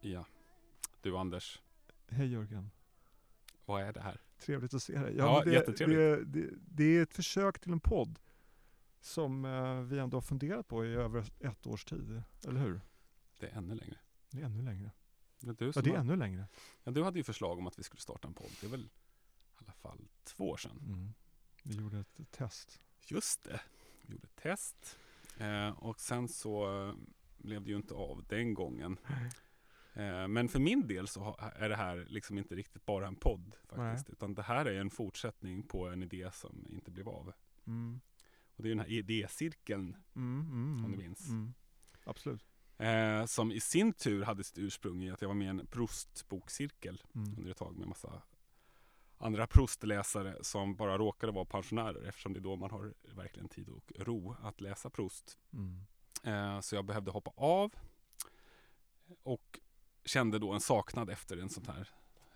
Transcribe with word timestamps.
Ja. 0.00 0.26
Du 1.02 1.16
Anders, 1.16 1.62
Hej 2.08 2.32
Jörgen, 2.32 2.70
vad 3.64 3.82
är 3.82 3.92
det 3.92 4.00
här? 4.00 4.20
trevligt 4.38 4.74
att 4.74 4.82
se 4.82 4.98
dig. 4.98 5.16
Ja, 5.16 5.34
men 5.38 5.48
det, 5.48 5.54
jättetrevligt. 5.54 6.32
Det, 6.32 6.40
det, 6.40 6.54
det 6.68 6.84
är 6.84 7.02
ett 7.02 7.14
försök 7.14 7.58
till 7.58 7.72
en 7.72 7.80
podd 7.80 8.18
som 9.00 9.44
eh, 9.44 9.80
vi 9.80 9.98
ändå 9.98 10.16
har 10.16 10.22
funderat 10.22 10.68
på 10.68 10.86
i 10.86 10.94
över 10.94 11.24
ett 11.40 11.66
års 11.66 11.84
tid, 11.84 12.22
eller 12.48 12.60
hur? 12.60 12.80
Det 13.38 13.46
är 13.46 13.56
ännu 13.56 13.74
längre. 13.74 13.98
Det 14.30 14.40
är 14.40 14.44
ännu 14.44 14.62
längre. 14.62 14.90
Det 15.40 15.50
är 15.50 15.54
du 15.54 15.72
Ja, 15.74 15.82
det 15.82 15.90
är 15.90 15.92
har, 15.92 16.00
ännu 16.00 16.16
längre. 16.16 16.48
ja, 16.84 16.92
du 16.92 17.02
hade 17.02 17.18
ju 17.18 17.24
förslag 17.24 17.58
om 17.58 17.66
att 17.66 17.78
vi 17.78 17.82
skulle 17.82 18.00
starta 18.00 18.28
en 18.28 18.34
podd. 18.34 18.50
Det 18.60 18.66
är 18.66 18.70
väl 18.70 18.84
i 18.84 18.90
alla 19.54 19.72
fall 19.72 20.08
två 20.24 20.50
år 20.50 20.56
sedan. 20.56 20.82
Mm. 20.86 21.14
Vi 21.62 21.74
gjorde 21.76 21.98
ett 21.98 22.30
test. 22.30 22.80
Just 23.06 23.42
det. 23.42 23.60
Vi 24.02 24.12
gjorde 24.12 24.26
ett 24.26 24.36
test. 24.36 24.98
Eh, 25.36 25.68
och 25.68 26.00
sen 26.00 26.28
så 26.28 26.86
eh, 26.88 26.94
blev 27.38 27.64
det 27.64 27.70
ju 27.70 27.76
inte 27.76 27.94
av 27.94 28.24
den 28.28 28.54
gången. 28.54 28.98
Eh, 29.94 30.28
men 30.28 30.48
för 30.48 30.58
min 30.58 30.86
del 30.86 31.08
så 31.08 31.36
är 31.56 31.68
det 31.68 31.76
här 31.76 32.06
liksom 32.08 32.38
inte 32.38 32.54
riktigt 32.54 32.86
bara 32.86 33.06
en 33.06 33.16
podd 33.16 33.56
faktiskt. 33.68 34.10
Utan 34.10 34.34
det 34.34 34.42
här 34.42 34.66
är 34.66 34.80
en 34.80 34.90
fortsättning 34.90 35.62
på 35.62 35.88
en 35.88 36.02
idé 36.02 36.30
som 36.32 36.66
inte 36.68 36.90
blev 36.90 37.08
av. 37.08 37.32
Mm. 37.66 38.00
Och 38.56 38.62
det 38.62 38.68
är 38.68 38.70
den 38.70 38.80
här 38.80 38.90
idécirkeln 38.90 39.96
Mm, 40.16 40.40
mm, 40.40 40.84
Om 40.84 40.90
du 40.90 40.94
mm, 40.94 40.98
minns. 40.98 41.28
Mm. 41.28 41.54
Absolut. 42.04 42.46
Eh, 42.78 43.24
som 43.26 43.52
i 43.52 43.60
sin 43.60 43.92
tur 43.92 44.22
hade 44.24 44.44
sitt 44.44 44.58
ursprung 44.58 45.02
i 45.02 45.10
att 45.10 45.20
jag 45.22 45.28
var 45.28 45.34
med 45.34 45.46
i 45.46 45.48
en 45.48 45.66
Proust-bokcirkel 45.66 47.02
Mm. 47.14 47.34
under 47.38 47.50
ett 47.50 47.56
tag 47.56 47.76
med 47.76 47.88
massa 47.88 48.22
andra 49.18 49.46
Proust-läsare 49.46 50.36
som 50.44 50.76
bara 50.76 50.98
råkade 50.98 51.32
vara 51.32 51.44
pensionärer 51.44 52.02
eftersom 52.08 52.32
det 52.32 52.38
är 52.38 52.42
då 52.42 52.56
man 52.56 52.70
har 52.70 52.94
verkligen 53.14 53.48
tid 53.48 53.68
och 53.68 53.92
ro 53.98 54.36
att 54.42 54.60
läsa 54.60 54.90
Proust. 54.90 55.38
Mm. 55.52 55.80
Eh, 56.24 56.60
så 56.60 56.74
jag 56.74 56.84
behövde 56.84 57.10
hoppa 57.10 57.32
av 57.36 57.74
och 59.22 59.60
kände 60.04 60.38
då 60.38 60.52
en 60.52 60.60
saknad 60.60 61.10
efter 61.10 61.36
en 61.36 61.48
sånt 61.48 61.66
här 61.66 61.88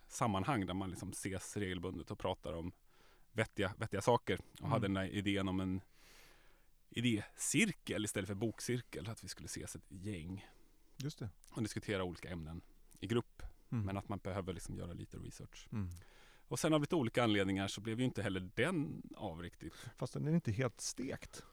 sammanhang 0.09 0.67
där 0.67 0.75
man 0.75 0.91
liksom 0.91 1.11
ses 1.11 1.57
regelbundet 1.57 2.11
och 2.11 2.19
pratar 2.19 2.53
om 2.53 2.73
vettiga, 3.33 3.75
vettiga 3.79 4.01
saker. 4.01 4.41
Och 4.53 4.59
Mm. 4.61 4.71
hade 4.71 4.85
den 4.85 4.95
där 4.95 5.05
idén 5.05 5.49
om 5.49 5.61
en 5.61 5.81
idécirkel 6.91 8.05
istället 8.05 8.29
för 8.29 8.35
bokcirkel. 8.35 9.09
Att 9.09 9.25
vi 9.25 9.29
skulle 9.29 9.47
ses 9.47 9.77
ett 9.77 9.85
gäng 9.89 10.47
Just 10.97 11.19
det. 11.19 11.29
och 11.51 11.63
diskutera 11.63 12.05
olika 12.05 12.29
ämnen 12.31 12.61
i 13.01 13.07
grupp. 13.07 13.43
Mm. 13.73 13.85
Men 13.87 13.97
att 13.97 14.09
man 14.09 14.19
behöver 14.19 14.53
liksom 14.53 14.77
göra 14.77 14.93
lite 14.93 15.17
research. 15.19 15.69
Mm. 15.73 15.89
Och 16.51 16.59
sen 16.59 16.75
av 16.75 16.81
lite 16.81 16.97
olika 16.97 17.25
anledningar 17.25 17.69
så 17.69 17.81
blev 17.81 17.99
ju 17.99 18.05
inte 18.05 18.23
heller 18.23 18.51
den 18.55 19.03
av 19.17 19.43
riktigt. 19.43 19.75
Fast 19.97 20.13
den 20.13 20.27
är 20.29 20.33
inte 20.33 20.53
helt 20.53 20.81
stekt. 20.81 21.45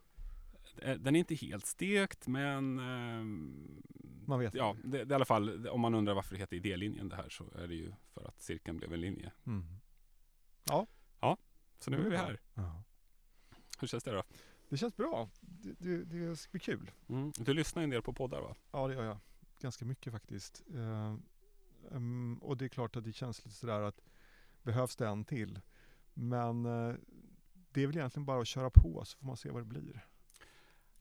Eh, 0.81 0.97
Den 0.97 1.15
är 1.15 1.19
inte 1.19 1.35
helt 1.35 1.65
stekt 1.65 2.27
men 2.27 2.79
ehm, 2.79 3.83
Man 4.25 4.39
vet 4.39 4.53
Ja, 4.53 4.75
det, 4.83 5.03
det 5.03 5.13
i 5.13 5.15
alla 5.15 5.25
fall 5.25 5.67
om 5.67 5.81
man 5.81 5.93
undrar 5.93 6.13
varför 6.13 6.35
det 6.35 6.39
heter 6.39 6.55
idélinjen 6.55 7.09
det 7.09 7.15
här 7.15 7.29
så 7.29 7.51
är 7.55 7.67
det 7.67 7.75
ju 7.75 7.93
för 8.13 8.27
att 8.27 8.41
cirkeln 8.41 8.77
blev 8.77 8.93
en 8.93 9.01
linje. 9.01 9.31
Mm. 9.45 9.65
Så 11.79 11.91
nu 11.91 12.05
är 12.05 12.09
vi 12.09 12.17
här. 12.17 12.39
Ja. 12.53 12.83
Hur 13.79 13.87
känns 13.87 14.03
det 14.03 14.11
då? 14.11 14.23
Det 14.69 14.77
känns 14.77 14.95
bra. 14.97 15.29
Det, 15.41 15.73
det, 15.79 16.03
det 16.05 16.35
ska 16.35 16.51
bli 16.51 16.59
kul. 16.59 16.91
Mm. 17.09 17.31
Du 17.37 17.53
lyssnar 17.53 17.81
ju 17.81 17.83
en 17.83 17.89
del 17.89 18.01
på 18.01 18.13
poddar 18.13 18.41
va? 18.41 18.55
Ja, 18.71 18.87
det 18.87 18.93
gör 18.93 19.03
jag. 19.03 19.17
Ganska 19.61 19.85
mycket 19.85 20.13
faktiskt. 20.13 20.63
Eh, 20.73 21.15
ehm, 21.91 22.39
och 22.41 22.57
det 22.57 22.65
är 22.65 22.69
klart 22.69 22.95
att 22.95 23.03
det 23.03 23.13
känns 23.13 23.45
lite 23.45 23.57
sådär 23.57 23.81
att 23.81 24.01
behövs 24.67 24.95
det 24.95 25.07
en 25.07 25.25
till? 25.25 25.59
Men 26.13 26.65
eh, 26.65 26.95
det 27.71 27.83
är 27.83 27.87
väl 27.87 27.97
egentligen 27.97 28.25
bara 28.25 28.41
att 28.41 28.47
köra 28.47 28.69
på 28.69 29.05
så 29.05 29.17
får 29.17 29.25
man 29.25 29.37
se 29.37 29.49
vad 29.49 29.61
det 29.61 29.65
blir. 29.65 30.05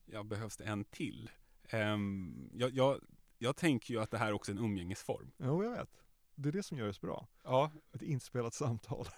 Ja, 0.05 0.23
behövs 0.23 0.57
det 0.57 0.65
en 0.65 0.85
till? 0.85 1.31
Ehm, 1.69 2.51
jag, 2.55 2.71
jag, 2.71 3.01
jag 3.39 3.57
tänker 3.57 3.95
ju 3.95 4.01
att 4.01 4.11
det 4.11 4.19
här 4.19 4.29
är 4.29 4.33
också 4.33 4.53
en 4.53 4.59
umgängesform. 4.59 5.33
Jo, 5.39 5.65
jag 5.65 5.71
vet. 5.71 6.03
Det 6.35 6.49
är 6.49 6.53
det 6.53 6.63
som 6.63 6.79
gör 6.79 6.87
det 6.87 6.95
så 6.95 7.07
bra. 7.07 7.29
Ja. 7.43 7.71
Ett 7.93 8.03
inspelat 8.03 8.55
samtal. 8.55 9.09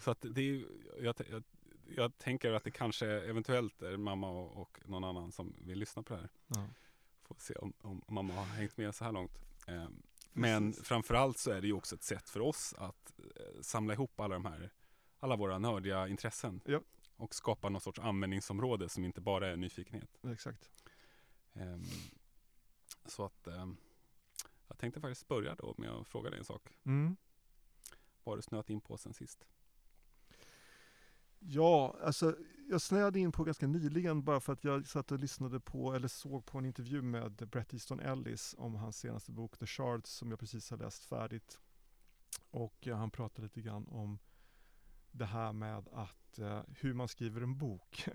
Så 0.00 0.10
att 0.10 0.24
det 0.30 0.40
är 0.40 0.64
jag, 1.00 1.14
jag, 1.30 1.42
jag 1.96 2.18
tänker 2.18 2.52
att 2.52 2.64
det 2.64 2.70
kanske 2.70 3.06
eventuellt 3.06 3.82
är 3.82 3.96
mamma 3.96 4.30
och, 4.30 4.56
och 4.56 4.78
någon 4.84 5.04
annan 5.04 5.32
som 5.32 5.54
vill 5.66 5.78
lyssna 5.78 6.02
på 6.02 6.14
det 6.14 6.20
här. 6.20 6.30
ja. 6.46 6.68
Får 7.22 7.36
se 7.38 7.54
om, 7.54 7.72
om 7.80 8.02
mamma 8.08 8.34
har 8.34 8.44
hängt 8.44 8.76
med 8.76 8.94
så 8.94 9.04
här 9.04 9.12
långt. 9.12 9.38
Ehm, 9.66 10.02
Men 10.32 10.72
framförallt 10.72 11.38
så 11.38 11.50
är 11.50 11.60
det 11.60 11.66
ju 11.66 11.72
också 11.72 11.94
ett 11.94 12.02
sätt 12.02 12.28
för 12.28 12.40
oss 12.40 12.74
att 12.78 13.12
eh, 13.18 13.60
samla 13.60 13.92
ihop 13.92 14.20
alla 14.20 14.34
de 14.34 14.44
här, 14.44 14.70
alla 15.20 15.36
våra 15.36 15.58
nördiga 15.58 16.08
intressen. 16.08 16.60
Ja. 16.64 16.80
Och 17.16 17.34
skapa 17.34 17.68
något 17.68 17.82
sorts 17.82 17.98
användningsområde 17.98 18.88
som 18.88 19.04
inte 19.04 19.20
bara 19.20 19.48
är 19.48 19.56
nyfikenhet. 19.56 20.18
Exakt. 20.32 20.70
Ehm, 21.52 21.82
Så 23.06 23.24
att 23.24 23.46
ehm, 23.46 23.76
jag 24.68 24.78
tänkte 24.78 25.00
faktiskt 25.00 25.28
börja 25.28 25.54
då 25.54 25.74
med 25.78 25.90
att 25.90 26.08
fråga 26.08 26.30
dig 26.30 26.38
en 26.38 26.44
sak. 26.44 26.78
Mm. 26.84 27.16
Vad 28.24 28.32
har 28.32 28.36
du 28.36 28.42
snöat 28.42 28.70
in 28.70 28.80
på 28.80 28.96
sen 28.96 29.14
sist? 29.14 29.46
Ja, 31.44 31.96
alltså 32.02 32.36
jag 32.68 32.80
snöade 32.80 33.18
in 33.18 33.32
på 33.32 33.44
ganska 33.44 33.66
nyligen 33.66 34.24
bara 34.24 34.40
för 34.40 34.52
att 34.52 34.64
jag 34.64 34.86
satt 34.86 35.12
och 35.12 35.18
lyssnade 35.18 35.60
på 35.60 35.94
eller 35.94 36.08
såg 36.08 36.46
på 36.46 36.58
en 36.58 36.66
intervju 36.66 37.02
med 37.02 37.32
Bret 37.32 37.74
Easton 37.74 38.00
Ellis 38.00 38.54
om 38.58 38.74
hans 38.74 38.96
senaste 38.96 39.32
bok 39.32 39.58
The 39.58 39.66
Shards 39.66 40.10
som 40.10 40.30
jag 40.30 40.40
precis 40.40 40.70
har 40.70 40.78
läst 40.78 41.04
färdigt. 41.04 41.60
Och 42.50 42.76
ja, 42.80 42.96
han 42.96 43.10
pratade 43.10 43.42
lite 43.42 43.60
grann 43.60 43.88
om 43.88 44.18
det 45.10 45.24
här 45.24 45.52
med 45.52 45.88
att 45.92 46.38
eh, 46.38 46.60
hur 46.68 46.94
man 46.94 47.08
skriver 47.08 47.40
en 47.40 47.58
bok. 47.58 48.08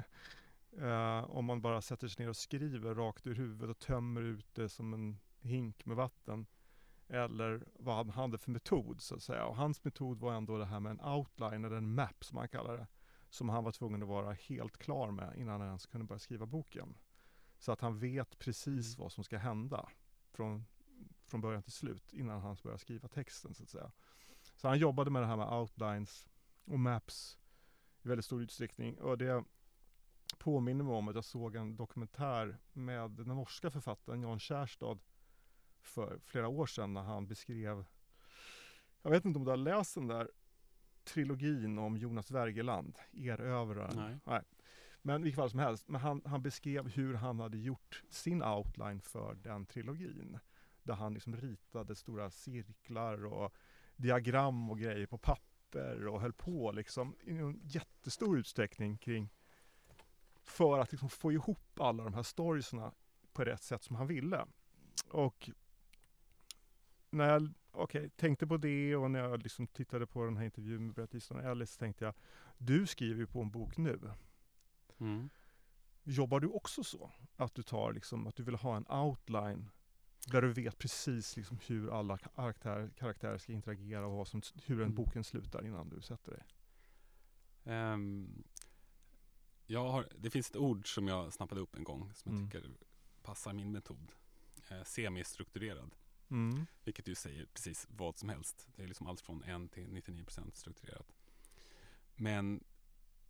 Eh, 0.82 1.24
om 1.30 1.46
man 1.46 1.62
bara 1.62 1.82
sätter 1.82 2.08
sig 2.08 2.26
ner 2.26 2.30
och 2.30 2.36
skriver 2.36 2.96
rakt 2.96 3.28
ur 3.28 3.36
huvudet 3.36 3.70
och 3.70 3.80
tömmer 3.80 4.22
ut 4.22 4.56
det 4.56 4.70
som 4.70 4.94
en 4.94 5.20
hink 5.40 5.86
med 5.86 5.98
vatten. 5.98 6.46
Eller 7.08 7.68
vad 7.74 7.96
han 7.96 8.10
hade 8.10 8.38
för 8.38 8.52
metod 8.52 9.02
så 9.02 9.16
att 9.16 9.24
säga. 9.24 9.46
Och 9.46 9.56
hans 9.56 9.84
metod 9.84 10.20
var 10.20 10.34
ändå 10.34 10.58
det 10.58 10.66
här 10.66 10.80
med 10.80 10.90
en 10.90 11.02
outline 11.02 11.66
eller 11.66 11.76
en 11.76 11.96
map 11.96 12.24
som 12.24 12.36
man 12.36 12.48
kallar 12.48 12.78
det 12.78 12.88
som 13.38 13.50
han 13.50 13.64
var 13.64 13.72
tvungen 13.72 14.04
att 14.04 14.10
vara 14.10 14.34
helt 14.34 14.78
klar 14.78 15.12
med 15.12 15.38
innan 15.38 15.60
han 15.62 15.68
ens 15.68 15.86
kunde 15.86 16.08
börja 16.08 16.20
skriva 16.20 16.46
boken. 16.46 16.98
Så 17.60 17.72
att 17.72 17.82
han 17.82 18.00
vet 18.00 18.40
precis 18.40 18.98
vad 18.98 19.12
som 19.12 19.24
ska 19.24 19.38
hända 19.38 19.90
från, 20.32 20.66
från 21.26 21.42
början 21.42 21.64
till 21.64 21.72
slut 21.72 22.14
innan 22.14 22.42
han 22.42 22.58
börjar 22.64 22.78
skriva 22.78 23.08
texten 23.08 23.54
så 23.54 23.64
att 23.64 23.70
säga. 23.70 23.92
Så 24.56 24.68
han 24.68 24.80
jobbade 24.80 25.12
med 25.12 25.22
det 25.22 25.26
här 25.26 25.38
med 25.38 25.54
outlines 25.54 26.28
och 26.66 26.80
maps 26.80 27.38
i 28.04 28.08
väldigt 28.08 28.26
stor 28.26 28.42
utsträckning 28.42 29.00
och 29.00 29.18
det 29.18 29.44
påminner 30.38 30.84
mig 30.84 30.94
om 30.94 31.08
att 31.08 31.16
jag 31.16 31.26
såg 31.26 31.56
en 31.56 31.76
dokumentär 31.76 32.58
med 32.74 33.12
den 33.12 33.28
norska 33.28 33.72
författaren 33.72 34.22
Jan 34.22 34.40
Kjærstad 34.40 35.00
för 35.82 36.20
flera 36.20 36.48
år 36.48 36.66
sedan 36.66 36.94
när 36.94 37.02
han 37.02 37.28
beskrev 37.28 37.86
jag 39.02 39.12
vet 39.12 39.26
inte 39.26 39.40
om 39.40 39.46
du 39.46 39.52
har 39.52 39.58
läst 39.58 39.96
den 39.96 40.08
där 40.08 40.32
trilogin 41.08 41.78
om 41.78 41.98
Jonas 41.98 42.32
Wergeland, 42.32 42.98
Erövraren. 43.14 44.20
Nej. 44.26 44.42
Men 45.02 45.22
i 45.22 45.24
vilket 45.24 45.36
fall 45.36 45.50
som 45.50 45.60
helst, 45.60 45.88
men 45.88 46.02
han, 46.02 46.22
han 46.26 46.42
beskrev 46.42 46.88
hur 46.90 47.14
han 47.14 47.40
hade 47.40 47.58
gjort 47.58 48.04
sin 48.10 48.44
outline 48.44 49.02
för 49.02 49.36
den 49.36 49.66
trilogin. 49.66 50.40
Där 50.84 50.94
han 50.94 51.14
liksom 51.14 51.36
ritade 51.36 51.96
stora 51.96 52.30
cirklar 52.30 53.26
och 53.26 53.54
diagram 53.96 54.70
och 54.70 54.80
grejer 54.80 55.06
på 55.08 55.18
papper 55.18 56.08
och 56.08 56.22
höll 56.22 56.34
på 56.34 56.72
liksom 56.72 57.16
i 57.24 57.38
en 57.38 57.60
jättestor 57.64 58.38
utsträckning 58.38 58.98
kring 58.98 59.30
för 60.44 60.80
att 60.80 60.92
liksom 60.92 61.10
få 61.10 61.32
ihop 61.32 61.80
alla 61.80 62.04
de 62.04 62.14
här 62.14 62.24
storiesna 62.24 62.94
på 63.34 63.44
rätt 63.44 63.64
sätt 63.64 63.84
som 63.84 63.96
han 63.96 64.08
ville. 64.08 64.46
Och 65.12 65.50
när 67.10 67.30
jag 67.30 67.54
okej, 67.78 68.10
tänkte 68.10 68.48
på 68.48 68.58
det 68.58 68.96
och 68.96 69.12
när 69.12 69.20
jag 69.20 69.44
liksom 69.44 69.68
tittade 69.68 70.08
på 70.08 70.26
den 70.26 70.38
här 70.38 70.46
intervjun 70.46 70.86
med 70.86 70.96
Bret 70.96 71.14
Easton 71.14 71.40
Ellis 71.40 71.78
tänkte 71.78 72.06
jag, 72.06 72.14
du 72.58 72.88
skriver 72.88 73.20
ju 73.20 73.28
på 73.28 73.42
en 73.42 73.52
bok 73.52 73.78
nu. 73.78 74.12
Mm. 75.00 75.30
Jobbar 76.04 76.40
du 76.40 76.48
också 76.48 76.84
så? 76.84 77.12
Att 77.36 77.56
du 77.56 77.64
tar 77.64 77.94
liksom, 77.94 78.28
att 78.28 78.36
du 78.36 78.44
vill 78.44 78.56
ha 78.56 78.78
en 78.78 78.88
outline 78.88 79.70
där 80.28 80.42
du 80.42 80.54
vet 80.54 80.78
precis 80.78 81.38
liksom 81.38 81.60
hur 81.68 82.00
alla 82.00 82.18
karaktärer, 82.18 82.90
karaktärer 82.98 83.38
ska 83.38 83.52
interagera 83.54 84.08
och 84.08 84.18
vad 84.18 84.28
som, 84.28 84.42
hur 84.66 84.76
en 84.76 84.84
Mm. 84.84 84.96
boken 84.96 85.24
slutar 85.24 85.66
innan 85.66 85.90
du 85.90 86.02
sätter 86.02 86.32
dig. 86.32 86.44
Ehm, 87.64 88.44
jag 89.66 89.90
har, 89.92 90.08
det 90.18 90.30
finns 90.30 90.50
ett 90.50 90.56
ord 90.56 90.94
som 90.96 91.08
jag 91.08 91.34
snappade 91.34 91.62
upp 91.62 91.76
en 91.76 91.84
gång 91.84 92.12
som 92.14 92.32
jag 92.32 92.40
Mm. 92.40 92.52
tycker 92.52 92.70
passar 93.24 93.54
min 93.54 93.72
metod. 93.72 94.12
Eh, 94.70 94.84
semistrukturerad. 94.84 95.96
Mm. 96.30 96.66
Vilket 96.84 97.08
ju 97.08 97.16
säger 97.16 97.46
precis 97.46 97.88
vad 97.90 98.18
som 98.18 98.30
helst. 98.30 98.68
Det 98.76 98.84
är 98.84 98.88
liksom 98.88 99.08
allt 99.08 99.22
från 99.22 99.44
1 99.44 99.72
till 99.72 99.88
99% 99.88 100.52
strukturerat. 100.54 101.14
Men 102.16 102.64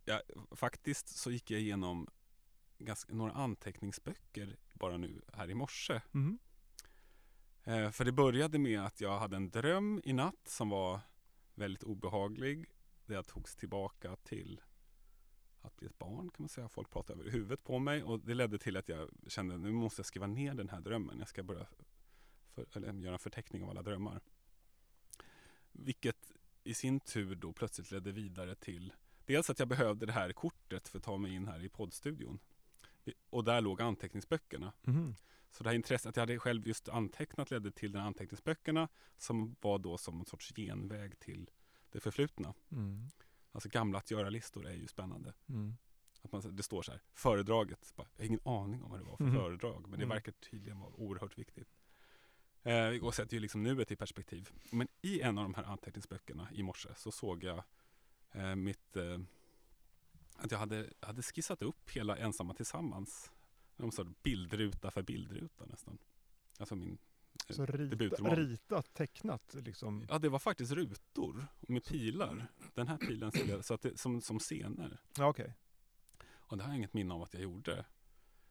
ja, 0.04 0.22
faktiskt 0.50 1.08
så 1.08 1.30
gick 1.30 1.50
jag 1.50 1.60
igenom 1.60 2.08
ganska, 2.78 3.14
några 3.14 3.32
anteckningsböcker 3.32 4.56
bara 4.74 4.96
nu 4.96 5.22
här 5.32 5.50
i 5.50 5.54
morse. 5.54 6.00
Mm. 6.14 6.38
Eh, 7.64 7.90
för 7.90 8.04
det 8.04 8.12
började 8.12 8.58
med 8.58 8.80
att 8.80 9.00
jag 9.00 9.18
hade 9.18 9.36
en 9.36 9.50
dröm 9.50 10.00
i 10.04 10.12
natt 10.12 10.48
som 10.48 10.68
var 10.68 11.00
väldigt 11.54 11.82
obehaglig. 11.82 12.66
Där 13.06 13.14
jag 13.14 13.26
togs 13.26 13.56
tillbaka 13.56 14.16
till 14.16 14.60
att 15.60 15.76
bli 15.76 15.86
ett 15.86 15.98
barn 15.98 16.30
kan 16.30 16.42
man 16.42 16.48
säga. 16.48 16.68
Folk 16.68 16.90
pratade 16.90 17.20
över 17.20 17.30
huvudet 17.30 17.64
på 17.64 17.78
mig 17.78 18.02
och 18.02 18.20
det 18.20 18.34
ledde 18.34 18.58
till 18.58 18.76
att 18.76 18.88
jag 18.88 19.10
kände 19.26 19.58
nu 19.58 19.70
måste 19.70 20.00
jag 20.00 20.06
skriva 20.06 20.26
ner 20.26 20.54
den 20.54 20.68
här 20.68 20.80
drömmen. 20.80 21.18
Jag 21.18 21.28
ska 21.28 21.42
börja 21.42 21.66
för, 22.66 22.80
eller, 22.80 23.02
göra 23.02 23.12
en 23.12 23.18
förteckning 23.18 23.62
av 23.62 23.70
alla 23.70 23.82
drömmar. 23.82 24.20
Vilket 25.72 26.32
i 26.64 26.74
sin 26.74 27.00
tur 27.00 27.34
då 27.34 27.52
plötsligt 27.52 27.90
ledde 27.90 28.12
vidare 28.12 28.54
till 28.54 28.92
dels 29.26 29.50
att 29.50 29.58
jag 29.58 29.68
behövde 29.68 30.06
det 30.06 30.12
här 30.12 30.32
kortet 30.32 30.88
för 30.88 30.98
att 30.98 31.04
ta 31.04 31.16
mig 31.16 31.34
in 31.34 31.46
här 31.48 31.64
i 31.64 31.68
poddstudion. 31.68 32.38
Och 33.30 33.44
där 33.44 33.60
låg 33.60 33.82
anteckningsböckerna. 33.82 34.72
Mhm. 34.82 35.14
Så 35.50 35.64
det 35.64 35.70
här 35.70 35.74
intresset, 35.76 36.06
att 36.08 36.16
jag 36.16 36.22
hade 36.22 36.38
själv 36.38 36.68
just 36.68 36.88
antecknat 36.88 37.50
ledde 37.50 37.70
till 37.70 37.92
den 37.92 38.02
anteckningsböckerna 38.02 38.88
som 39.16 39.56
var 39.60 39.78
då 39.78 39.98
som 39.98 40.20
en 40.20 40.26
sorts 40.26 40.52
genväg 40.56 41.18
till 41.18 41.50
det 41.90 42.00
förflutna. 42.00 42.54
Mm. 42.72 43.06
Alltså 43.52 43.68
gamla 43.68 43.98
att 43.98 44.10
göra-listor 44.10 44.66
är 44.66 44.74
ju 44.74 44.86
spännande. 44.86 45.34
Mm. 45.48 45.76
Att 46.22 46.32
man, 46.32 46.56
det 46.56 46.62
står 46.62 46.82
så 46.82 46.92
här, 46.92 47.02
föredraget. 47.14 47.92
Bara, 47.96 48.08
jag 48.16 48.22
har 48.22 48.26
ingen 48.26 48.40
aning 48.44 48.82
om 48.82 48.90
vad 48.90 49.00
det 49.00 49.04
var 49.04 49.16
för 49.16 49.24
Mhm. 49.24 49.34
föredrag, 49.34 49.80
men 49.82 49.90
det 49.90 49.96
Mm. 50.04 50.08
verkar 50.08 50.32
tydligen 50.32 50.78
vara 50.78 50.90
oerhört 50.94 51.38
viktigt. 51.38 51.77
Eh, 52.62 53.04
och 53.04 53.14
sätter 53.14 53.34
ju 53.34 53.40
liksom 53.40 53.62
nuet 53.62 53.92
i 53.92 53.96
perspektiv. 53.96 54.50
Men 54.70 54.88
i 55.02 55.20
en 55.20 55.38
av 55.38 55.44
de 55.44 55.54
här 55.54 55.64
anteckningsböckerna 55.64 56.48
i 56.52 56.62
morse 56.62 56.88
så 56.96 57.10
såg 57.12 57.44
jag 57.44 57.62
eh, 58.32 58.54
mitt, 58.54 58.96
eh, 58.96 59.18
att 60.36 60.50
jag 60.50 60.58
hade, 60.58 60.90
hade 61.00 61.22
skissat 61.22 61.62
upp 61.62 61.90
hela 61.90 62.16
Ensamma 62.16 62.54
Tillsammans. 62.54 63.32
Någon 63.76 63.92
sorts 63.92 64.10
bildruta 64.22 64.90
för 64.90 65.02
bildruta 65.02 65.66
nästan. 65.66 65.98
Alltså 66.58 66.76
min 66.76 66.98
eh, 67.48 67.54
Så 67.56 67.66
rita, 67.66 68.36
ritat, 68.36 68.94
tecknat 68.94 69.54
liksom. 69.54 70.06
Ja, 70.08 70.18
det 70.18 70.28
var 70.28 70.38
faktiskt 70.38 70.72
rutor 70.72 71.46
med 71.60 71.84
pilar. 71.84 72.46
Den 72.74 72.88
här 72.88 72.96
pilen 72.96 73.32
jag, 73.46 73.64
så 73.64 73.74
att 73.74 73.82
det, 73.82 73.98
som, 73.98 74.20
som 74.20 74.38
scener. 74.38 75.00
Ja, 75.16 75.28
okej. 75.28 75.54
Och 76.48 76.56
det 76.56 76.62
har 76.62 76.70
jag 76.70 76.76
inget 76.76 76.94
minne 76.94 77.14
av 77.14 77.22
att 77.22 77.34
jag 77.34 77.42
gjorde. 77.42 77.84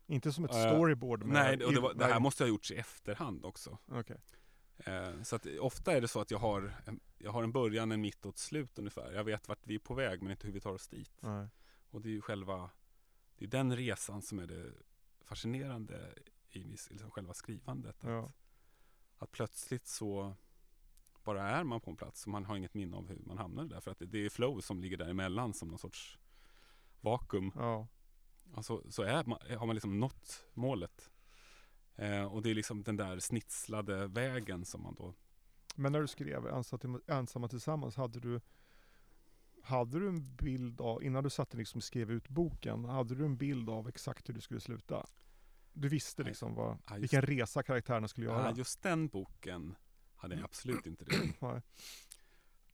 Inte 0.07 0.31
som 0.33 0.45
ett 0.45 0.53
storyboard 0.53 1.23
med... 1.23 1.33
Nej, 1.33 1.65
och 1.65 1.73
det, 1.73 1.79
var, 1.79 1.93
det 1.93 2.05
här 2.05 2.19
måste 2.19 2.43
ha 2.43 2.49
gjorts 2.49 2.71
i 2.71 2.75
efterhand 2.75 3.45
också. 3.45 3.77
Okej. 3.87 4.17
Eh, 4.77 5.21
så 5.23 5.35
att 5.35 5.45
ofta 5.59 5.93
är 5.93 6.01
det 6.01 6.07
så 6.07 6.21
att 6.21 6.31
jag 6.31 6.39
har, 6.39 6.73
en, 6.85 6.99
jag 7.17 7.31
har 7.31 7.43
en 7.43 7.51
början, 7.51 7.91
en 7.91 8.01
mitt 8.01 8.25
och 8.25 8.29
ett 8.33 8.37
slut 8.37 8.79
ungefär. 8.79 9.11
Jag 9.11 9.23
vet 9.23 9.47
vart 9.47 9.59
vi 9.63 9.75
är 9.75 9.79
på 9.79 9.93
väg 9.93 10.21
men 10.21 10.31
inte 10.31 10.47
hur 10.47 10.53
vi 10.53 10.59
tar 10.59 10.73
oss 10.73 10.87
dit. 10.87 11.11
Nej. 11.19 11.47
Och 11.89 12.01
det 12.01 12.09
är 12.09 12.11
ju 12.11 12.21
själva, 12.21 12.69
det 13.37 13.45
är 13.45 13.49
den 13.49 13.75
resan 13.75 14.21
som 14.21 14.39
är 14.39 14.47
det 14.47 14.71
fascinerande 15.21 16.13
i 16.49 16.59
liksom 16.63 17.11
själva 17.11 17.33
skrivandet. 17.33 18.03
Att, 18.03 18.09
Ja. 18.09 18.31
att 19.17 19.31
plötsligt 19.31 19.87
så 19.87 20.35
bara 21.23 21.49
är 21.49 21.63
man 21.63 21.81
på 21.81 21.91
en 21.91 21.97
plats 21.97 22.23
och 22.25 22.31
man 22.31 22.45
har 22.45 22.57
inget 22.57 22.73
minne 22.73 22.97
av 22.97 23.07
hur 23.07 23.19
man 23.25 23.37
hamnade 23.37 23.69
där. 23.69 23.81
För 23.81 23.91
att 23.91 23.99
det, 23.99 24.05
det 24.05 24.25
är 24.25 24.29
flow 24.29 24.59
som 24.61 24.81
ligger 24.81 24.97
däremellan 24.97 25.53
som 25.53 25.67
någon 25.67 25.79
sorts 25.79 26.17
vakuum. 27.01 27.51
Ja. 27.55 27.87
Och 28.53 28.65
så, 28.65 29.03
är 29.03 29.23
man, 29.23 29.39
har 29.57 29.65
man 29.65 29.75
liksom 29.75 29.99
nått 29.99 30.45
målet. 30.53 31.11
Eh, 31.95 32.23
och 32.23 32.41
det 32.41 32.49
är 32.49 32.55
liksom 32.55 32.83
den 32.83 32.97
där 32.97 33.19
snitslade 33.19 34.07
vägen 34.07 34.65
som 34.65 34.83
man 34.83 34.95
då 34.95 35.13
Men 35.75 35.91
när 35.91 36.01
du 36.01 36.07
skrev 36.07 36.63
Ensamma, 37.07 37.47
tillsammans, 37.47 37.95
hade 37.95 38.19
du 38.19 38.41
hade 39.61 39.99
du 39.99 40.07
en 40.07 40.35
bild 40.35 40.81
av, 40.81 41.03
innan 41.03 41.23
du 41.23 41.29
satte 41.29 41.57
liksom 41.57 41.81
skrev 41.81 42.11
ut 42.11 42.29
boken, 42.29 42.85
hade 42.85 43.15
du 43.15 43.25
en 43.25 43.37
bild 43.37 43.69
av 43.69 43.87
exakt 43.87 44.29
hur 44.29 44.33
du 44.33 44.41
skulle 44.41 44.59
sluta? 44.59 45.05
Du 45.73 45.89
visste 45.89 46.23
liksom 46.23 46.55
vad, 46.55 46.77
Ja, 46.89 46.95
vilken 46.95 47.21
resa 47.21 47.63
karaktärerna 47.63 48.07
skulle 48.07 48.25
göra? 48.25 48.49
Ja, 48.49 48.55
just 48.57 48.83
den 48.83 49.07
boken 49.07 49.75
hade 50.15 50.35
jag 50.35 50.43
absolut 50.43 50.85
inte 50.85 51.05
det. 51.05 51.61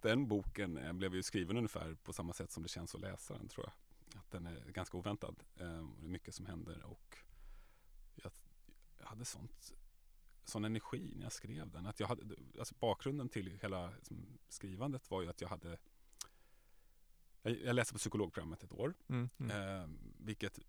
Den 0.01 0.27
boken 0.27 0.77
eh, 0.77 0.93
blev 0.93 1.15
ju 1.15 1.23
skriven 1.23 1.57
ungefär 1.57 1.95
på 2.03 2.13
samma 2.13 2.33
sätt 2.33 2.51
som 2.51 2.63
det 2.63 2.69
känns 2.69 2.95
att 2.95 3.01
läsa 3.01 3.33
den 3.37 3.47
tror 3.47 3.65
jag. 3.65 3.73
Att 4.15 4.31
den 4.31 4.45
är 4.47 4.71
ganska 4.71 4.97
oväntad. 4.97 5.43
Eh, 5.55 5.79
och 5.79 5.99
det 6.01 6.05
är 6.07 6.09
mycket 6.09 6.35
som 6.35 6.45
händer 6.45 6.83
och 6.83 7.17
jag, 8.15 8.31
jag 8.99 9.05
hade 9.05 9.25
sånt, 9.25 9.73
sån 10.43 10.65
energi 10.65 11.13
när 11.15 11.23
jag 11.23 11.31
skrev 11.31 11.71
den. 11.71 11.85
Att 11.85 11.99
jag 11.99 12.07
hade, 12.07 12.35
alltså 12.59 12.75
bakgrunden 12.79 13.29
till 13.29 13.59
hela 13.61 13.89
liksom, 13.91 14.39
skrivandet 14.49 15.11
var 15.11 15.21
ju 15.21 15.29
att 15.29 15.41
jag 15.41 15.47
hade 15.49 15.77
jag, 17.41 17.59
jag 17.61 17.75
läste 17.75 17.93
på 17.93 17.97
psykologprogrammet 17.99 18.63
ett 18.63 18.71
år. 18.73 18.93
Mm, 19.07 19.29
mm. 19.37 19.51
Eh, 19.81 19.89
vilket 20.17 20.59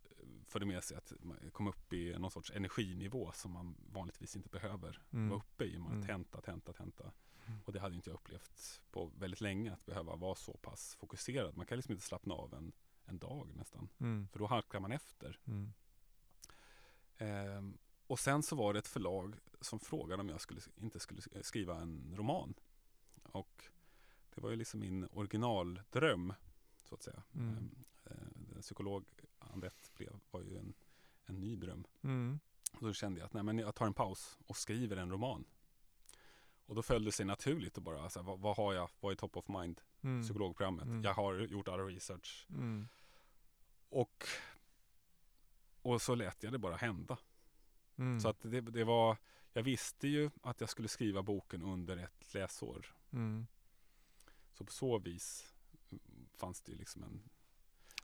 förde 0.47 0.67
med 0.67 0.85
sig 0.85 0.97
att 0.97 1.13
man 1.21 1.51
kom 1.53 1.67
upp 1.67 1.93
i 1.93 2.19
någon 2.19 2.31
sorts 2.31 2.51
energinivå 2.51 3.33
som 3.33 3.53
man 3.53 3.75
vanligtvis 3.93 4.37
inte 4.37 4.49
behöver 4.49 5.03
Mm. 5.13 5.29
vara 5.29 5.39
uppe 5.39 5.65
i. 5.65 5.79
Man 5.79 5.93
Mm. 5.93 6.07
tenta, 6.07 6.41
tenta, 6.41 6.73
tenta. 6.73 7.13
Mm. 7.47 7.61
Och 7.65 7.73
det 7.73 7.81
hade 7.81 7.95
inte 7.97 8.11
jag 8.11 8.15
upplevt 8.15 8.83
på 8.91 9.07
väldigt 9.19 9.41
länge 9.41 9.73
att 9.73 9.87
behöva 9.87 10.17
vara 10.17 10.35
så 10.35 10.53
pass 10.53 10.95
fokuserad. 10.95 11.57
Man 11.57 11.67
kan 11.67 11.79
liksom 11.79 11.93
inte 11.93 12.05
slappna 12.05 12.35
av 12.35 12.55
en, 12.55 12.73
en 13.07 13.19
dag 13.19 13.51
nästan. 13.55 13.89
Mm, 13.99 14.29
För 14.29 14.39
då 14.39 14.47
halkar 14.47 14.81
man 14.81 14.93
efter. 14.93 15.39
mm. 15.45 15.73
Ehm, 17.17 17.79
och 18.07 18.19
sen 18.19 18.43
så 18.43 18.57
var 18.57 18.73
det 18.73 18.79
ett 18.79 18.87
förlag 18.89 19.37
som 19.61 19.81
frågade 19.81 20.21
om 20.23 20.29
jag 20.29 20.41
skulle, 20.41 20.61
inte 20.77 21.01
skulle 21.01 21.23
skriva 21.43 21.81
en 21.81 22.15
roman. 22.17 22.55
Och 23.23 23.65
det 24.35 24.41
var 24.41 24.51
ju 24.51 24.57
liksom 24.57 24.81
min 24.81 25.09
originaldröm 25.13 26.35
så 26.83 26.95
att 26.95 27.03
säga. 27.03 27.23
Mm. 27.35 27.57
Ehm, 28.05 28.47
eh, 28.55 28.61
psykolog 28.61 29.05
Andette 29.39 29.91
blev, 29.95 30.21
var 30.31 30.41
ju 30.43 30.59
en, 30.59 30.75
en 31.27 31.41
ny 31.41 31.57
dröm. 31.57 31.85
Mm. 32.03 32.41
Och 32.73 32.87
då 32.87 32.93
kände 32.93 33.21
jag 33.21 33.27
att 33.27 33.33
nej, 33.33 33.43
men 33.43 33.59
jag 33.59 33.75
tar 33.75 33.87
en 33.87 33.95
paus 33.95 34.39
och 34.47 34.57
skriver 34.57 34.97
en 34.97 35.11
roman. 35.11 35.45
Och 36.67 36.75
då 36.75 36.83
föll 36.83 37.05
det 37.05 37.13
sig 37.13 37.27
naturligt 37.27 37.79
att 37.79 37.85
bara, 37.85 38.03
alltså, 38.03 38.23
vad, 38.23 38.41
vad 38.41 38.57
har 38.57 38.73
jag, 38.73 38.91
vad 39.01 39.13
är 39.13 39.17
top 39.17 39.37
of 39.37 39.49
mind? 39.49 39.81
Mm. 40.05 40.23
Psykologprogrammet. 40.23 40.85
Mm. 40.85 41.03
Jag 41.03 41.15
har 41.15 41.35
gjort 41.35 41.69
all 41.69 41.81
research. 41.87 42.47
Mm. 42.51 42.89
Och, 43.89 44.25
och 45.83 46.03
så 46.03 46.15
lät 46.15 46.43
jag 46.43 46.53
det 46.53 46.59
bara 46.59 46.77
hända. 46.77 47.19
Mm. 47.97 48.21
Så 48.21 48.29
att 48.29 48.41
det, 48.43 48.61
det 48.61 48.85
var, 48.85 49.17
jag 49.53 49.63
visste 49.63 50.09
ju 50.09 50.31
att 50.43 50.61
jag 50.61 50.71
skulle 50.71 50.89
skriva 50.89 51.23
boken 51.23 51.63
under 51.63 51.97
ett 51.97 52.35
läsår. 52.35 52.95
Mm. 53.13 53.47
Så 54.53 54.65
på 54.65 54.73
så 54.73 54.99
vis 54.99 55.55
fanns 56.37 56.61
det 56.63 56.73
liksom 56.75 57.03
en, 57.03 57.23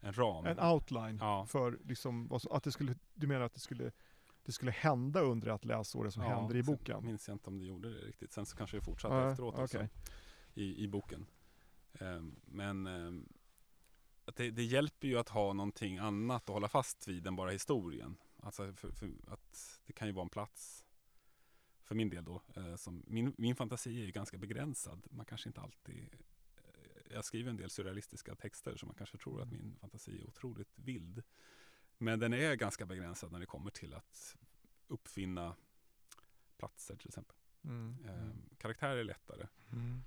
en 0.01 0.13
ram. 0.13 0.47
En 0.47 0.61
outline 0.61 1.19
Ja. 1.21 1.47
för 1.47 1.79
liksom, 1.85 2.33
att 2.51 2.65
det 2.65 2.73
skulle, 2.73 2.95
du 3.15 3.27
menar 3.27 3.41
att 3.45 3.55
det 3.55 3.61
skulle, 3.61 3.93
det 4.45 4.53
skulle 4.53 4.71
hända 4.71 5.21
under 5.21 5.55
ett 5.55 5.65
läsår 5.65 6.05
det 6.05 6.11
som 6.11 6.23
Ja, 6.23 6.29
händer 6.29 6.57
i 6.57 6.65
sen 6.65 6.75
boken? 6.77 7.05
minns 7.05 7.29
jag 7.29 7.35
inte 7.35 7.51
om 7.51 7.59
det 7.59 7.65
gjorde 7.65 7.95
det 7.95 8.01
riktigt. 8.07 8.33
Sen 8.33 8.47
så 8.47 8.57
kanske 8.57 8.77
det 8.77 8.85
fortsatte 8.85 9.15
Ja, 9.15 9.31
efteråt 9.31 9.55
okej. 9.55 9.65
också. 9.65 9.87
I, 10.55 10.85
i 10.85 10.89
boken. 10.89 11.27
Ehm, 11.93 12.41
men 12.45 12.87
ehm, 12.87 13.29
det, 14.37 14.51
det 14.51 14.65
hjälper 14.65 15.09
ju 15.09 15.19
att 15.19 15.29
ha 15.29 15.53
någonting 15.53 15.99
annat 15.99 16.43
att 16.43 16.55
hålla 16.55 16.69
fast 16.69 17.09
vid 17.09 17.27
än 17.27 17.37
bara 17.37 17.51
historien. 17.51 18.17
Alltså 18.37 18.73
för, 18.73 18.93
för 18.93 19.11
att 19.27 19.81
det 19.87 19.93
kan 19.93 20.09
ju 20.09 20.15
vara 20.15 20.23
en 20.23 20.29
plats 20.31 20.85
för 21.85 21.95
min 21.95 22.11
del 22.11 22.25
då. 22.25 22.43
Eh, 22.57 22.77
som, 22.77 23.03
min, 23.07 23.35
min 23.39 23.57
fantasi 23.57 24.01
är 24.01 24.05
ju 24.05 24.11
ganska 24.11 24.39
begränsad. 24.39 25.07
Man 25.11 25.27
kanske 25.27 25.49
inte 25.49 25.61
alltid 25.61 26.17
eh, 26.57 27.13
jag 27.15 27.25
skriver 27.25 27.51
en 27.51 27.57
del 27.57 27.71
surrealistiska 27.71 28.35
texter 28.35 28.77
så 28.77 28.87
man 28.87 28.95
kanske 28.95 29.19
tror 29.19 29.43
att 29.43 29.53
min 29.53 29.77
fantasi 29.81 30.21
är 30.21 30.27
otroligt 30.27 30.79
vild. 30.79 31.23
Men 31.99 32.21
den 32.21 32.33
är 32.33 32.55
ganska 32.55 32.87
begränsad 32.87 33.33
när 33.33 33.41
det 33.41 33.47
kommer 33.47 33.71
till 33.71 33.95
att 33.95 34.37
uppfinna 34.89 35.57
platser 36.57 36.97
till 36.97 37.09
exempel. 37.09 37.37
Mm. 37.65 37.97
Eh, 38.05 38.57
karaktärer 38.59 38.97
är 38.97 39.05
lättare. 39.05 39.47
Mm. 39.73 40.03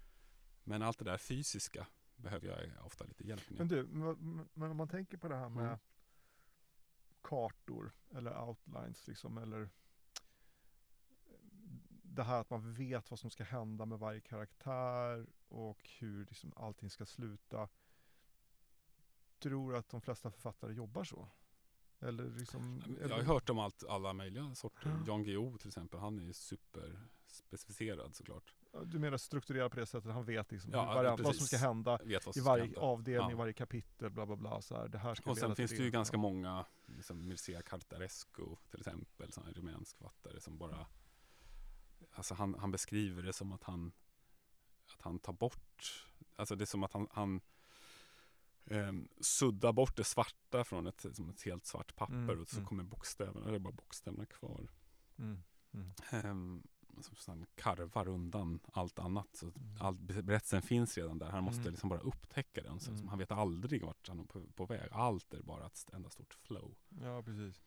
Men 0.64 0.82
allt 0.82 1.00
det 1.00 1.06
där 1.06 1.18
fysiska 1.18 1.88
behöver 2.16 2.48
jag 2.48 2.86
ofta 2.86 3.06
lite 3.06 3.28
hjälp 3.28 3.50
med. 3.50 3.60
Men 3.60 3.68
du, 3.68 3.84
men 4.54 4.72
om 4.72 4.78
man 4.78 4.88
tänker 4.88 5.18
på 5.18 5.28
det 5.28 5.36
här 5.36 5.50
med 5.50 5.66
Mm. 5.66 5.78
kartor 7.22 7.92
eller 8.12 8.42
outlines 8.42 9.08
liksom, 9.08 9.38
eller 9.38 9.70
det 12.04 12.24
här 12.24 12.42
att 12.42 12.50
man 12.50 12.74
vet 12.74 13.12
vad 13.12 13.20
som 13.20 13.30
ska 13.30 13.44
hända 13.44 13.86
med 13.86 14.00
varje 14.00 14.22
karaktär 14.22 15.28
och 15.48 15.90
hur 16.00 16.26
liksom 16.26 16.54
allting 16.56 16.90
ska 16.90 17.06
sluta. 17.06 17.70
Tror 19.40 19.72
du 19.72 19.78
att 19.78 19.90
de 19.90 20.02
flesta 20.02 20.32
författare 20.32 20.74
jobbar 20.74 21.04
så? 21.04 21.28
Eller 22.00 22.30
liksom, 22.30 22.84
jag 23.02 23.10
har 23.10 23.24
hört 23.24 23.50
om 23.50 23.60
allt, 23.60 23.84
alla 23.84 24.14
möjliga 24.14 24.56
sorter. 24.56 24.90
Ja. 24.90 25.04
Jan 25.08 25.24
Guillou 25.24 25.58
till 25.58 25.68
exempel, 25.68 26.00
han 26.00 26.20
är 26.20 26.24
ju 26.24 26.34
superspecificerad 26.34 28.16
såklart. 28.16 28.54
Du 28.86 29.00
menar 29.00 29.18
strukturera 29.18 29.70
på 29.70 29.76
det 29.76 29.86
sättet, 29.86 30.12
han 30.12 30.26
vet 30.26 30.52
liksom 30.52 30.72
Ja, 30.72 30.86
varje, 30.86 31.10
vad 31.10 31.36
som 31.36 31.46
ska 31.48 31.58
hända 31.58 32.00
vad 32.04 32.12
i 32.12 32.20
som 32.20 32.44
varje 32.44 32.64
hända. 32.64 32.80
avdelning, 32.80 33.32
Ja. 33.32 33.38
varje 33.38 33.54
kapitel, 33.54 34.10
bla 34.10 34.26
bla 34.26 34.36
bla. 34.36 34.62
Så 34.62 34.76
här, 34.76 34.88
det 34.88 34.98
här 34.98 35.16
ska 35.16 35.32
Och 35.32 35.38
sen 35.38 35.56
finns 35.56 35.72
det 35.72 35.84
ju 35.84 35.92
ganska 35.92 36.18
många, 36.18 36.66
liksom 36.86 37.28
Mircea 37.28 37.62
Cartarescu 37.62 38.44
till 38.70 38.80
exempel, 38.80 39.32
här 39.46 39.54
rumänsk 39.54 39.98
författare 39.98 40.40
som 40.40 40.58
bara 40.58 40.86
Alltså 42.12 42.34
han, 42.34 42.56
han 42.60 42.72
beskriver 42.72 43.24
det 43.24 43.34
som 43.34 43.52
att 43.52 43.64
han 43.64 43.92
Att 44.94 45.02
han 45.02 45.20
tar 45.20 45.34
bort 45.34 46.06
Alltså 46.36 46.56
det 46.56 46.64
är 46.64 46.66
som 46.66 46.84
att 46.84 46.94
han, 46.94 47.08
han 47.12 47.42
ehm, 48.66 49.08
suddar 49.22 49.74
bort 49.74 49.98
det 49.98 50.04
svarta 50.04 50.64
från 50.64 50.88
ett, 50.88 51.06
som 51.14 51.30
ett 51.30 51.42
helt 51.42 51.66
svart 51.66 51.96
papper 51.96 52.14
Mm, 52.14 52.42
och 52.42 52.48
så 52.48 52.56
mm. 52.56 52.68
kommer 52.68 52.84
bokstäverna, 52.84 53.50
det 53.50 53.56
är 53.56 53.60
bara 53.60 53.74
bokstäverna 53.74 54.26
kvar. 54.26 54.68
Mm. 55.18 55.44
Mm. 56.12 56.64
Som 57.02 57.46
karvar 57.56 58.08
undan 58.08 58.60
allt 58.74 59.00
annat. 59.00 59.28
Så 59.36 59.46
Mm. 59.46 59.58
all, 59.80 59.96
berättelsen 59.96 60.62
finns 60.62 60.98
redan 60.98 61.18
där. 61.20 61.30
Han 61.30 61.44
måste 61.44 61.62
Mm. 61.62 61.72
liksom 61.72 61.90
bara 61.90 62.00
upptäcka 62.00 62.64
den. 62.64 62.80
Så 62.80 62.92
Mm. 62.92 63.08
Han 63.08 63.20
vet 63.20 63.32
aldrig 63.32 63.84
vart 63.84 64.08
han 64.08 64.20
är 64.20 64.24
på, 64.24 64.42
på 64.56 64.66
väg. 64.66 64.90
Allt 64.92 65.34
är 65.34 65.42
bara 65.44 65.66
ett 65.66 65.90
enda 65.94 66.10
stort 66.10 66.34
flow. 66.34 66.76
Ja, 67.02 67.24
precis. 67.24 67.62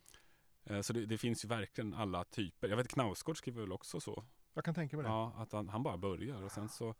Eh, 0.63 0.81
så 0.81 0.93
det, 0.93 1.05
det 1.05 1.17
finns 1.17 1.45
ju 1.45 1.47
verkligen 1.49 1.93
alla 1.93 2.23
typer. 2.23 2.67
Jag 2.69 2.77
vet 2.77 2.87
Knausgård 2.87 3.37
skriver 3.37 3.61
väl 3.61 3.71
också 3.71 3.99
så. 3.99 4.23
Jag 4.53 4.65
kan 4.65 4.75
tänka 4.75 4.97
mig 4.97 5.03
det. 5.03 5.09
Ja, 5.09 5.33
att 5.37 5.51
han, 5.51 5.69
han 5.69 5.83
bara 5.83 5.97
börjar 5.97 6.43
och 6.43 6.51
sen 6.51 6.69
så 6.69 6.95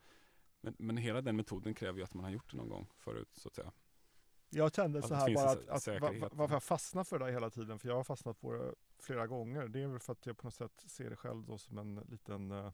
men, 0.61 0.75
men 0.79 0.97
hela 0.97 1.21
den 1.21 1.35
metoden 1.35 1.73
kräver 1.73 1.97
ju 1.97 2.03
att 2.03 2.13
man 2.13 2.23
har 2.23 2.31
gjort 2.31 2.51
det 2.51 2.57
någon 2.57 2.69
gång 2.69 2.87
förut 2.97 3.29
så 3.35 3.47
att 3.47 3.55
säga. 3.55 3.71
Jag 4.49 4.75
kände 4.75 4.99
Att 4.99 5.07
så 5.07 5.15
här 5.15 5.33
bara 5.33 5.49
att, 5.49 5.69
att 5.87 6.01
va- 6.21 6.29
varför 6.31 6.55
jag 6.55 6.63
fastnar 6.63 7.03
för 7.03 7.19
det 7.19 7.31
hela 7.31 7.49
tiden, 7.49 7.79
för 7.79 7.87
jag 7.87 7.95
har 7.95 8.03
fastnat 8.03 8.39
på 8.39 8.53
det 8.53 8.73
flera 8.99 9.27
gånger. 9.27 9.67
Det 9.67 9.83
är 9.83 9.87
väl 9.87 9.99
för 9.99 10.11
att 10.13 10.25
jag 10.25 10.37
på 10.37 10.47
något 10.47 10.53
sätt 10.53 10.83
ser 10.87 11.09
det 11.09 11.15
själv 11.15 11.57
som 11.57 11.77
en 11.77 11.95
liten 11.95 12.51
uh, 12.51 12.71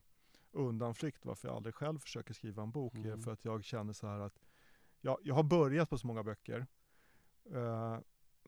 undanflykt 0.50 1.24
varför 1.24 1.48
jag 1.48 1.56
aldrig 1.56 1.74
själv 1.74 1.98
försöker 1.98 2.34
skriva 2.34 2.62
en 2.62 2.70
bok. 2.70 2.94
är 2.94 2.98
Mm. 2.98 3.22
För 3.22 3.32
att 3.32 3.44
jag 3.44 3.64
känner 3.64 3.92
så 3.92 4.06
här 4.06 4.20
att 4.20 4.40
jag, 5.00 5.18
jag 5.22 5.34
har 5.34 5.42
börjat 5.42 5.90
på 5.90 5.98
så 5.98 6.06
många 6.06 6.22
böcker 6.22 6.66
eh, 7.50 7.98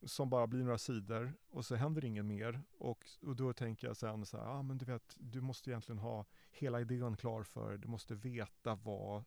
som 0.02 0.30
bara 0.30 0.47
blir 0.47 0.64
några 0.64 0.78
sidor 0.78 1.33
och 1.50 1.64
så 1.64 1.75
händer 1.75 2.04
inget 2.04 2.25
mer. 2.25 2.62
Och, 2.78 3.06
och 3.23 3.37
då 3.37 3.52
tänker 3.52 3.87
jag 3.87 3.97
sen 3.97 4.26
så 4.26 4.37
här, 4.37 4.45
ah, 4.45 4.62
men 4.62 4.78
du 4.78 4.85
vet, 4.85 5.16
du 5.18 5.40
måste 5.40 5.71
egentligen 5.71 5.99
ha 5.99 6.25
hela 6.50 6.80
idén 6.80 7.16
klar 7.16 7.42
för 7.42 7.76
Du 7.76 7.88
måste 7.88 8.14
veta 8.14 8.75
vad, 8.75 9.25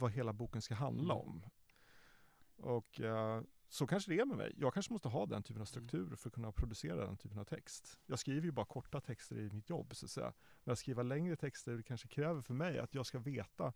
vad 0.00 0.10
hela 0.10 0.32
boken 0.32 0.62
ska 0.62 0.74
handla 0.74 1.14
Mm. 1.14 1.26
om. 1.26 1.44
Och 2.56 3.00
eh, 3.00 3.42
så 3.68 3.86
kanske 3.86 4.10
det 4.10 4.20
är 4.20 4.24
med 4.24 4.36
mig. 4.36 4.54
Jag 4.58 4.74
kanske 4.74 4.92
måste 4.92 5.08
ha 5.08 5.26
den 5.26 5.42
typen 5.42 5.62
av 5.62 5.66
struktur 5.66 6.16
för 6.16 6.28
att 6.28 6.34
kunna 6.34 6.52
producera 6.52 7.06
den 7.06 7.16
typen 7.16 7.38
av 7.38 7.44
text. 7.44 8.00
Jag 8.06 8.18
skriver 8.18 8.46
ju 8.46 8.52
bara 8.52 8.66
korta 8.66 9.00
texter 9.00 9.38
i 9.38 9.50
mitt 9.50 9.70
jobb 9.70 9.96
så 9.96 10.06
att 10.06 10.10
säga. 10.10 10.32
Men 10.64 10.72
att 10.72 10.78
skriva 10.78 11.02
längre 11.02 11.36
texter 11.36 11.82
kanske 11.82 12.08
kräver 12.08 12.40
för 12.40 12.54
mig 12.54 12.78
att 12.78 12.94
jag 12.94 13.06
ska 13.06 13.18
veta 13.18 13.72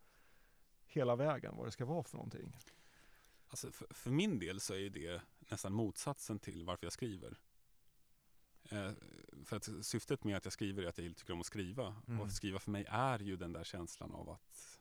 hela 0.86 1.16
vägen 1.16 1.56
vad 1.56 1.66
det 1.66 1.70
ska 1.70 1.84
vara 1.84 2.02
för 2.02 2.16
någonting. 2.16 2.56
Alltså 3.48 3.72
för, 3.72 3.86
för 3.90 4.10
min 4.10 4.38
del 4.38 4.60
så 4.60 4.74
är 4.74 4.90
det 4.90 5.22
nästan 5.38 5.72
motsatsen 5.72 6.38
till 6.38 6.64
varför 6.64 6.86
jag 6.86 6.92
skriver. 6.92 7.38
Eh, 8.64 8.92
för 9.44 9.56
att 9.56 9.86
syftet 9.86 10.24
med 10.24 10.36
att 10.36 10.44
jag 10.44 10.52
skriver 10.52 10.82
är 10.82 10.88
att 10.88 10.98
jag 10.98 11.16
tycker 11.16 11.32
om 11.32 11.40
att 11.40 11.46
skriva. 11.46 11.96
Mm. 12.06 12.20
Och 12.20 12.26
att 12.26 12.32
skriva 12.32 12.58
för 12.58 12.70
mig 12.70 12.84
är 12.88 13.18
ju 13.18 13.36
den 13.36 13.52
där 13.52 13.64
känslan 13.64 14.12
av 14.12 14.30
att 14.30 14.80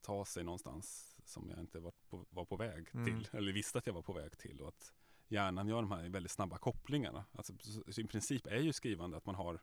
ta 0.00 0.24
sig 0.24 0.44
någonstans 0.44 1.13
som 1.24 1.50
jag 1.50 1.58
inte 1.58 1.78
var 1.80 1.92
på, 2.10 2.26
var 2.30 2.44
på 2.44 2.56
väg 2.56 2.88
Mm. 2.94 3.06
till. 3.06 3.28
Eller 3.38 3.52
visste 3.52 3.78
att 3.78 3.86
jag 3.86 3.94
var 3.94 4.02
på 4.02 4.12
väg 4.12 4.38
till. 4.38 4.60
Och 4.60 4.68
att 4.68 4.92
hjärnan 5.28 5.68
gör 5.68 5.82
de 5.82 5.90
här 5.90 6.08
väldigt 6.08 6.32
snabba 6.32 6.58
kopplingarna. 6.58 7.24
Alltså, 7.32 7.52
så, 7.60 7.92
så 7.92 8.00
I 8.00 8.04
princip 8.04 8.46
är 8.46 8.60
ju 8.60 8.72
skrivande 8.72 9.16
att 9.16 9.26
man 9.26 9.34
har 9.34 9.60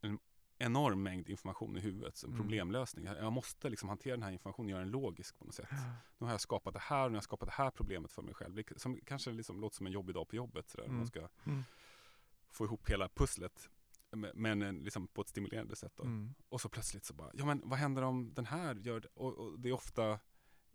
en 0.00 0.18
enorm 0.58 1.02
mängd 1.02 1.28
information 1.28 1.76
i 1.76 1.80
huvudet 1.80 2.16
som 2.16 2.30
Mm. 2.30 2.40
problemlösning. 2.42 3.04
Jag 3.04 3.32
måste 3.32 3.70
liksom 3.70 3.88
hantera 3.88 4.16
den 4.16 4.22
här 4.22 4.30
informationen 4.32 4.68
göra 4.68 4.80
den 4.80 4.90
logisk 4.90 5.38
på 5.38 5.44
något 5.44 5.54
sätt. 5.54 5.68
Nu 6.18 6.26
har 6.26 6.30
jag 6.30 6.40
skapat 6.40 6.74
det 6.74 6.80
här 6.80 7.04
och 7.04 7.10
nu 7.10 7.14
har 7.14 7.16
jag 7.16 7.24
skapat 7.24 7.48
det 7.48 7.52
här 7.54 7.70
problemet 7.70 8.12
för 8.12 8.22
mig 8.22 8.34
själv. 8.34 8.54
Det 8.54 8.80
som 8.80 9.00
kanske 9.06 9.30
liksom 9.32 9.60
låter 9.60 9.76
som 9.76 9.86
en 9.86 9.92
jobbig 9.92 10.14
dag 10.14 10.28
på 10.28 10.36
jobbet. 10.36 10.68
Sådär, 10.70 10.84
Mm. 10.84 10.96
Man 10.96 11.06
ska 11.06 11.28
Mm. 11.46 11.62
få 12.50 12.64
ihop 12.64 12.90
hela 12.90 13.08
pusslet. 13.08 13.70
Men- 14.34 14.82
liksom 14.82 15.08
på 15.08 15.20
ett 15.20 15.28
stimulerande 15.28 15.76
sätt. 15.76 15.92
Då. 15.96 16.02
Mm. 16.02 16.34
Och 16.48 16.60
så 16.60 16.68
plötsligt 16.68 17.04
så 17.04 17.14
bara, 17.14 17.30
ja 17.34 17.44
men 17.44 17.62
vad 17.64 17.78
händer 17.78 18.02
om 18.02 18.34
den 18.34 18.46
här 18.46 18.74
gör 18.74 19.00
det? 19.00 19.08
Och, 19.14 19.38
och 19.38 19.60
det 19.60 19.68
är 19.68 19.72
ofta 19.72 20.20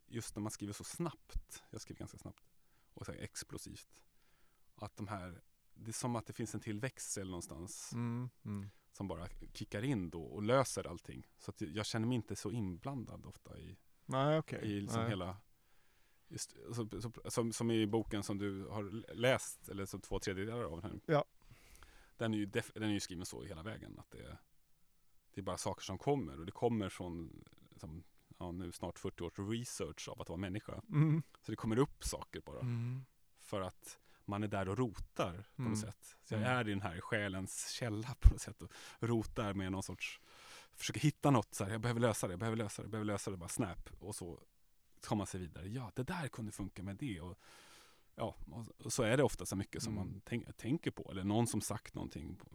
just 0.07 0.35
när 0.35 0.41
man 0.41 0.51
skriver 0.51 0.73
så 0.73 0.83
snabbt. 0.83 1.63
Jag 1.69 1.81
skriver 1.81 1.99
ganska 1.99 2.17
snabbt. 2.17 2.43
Och 2.93 3.05
så 3.05 3.11
här 3.11 3.19
explosivt. 3.19 4.01
Att 4.75 4.97
de 4.97 5.07
här, 5.07 5.41
det 5.73 5.89
är 5.89 5.93
som 5.93 6.15
att 6.15 6.25
det 6.25 6.33
finns 6.33 6.55
en 6.55 6.61
till 6.61 6.79
växel 6.79 7.27
någonstans. 7.29 7.93
Mm. 7.93 8.29
Mm. 8.45 8.69
Som 8.91 9.07
bara 9.07 9.27
kickar 9.53 9.83
in 9.83 10.09
då 10.09 10.23
och 10.23 10.43
löser 10.43 10.87
allting. 10.87 11.27
Så 11.37 11.51
att 11.51 11.61
jag 11.61 11.85
känner 11.85 12.07
mig 12.07 12.15
inte 12.15 12.35
så 12.35 12.51
inblandad 12.51 13.25
ofta 13.25 13.59
i 13.59 13.77
Nej, 14.05 14.39
okej. 14.39 14.61
i 14.63 14.81
liksom 14.81 15.01
Nej. 15.01 15.09
hela 15.09 15.37
just, 16.27 16.55
så, 16.73 17.01
så, 17.01 17.11
som, 17.29 17.53
som 17.53 17.71
i 17.71 17.87
boken 17.87 18.23
som 18.23 18.37
du 18.37 18.65
har 18.67 19.13
läst, 19.13 19.69
eller 19.69 19.85
som 19.85 20.01
två 20.01 20.19
tredjedelar 20.19 20.63
av 20.63 20.81
här. 20.83 20.99
Ja. 21.05 21.25
Den 22.17 22.33
är 22.33 22.37
ju, 22.37 22.45
den 22.45 22.83
är 22.83 22.87
ju 22.87 22.99
skriven 22.99 23.25
så 23.25 23.43
i 23.43 23.47
hela 23.47 23.63
vägen. 23.63 23.99
Att 23.99 24.11
det, 24.11 24.19
är, 24.19 24.37
det 25.33 25.41
är 25.41 25.43
bara 25.43 25.57
saker 25.57 25.83
som 25.83 25.97
kommer 25.97 26.39
och 26.39 26.45
det 26.45 26.51
kommer 26.51 26.89
från 26.89 27.43
som, 27.77 28.03
ja, 28.37 28.51
nu 28.51 28.71
snart 28.71 28.99
40 28.99 29.23
års 29.23 29.39
research 29.39 30.09
av 30.09 30.21
att 30.21 30.29
vara 30.29 30.37
människa. 30.39 30.81
Mm. 30.89 31.23
Så 31.41 31.51
det 31.51 31.55
kommer 31.55 31.79
upp 31.79 32.03
saker 32.03 32.41
bara. 32.41 32.59
Mm. 32.59 33.05
För 33.39 33.61
att 33.61 33.99
man 34.25 34.43
är 34.43 34.47
där 34.47 34.69
och 34.69 34.77
rotar 34.77 35.45
på 35.55 35.61
Mm. 35.61 35.71
något 35.71 35.79
sätt. 35.81 36.15
Så 36.23 36.33
jag 36.33 36.41
Mm. 36.41 36.57
är 36.57 36.67
i 36.67 36.69
den 36.69 36.81
här 36.81 37.01
själens 37.01 37.69
källa 37.71 38.15
på 38.21 38.29
något 38.33 38.41
sätt 38.41 38.61
och 38.61 38.71
rotar 38.99 39.53
med 39.53 39.71
någon 39.71 39.83
sorts, 39.83 40.21
försöker 40.73 40.99
hitta 40.99 41.31
något 41.31 41.53
så 41.53 41.63
här, 41.63 41.71
jag 41.71 41.81
behöver 41.81 42.01
lösa 42.01 42.27
det, 42.27 42.33
jag 42.33 42.39
behöver 42.39 42.57
lösa 42.57 42.81
det, 42.81 42.85
jag 42.85 42.91
behöver 42.91 43.05
lösa 43.05 43.31
det, 43.31 43.37
bara 43.37 43.49
snap. 43.49 43.89
Och 43.99 44.15
så 44.15 44.39
tar 45.01 45.15
man 45.15 45.27
sig 45.27 45.39
vidare, 45.39 45.67
ja 45.67 45.91
det 45.95 46.03
där 46.03 46.27
kunde 46.27 46.51
funka 46.51 46.83
med 46.83 46.95
det. 46.95 47.21
Och, 47.21 47.37
ja, 48.15 48.35
så 48.89 49.03
är 49.03 49.17
det 49.17 49.23
ofta 49.23 49.45
så 49.45 49.55
mycket 49.55 49.83
som 49.83 49.93
Mm. 49.97 50.07
man 50.07 50.21
tänk, 50.25 50.57
tänker 50.57 50.91
på, 50.91 51.11
eller 51.11 51.23
någon 51.23 51.47
som 51.47 51.61
sagt 51.61 51.93
någonting. 51.95 52.35
På, 52.35 52.47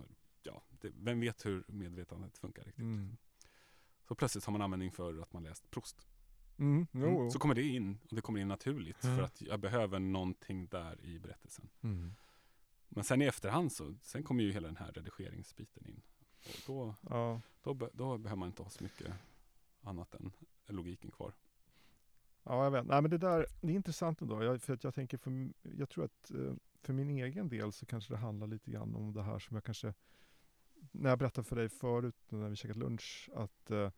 ja, 0.43 0.63
det, 0.71 0.93
vem 0.97 1.21
vet 1.21 1.47
hur 1.47 1.65
medvetandet 1.69 2.39
funkar 2.39 2.65
riktigt. 2.65 2.83
Mm. 2.83 3.17
Så 4.09 4.15
plötsligt 4.15 4.45
har 4.45 4.53
man 4.53 4.63
användning 4.63 4.93
för 4.93 5.23
att 5.23 5.33
man 5.33 5.43
läst 5.43 5.71
Proust. 5.71 6.07
Mm. 6.59 6.87
Jo, 6.93 7.01
Mm. 7.01 7.15
jo. 7.15 7.31
Så 7.31 7.39
kommer 7.39 7.55
det 7.55 7.63
in, 7.63 7.99
och 8.11 8.17
det 8.17 8.23
kommer 8.23 8.41
in 8.41 8.49
naturligt, 8.49 8.97
för 8.97 9.23
att 9.23 9.41
jag 9.43 9.61
behöver 9.61 9.99
någonting 9.99 10.67
där 10.67 11.01
i 11.05 11.19
berättelsen. 11.19 11.69
Mm. 11.81 12.13
Men 12.89 13.05
sen 13.05 13.23
i 13.23 13.25
efterhand 13.25 13.73
så, 13.73 13.95
sen 14.03 14.23
kommer 14.23 14.45
ju 14.45 14.53
hela 14.53 14.67
den 14.69 14.77
här 14.77 14.93
redigeringsbiten 14.93 15.87
in. 15.87 16.03
Och 16.45 16.61
då, 16.67 16.95
Ja. 17.09 17.41
då, 17.63 17.75
då 17.93 18.19
behöver 18.19 18.37
man 18.39 18.47
inte 18.49 18.63
ha 18.63 18.71
så 18.71 18.85
mycket 18.85 19.13
annat 19.83 20.15
än 20.15 20.33
logiken 20.67 21.11
kvar. 21.11 21.33
Ja, 22.51 22.65
jag 22.65 22.71
vet. 22.71 22.87
Nej, 22.87 23.03
men 23.03 23.11
det 23.11 23.19
där 23.19 23.47
det 23.61 23.73
är 23.73 23.77
intressant 23.77 24.21
ändå. 24.21 24.45
Jag, 24.45 24.63
för 24.63 24.75
att 24.75 24.85
jag 24.85 24.95
tänker, 24.95 25.19
för, 25.19 25.49
jag 25.63 25.89
tror 25.89 26.05
att 26.05 26.31
eh, 26.31 26.53
för 26.83 26.93
min 26.93 27.11
egen 27.11 27.49
del 27.49 27.73
så 27.73 27.87
kanske 27.87 28.15
det 28.15 28.19
handlar 28.19 28.47
lite 28.47 28.71
grann 28.71 28.95
om 28.95 29.13
det 29.13 29.23
här 29.23 29.39
som 29.39 29.55
jag 29.57 29.65
kanske, 29.65 29.95
när 30.93 31.11
jag 31.11 31.19
berättade 31.19 31.49
för 31.49 31.57
dig 31.57 31.69
förut 31.69 32.17
när 32.29 32.49
vi 32.49 32.57
käkat 32.57 32.77
lunch, 32.77 33.31
att 33.35 33.71
eh, 33.71 33.91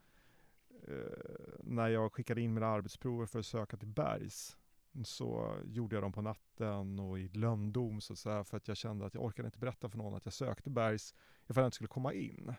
eh, 0.89 1.55
när 1.61 1.89
jag 1.89 2.13
skickade 2.13 2.41
in 2.41 2.55
mina 2.55 2.67
arbetsprover 2.67 3.27
för 3.27 3.39
att 3.39 3.47
söka 3.47 3.77
till 3.77 3.89
Bergs, 3.89 4.57
så 5.05 5.57
gjorde 5.65 5.97
jag 5.97 6.03
dem 6.03 6.13
på 6.13 6.23
natten 6.23 6.99
och 6.99 7.19
i 7.19 7.29
lönndom 7.29 8.01
så 8.01 8.13
att 8.13 8.19
säga, 8.19 8.45
för 8.45 8.57
att 8.57 8.69
jag 8.69 8.77
kände 8.77 9.07
att 9.07 9.15
jag 9.15 9.25
orkade 9.25 9.47
inte 9.47 9.59
berätta 9.59 9.89
för 9.89 9.99
någon 9.99 10.15
att 10.15 10.25
jag 10.25 10.35
sökte 10.35 10.71
Bergs 10.71 11.15
ifall 11.49 11.63
jag 11.63 11.67
inte 11.67 11.75
skulle 11.75 11.89
komma 11.89 12.13
in. 12.13 12.55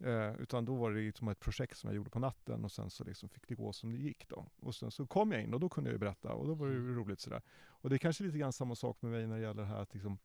Eh, 0.00 0.34
utan 0.34 0.64
då 0.64 0.74
var 0.74 0.90
det 0.90 1.00
liksom 1.00 1.28
ett 1.28 1.40
projekt 1.40 1.76
som 1.78 1.88
jag 1.88 1.96
gjorde 1.96 2.10
på 2.10 2.18
natten 2.18 2.64
och 2.64 2.72
sen 2.72 2.90
så 2.90 3.04
liksom 3.04 3.28
fick 3.28 3.48
det 3.48 3.54
gå 3.54 3.72
som 3.72 3.90
det 3.90 3.96
gick 3.96 4.28
då. 4.28 4.46
Och 4.60 4.74
sen 4.74 4.90
så 4.90 5.06
kom 5.06 5.32
jag 5.32 5.42
in 5.42 5.54
och 5.54 5.60
då 5.60 5.68
kunde 5.68 5.90
jag 5.90 6.00
berätta 6.00 6.32
och 6.32 6.46
då 6.46 6.54
var 6.54 6.66
det 6.66 6.72
ju 6.72 6.94
roligt 6.94 7.20
sådär. 7.20 7.42
Och 7.64 7.90
det 7.90 7.96
är 7.96 7.98
kanske 7.98 8.24
lite 8.24 8.38
grann 8.38 8.52
samma 8.52 8.74
sak 8.74 9.02
med 9.02 9.10
mig 9.12 9.26
när 9.26 9.36
det 9.36 9.42
gäller 9.42 9.62
det 9.62 9.68
här 9.68 9.80
att 9.80 9.94
liksom, 9.94 10.18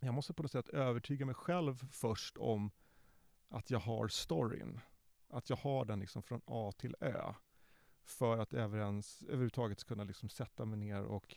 jag 0.00 0.14
måste 0.14 0.34
på 0.34 0.42
något 0.42 0.52
sätt 0.52 0.68
övertyga 0.68 1.26
mig 1.26 1.34
själv 1.34 1.86
först 1.90 2.36
om 2.36 2.70
att 3.48 3.70
jag 3.70 3.78
har 3.78 4.08
storyn. 4.08 4.80
Att 5.28 5.50
jag 5.50 5.56
har 5.56 5.84
den 5.84 6.00
liksom 6.00 6.22
från 6.22 6.40
A 6.46 6.72
till 6.78 6.96
Ö. 7.00 7.32
För 8.04 8.38
att 8.38 8.54
överens, 8.54 9.22
överhuvudtaget 9.22 9.84
kunna 9.84 10.04
liksom 10.04 10.28
sätta 10.28 10.64
mig 10.64 10.78
ner 10.78 11.02
och 11.02 11.36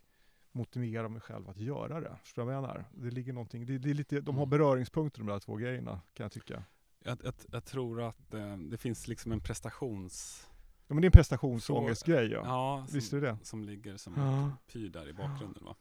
motivera 0.52 1.10
mig 1.10 1.22
själv 1.22 1.50
att 1.50 1.58
göra 1.58 2.02
det. 2.02 2.18
Förstår 2.24 2.42
du 2.42 2.46
vad 2.46 2.56
jag 2.56 2.62
menar? 2.62 2.86
Det 2.92 3.12
ligger 3.12 3.34
någonting, 3.34 3.66
det, 3.66 3.78
det 3.78 3.90
är 3.90 3.94
lite, 3.94 4.22
de 4.22 4.36
har 4.36 4.44
Mm. 4.44 4.50
beröringspunkter 4.50 5.20
de 5.20 5.28
där 5.28 5.40
två 5.40 5.56
grejerna 5.56 6.02
kan 6.14 6.24
jag 6.24 6.32
tycka. 6.32 6.64
Jag, 7.08 7.22
jag, 7.24 7.34
jag 7.52 7.66
tror 7.66 8.02
att 8.02 8.34
eh, 8.34 8.58
det 8.58 8.78
finns 8.78 9.08
liksom 9.08 9.32
en 9.32 9.40
prestations... 9.40 10.48
Ja, 10.88 10.94
men 10.94 11.02
det 11.02 11.06
är 11.06 11.10
en 11.10 11.12
prestationsångestgrej 11.12 12.32
ja. 12.32 12.42
Ja, 12.46 12.86
som, 12.88 12.96
Visst 12.96 13.14
är 13.14 13.22
det 13.22 13.38
som 13.44 13.64
ligger 13.64 13.98
som 13.98 14.14
Ja. 14.18 14.44
en 14.44 14.52
pyr 14.68 14.90
där 14.90 15.08
i 15.10 15.14
bakgrunden. 15.14 15.64
Va? 15.64 15.76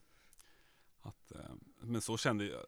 Att, 1.00 1.33
eh, 1.33 1.54
men 1.80 2.00
så 2.00 2.16
kände 2.16 2.45
jag, 2.45 2.62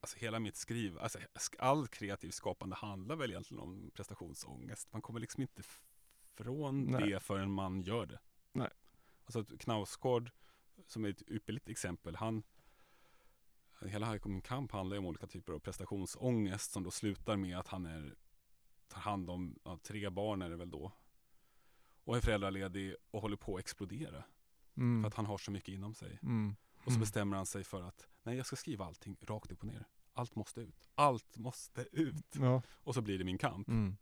alltså 0.00 0.18
hela 0.18 0.38
mitt 0.38 0.56
skriv, 0.56 0.98
alltså 0.98 1.18
all 1.58 1.86
kreativt 1.88 2.34
skapande 2.34 2.76
handlar 2.76 3.16
väl 3.16 3.30
egentligen 3.30 3.62
om 3.62 3.90
prestationsångest. 3.94 4.92
Man 4.92 5.02
kommer 5.02 5.20
liksom 5.20 5.42
inte 5.42 5.62
från 6.34 6.84
Nej. 6.84 7.10
det 7.10 7.20
förrän 7.20 7.50
man 7.50 7.80
gör 7.80 8.06
det. 8.06 8.18
Nej. 8.52 8.70
Alltså 9.24 9.44
Knausgård, 9.58 10.30
som 10.86 11.04
är 11.04 11.08
ett 11.08 11.22
ypperligt 11.28 11.68
exempel, 11.68 12.16
han 12.16 12.42
Hela 13.88 14.12
High 14.12 14.40
Kamp 14.40 14.72
handlar 14.72 14.94
ju 14.94 14.98
om 14.98 15.06
olika 15.06 15.26
typer 15.26 15.52
av 15.52 15.58
prestationsångest 15.58 16.72
som 16.72 16.82
då 16.82 16.90
slutar 16.90 17.36
med 17.36 17.58
att 17.58 17.68
han 17.68 17.86
är, 17.86 18.14
tar 18.88 19.00
hand 19.00 19.30
om 19.30 19.58
ja, 19.64 19.78
tre 19.82 20.10
barn 20.10 20.42
är 20.42 20.50
det 20.50 20.56
väl 20.56 20.70
då. 20.70 20.92
Och 22.04 22.16
är 22.16 22.20
föräldraledig 22.20 22.94
och 23.10 23.22
håller 23.22 23.36
på 23.36 23.54
att 23.54 23.60
explodera. 23.60 24.24
Mm. 24.76 25.02
För 25.02 25.08
att 25.08 25.14
han 25.14 25.26
har 25.26 25.38
så 25.38 25.50
mycket 25.50 25.68
inom 25.68 25.94
sig. 25.94 26.18
Mm. 26.22 26.56
Och 26.84 26.92
så 26.92 26.98
bestämmer 26.98 27.36
han 27.36 27.46
sig 27.46 27.64
för 27.64 27.82
att 27.82 28.06
nej, 28.22 28.36
jag 28.36 28.46
ska 28.46 28.56
skriva 28.56 28.84
allting 28.84 29.16
rakt 29.20 29.52
upp 29.52 29.60
och 29.60 29.66
ner. 29.66 29.86
Allt 30.12 30.34
måste 30.34 30.60
ut. 30.60 30.90
Allt 30.94 31.36
måste 31.36 31.86
ut. 31.92 32.34
Ja. 32.34 32.62
Och 32.68 32.94
så 32.94 33.02
blir 33.02 33.18
det 33.18 33.24
min 33.24 33.38
kamp. 33.38 33.68
Mm. 33.68 33.96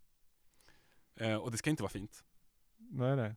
Eh, 1.15 1.37
och 1.37 1.51
det 1.51 1.57
ska 1.57 1.71
inte 1.71 1.83
vara 1.83 1.91
fint. 1.91 2.25
Nej, 2.77 3.17
nej. 3.17 3.37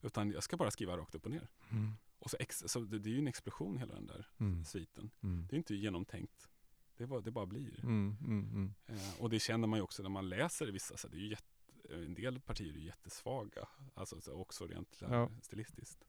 Utan 0.00 0.30
jag 0.30 0.42
ska 0.42 0.56
bara 0.56 0.70
skriva 0.70 0.96
rakt 0.96 1.14
upp 1.14 1.24
och 1.24 1.30
ner. 1.30 1.48
Mm. 1.70 1.92
Och 2.18 2.30
så, 2.30 2.36
ex- 2.40 2.64
så 2.66 2.80
det, 2.80 2.98
det 2.98 3.08
är 3.10 3.12
ju 3.12 3.18
en 3.18 3.28
explosion 3.28 3.78
hela 3.78 3.94
den 3.94 4.06
där 4.06 4.26
Mm. 4.40 4.64
sviten. 4.64 5.10
Mm. 5.22 5.46
Det 5.50 5.56
är 5.56 5.58
inte 5.58 5.74
genomtänkt. 5.74 6.48
Det, 6.96 7.06
bara, 7.06 7.20
det 7.20 7.30
bara 7.30 7.46
blir. 7.46 7.80
Mm, 7.84 8.16
mm, 8.20 8.44
mm. 8.50 8.74
Eh, 8.86 9.20
och 9.20 9.30
det 9.30 9.38
känner 9.38 9.68
man 9.68 9.78
ju 9.78 9.82
också 9.82 10.02
när 10.02 10.10
man 10.10 10.28
läser 10.28 10.66
vissa, 10.66 10.96
så 10.96 11.08
det 11.08 11.16
är 11.16 11.20
ju 11.20 11.28
jätte, 11.30 11.44
en 11.90 12.14
del 12.14 12.40
partier 12.40 12.74
är 12.74 12.78
jättesvaga, 12.78 13.68
alltså 13.94 14.20
så 14.20 14.32
också 14.32 14.66
rent 14.66 14.98
Ja. 15.00 15.30
stilistiskt. 15.42 16.04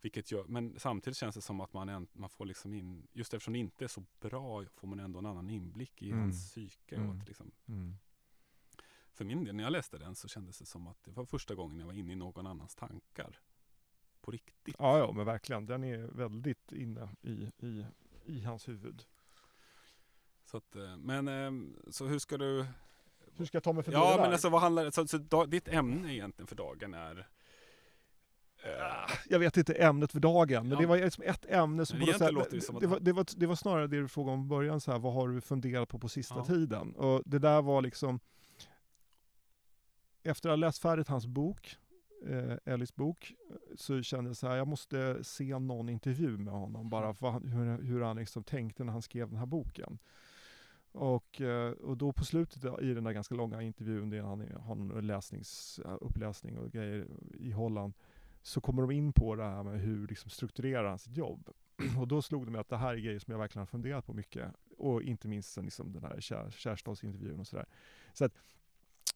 Vilket 0.00 0.32
gör, 0.32 0.44
men 0.44 0.78
samtidigt 0.78 1.16
känns 1.16 1.34
det 1.34 1.40
som 1.42 1.60
att 1.60 1.72
man, 1.72 1.88
en, 1.88 2.06
man 2.12 2.28
får 2.30 2.46
liksom 2.46 2.74
in, 2.74 3.06
just 3.12 3.34
eftersom 3.34 3.52
det 3.52 3.58
inte 3.58 3.84
är 3.84 3.88
så 3.88 4.04
bra, 4.20 4.64
får 4.74 4.88
man 4.88 5.00
ändå 5.00 5.18
en 5.18 5.26
annan 5.26 5.50
inblick 5.50 6.02
i 6.02 6.10
Mm. 6.10 6.20
hans 6.20 6.50
psyke. 6.50 6.96
Mm. 6.96 7.10
att 7.20 7.28
liksom, 7.28 7.50
Mm. 7.68 7.94
för 9.12 9.24
min 9.24 9.44
del, 9.44 9.54
när 9.54 9.64
jag 9.64 9.70
läste 9.72 9.98
den 9.98 10.14
så 10.14 10.28
kändes 10.28 10.58
det 10.58 10.66
som 10.66 10.86
att 10.86 11.04
det 11.04 11.10
var 11.10 11.24
första 11.26 11.54
gången 11.54 11.78
jag 11.78 11.86
var 11.86 11.92
inne 11.92 12.12
i 12.12 12.16
någon 12.16 12.46
annans 12.46 12.74
tankar. 12.74 13.40
På 14.26 14.32
riktigt. 14.32 14.76
Ja, 14.78 14.98
ja, 14.98 15.12
men 15.12 15.26
verkligen. 15.26 15.66
Den 15.66 15.84
är 15.84 15.98
väldigt 15.98 16.72
inne 16.72 17.08
i, 17.22 17.50
i, 17.58 17.86
i 18.24 18.42
hans 18.44 18.68
huvud. 18.68 19.04
Så 20.44 20.56
att, 20.56 20.76
eh, 20.76 20.96
men 20.96 21.28
eh, 21.28 21.50
så 21.90 22.06
hur 22.06 22.18
ska 22.18 22.38
du 22.38 22.66
Hur 23.36 23.44
ska 23.44 23.56
jag 23.56 23.62
ta 23.62 23.72
mig 23.72 23.82
förbi 23.84 23.96
Ja 23.96 24.04
det 24.10 24.16
där? 24.16 24.22
men 24.22 24.32
alltså 24.32 24.48
vad 24.48 24.60
handlar 24.60 24.90
så, 24.90 25.06
så 25.06 25.18
da, 25.18 25.46
ditt 25.46 25.68
ämne 25.68 26.14
egentligen 26.14 26.46
för 26.46 26.56
dagen 26.56 26.94
är 26.94 27.28
Ah, 28.80 29.10
Jag 29.28 29.38
vet 29.38 29.56
inte 29.56 29.74
ämnet 29.74 30.12
för 30.12 30.20
dagen, 30.20 30.62
men 30.62 30.72
Ja. 30.72 30.78
det 30.80 30.86
var 30.86 30.96
liksom 30.96 31.24
ett 31.24 31.44
ämne 31.48 31.86
som... 31.86 31.98
Det 31.98 32.60
som 32.60 32.76
att 32.76 32.80
det, 32.80 32.86
var, 32.86 33.00
det, 33.00 33.12
var, 33.12 33.26
det 33.36 33.46
var 33.46 33.54
snarare 33.54 33.86
det 33.86 34.00
du 34.00 34.08
frågade 34.08 34.34
om 34.38 34.44
i 34.44 34.48
början, 34.48 34.80
så 34.80 34.92
här, 34.92 34.98
vad 34.98 35.12
har 35.14 35.28
du 35.28 35.40
funderat 35.40 35.88
på 35.88 35.98
på 35.98 36.08
sista 36.08 36.34
Ja. 36.36 36.44
tiden? 36.44 36.94
Och 36.96 37.22
det 37.26 37.38
där 37.38 37.62
var 37.62 37.82
liksom... 37.82 38.20
Efter 40.22 40.48
att 40.48 40.52
ha 40.52 40.56
läst 40.56 40.78
färdigt 40.82 41.08
hans 41.08 41.26
bok, 41.26 41.76
eh, 42.26 42.72
Ellis 42.72 42.94
bok, 42.94 43.34
så 43.76 44.02
kände 44.02 44.30
jag 44.30 44.36
så 44.36 44.48
här, 44.48 44.56
jag 44.56 44.68
måste 44.68 45.24
se 45.24 45.58
någon 45.58 45.88
intervju 45.88 46.38
med 46.38 46.54
honom, 46.54 46.88
bara 46.88 47.14
för 47.14 47.30
han, 47.30 47.48
hur, 47.48 47.82
hur 47.82 48.00
han 48.00 48.16
liksom 48.16 48.44
tänkte 48.44 48.84
när 48.84 48.92
han 48.92 49.02
skrev 49.02 49.28
den 49.28 49.38
här 49.38 49.46
boken. 49.46 49.98
Och, 50.92 51.40
eh, 51.40 51.70
och 51.70 51.96
då 51.96 52.12
på 52.12 52.24
slutet 52.24 52.64
i 52.82 52.94
den 52.94 53.04
där 53.04 53.12
ganska 53.12 53.34
långa 53.34 53.62
intervjun, 53.62 54.10
där 54.10 54.22
han 54.22 54.52
har 54.60 54.72
en 54.72 55.06
läsnings, 55.06 55.80
uppläsning 56.00 56.58
och 56.58 56.72
grejer 56.72 57.06
i 57.38 57.50
Holland, 57.50 57.94
så 58.42 58.60
kommer 58.60 58.82
de 58.82 58.90
in 58.90 59.12
på 59.12 59.34
det 59.34 59.44
här 59.44 59.62
med 59.62 59.80
hur 59.80 60.08
liksom 60.08 60.30
strukturerar 60.30 60.88
han 60.88 60.98
sitt 60.98 61.16
jobb. 61.16 61.50
Och 61.98 62.08
då 62.08 62.22
slog 62.22 62.46
det 62.46 62.50
mig 62.50 62.60
att 62.60 62.68
det 62.68 62.76
här 62.76 62.94
är 62.94 62.98
grejer 62.98 63.18
som 63.18 63.32
jag 63.32 63.38
verkligen 63.38 63.60
har 63.60 63.66
funderat 63.66 64.06
på 64.06 64.12
mycket. 64.12 64.52
Och 64.78 65.02
inte 65.02 65.28
minst 65.28 65.52
sen 65.52 65.64
liksom 65.64 65.92
den 65.92 66.02
här 66.02 66.20
kär, 66.20 66.50
kärstadsintervjun 66.50 67.40
och 67.40 67.46
sådär. 67.46 67.66
Så 68.12 68.24
att 68.24 68.32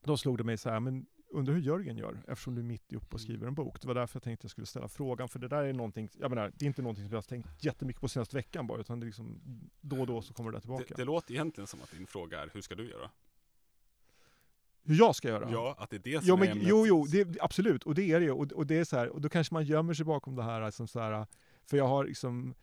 då 0.03 0.17
slog 0.17 0.39
det 0.39 0.45
mig 0.45 0.57
så 0.57 0.71
här, 0.71 0.81
men 0.81 1.07
undrar 1.31 1.55
hur 1.55 1.61
Jörgen 1.61 1.97
gör 1.97 2.23
eftersom 2.29 2.55
du 2.55 2.61
är 2.61 2.65
mitt 2.65 2.93
uppe 2.93 3.15
och 3.15 3.21
skriver 3.21 3.47
en 3.47 3.55
bok. 3.55 3.81
Det 3.81 3.89
var 3.89 3.95
därför 3.95 4.17
jag 4.17 4.23
tänkte 4.23 4.45
jag 4.45 4.51
skulle 4.51 4.67
ställa 4.67 4.89
frågan, 4.89 5.29
för 5.29 5.39
det 5.39 5.49
där 5.49 5.63
är 5.65 5.73
någonting, 5.73 6.09
jag 6.19 6.31
menar, 6.31 6.53
det 6.57 6.65
är 6.65 6.67
inte 6.67 6.83
någonting 6.83 7.05
som 7.05 7.13
jag 7.13 7.17
har 7.17 7.23
tänkt 7.23 7.65
jättemycket 7.65 8.01
på 8.01 8.09
senaste 8.09 8.37
veckan 8.37 8.67
bara, 8.67 8.81
utan 8.81 9.01
det 9.01 9.05
är 9.05 9.07
liksom 9.07 9.41
då 9.81 10.01
och 10.01 10.07
då 10.07 10.23
så 10.23 10.35
kommer 10.35 10.51
det 10.51 10.57
där 10.57 10.61
tillbaka. 10.61 10.85
det, 10.89 10.95
det 10.95 11.05
låter 11.05 11.35
egentligen 11.35 11.67
som 11.67 11.81
att 11.83 11.91
din 11.91 12.07
fråga 12.07 12.43
är 12.43 12.51
hur 12.55 12.61
ska 12.61 12.75
du 12.75 12.91
göra? 12.91 13.11
hur 14.83 14.95
jag 14.99 15.17
ska 15.17 15.29
göra? 15.29 15.51
Ja, 15.53 15.75
att 15.79 15.91
det 15.91 15.97
är 15.97 16.01
det 16.01 16.19
som 16.19 16.29
Jo, 16.29 16.35
är 16.35 16.39
men, 16.39 16.49
ämnet. 16.49 16.67
jo, 16.69 16.87
jo, 16.87 17.07
det, 17.07 17.41
absolut. 17.41 17.83
Och 17.85 17.95
det 17.95 18.03
är 18.03 18.21
det 18.21 18.25
ju. 18.27 18.33
Och, 18.33 18.53
och 18.53 18.67
det 18.67 18.75
är 18.79 18.85
så 18.85 18.97
här, 18.97 19.09
och 19.09 19.21
då 19.21 19.29
kanske 19.29 19.55
man 19.55 19.65
gömmer 19.65 19.95
sig 19.95 20.05
bakom 20.05 20.37
det 20.37 20.43
här, 20.43 20.67
liksom 20.67 20.89
så 20.89 21.01
här 21.01 21.27
för 21.67 21.77
jag 21.77 21.89
har 21.89 22.05
liksom 22.05 22.55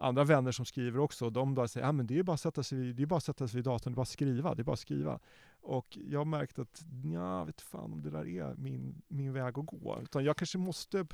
andra 0.00 0.24
vänner 0.24 0.52
som 0.52 0.64
skriver 0.64 0.98
också, 0.98 1.30
de 1.30 1.54
bara 1.54 1.68
säger, 1.68 1.86
ja 1.86 1.92
men 1.92 2.06
det 2.06 2.18
är 2.18 2.22
bara 2.22 2.34
att 2.34 2.40
sätta 2.40 2.62
sig 2.62 2.78
vid, 2.78 2.96
det 2.96 3.02
är 3.02 3.06
bara 3.06 3.16
att 3.16 3.24
sätta 3.24 3.48
sig 3.48 3.56
vid 3.56 3.64
datorn, 3.64 3.92
det 3.92 3.94
är 3.94 3.96
bara 3.96 4.02
att 4.02 4.08
skriva, 4.08 4.54
det 4.54 4.62
är 4.62 4.64
bara 4.64 4.72
att 4.72 4.78
skriva. 4.78 5.20
Och 5.60 5.98
jag 6.08 6.20
har 6.20 6.24
märkt 6.24 6.58
att, 6.58 6.84
ja, 7.14 7.44
vet 7.44 7.60
fan 7.60 7.92
om 7.92 8.02
det 8.02 8.10
där 8.10 8.26
är 8.26 8.54
min, 8.54 9.02
min 9.08 9.32
väg 9.32 9.58
att 9.58 9.66
gå. 9.66 9.98
Utan 10.02 10.24
jag 10.24 10.36
kanske 10.36 10.58
måste, 10.58 11.06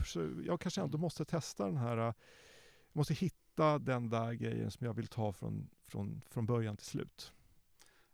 jag 0.46 0.60
kanske 0.60 0.80
ändå 0.80 0.98
måste 0.98 1.24
testa 1.24 1.66
den 1.66 1.76
här, 1.76 1.96
jag 1.96 2.14
måste 2.92 3.14
hitta 3.14 3.78
den 3.78 4.08
där 4.10 4.32
grejen 4.32 4.70
som 4.70 4.86
jag 4.86 4.94
vill 4.94 5.06
ta 5.06 5.32
från, 5.32 5.68
från, 5.82 6.22
från 6.28 6.46
början 6.46 6.76
till 6.76 6.86
slut. 6.86 7.32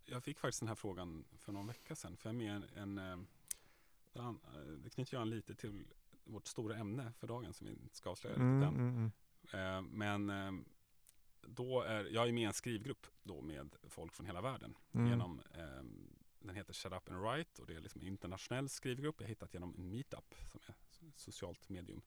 Jag 0.04 0.24
fick 0.24 0.38
faktiskt 0.38 0.60
den 0.60 0.68
här 0.68 0.74
frågan 0.74 1.24
för 1.38 1.52
någon 1.52 1.66
vecka 1.66 1.94
sedan. 1.94 2.16
För 2.16 2.28
jag 2.28 2.34
är 2.34 2.38
med 2.38 2.68
en, 2.76 2.98
en 2.98 3.12
eh, 3.12 3.26
det 4.12 4.20
eh, 4.20 4.32
det 4.84 4.90
knyter 4.90 5.16
ju 5.16 5.20
an 5.20 5.30
lite 5.30 5.54
till 5.54 5.84
vårt 6.24 6.46
stora 6.46 6.76
ämne 6.76 7.12
för 7.18 7.26
dagen 7.26 7.52
som 7.52 7.66
vi 7.66 7.72
inte 7.72 7.96
ska 7.96 8.10
avslöja 8.10 8.36
Mm, 8.36 8.60
riktigt 8.60 8.78
än. 8.78 8.88
mm. 8.88 9.12
Eh, 9.52 9.82
Men 9.82 10.30
eh, 10.30 10.52
då 11.42 11.82
är, 11.82 12.04
jag 12.04 12.28
är 12.28 12.32
med 12.32 12.42
i 12.42 12.46
en 12.46 12.52
skrivgrupp 12.52 13.06
då 13.22 13.40
med 13.42 13.76
folk 13.88 14.14
från 14.14 14.26
hela 14.26 14.40
världen. 14.40 14.74
Mm. 14.92 15.06
Genom, 15.10 15.40
eh, 15.54 15.82
den 16.38 16.56
heter 16.56 16.72
Shut 16.72 16.92
Up 16.92 17.10
and 17.10 17.20
Write 17.20 17.62
och 17.62 17.66
det 17.68 17.74
är 17.74 17.80
liksom 17.80 18.00
en 18.00 18.06
internationell 18.06 18.68
skrivgrupp 18.68 19.20
jag 19.20 19.28
hittat 19.28 19.54
genom 19.54 19.74
en 19.78 19.90
meetup 19.90 20.34
som 20.90 21.06
är 21.06 21.10
ett 21.10 21.18
socialt 21.18 21.68
medium. 21.68 22.02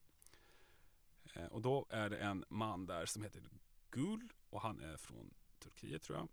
Eh, 1.34 1.46
Och 1.46 1.62
då 1.62 1.86
är 1.90 2.10
det 2.10 2.18
en 2.18 2.44
man 2.48 2.86
där 2.86 3.06
som 3.06 3.22
heter 3.22 3.42
Gul 3.90 4.32
och 4.50 4.60
han 4.60 4.80
är 4.80 4.96
från 4.96 5.34
Turkiet 5.58 6.02
tror 6.02 6.18
jag. 6.18 6.28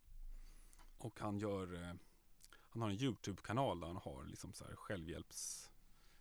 Och 0.97 1.19
han 1.19 1.37
gör 1.39 1.97
Han 2.69 2.81
har 2.81 2.89
en 2.89 2.95
Youtube-kanal 3.01 3.79
där 3.79 3.87
han 3.87 3.97
har 3.97 4.25
liksom 4.25 4.53
så 4.53 4.65
här 4.65 4.75
självhjälps 4.75 5.69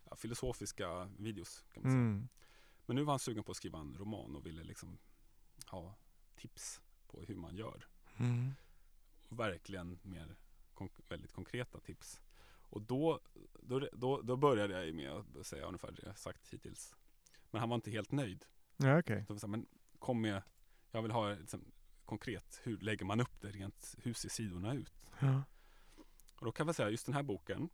ja, 0.09 0.15
Filosofiska 0.15 1.09
videos 1.17 1.65
kan 1.73 1.83
man 1.83 1.91
säga. 1.91 2.01
Mm. 2.01 2.27
Men 2.85 2.95
nu 2.95 3.03
var 3.03 3.13
han 3.13 3.19
sugen 3.19 3.43
på 3.43 3.51
att 3.51 3.57
skriva 3.57 3.79
en 3.79 3.97
roman 3.97 4.35
och 4.35 4.45
ville 4.45 4.63
liksom 4.63 4.97
ha 5.67 5.95
tips 6.35 6.81
på 7.07 7.21
hur 7.21 7.35
man 7.35 7.55
gör. 7.55 7.87
Mm. 8.17 8.51
Verkligen 9.29 9.99
mer 10.01 10.35
konk- 10.73 11.01
väldigt 11.09 11.31
konkreta 11.31 11.79
tips. 11.79 12.21
Och 12.45 12.81
då, 12.81 13.19
då, 13.61 13.87
då, 13.93 14.21
då 14.21 14.37
började 14.37 14.85
jag 14.85 14.95
med 14.95 15.11
att 15.11 15.45
säga 15.47 15.65
ungefär 15.65 15.91
det 15.91 16.05
jag 16.05 16.17
sagt 16.17 16.49
hittills. 16.53 16.95
Men 17.51 17.59
han 17.59 17.69
var 17.69 17.75
inte 17.75 17.91
helt 17.91 18.11
nöjd. 18.11 18.45
Ja, 18.77 19.01
det 19.01 19.39
så 19.39 19.47
men 19.47 19.65
kom 19.99 20.21
med, 20.21 20.41
jag 20.91 21.01
vill 21.01 21.11
ha 21.11 21.33
liksom, 21.33 21.71
konkret, 22.05 22.59
hur 22.63 22.77
lägger 22.77 23.05
man 23.05 23.21
upp 23.21 23.41
det 23.41 23.51
rent, 23.51 23.95
hur 23.97 24.13
ser 24.13 24.29
sidorna 24.29 24.73
ut? 24.73 25.07
Ja. 25.19 25.43
Och 26.35 26.45
då 26.45 26.51
kan 26.51 26.67
jag 26.67 26.75
säga, 26.75 26.89
just 26.89 27.05
den 27.05 27.15
här 27.15 27.23
boken, 27.23 27.69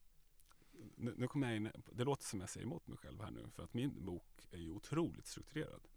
nu, 0.99 1.13
nu 1.17 1.27
kommer 1.27 1.47
jag 1.47 1.55
in, 1.55 1.71
det 1.91 2.03
låter 2.03 2.23
som 2.23 2.39
jag 2.39 2.49
säger 2.49 2.65
emot 2.65 2.87
mig 2.87 2.97
själv 2.97 3.21
här 3.21 3.31
nu, 3.31 3.49
för 3.55 3.63
att 3.63 3.73
min 3.73 4.05
bok 4.05 4.47
är 4.51 4.57
ju 4.57 4.69
otroligt 4.69 5.27
strukturerad. 5.27 5.87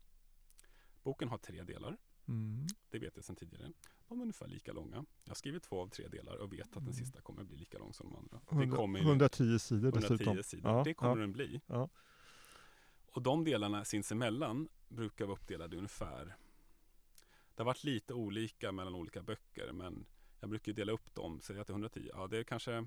Boken 1.02 1.28
har 1.28 1.38
tre 1.38 1.62
delar, 1.62 1.96
Mm. 2.28 2.66
det 2.90 2.98
vet 2.98 3.16
jag 3.16 3.24
sedan 3.24 3.36
tidigare. 3.36 3.72
De 4.08 4.18
är 4.18 4.22
ungefär 4.22 4.48
lika 4.48 4.72
långa. 4.72 4.96
Jag 5.24 5.30
har 5.30 5.34
skrivit 5.34 5.62
två 5.62 5.80
av 5.80 5.88
tre 5.88 6.08
delar 6.08 6.36
och 6.36 6.52
vet 6.52 6.66
att 6.66 6.72
den 6.72 6.82
Mm. 6.82 6.92
sista 6.94 7.20
kommer 7.20 7.44
bli 7.44 7.56
lika 7.56 7.78
lång 7.78 7.92
som 7.92 8.10
de 8.10 8.16
andra. 8.16 8.40
Det 8.50 8.54
100, 8.56 8.76
kommer 8.76 8.98
ju 8.98 9.04
110 9.06 9.58
sidor 9.58 9.88
110 9.88 10.08
dessutom. 10.14 10.42
sidor. 10.42 10.72
Ja, 10.72 10.82
det 10.84 10.94
kommer 10.94 11.12
ja. 11.16 11.20
den 11.20 11.32
bli. 11.32 11.60
Ja. 11.66 11.88
Och 13.06 13.22
de 13.22 13.44
delarna 13.44 13.84
sinsemellan 13.84 14.68
brukar 14.88 15.24
vara 15.26 15.36
uppdelade 15.36 15.76
ungefär. 15.76 16.24
Det 17.54 17.62
har 17.62 17.64
varit 17.64 17.84
lite 17.84 18.14
olika 18.14 18.72
mellan 18.72 18.94
olika 18.94 19.22
böcker 19.22 19.72
men 19.72 20.06
jag 20.40 20.50
brukar 20.50 20.72
dela 20.72 20.92
upp 20.92 21.14
dem, 21.14 21.36
att 21.36 21.46
det 21.46 21.54
är 21.54 21.70
110. 21.70 22.10
Ja, 22.14 22.26
det 22.26 22.38
är 22.38 22.44
kanske 22.44 22.86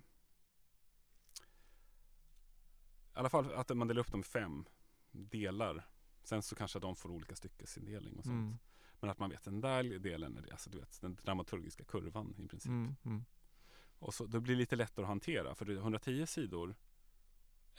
i 3.16 3.20
alla 3.20 3.30
fall 3.30 3.54
att 3.54 3.78
man 3.78 3.88
delar 3.88 4.02
upp 4.02 4.12
dem 4.12 4.20
i 4.20 4.24
fem 4.24 4.66
delar. 5.12 5.88
Sen 6.24 6.42
så 6.42 6.56
kanske 6.56 6.80
de 6.80 6.96
får 6.96 7.10
olika 7.10 7.36
styckesindelning 7.36 8.18
och 8.18 8.26
sånt. 8.26 8.34
Mm. 8.34 8.58
Men 9.00 9.10
att 9.10 9.20
man 9.20 9.30
vet 9.30 9.44
den 9.44 9.62
där 9.62 10.00
delen, 10.00 10.38
är 10.38 10.52
alltså 10.52 10.70
du 10.70 10.80
vet 10.80 11.02
den 11.02 11.16
dramaturgiska 11.16 11.84
kurvan 11.84 12.36
i 12.38 12.48
princip. 12.48 12.70
Mm. 12.70 12.96
Mm. 13.06 13.26
Och 14.00 14.14
så, 14.14 14.26
det 14.26 14.40
blir 14.40 14.56
lite 14.56 14.76
lättare 14.76 15.04
att 15.04 15.10
hantera 15.10 15.56
för 15.56 15.66
det 15.66 15.74
är 15.74 15.78
110 15.78 16.26
sidor 16.26 16.76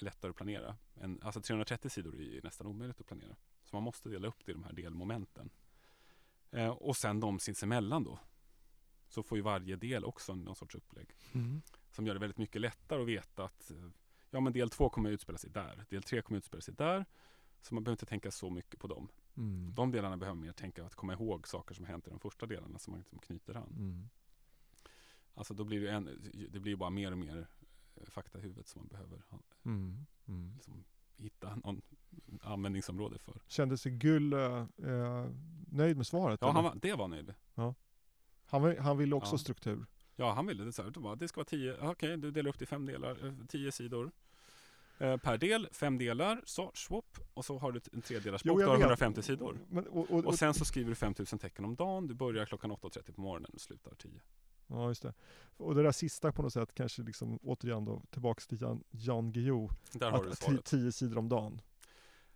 är 0.01 0.05
lättare 0.05 0.31
att 0.31 0.37
planera. 0.37 0.77
En, 0.95 1.21
alltså 1.23 1.41
330 1.41 1.91
sidor 1.91 2.21
är 2.21 2.43
nästan 2.43 2.67
omöjligt 2.67 3.01
att 3.01 3.07
planera. 3.07 3.37
Så 3.65 3.77
man 3.77 3.83
måste 3.83 4.09
dela 4.09 4.29
upp 4.29 4.45
det 4.45 4.51
i 4.51 4.55
de 4.55 4.65
här 4.65 4.73
delmomenten. 4.73 5.51
Eh, 6.51 6.69
och 6.69 6.97
sen 6.97 7.21
de 7.21 7.39
sinsemellan 7.39 8.05
då. 8.05 8.19
Så 9.09 9.23
får 9.23 9.39
ju 9.39 9.43
varje 9.43 9.77
del 9.77 10.05
också 10.05 10.35
någon 10.35 10.57
sorts 10.57 10.75
upplägg. 10.75 11.15
Mm. 11.33 11.63
Som 11.91 12.07
gör 12.07 12.15
det 12.15 12.21
väldigt 12.21 12.39
mycket 12.39 12.61
lättare 12.61 13.03
att 13.03 13.09
veta 13.09 13.45
att 13.45 13.71
eh, 13.71 13.89
ja 14.31 14.41
men 14.41 14.53
del 14.53 14.71
två 14.71 14.89
kommer 14.89 15.11
utspela 15.11 15.39
sig 15.39 15.51
där. 15.51 15.85
Del 15.89 16.03
tre 16.03 16.23
kommer 16.23 16.39
utspela 16.39 16.61
sig 16.61 16.75
där. 16.75 17.05
Så 17.63 17.75
man 17.75 17.85
behöver 17.85 17.95
inte 17.95 18.07
tänka 18.07 18.31
så 18.31 18.51
mycket 18.51 18.81
på 18.81 18.87
dem. 18.87 19.09
Mm. 19.37 19.73
De 19.75 19.91
delarna 19.93 20.17
behöver 20.17 20.41
mer 20.41 20.53
tänka 20.53 20.85
att 20.87 20.95
komma 20.95 21.13
ihåg 21.13 21.49
saker 21.49 21.75
som 21.75 21.85
hänt 21.85 22.07
i 22.07 22.11
de 22.11 22.19
första 22.21 22.47
delarna 22.47 22.79
som 22.79 22.91
man 22.91 22.99
liksom 23.01 23.19
knyter 23.19 23.55
an. 23.57 23.73
Mm. 23.77 24.09
Alltså 25.35 25.55
då 25.55 25.65
blir 25.65 25.81
det, 25.81 25.91
en, 25.91 26.31
det 26.51 26.61
blir 26.61 26.77
bara 26.77 26.91
mer 26.91 27.13
och 27.13 27.19
mer 27.19 27.47
eh, 27.95 28.05
fakta 28.07 28.39
i 28.39 28.43
huvudet 28.43 28.69
som 28.69 28.81
man 28.81 28.89
behöver 28.89 29.23
Mm. 29.65 30.07
Mm. 30.29 30.53
liksom, 30.55 30.85
hitta 31.17 31.57
någon 31.57 31.83
användningsområde 32.41 33.19
för. 33.19 33.43
Kände 33.47 33.79
sig 33.79 33.93
Gull 33.93 34.33
eh, 34.33 34.67
eh, 34.83 35.31
nöjd 35.69 35.97
med 35.97 36.07
svaret? 36.07 36.39
Ja, 36.43 36.51
han 36.53 36.65
var, 36.65 36.75
det 36.83 36.93
var 36.93 37.01
han 37.05 37.11
nöjd. 37.11 37.35
han, 38.47 38.63
var, 38.63 38.77
han 38.77 38.99
ville 38.99 39.15
också 39.15 39.35
Ja. 39.35 39.39
struktur? 39.39 39.87
Ja, 40.17 40.33
han 40.33 40.47
ville 40.47 40.65
det. 40.65 40.73
Så 40.73 40.83
här, 40.83 41.17
det, 41.17 41.29
ska 41.29 41.39
vara 41.39 41.45
tio, 41.45 41.77
okej, 41.81 42.17
du 42.17 42.31
delar 42.31 42.49
upp 42.49 42.59
det 42.59 42.63
i 42.63 42.67
fem 42.67 42.87
delar, 42.87 43.27
eh, 43.27 43.33
tio 43.49 43.73
sidor. 43.73 44.11
Eh, 44.99 45.17
per 45.17 45.39
del, 45.39 45.69
fem 45.73 45.99
delar, 45.99 46.43
så 46.45 46.71
swap. 46.75 47.19
Och 47.35 47.45
så 47.45 47.59
har 47.59 47.73
du 47.73 47.81
en 47.93 48.03
tredelars 48.03 48.43
bok, 48.43 48.59
du 48.59 48.65
har 48.65 48.73
vet. 48.73 48.81
150 48.81 49.23
sidor. 49.23 49.59
Men, 49.69 49.87
och, 49.87 50.11
och, 50.11 50.25
och, 50.25 50.35
sen 50.35 50.55
så 50.55 50.65
skriver 50.65 50.89
du 50.89 50.95
5000 50.95 51.39
tecken 51.39 51.65
om 51.65 51.77
dagen. 51.77 52.07
Du 52.07 52.15
börjar 52.15 52.47
klockan 52.47 52.73
8.30 52.73 53.13
på 53.13 53.21
morgonen 53.21 53.51
och 53.55 53.61
slutar 53.61 53.95
10. 53.95 54.11
ja, 54.67 54.89
just 54.89 55.03
det. 55.03 55.15
Och 55.57 55.75
det 55.75 55.83
där 55.83 55.93
sista 55.93 56.33
på 56.33 56.43
något 56.43 56.53
sätt, 56.53 56.75
kanske 56.75 57.03
liksom 57.03 57.39
återigen 57.43 57.85
då 57.85 58.03
tillbaks 58.11 58.47
till 58.47 58.61
Jan, 58.63 58.85
Jan 58.91 59.33
Guillou. 59.33 59.69
Där 59.93 60.11
har 60.11 60.25
du 60.25 60.31
Att 60.31 60.39
svaret. 60.39 60.65
tio 60.65 60.93
sidor 60.93 61.19
om 61.19 61.29
dagen. 61.29 61.61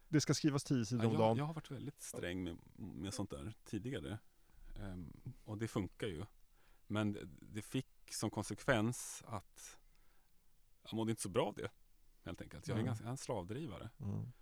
Det 0.09 0.21
ska 0.21 0.35
skrivas 0.35 0.65
tio 0.65 0.85
sidor 0.85 1.05
Ja, 1.05 1.09
om 1.09 1.15
jag, 1.15 1.21
dagen. 1.21 1.37
jag 1.37 1.45
har 1.45 1.55
varit 1.55 1.71
väldigt 1.71 2.03
sträng 2.03 2.45
med, 2.45 2.57
med 2.77 3.15
sånt 3.15 3.31
där 3.31 3.55
tidigare. 3.65 4.19
Ehm, 4.81 5.13
och 5.45 5.59
det 5.59 5.69
funkar 5.69 6.07
ju. 6.07 6.25
Men 6.91 7.37
det- 7.41 7.63
fick 7.63 7.87
som 8.13 8.31
konsekvens 8.31 9.23
att 9.27 9.79
jag 10.83 10.95
mådde 10.95 11.11
inte 11.11 11.23
så 11.23 11.29
bra 11.29 11.47
av 11.47 11.55
det. 11.55 11.71
Helt 12.23 12.41
enkelt. 12.43 12.69
Jag 12.69 12.75
är, 12.75 12.79
Mm. 12.79 12.87
ganska, 12.87 13.03
jag 13.05 13.09
är 13.09 13.11
en 13.13 13.17
slavdrivare. 13.17 13.91
Mm. 14.01 14.33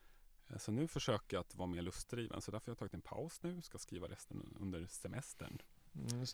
Eh, 0.49 0.59
Så 0.59 0.73
nu 0.73 0.89
försöker 0.89 1.37
jag 1.37 1.41
att 1.41 1.55
vara 1.55 1.67
mer 1.67 1.83
lustdriven. 1.83 2.41
Så 2.43 2.51
därför 2.51 2.67
har 2.67 2.71
jag 2.71 2.79
tagit 2.79 2.95
en 2.95 3.01
paus 3.01 3.43
nu. 3.43 3.63
Ska 3.63 3.79
skriva 3.79 4.09
resten 4.09 4.57
under 4.61 4.87
semestern. 4.87 5.59
Mm. 5.95 6.27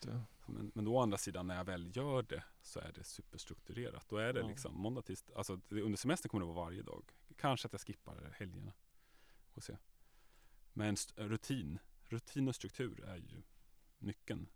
Men, 0.47 0.73
men 0.75 0.85
då 0.85 0.95
å 0.97 1.01
andra 1.03 1.19
sidan 1.19 1.47
när 1.47 1.57
jag 1.57 1.65
väl 1.65 1.97
gör 1.97 2.23
det 2.23 2.45
så 2.63 2.81
är 2.81 2.93
det 2.93 3.05
superstrukturerat. 3.05 4.09
Då 4.09 4.17
är 4.17 4.33
det 4.33 4.41
Ja. 4.41 4.47
liksom 4.49 4.75
måndag, 4.75 5.03
tisdag. 5.03 5.35
Alltså 5.37 5.61
under 5.71 5.97
semestern 5.97 6.29
kommer 6.31 6.47
det 6.47 6.53
vara 6.53 6.65
varje 6.65 6.83
dag. 6.83 7.05
Kanske 7.37 7.67
att 7.67 7.73
jag 7.73 7.81
skippar 7.81 8.35
helgerna. 8.39 8.73
Får 9.51 9.61
se. 9.61 9.77
Men 10.73 10.97
rutin, 11.17 11.79
rutin 12.05 12.49
och 12.49 12.55
struktur 12.55 13.05
är 13.05 13.17
ju 13.17 13.43
nyckeln. 13.99 14.49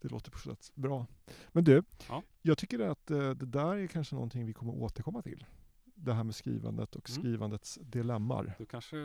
Det 0.00 0.08
låter 0.08 0.30
på 0.30 0.38
sätt 0.38 0.70
bra. 0.74 1.06
Men 1.52 1.64
du, 1.64 1.82
Ja. 2.08 2.22
jag 2.42 2.58
tycker 2.58 2.78
att 2.80 3.10
eh, 3.10 3.30
det 3.30 3.46
där 3.46 3.76
är 3.76 3.86
kanske 3.86 4.14
någonting 4.14 4.46
vi 4.46 4.52
kommer 4.52 4.72
återkomma 4.74 5.22
till. 5.22 5.46
Det 5.94 6.12
här 6.12 6.24
med 6.24 6.34
skrivandet 6.34 6.96
och 6.96 7.10
Mm. 7.10 7.20
skrivandets 7.22 7.78
dilemmar. 7.82 8.54
Du 8.58 8.66
kanske 8.66 8.96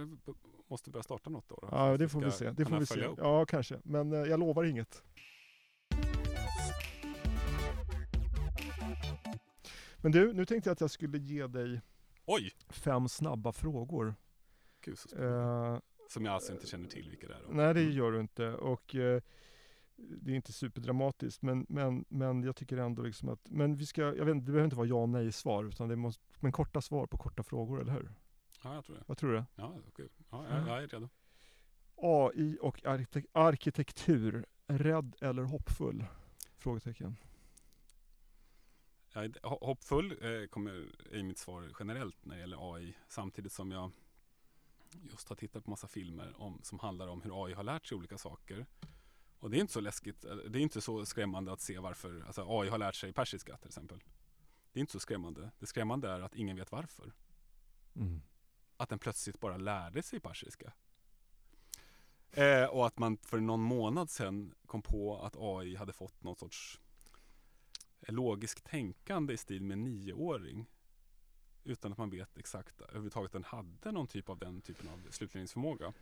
måste 0.69 0.89
börja 0.89 1.03
starta 1.03 1.29
något 1.29 1.49
då? 1.49 1.55
då 1.61 1.67
Ja, 1.71 1.97
det 1.97 2.09
får 2.09 2.21
vi 2.21 2.31
se. 2.31 2.51
Det 2.51 2.65
får 2.65 2.79
vi 2.79 2.85
se. 2.85 3.03
upp. 3.05 3.19
Ja, 3.21 3.45
kanske. 3.45 3.79
Men 3.83 4.13
eh, 4.13 4.19
jag 4.19 4.39
lovar 4.39 4.63
inget. 4.63 5.03
Men 10.01 10.11
du, 10.11 10.33
nu 10.33 10.45
tänkte 10.45 10.69
jag 10.69 10.73
att 10.73 10.81
jag 10.81 10.91
skulle 10.91 11.17
ge 11.17 11.47
dig 11.47 11.81
Oj! 12.25 12.51
fem 12.69 13.07
snabba 13.09 13.51
frågor. 13.51 14.15
Gud 14.81 14.97
så. 14.99 15.17
Eh, 15.23 15.79
Som 16.09 16.25
jag 16.25 16.33
alltså 16.33 16.53
inte 16.53 16.67
känner 16.67 16.87
till 16.89 17.09
vilka 17.09 17.27
det 17.27 17.33
är. 17.33 17.39
Då. 17.47 17.53
nej, 17.53 17.73
det 17.73 17.81
Mm. 17.81 17.93
gör 17.93 18.11
du 18.11 18.19
inte. 18.21 18.47
Och 18.53 18.95
eh, 18.95 19.21
det 19.95 20.31
är 20.31 20.35
inte 20.35 20.53
superdramatiskt, 20.53 21.41
men, 21.41 21.65
men, 21.69 22.05
men 22.09 22.43
jag 22.43 22.55
tycker 22.55 22.77
ändå 22.77 23.01
liksom 23.01 23.29
att, 23.29 23.49
men 23.49 23.75
vi 23.75 23.85
ska, 23.85 24.01
jag 24.01 24.25
vet 24.25 24.35
det 24.35 24.41
behöver 24.41 24.63
inte 24.63 24.75
vara 24.75 24.87
ja 24.87 24.95
och 24.95 25.09
nej 25.09 25.31
svar, 25.31 25.63
utan 25.63 25.89
det 25.89 25.95
måste, 25.95 26.23
men 26.39 26.51
korta 26.51 26.81
svar 26.81 27.07
på 27.07 27.17
korta 27.17 27.43
frågor, 27.43 27.81
eller 27.81 27.93
hur? 27.93 28.11
Ja, 28.63 28.73
jag 28.75 28.85
tror 28.85 28.95
det. 28.95 29.03
Vad 29.07 29.17
tror 29.17 29.33
du? 29.33 29.43
Ja, 29.55 29.79
kul. 29.95 30.09
Ja, 30.29 30.45
jag, 30.49 30.67
jag 30.67 30.83
är 30.83 30.87
redo. 30.87 31.09
AI 31.95 32.57
och 32.61 32.79
arkitek- 32.83 33.27
arkitektur, 33.31 34.45
rädd 34.67 35.15
eller 35.21 35.43
hoppfull? 35.43 36.05
Frågetecken. 36.57 37.15
Hoppfull 39.41 40.11
eh, 40.11 40.47
kommer, 40.47 40.71
är 41.11 41.23
mitt 41.23 41.37
svar 41.37 41.69
generellt 41.79 42.25
när 42.25 42.35
det 42.35 42.41
gäller 42.41 42.73
AI. 42.75 42.95
Samtidigt 43.07 43.51
som 43.51 43.71
jag 43.71 43.91
just 45.11 45.29
har 45.29 45.35
tittat 45.35 45.63
på 45.63 45.69
massa 45.69 45.87
filmer 45.87 46.33
om, 46.41 46.59
som 46.63 46.79
handlar 46.79 47.07
om 47.07 47.21
hur 47.21 47.45
AI 47.45 47.53
har 47.53 47.63
lärt 47.63 47.85
sig 47.85 47.97
olika 47.97 48.17
saker. 48.17 48.65
Och 49.43 49.49
det 49.49 49.57
är 49.57 49.61
inte 49.61 49.73
så 49.73 49.81
läskigt, 49.81 50.25
eh, 50.25 50.35
det 50.35 50.59
är 50.59 50.61
inte 50.61 50.81
så 50.81 51.05
skrämmande 51.05 51.53
att 51.53 51.61
se 51.61 51.79
varför 51.79 52.23
alltså 52.25 52.45
AI 52.47 52.69
har 52.69 52.77
lärt 52.77 52.95
sig 52.95 53.13
persiska 53.13 53.57
till 53.57 53.67
exempel. 53.67 54.03
Det 54.71 54.79
är 54.79 54.81
inte 54.81 54.91
så 54.91 54.99
skrämmande. 54.99 55.51
Det 55.59 55.65
skrämmande 55.65 56.09
är 56.09 56.19
att 56.19 56.35
ingen 56.35 56.57
vet 56.57 56.71
varför. 56.71 57.13
Mm. 57.95 58.21
Att 58.77 58.89
den 58.89 58.99
plötsligt 58.99 59.39
bara 59.39 59.57
lärde 59.57 60.03
sig 60.03 60.19
persiska. 60.19 60.73
Eh, 62.31 62.65
och 62.65 62.87
att 62.87 62.99
man 62.99 63.17
för 63.17 63.39
någon 63.39 63.61
månad 63.61 64.09
sedan 64.09 64.55
kom 64.65 64.81
på 64.81 65.21
att 65.21 65.35
AI 65.37 65.75
hade 65.75 65.93
fått 65.93 66.23
någon 66.23 66.35
sorts 66.35 66.79
logiskt 68.07 68.63
tänkande 68.63 69.33
i 69.33 69.37
stil 69.37 69.63
med 69.63 69.77
en 69.77 69.83
nioåring. 69.83 70.65
Utan 71.63 71.91
att 71.91 71.97
man 71.97 72.09
vet 72.09 72.37
exakt 72.37 72.81
överhuvudtaget 72.81 73.31
den 73.31 73.43
hade 73.43 73.91
någon 73.91 74.07
typ 74.07 74.29
av 74.29 74.39
den 74.39 74.61
typen 74.61 74.89
av 74.89 75.11
slutledningsförmåga. 75.11 75.93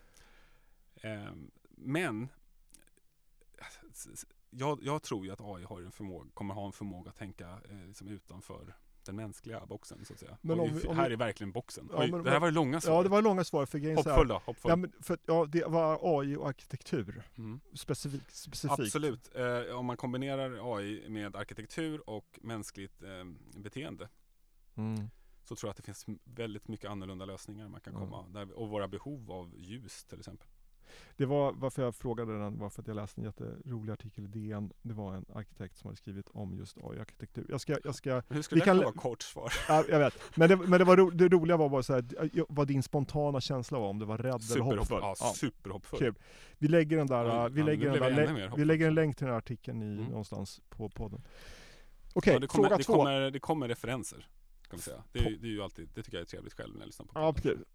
Eh, 0.96 1.34
men 1.70 2.28
jag, 4.50 4.80
jag 4.84 5.04
tror 5.04 5.26
ju 5.26 5.32
att 5.32 5.42
AI 5.42 5.64
har 5.64 5.82
en 5.82 5.92
förmåga, 5.92 6.30
kommer 6.34 6.54
ha 6.54 6.66
en 6.66 6.72
förmåga 6.72 7.10
att 7.10 7.18
tänka 7.18 7.50
eh, 7.70 7.88
liksom 7.88 8.08
utanför 8.08 8.76
den 9.06 9.16
mänskliga 9.16 9.66
boxen 9.66 10.06
så 10.06 10.14
att 10.14 10.20
säga. 10.20 10.38
Men 10.42 10.60
om 10.60 10.80
om 10.88 10.96
här 10.98 11.12
är 11.12 11.16
verkligen 11.16 11.52
boxen. 11.52 11.90
Ja, 11.92 12.00
Oj, 12.00 12.12
men 12.12 12.24
det 12.24 12.30
här 12.32 12.40
var 12.40 12.48
det 12.48 12.54
långa 12.54 12.82
svaret. 12.82 12.98
Ja, 12.98 13.04
det 13.04 13.10
var 13.10 13.22
långa 13.22 13.44
svar 13.44 13.66
för 13.66 13.80
grejen 13.80 13.98
Hoppfull 13.98 14.28
då, 14.28 14.42
hoppfull. 14.46 14.70
Ja, 14.70 14.76
men 14.76 14.92
för, 15.00 15.18
ja, 15.26 15.46
det 15.46 15.66
var 15.68 16.00
AI 16.20 16.36
och 16.36 16.48
arkitektur. 16.48 17.24
Mm. 17.38 17.60
Specifikt. 17.74 18.36
specifikt. 18.36 18.80
Absolut. 18.80 19.36
Eh, 19.36 19.76
om 19.76 19.86
man 19.86 19.98
kombinerar 19.98 20.76
AI 20.78 21.10
med 21.10 21.36
arkitektur 21.36 22.10
och 22.10 22.40
mänskligt 22.42 23.04
eh, 23.04 23.10
beteende 23.62 24.10
Mm. 24.76 25.10
så 25.44 25.56
tror 25.56 25.68
jag 25.68 25.72
att 25.72 25.78
det 25.78 25.84
finns 25.84 26.06
väldigt 26.24 26.68
mycket 26.68 26.90
annorlunda 26.90 27.26
lösningar 27.26 27.68
man 27.68 27.82
kan 27.82 27.94
Ja. 27.94 28.00
komma. 28.00 28.28
Där, 28.28 28.52
och 28.52 28.70
våra 28.70 28.88
behov 28.88 29.32
av 29.32 29.54
ljus 29.58 30.04
till 30.06 30.20
exempel. 30.20 30.48
Det 31.18 31.26
var 31.26 31.52
varför 31.52 31.84
jag 31.84 31.96
frågade 31.96 32.40
den, 32.40 32.60
var 32.60 32.70
för 32.70 32.82
att 32.82 32.88
jag 32.88 32.96
läste 32.96 33.22
en 33.22 33.26
jätterolig 33.26 33.94
artikel 33.94 34.24
i 34.24 34.28
DN. 34.28 34.72
Det 34.82 34.94
var 34.94 35.14
en 35.16 35.26
arkitekt 35.36 35.78
som 35.78 35.88
hade 35.88 35.98
skrivit 35.98 36.30
om 36.30 36.58
just 36.58 36.78
AI-arkitektur. 36.78 37.46
Jag 37.50 37.62
ska, 37.62 37.78
jag 37.84 37.96
ska, 37.96 38.14
Hur 38.16 38.24
Vi 38.36 38.44
skulle 38.44 38.62
det 38.62 38.66
kan 38.66 38.78
vara 38.78 38.92
kort 38.92 39.22
svar? 39.22 39.54
ja, 39.68 39.84
jag 39.90 40.00
vet. 40.00 40.14
Men 40.36 40.50
det, 40.50 40.56
men 40.58 40.80
det, 40.80 40.84
var 40.86 40.98
ro, 40.98 41.10
det 41.10 41.28
roliga 41.28 41.58
var 41.58 41.70
bara 41.70 41.84
så 41.84 41.94
här, 41.94 42.06
ja, 42.34 42.46
vad 42.50 42.68
din 42.68 42.84
spontana 42.84 43.42
känsla 43.42 43.80
var, 43.80 43.88
om 43.90 44.00
det 44.00 44.06
var 44.06 44.18
rädd 44.18 44.26
eller 44.28 44.40
Superhopp, 44.40 44.78
hoppfull. 44.80 45.00
ja, 45.02 45.16
Ja. 45.20 45.34
superhoppfull. 45.36 46.00
Kul. 46.00 46.16
Vi 46.58 46.68
lägger 46.68 46.98
den 46.98 47.08
där, 47.08 47.26
äh, 47.46 47.50
vi 47.50 47.60
ja, 47.60 47.66
lägger 47.66 47.92
nu 47.92 48.00
den 48.00 48.16
där, 48.16 48.26
lä- 48.28 48.52
vi 48.58 48.66
lägger 48.66 48.88
en 48.88 48.96
länk 48.96 49.16
till 49.18 49.26
den 49.26 49.34
här 49.34 49.38
artikeln 49.38 49.82
i, 49.84 49.86
Mm. 49.94 50.06
någonstans 50.06 50.62
på 50.70 50.90
podden. 50.90 51.22
Okej, 52.14 52.34
ja, 52.34 52.40
det, 52.40 52.48
kommer, 52.48 52.64
fråga 52.68 52.78
det, 52.78 52.84
två. 52.84 52.94
kommer, 52.94 53.32
det 53.32 53.40
kommer 53.40 53.68
referenser. 53.68 54.28
Kan 54.70 54.78
vi 54.78 54.84
säga. 54.84 55.04
Det, 55.12 55.20
är, 55.20 55.30
ju- 55.30 55.38
det 55.38 55.48
är 55.48 55.52
ju 55.52 55.62
alltid, 55.64 55.90
det 55.96 56.04
tycker 56.04 56.18
jag 56.18 56.22
är 56.22 56.28
trevligt 56.30 56.54
själv 56.54 56.74
när 56.74 56.80
jag 56.82 56.86
lyssnar 56.88 57.06
på 57.06 57.12
Ja, 57.16 57.34
poddar. 57.34 57.42
precis. 57.42 57.68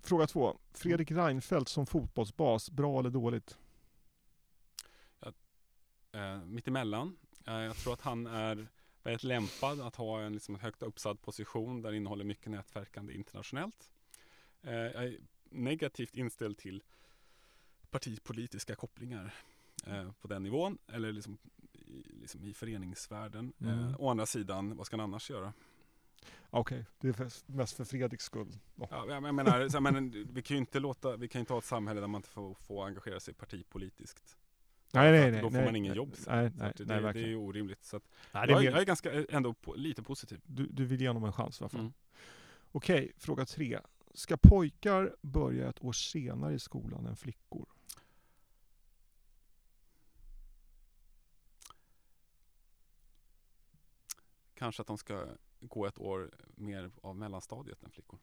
Fråga 0.00 0.26
två. 0.26 0.58
Fredrik 0.72 1.10
Reinfeldt 1.10 1.68
som 1.68 1.86
fotbollsbas, 1.86 2.70
bra 2.70 3.00
eller 3.00 3.10
dåligt? 3.10 3.58
eh, 6.12 6.44
mittemellan. 6.44 7.16
Eh, 7.46 7.54
jag 7.54 7.76
tror 7.76 7.92
att 7.92 8.00
han 8.00 8.26
är 8.26 8.68
väldigt 9.02 9.22
lämpad 9.22 9.80
att 9.80 9.96
ha 9.96 10.20
en 10.20 10.32
liksom, 10.32 10.54
högt 10.54 10.82
uppsatt 10.82 11.22
position 11.22 11.82
där 11.82 11.90
det 11.90 11.96
innehåller 11.96 12.24
mycket 12.24 12.50
nätverkande 12.50 13.14
internationellt. 13.14 13.90
Eh, 14.62 14.72
jag 14.74 15.04
är 15.04 15.18
negativt 15.50 16.16
inställd 16.16 16.58
till 16.58 16.82
partipolitiska 17.90 18.74
kopplingar 18.74 19.34
eh, 19.86 20.12
på 20.12 20.28
den 20.28 20.42
nivån 20.42 20.78
eller 20.86 21.12
liksom 21.12 21.38
i, 21.72 22.02
liksom 22.20 22.44
i 22.44 22.54
föreningsvärlden. 22.54 23.52
Mm. 23.60 23.78
Eh, 23.78 24.00
å 24.00 24.08
andra 24.08 24.26
sidan, 24.26 24.76
vad 24.76 24.86
ska 24.86 24.96
han 24.96 25.04
annars 25.04 25.30
göra? 25.30 25.52
Okej, 26.50 26.84
det 27.00 27.08
är 27.08 27.12
för- 27.12 27.52
mest 27.52 27.76
för 27.76 27.84
Fredriks 27.84 28.24
skull. 28.24 28.58
Ja. 28.74 28.88
Ja, 28.90 29.06
jag 29.08 29.34
menar, 29.34 29.68
jag 29.72 29.82
menar, 29.82 30.32
vi 30.32 30.42
kan 30.42 30.54
ju 30.56 30.58
inte 30.58 30.80
låta, 30.80 31.16
vi 31.16 31.28
kan 31.28 31.40
inte 31.40 31.52
ha 31.52 31.58
ett 31.58 31.64
samhälle 31.64 32.00
där 32.00 32.06
man 32.08 32.18
inte 32.18 32.28
får, 32.28 32.54
får 32.54 32.86
engagera 32.86 33.20
sig 33.20 33.34
partipolitiskt. 33.34 34.36
Nej, 34.92 35.12
nej, 35.12 35.30
nej. 35.30 35.40
Då 35.42 35.50
får 35.50 35.56
nej, 35.56 35.64
man 35.64 35.76
ingen 35.76 35.90
nej, 35.90 35.96
jobb 35.96 36.16
sen. 36.16 36.34
Nej, 36.36 36.50
nej, 36.56 36.72
det, 36.76 36.84
nej, 36.84 37.00
det 37.12 37.20
är 37.20 37.26
ju 37.26 37.36
orimligt. 37.36 37.84
Så 37.84 37.96
att 37.96 38.02
Nej, 38.32 38.50
jag, 38.50 38.64
är- 38.64 38.70
jag 38.70 38.80
är 38.80 38.84
ganska 38.84 39.12
eh, 39.12 39.24
ändå 39.28 39.52
po- 39.52 39.76
lite 39.76 40.02
positiv. 40.02 40.40
du, 40.46 40.66
du 40.66 40.84
vill 40.84 41.00
ge 41.00 41.08
honom 41.08 41.24
en 41.24 41.32
chans 41.32 41.60
i 41.60 41.64
alla 41.64 41.68
fall. 41.68 41.80
Mm. 41.80 41.92
Okej, 42.72 43.12
fråga 43.16 43.44
tre. 43.44 43.80
Ska 44.14 44.36
pojkar 44.36 45.16
börja 45.22 45.68
ett 45.68 45.84
år 45.84 45.92
senare 45.92 46.54
i 46.54 46.58
skolan 46.58 47.06
än 47.06 47.16
flickor? 47.16 47.68
Kanske 54.54 54.80
att 54.82 54.86
de 54.88 54.98
ska 54.98 55.26
gå 55.60 55.86
ett 55.86 55.98
år 55.98 56.30
mer 56.54 56.90
av 57.02 57.16
mellanstadiet 57.16 57.82
än 57.82 57.90
flickor. 57.90 58.18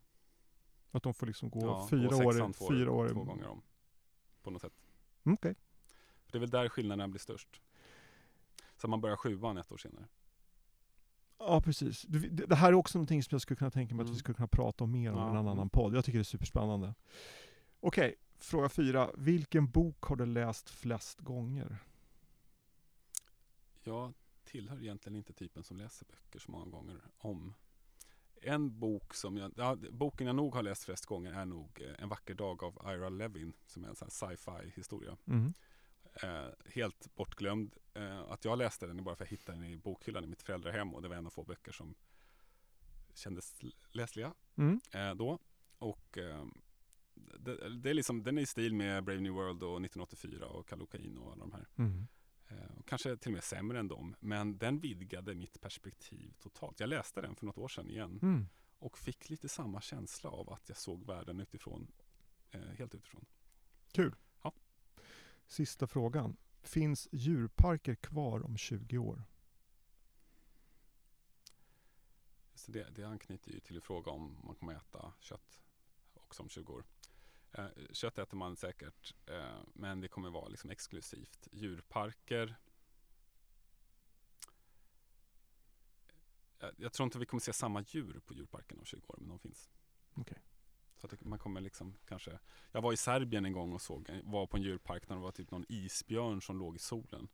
Att 0.92 1.04
de 1.04 1.14
får 1.14 1.28
liksom 1.28 1.50
gå 1.50 1.66
Ja, 1.66 1.88
fyra, 1.90 2.16
år, 2.16 2.54
får 2.54 2.72
fyra 2.74 2.92
år? 2.92 3.10
Två 3.10 3.24
gånger 3.24 3.48
om. 3.48 3.62
På 4.42 4.50
något 4.52 4.62
sätt. 4.62 4.74
Mm, 5.24 5.34
Okej. 5.34 5.56
För 6.26 6.32
det 6.32 6.38
är 6.38 6.40
väl 6.40 6.50
där 6.50 6.70
skillnaderna 6.70 7.08
blir 7.08 7.20
störst. 7.20 7.62
Så 8.78 8.88
man 8.88 9.02
börjar 9.02 9.16
sjuan 9.16 9.58
ett 9.58 9.72
år 9.72 9.78
senare. 9.78 10.06
Ja, 11.38 11.62
precis. 11.62 12.02
Det, 12.02 12.56
här 12.56 12.68
är 12.70 12.74
också 12.74 12.98
någonting 12.98 13.24
som 13.24 13.36
jag 13.36 13.42
skulle 13.42 13.58
kunna 13.58 13.72
tänka 13.72 13.96
mig 13.96 14.04
att 14.04 14.08
vi 14.08 14.12
Mm. 14.12 14.20
skulle 14.20 14.36
kunna 14.36 14.48
prata 14.48 14.84
om 14.84 14.92
mer 14.92 15.12
om 15.12 15.18
i 15.18 15.22
Ja, 15.22 15.30
en 15.30 15.36
annan 15.38 15.58
mm. 15.58 15.70
podd. 15.70 15.96
Jag 15.96 16.06
tycker 16.06 16.18
det 16.20 16.22
är 16.22 16.24
superspännande. 16.24 16.94
Okej, 17.80 18.16
fråga 18.38 18.70
fyra. 18.70 19.12
Vilken 19.18 19.68
bok 19.72 20.02
har 20.04 20.16
du 20.16 20.26
läst 20.26 20.70
flest 20.70 21.20
gånger? 21.20 21.78
Jag 23.84 24.14
tillhör 24.56 24.82
egentligen 24.82 25.16
inte 25.16 25.34
typen 25.34 25.64
som 25.64 25.78
läser 25.78 26.06
böcker 26.06 26.40
så 26.40 26.52
många 26.52 26.66
gånger 26.66 27.02
om. 27.18 27.54
En 28.42 28.80
bok 28.80 29.14
som 29.14 29.38
jag, 29.38 29.54
ja, 29.56 29.76
boken 29.76 30.28
jag 30.28 30.36
nog 30.36 30.56
har 30.56 30.64
läst 30.64 30.84
flest 30.84 31.06
gånger 31.06 31.34
är 31.34 31.46
nog 31.46 31.82
eh, 31.82 32.04
En 32.04 32.10
vacker 32.10 32.34
dag 32.34 32.64
av 32.64 32.94
Ira 32.94 33.10
Levin 33.10 33.54
som 33.68 33.84
är 33.84 33.88
en 33.88 33.96
sci-fi 33.96 34.72
historia. 34.76 35.18
Mm. 35.28 35.54
Eh, 36.14 36.50
helt 36.66 37.16
bortglömd. 37.16 37.76
Eh, 37.94 38.22
att 38.22 38.46
jag 38.46 38.58
läste 38.58 38.88
den 38.88 39.00
är 39.00 39.04
bara 39.04 39.16
för 39.16 39.24
att 39.24 39.32
jag 39.32 39.38
hittade 39.38 39.58
den 39.58 39.72
i 39.72 39.78
bokhyllan 39.78 40.24
i 40.24 40.28
mitt 40.28 40.42
föräldrahem 40.42 40.94
och 40.94 41.02
det 41.02 41.08
var 41.08 41.16
en 41.16 41.26
av 41.26 41.30
få 41.30 41.44
böcker 41.44 41.72
som 41.72 41.96
kändes 43.14 43.56
läsliga 43.92 44.34
Mm. 44.56 44.80
eh, 44.94 45.16
då. 45.16 45.40
Och 45.78 46.18
eh, 46.18 46.46
det, 47.14 47.70
det 47.70 47.90
är 47.90 47.94
liksom, 47.94 48.24
den 48.24 48.38
är 48.38 48.42
i 48.42 48.46
stil 48.46 48.74
med 48.74 49.04
Brave 49.04 49.22
New 49.22 49.34
World 49.34 49.64
och 49.64 49.86
1984 49.86 50.48
och 50.48 50.68
Kallocain 50.68 51.18
och 51.18 51.32
alla 51.32 51.46
de 51.46 51.52
här. 51.52 51.68
Mm. 51.76 52.08
Eh, 52.56 52.82
kanske 52.86 53.18
till 53.18 53.30
och 53.30 53.34
med 53.34 53.44
sämre 53.44 53.80
än 53.80 53.88
dem. 53.88 54.16
Men 54.20 54.58
den 54.58 54.80
vidgade 54.80 55.36
mimitt 55.36 55.62
perspektiv 55.62 56.34
totalt. 56.40 56.80
Jag 56.80 56.90
läste 56.90 57.22
den 57.22 57.36
för 57.36 57.46
något 57.46 57.58
år 57.58 57.68
sedan 57.68 57.90
igen 57.90 58.20
Mm. 58.22 58.48
och 58.80 58.98
fick 58.98 59.30
lite 59.30 59.50
samma 59.50 59.82
känsla 59.82 60.30
av 60.30 60.54
att 60.54 60.70
jag 60.70 60.78
såg 60.78 61.06
världen 61.06 61.40
utifrån, 61.40 61.92
eh, 62.52 62.62
helt 62.62 62.96
utifrån. 62.96 63.26
Kul. 63.92 64.16
Ja. 64.44 64.54
Sista 65.48 65.88
frågan. 65.88 66.38
finns 66.62 67.08
djurparker 67.12 67.96
kvar 67.96 68.46
om 68.46 68.58
20 68.58 68.98
år? 68.98 69.24
Så 72.56 72.72
det, 72.72 72.90
det 72.96 73.04
anknyter 73.04 73.52
ju 73.52 73.60
till 73.60 73.82
fråga 73.82 74.12
om 74.12 74.38
man 74.44 74.56
kommer 74.56 74.74
äta 74.74 75.14
kött 75.20 75.60
också 76.14 76.44
om 76.44 76.50
20 76.50 76.74
år. 76.74 76.84
Eh, 77.58 77.68
kött 77.92 78.18
äter 78.18 78.38
man 78.38 78.56
säkert, 78.56 79.16
eh, 79.26 79.58
men 79.74 80.02
det 80.02 80.08
kommer 80.08 80.30
vara 80.30 80.48
liksom 80.48 80.70
exklusivt. 80.70 81.48
Djurparker. 81.52 82.56
Jag, 86.60 86.72
jag 86.78 86.94
tror 86.94 87.06
inte 87.06 87.20
vi 87.20 87.26
kommer 87.26 87.42
se 87.42 87.54
samma 87.54 87.82
djur 87.82 88.20
på 88.26 88.34
djurparken 88.34 88.80
om 88.80 88.86
20 88.86 89.02
år, 89.08 89.18
men 89.20 89.30
de 89.30 89.40
finns. 89.40 89.70
Okej. 90.14 90.38
Så 90.98 91.08
att 91.08 91.26
man 91.26 91.40
kommer 91.40 91.62
liksom 91.62 91.94
kanske. 92.08 92.40
Jag 92.72 92.82
var 92.82 92.94
i 92.94 92.98
Serbien 92.98 93.46
en 93.46 93.54
gång 93.54 93.74
och 93.74 93.82
såg, 93.82 94.22
var 94.24 94.48
på 94.48 94.58
en 94.58 94.64
djurpark 94.64 95.08
där 95.08 95.16
det 95.16 95.22
var 95.22 95.32
typ 95.32 95.52
någon 95.52 95.66
isbjörn 95.70 96.42
som 96.42 96.58
låg 96.60 96.76
i 96.76 96.80
solen 96.80 97.28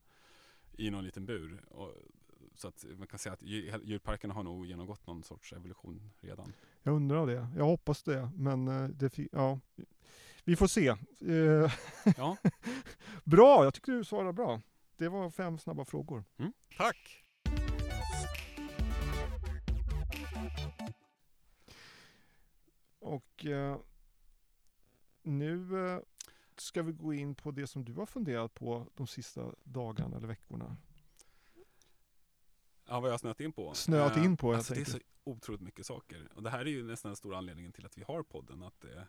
i 0.77 0.89
någon 0.89 1.03
liten 1.03 1.25
bur. 1.25 1.65
Och, 1.69 1.93
så 2.55 2.67
att 2.67 2.85
man 2.97 3.07
kan 3.07 3.19
säga 3.19 3.33
att 3.33 3.43
djur- 3.43 3.81
djurparkerna 3.83 4.33
har 4.33 4.43
nog 4.43 4.65
genomgått 4.65 5.07
någon 5.07 5.23
sorts 5.23 5.53
evolution 5.53 6.11
redan. 6.19 6.53
Jag 6.83 6.95
undrar 6.95 7.27
det. 7.27 7.47
Jag 7.55 7.65
hoppas 7.65 8.03
det. 8.03 8.31
Men 8.35 8.67
eh, 8.67 8.87
det, 8.87 9.17
ja. 9.31 9.59
Vi 10.43 10.55
får 10.55 10.67
se. 10.67 10.87
Eh, 10.87 11.71
Ja, 12.17 12.37
bra, 13.23 13.63
jag 13.63 13.73
tycker 13.73 13.91
du 13.91 14.03
svarade 14.03 14.33
bra. 14.33 14.61
Det 14.97 15.09
var 15.09 15.29
fem 15.29 15.57
snabba 15.57 15.85
frågor. 15.85 16.23
mm. 16.37 16.53
tack! 16.77 17.23
Och 22.99 23.45
eh, 23.45 23.77
nu 25.23 25.87
eh, 25.89 25.99
ska 26.57 26.83
vi 26.83 26.91
gå 26.91 27.13
in 27.13 27.35
på 27.35 27.51
det 27.51 27.67
som 27.67 27.85
du 27.85 27.93
har 27.93 28.05
funderat 28.05 28.53
på 28.53 28.87
de 28.95 29.07
sista 29.07 29.55
dagarna 29.63 30.17
eller 30.17 30.27
veckorna. 30.27 30.77
Ja, 32.87 32.99
vad 32.99 33.09
jag 33.09 33.13
har 33.13 33.17
snöat 33.17 33.39
in 33.39 33.51
på. 33.53 33.73
Snöat 33.73 34.17
Eh, 34.17 34.25
in 34.25 34.37
på, 34.37 34.47
helt 34.47 34.57
Alltså, 34.57 34.73
det 34.73 34.81
är 34.81 34.85
så 34.85 34.99
otroligt 35.23 35.61
mycket 35.61 35.85
saker. 35.85 36.29
Och 36.35 36.43
det 36.43 36.49
här 36.49 36.59
är 36.59 36.65
ju 36.65 36.83
nästan 36.83 37.09
den 37.09 37.15
stora 37.15 37.37
anledningen 37.37 37.71
till 37.71 37.85
att 37.85 37.97
vi 37.97 38.03
har 38.03 38.23
podden. 38.23 38.63
Att 38.63 38.81
det, 38.81 39.01
att, 39.01 39.07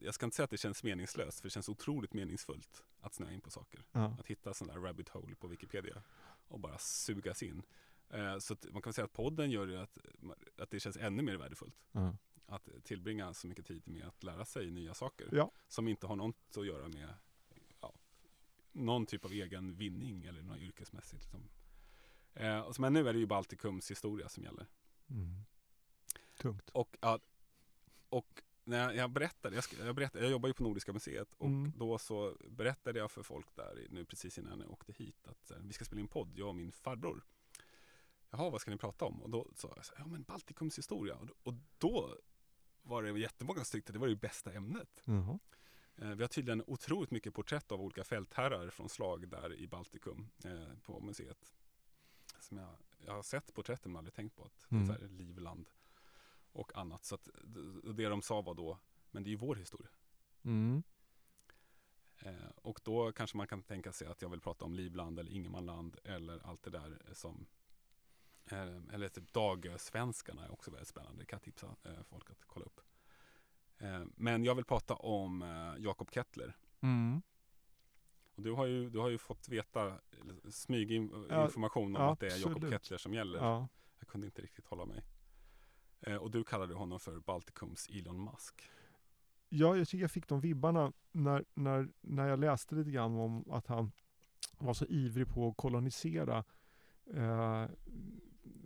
jag 0.00 0.14
ska 0.14 0.24
inte 0.26 0.36
säga 0.36 0.44
att 0.44 0.50
det 0.50 0.56
känns 0.58 0.82
meningslöst, 0.82 1.40
för 1.40 1.46
det 1.48 1.50
känns 1.50 1.68
otroligt 1.68 2.12
meningsfullt 2.14 2.82
att 3.00 3.14
snöa 3.14 3.32
in 3.32 3.40
på 3.40 3.50
saker. 3.50 3.84
Ja. 3.92 4.16
Att 4.20 4.26
hitta 4.26 4.54
sån 4.54 4.68
där 4.68 4.74
rabbit 4.78 5.08
hole 5.08 5.34
på 5.34 5.46
Wikipedia 5.48 6.02
och 6.48 6.60
bara 6.60 6.78
sugas 6.78 7.42
in. 7.42 7.62
Eh, 8.10 8.38
så 8.38 8.56
man 8.72 8.82
kan 8.82 8.92
säga 8.92 9.04
att 9.04 9.12
podden 9.12 9.50
gör 9.50 9.66
ju 9.66 9.76
att, 9.78 9.98
att 10.58 10.70
det 10.70 10.80
känns 10.80 10.96
ännu 10.96 11.22
mer 11.22 11.36
värdefullt. 11.36 11.76
Ja. 11.92 12.16
Att 12.46 12.68
tillbringa 12.84 13.34
så 13.34 13.46
mycket 13.46 13.66
tid 13.66 13.88
med 13.88 14.06
att 14.06 14.22
lära 14.22 14.44
sig 14.44 14.70
nya 14.70 14.94
saker. 14.94 15.28
Ja. 15.32 15.50
Som 15.68 15.88
inte 15.88 16.06
har 16.06 16.16
något 16.16 16.56
att 16.56 16.66
göra 16.66 16.88
med 16.88 17.14
någon 18.72 19.06
typ 19.06 19.24
av 19.24 19.32
egen 19.32 19.74
vinning 19.74 20.24
eller 20.24 20.42
något 20.42 20.58
yrkesmässigt. 20.58 21.22
Liksom. 21.22 21.48
Eh, 22.34 22.60
och 22.60 22.74
så- 22.74 22.80
men 22.82 22.92
nu 22.92 23.08
är 23.08 23.12
det 23.12 23.18
ju 23.18 23.26
Baltikums 23.26 23.90
historia 23.90 24.28
som 24.28 24.42
gäller. 24.44 24.66
Mm. 25.10 25.44
Tungt. 26.36 26.70
Och, 26.70 26.96
och 28.08 28.42
när 28.68 28.92
jag, 28.92 29.10
berättade, 29.10 29.56
jag, 29.56 29.64
jag 29.86 29.94
berättade, 29.94 30.24
jag 30.24 30.30
jobbar 30.30 30.48
ju 30.48 30.52
på 30.54 30.62
Nordiska 30.62 30.92
museet 30.92 31.34
och 31.34 31.46
Mm. 31.46 31.72
då 31.76 31.98
så 31.98 32.36
berättade 32.50 32.98
jag 32.98 33.10
för 33.10 33.22
folk 33.22 33.56
där 33.56 33.86
nu 33.90 34.04
precis 34.04 34.38
innan 34.38 34.60
jag 34.60 34.70
åkte 34.70 34.92
hit 34.92 35.26
att 35.28 35.52
vi 35.60 35.72
ska 35.72 35.84
spela 35.84 36.00
in 36.00 36.08
podd, 36.08 36.32
jag 36.38 36.48
och 36.48 36.56
min 36.56 36.72
farbror. 36.72 37.24
Jaha, 38.30 38.50
vad 38.50 38.60
ska 38.60 38.70
ni 38.70 38.76
prata 38.76 39.04
om? 39.04 39.22
Och 39.22 39.30
då 39.30 39.50
sa 39.54 39.72
jag 39.76 39.84
ja 39.98 40.06
men 40.06 40.22
Baltikums 40.22 40.78
historia. 40.78 41.14
Och 41.16 41.26
då, 41.26 41.34
och 41.42 41.54
då 41.78 42.18
var 42.82 43.02
det 43.02 43.18
jättemånga 43.20 43.64
som 43.64 43.78
tyckte 43.78 43.92
det 43.92 43.98
var 43.98 44.08
det 44.08 44.16
bästa 44.16 44.52
ämnet. 44.52 45.02
Eh, 45.96 46.08
Vi 46.10 46.22
har 46.22 46.28
tydligen 46.28 46.62
otroligt 46.66 47.10
mycket 47.10 47.34
porträtt 47.34 47.72
av 47.72 47.80
olika 47.80 48.04
fältherrar 48.04 48.70
från 48.70 48.88
slag 48.88 49.28
där 49.28 49.54
i 49.54 49.66
Baltikum 49.68 50.28
eh, 50.44 50.78
på 50.82 51.00
museet. 51.00 51.52
Som 52.40 52.58
jag, 52.58 52.74
jag 52.98 53.12
har 53.12 53.22
sett 53.22 53.54
porträtten 53.54 53.92
men 53.92 53.98
aldrig 53.98 54.14
tänkt 54.14 54.36
på 54.36 54.44
att 54.44 54.66
Mm. 54.70 54.86
det 54.86 54.92
är 54.92 54.96
så 54.96 55.02
här 55.02 55.08
Livland 55.08 55.68
och 56.58 56.76
annat. 56.76 57.04
Så 57.04 57.14
att 57.14 57.24
d- 57.24 57.92
det 57.92 58.08
de 58.08 58.22
sa 58.22 58.40
var 58.40 58.54
då, 58.54 58.78
men 59.10 59.22
det 59.22 59.28
är 59.28 59.30
ju 59.30 59.36
vår 59.36 59.56
historia. 59.56 59.90
Mm. 60.42 60.82
Eh, 62.18 62.48
och 62.54 62.80
då 62.84 63.12
kanske 63.12 63.36
man 63.36 63.46
kan 63.46 63.62
tänka 63.62 63.92
sig 63.92 64.08
att 64.08 64.22
jag 64.22 64.28
vill 64.28 64.40
prata 64.40 64.64
om 64.64 64.74
Livland 64.74 65.18
eller 65.18 65.30
Ingermanland 65.32 65.96
eller 66.04 66.46
allt 66.46 66.62
det 66.62 66.70
där 66.70 67.02
som 67.12 67.46
eh, 68.44 68.76
eller 68.92 69.08
typ 69.08 69.32
Dagösvenskarna 69.32 70.44
är 70.44 70.52
också 70.52 70.70
väldigt 70.70 70.88
spännande. 70.88 71.18
Det 71.22 71.26
kan 71.26 71.36
jag 71.36 71.42
tipsa 71.42 71.76
eh, 71.82 72.02
folk 72.02 72.30
att 72.30 72.44
kolla 72.44 72.66
upp. 72.66 72.80
Eh, 73.78 74.04
men 74.16 74.44
jag 74.44 74.54
vill 74.54 74.64
prata 74.64 74.94
om 74.94 75.42
eh, 75.42 75.74
Jakob 75.84 76.10
Kettler. 76.10 76.56
Mm. 76.80 77.22
Och 78.34 78.42
du 78.42 78.52
har 78.52 78.66
ju, 78.66 78.90
du 78.90 78.98
har 78.98 79.08
ju 79.08 79.18
fått 79.18 79.48
veta 79.48 80.00
smyginformation 80.50 81.26
Ja, 81.30 81.44
information 81.44 81.96
om 81.96 82.02
ja, 82.02 82.12
att 82.12 82.20
det 82.20 82.26
är 82.26 82.38
Jakob. 82.38 82.70
Kettler 82.70 82.98
som 82.98 83.14
gäller. 83.14 83.38
Ja. 83.38 83.68
Jag 83.98 84.08
kunde 84.08 84.26
inte 84.26 84.42
riktigt 84.42 84.66
hålla 84.66 84.84
mig. 84.84 85.04
Eh, 86.00 86.16
och 86.16 86.30
du 86.30 86.44
kallade 86.44 86.74
honom 86.74 87.00
för 87.00 87.20
Baltikums 87.20 87.88
Elon 87.88 88.24
Musk. 88.24 88.70
Ja, 89.48 89.76
jag 89.76 89.88
tycker 89.88 90.02
jag 90.02 90.10
fick 90.10 90.28
de 90.28 90.40
vibbarna 90.40 90.92
när, 91.12 91.44
när, 91.54 91.88
när 92.00 92.28
jag 92.28 92.38
läste 92.38 92.74
lite 92.74 92.90
grann 92.90 93.16
om 93.16 93.50
att 93.50 93.66
han 93.66 93.92
var 94.58 94.74
så 94.74 94.86
ivrig 94.86 95.28
på 95.28 95.48
att 95.48 95.56
kolonisera 95.56 96.44
eh, 97.14 97.66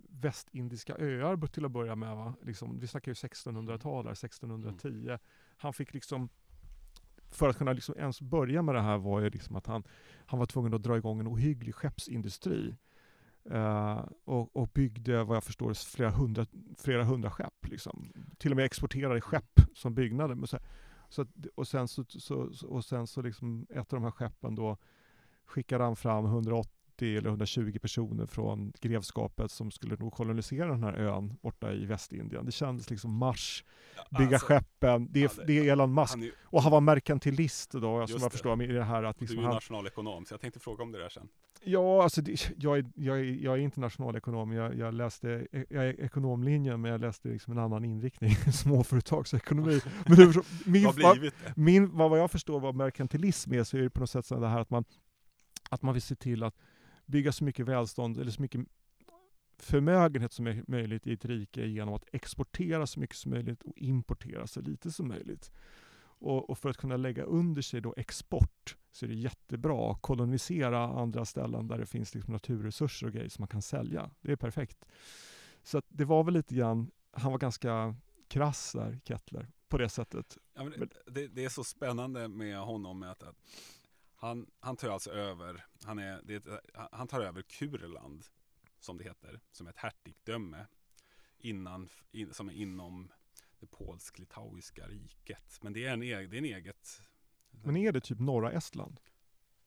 västindiska 0.09 0.95
öar 0.97 1.47
till 1.47 1.65
att 1.65 1.71
börja 1.71 1.95
med. 1.95 2.15
Va? 2.15 2.33
Liksom, 2.41 2.79
vi 2.79 2.87
snackar 2.87 3.11
ju 3.11 3.13
1600-tal 3.13 4.05
här, 4.05 4.11
1610. 4.11 5.17
Han 5.57 5.73
fick 5.73 5.93
liksom 5.93 6.29
för 7.29 7.49
att 7.49 7.57
kunna 7.57 7.73
liksom 7.73 7.95
ens 7.97 8.21
börja 8.21 8.61
med 8.61 8.75
det 8.75 8.81
här 8.81 8.97
var 8.97 9.21
ju 9.21 9.29
liksom 9.29 9.55
att 9.55 9.67
han, 9.67 9.83
han 10.25 10.39
var 10.39 10.45
tvungen 10.45 10.73
att 10.73 10.83
dra 10.83 10.97
igång 10.97 11.19
en 11.19 11.27
ohygglig 11.27 11.75
skeppsindustri. 11.75 12.75
Eh, 13.51 14.05
och, 14.25 14.55
och 14.55 14.67
byggde, 14.67 15.23
vad 15.23 15.35
jag 15.35 15.43
förstår, 15.43 15.73
flera 15.73 16.09
hundra, 16.09 16.45
flera 16.77 17.03
hundra 17.03 17.31
skepp. 17.31 17.67
Liksom. 17.67 18.13
Till 18.37 18.51
och 18.51 18.57
med 18.57 18.65
exporterade 18.65 19.21
skepp 19.21 19.59
som 19.75 19.95
byggnader. 19.95 20.35
Men 20.35 20.47
så, 20.47 20.59
så 21.09 21.25
och 21.55 21.67
sen 21.67 21.87
så, 21.87 22.03
så, 22.07 22.53
så, 22.53 22.67
och 22.67 22.85
sen 22.85 23.07
så 23.07 23.21
liksom 23.21 23.67
ett 23.69 23.93
av 23.93 23.99
de 23.99 24.03
här 24.03 24.11
skeppen 24.11 24.55
då 24.55 24.77
skickade 25.45 25.83
han 25.83 25.95
fram 25.95 26.25
180 26.25 26.72
eller 27.01 27.29
120 27.29 27.77
personer 27.81 28.25
från 28.25 28.73
grevskapet 28.81 29.51
som 29.51 29.71
skulle 29.71 29.95
nog 29.95 30.13
kolonisera 30.13 30.67
den 30.67 30.83
här 30.83 30.93
ön 30.93 31.37
borta 31.41 31.73
i 31.73 31.85
Västindien. 31.85 32.45
Det 32.45 32.51
kändes 32.51 32.89
liksom 32.89 33.11
Mars, 33.17 33.63
bygga 34.17 34.29
Alltså, 34.35 34.45
skeppen. 34.47 35.07
Det 35.11 35.19
är, 35.19 35.23
ja, 35.23 35.29
det- 35.37 35.43
det 35.45 35.59
är 35.67 35.71
Elon 35.71 35.93
Musk. 35.93 36.13
Han 36.13 36.23
är, 36.23 36.31
Och 36.43 36.61
han 36.63 36.71
var 36.71 36.81
merkantilist 36.81 37.71
då, 37.71 37.79
som 37.79 37.91
jag 37.99 38.21
det. 38.21 38.29
förstår 38.29 38.63
i 38.63 38.67
det 38.67 38.83
här 38.83 39.03
att 39.03 39.17
du 39.19 39.25
är 39.25 39.27
liksom 39.27 39.39
ju 39.39 39.45
han, 39.45 39.53
nationalekonom, 39.53 40.25
så 40.25 40.33
jag 40.33 40.41
tänkte 40.41 40.59
fråga 40.59 40.83
om 40.83 40.91
det 40.91 40.99
där 40.99 41.09
sen. 41.09 41.27
Ja, 41.65 42.03
alltså 42.03 42.21
det, 42.21 42.51
jag, 42.57 42.77
är, 42.77 42.85
jag, 42.95 43.19
är, 43.19 43.23
jag 43.23 43.53
är 43.53 43.57
inte 43.57 43.79
nationalekonom. 43.79 44.51
Jag, 44.51 44.75
jag 44.77 44.93
läste 44.93 45.47
jag 45.51 45.85
är 45.85 46.01
ekonomlinjen, 46.01 46.81
men 46.81 46.91
jag 46.91 47.01
läste 47.01 47.27
liksom 47.29 47.53
en 47.53 47.59
annan 47.59 47.85
inriktning, 47.85 48.31
småföretagsekonomi. 48.53 49.81
Men 50.07 50.15
förstår, 50.15 50.45
min, 50.69 50.83
Vad 50.85 51.21
det? 51.21 51.31
min, 51.55 51.97
vad, 51.97 52.09
vad 52.09 52.19
jag 52.19 52.31
förstår 52.31 52.59
vad 52.59 52.75
merkantilism 52.75 53.53
är, 53.53 53.63
så 53.63 53.77
är 53.77 53.81
det 53.81 53.89
på 53.89 53.99
något 53.99 54.09
sätt 54.09 54.25
så 54.25 54.39
det 54.39 54.47
här 54.47 54.59
att 54.59 54.69
man, 54.69 54.83
att 55.69 55.81
man 55.81 55.93
vill 55.93 56.01
se 56.01 56.15
till 56.15 56.43
att 56.43 56.55
bygga 57.13 57.31
så 57.31 57.43
mycket 57.43 57.65
välstånd, 57.65 58.17
eller 58.17 58.31
så 58.31 58.41
mycket 58.41 58.61
förmögenhet 59.57 60.33
som 60.33 60.47
är 60.47 60.63
möjligt 60.67 61.07
i 61.07 61.13
ett 61.13 61.25
rike 61.25 61.65
genom 61.65 61.93
att 61.93 62.05
exportera 62.11 62.87
så 62.87 62.99
mycket 62.99 63.15
som 63.15 63.31
möjligt 63.31 63.63
och 63.63 63.77
importera 63.77 64.47
så 64.47 64.61
lite 64.61 64.91
som 64.91 65.07
möjligt. 65.07 65.51
Och, 65.99 66.49
och 66.49 66.57
för 66.57 66.69
att 66.69 66.77
kunna 66.77 66.97
lägga 66.97 67.23
under 67.23 67.61
sig 67.61 67.81
då 67.81 67.93
export 67.97 68.77
så 68.91 69.05
är 69.05 69.09
det 69.09 69.15
jättebra 69.15 69.91
att 69.91 70.01
kolonisera 70.01 70.79
andra 71.01 71.25
ställen 71.25 71.67
där 71.67 71.77
det 71.77 71.85
finns 71.85 72.15
liksom 72.15 72.33
naturresurser 72.33 73.07
och 73.07 73.13
grejer 73.13 73.29
som 73.29 73.41
man 73.41 73.47
kan 73.47 73.61
sälja. 73.61 74.09
Det 74.21 74.31
är 74.31 74.35
perfekt. 74.35 74.85
Så 75.63 75.81
det 75.89 76.05
var 76.05 76.23
väl 76.23 76.33
lite 76.33 76.55
grann, 76.55 76.91
han 77.11 77.31
var 77.31 77.39
ganska 77.39 77.95
krass 78.27 78.71
där, 78.71 78.99
Kettler, 79.05 79.47
på 79.67 79.77
det 79.77 79.89
sättet. 79.89 80.37
Ja, 80.53 80.63
Men- 80.63 80.89
det, 81.05 81.27
det 81.27 81.45
är 81.45 81.49
så 81.49 81.63
spännande 81.63 82.27
med 82.27 82.57
honom 82.59 82.99
med 82.99 83.11
att, 83.11 83.23
att 83.23 83.35
han, 84.23 84.47
han 84.59 84.75
tar 84.75 84.89
alltså 84.89 85.11
över, 85.11 85.65
han, 85.83 85.99
är, 85.99 86.21
det 86.23 86.35
ett, 86.35 86.47
han 86.91 87.07
tar 87.07 87.21
över 87.21 87.41
Kurland, 87.41 88.25
som 88.79 88.97
det 88.97 89.03
heter, 89.03 89.39
som 89.51 89.67
är 89.67 89.71
ett 89.71 89.77
hertigdöme 89.77 90.65
innan, 91.37 91.89
in, 92.11 92.33
som 92.33 92.49
är 92.49 92.53
inom 92.53 93.11
det 93.59 93.67
polsk-litauiska 93.67 94.87
riket. 94.87 95.59
Men 95.61 95.73
det 95.73 95.85
är 95.85 95.93
en, 95.93 96.03
eg, 96.03 96.29
det 96.29 96.35
är 96.35 96.39
en 96.39 96.45
eget 96.45 97.01
Men 97.49 97.77
är 97.77 97.91
det 97.91 98.01
typ 98.01 98.19
norra 98.19 98.51
Estland? 98.51 98.99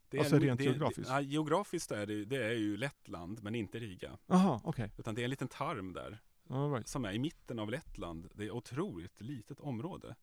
det 0.08 0.16
är 0.16 0.20
alltså 0.20 0.36
en- 0.36 0.42
rent 0.42 0.58
det, 0.58 0.64
geografiskt? 0.64 1.10
Det, 1.10 1.22
geografiskt 1.22 1.90
är 1.90 2.06
det, 2.06 2.24
det 2.24 2.44
är 2.44 2.52
ju 2.52 2.76
Lettland, 2.76 3.42
men 3.42 3.54
inte 3.54 3.78
Riga. 3.78 4.18
Aha, 4.26 4.60
okej. 4.64 4.92
Utan 4.98 5.14
det 5.14 5.22
är 5.22 5.24
en 5.24 5.30
liten 5.30 5.48
tarm 5.48 5.92
där 5.92 6.22
All 6.48 6.72
right. 6.72 6.88
som 6.88 7.04
är 7.04 7.12
i 7.12 7.18
mitten 7.18 7.58
av 7.58 7.70
Lettland. 7.70 8.28
Det 8.34 8.44
är 8.44 8.50
otroligt 8.50 9.20
litet 9.20 9.60
område. 9.60 10.16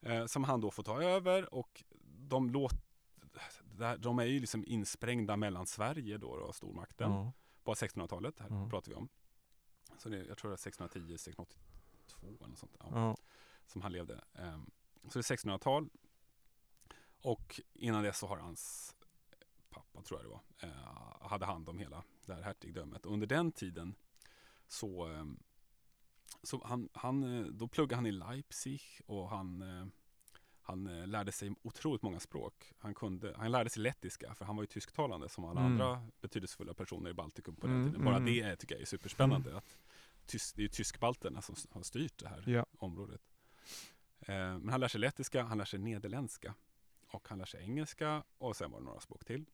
Eh, 0.00 0.26
som 0.26 0.44
han 0.44 0.60
då 0.60 0.70
får 0.70 0.82
ta 0.82 1.02
över 1.02 1.54
och 1.54 1.84
de 2.28 2.50
låter 2.50 2.85
där- 3.76 3.98
de 3.98 4.18
är 4.18 4.24
ju 4.24 4.40
liksom 4.40 4.64
insprängda 4.66 5.36
mellan 5.36 5.66
Sverige 5.66 6.18
då 6.18 6.28
och 6.28 6.54
stormakten 6.54 7.10
Ja. 7.12 7.32
på 7.64 7.74
1600-talet. 7.74 8.38
Här 8.40 8.48
Ja. 8.50 8.68
pratar 8.70 8.88
vi 8.90 8.94
om. 8.94 9.08
Så 9.98 10.08
det, 10.08 10.24
jag 10.24 10.38
tror 10.38 10.50
det 10.50 10.54
är 10.54 10.56
1610, 10.56 11.14
1682 11.18 12.26
eller 12.28 12.48
något 12.48 12.58
sånt. 12.58 12.76
Ja, 12.80 12.86
Ja. 12.92 13.16
Som 13.66 13.80
han 13.82 13.92
levde. 13.92 14.24
Ehm, 14.34 14.70
så 15.08 15.18
det 15.18 15.30
är 15.30 15.36
1600-tal. 15.36 15.88
Och 17.22 17.60
innan 17.72 18.02
dess 18.02 18.18
så 18.18 18.26
har 18.26 18.36
hans 18.36 18.94
pappa 19.70 20.02
tror 20.02 20.20
jag 20.20 20.24
det 20.26 20.30
var, 20.30 20.70
eh, 20.70 21.28
hade 21.28 21.46
hand 21.46 21.68
om 21.68 21.78
hela 21.78 22.04
det 22.26 22.34
här 22.34 22.42
hertigdömet. 22.42 23.06
Och 23.06 23.12
under 23.12 23.26
den 23.26 23.52
tiden 23.52 23.94
så, 24.68 25.12
eh, 25.12 25.24
så 26.42 26.64
han, 26.64 26.88
han, 26.92 27.22
eh, 27.38 27.46
då 27.46 27.68
pluggade 27.68 27.94
han 27.96 28.06
i 28.06 28.12
Leipzig 28.12 28.82
och 29.06 29.28
han, 29.30 29.62
eh, 29.62 29.86
han 30.66 30.86
eh, 30.86 31.06
lärde 31.06 31.32
sig 31.32 31.54
otroligt 31.62 32.02
många 32.02 32.20
språk. 32.20 32.72
Han, 32.78 32.94
kunde, 32.94 33.34
han 33.38 33.50
lärde 33.52 33.70
sig 33.70 33.82
lettiska 33.82 34.34
för 34.34 34.44
han 34.44 34.56
var 34.56 34.62
ju 34.62 34.66
tysktalande 34.66 35.28
som 35.28 35.44
alla 35.44 35.60
Mm. 35.60 35.72
andra 35.72 36.06
betydelsefulla 36.20 36.74
personer 36.74 37.10
i 37.10 37.14
Baltikum 37.14 37.56
på 37.56 37.66
den 37.66 37.76
Mm, 37.76 37.88
tiden. 37.88 38.04
Bara 38.04 38.16
mm. 38.16 38.26
det 38.34 38.40
är, 38.40 38.56
tycker 38.56 38.74
jag 38.74 38.82
är 38.82 38.86
superspännande. 38.86 39.56
Att 39.56 39.78
tysk, 40.26 40.56
det 40.56 40.60
är 40.60 40.62
ju 40.62 40.68
tyskbalterna 40.68 41.42
som 41.42 41.54
har 41.70 41.82
styrt 41.82 42.18
det 42.18 42.28
här 42.28 42.44
Ja. 42.46 42.66
området. 42.78 43.20
Eh, 44.20 44.34
men 44.34 44.68
han 44.68 44.80
lär 44.80 44.88
sig 44.88 45.00
lettiska, 45.00 45.42
han 45.42 45.58
lär 45.58 45.64
sig 45.64 45.78
nederländska 45.78 46.54
och 47.06 47.28
han 47.28 47.38
lär 47.38 47.44
sig 47.46 47.62
engelska 47.62 48.22
och 48.38 48.56
sen 48.56 48.70
var 48.70 48.78
det 48.78 48.84
några 48.84 49.00
språk 49.00 49.24
till. 49.24 49.44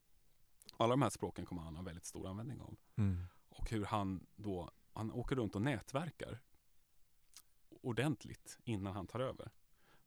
Alla 0.77 0.91
de 0.91 1.03
här 1.03 1.11
språken 1.11 1.47
kommer 1.47 1.63
han 1.63 1.77
ha 1.77 1.83
väldigt 1.83 2.05
stor 2.05 2.29
användning 2.29 2.61
av. 2.61 2.77
Mm. 2.97 3.25
Och 3.49 3.71
hur 3.71 3.85
han 3.85 4.27
då, 4.37 4.71
han 4.93 5.13
åker 5.13 5.37
runt 5.37 5.55
och 5.55 5.63
nätverkar 5.63 6.39
ordentligt 7.81 8.59
innan 8.65 8.95
han 8.95 9.07
tar 9.07 9.21
över. 9.21 9.51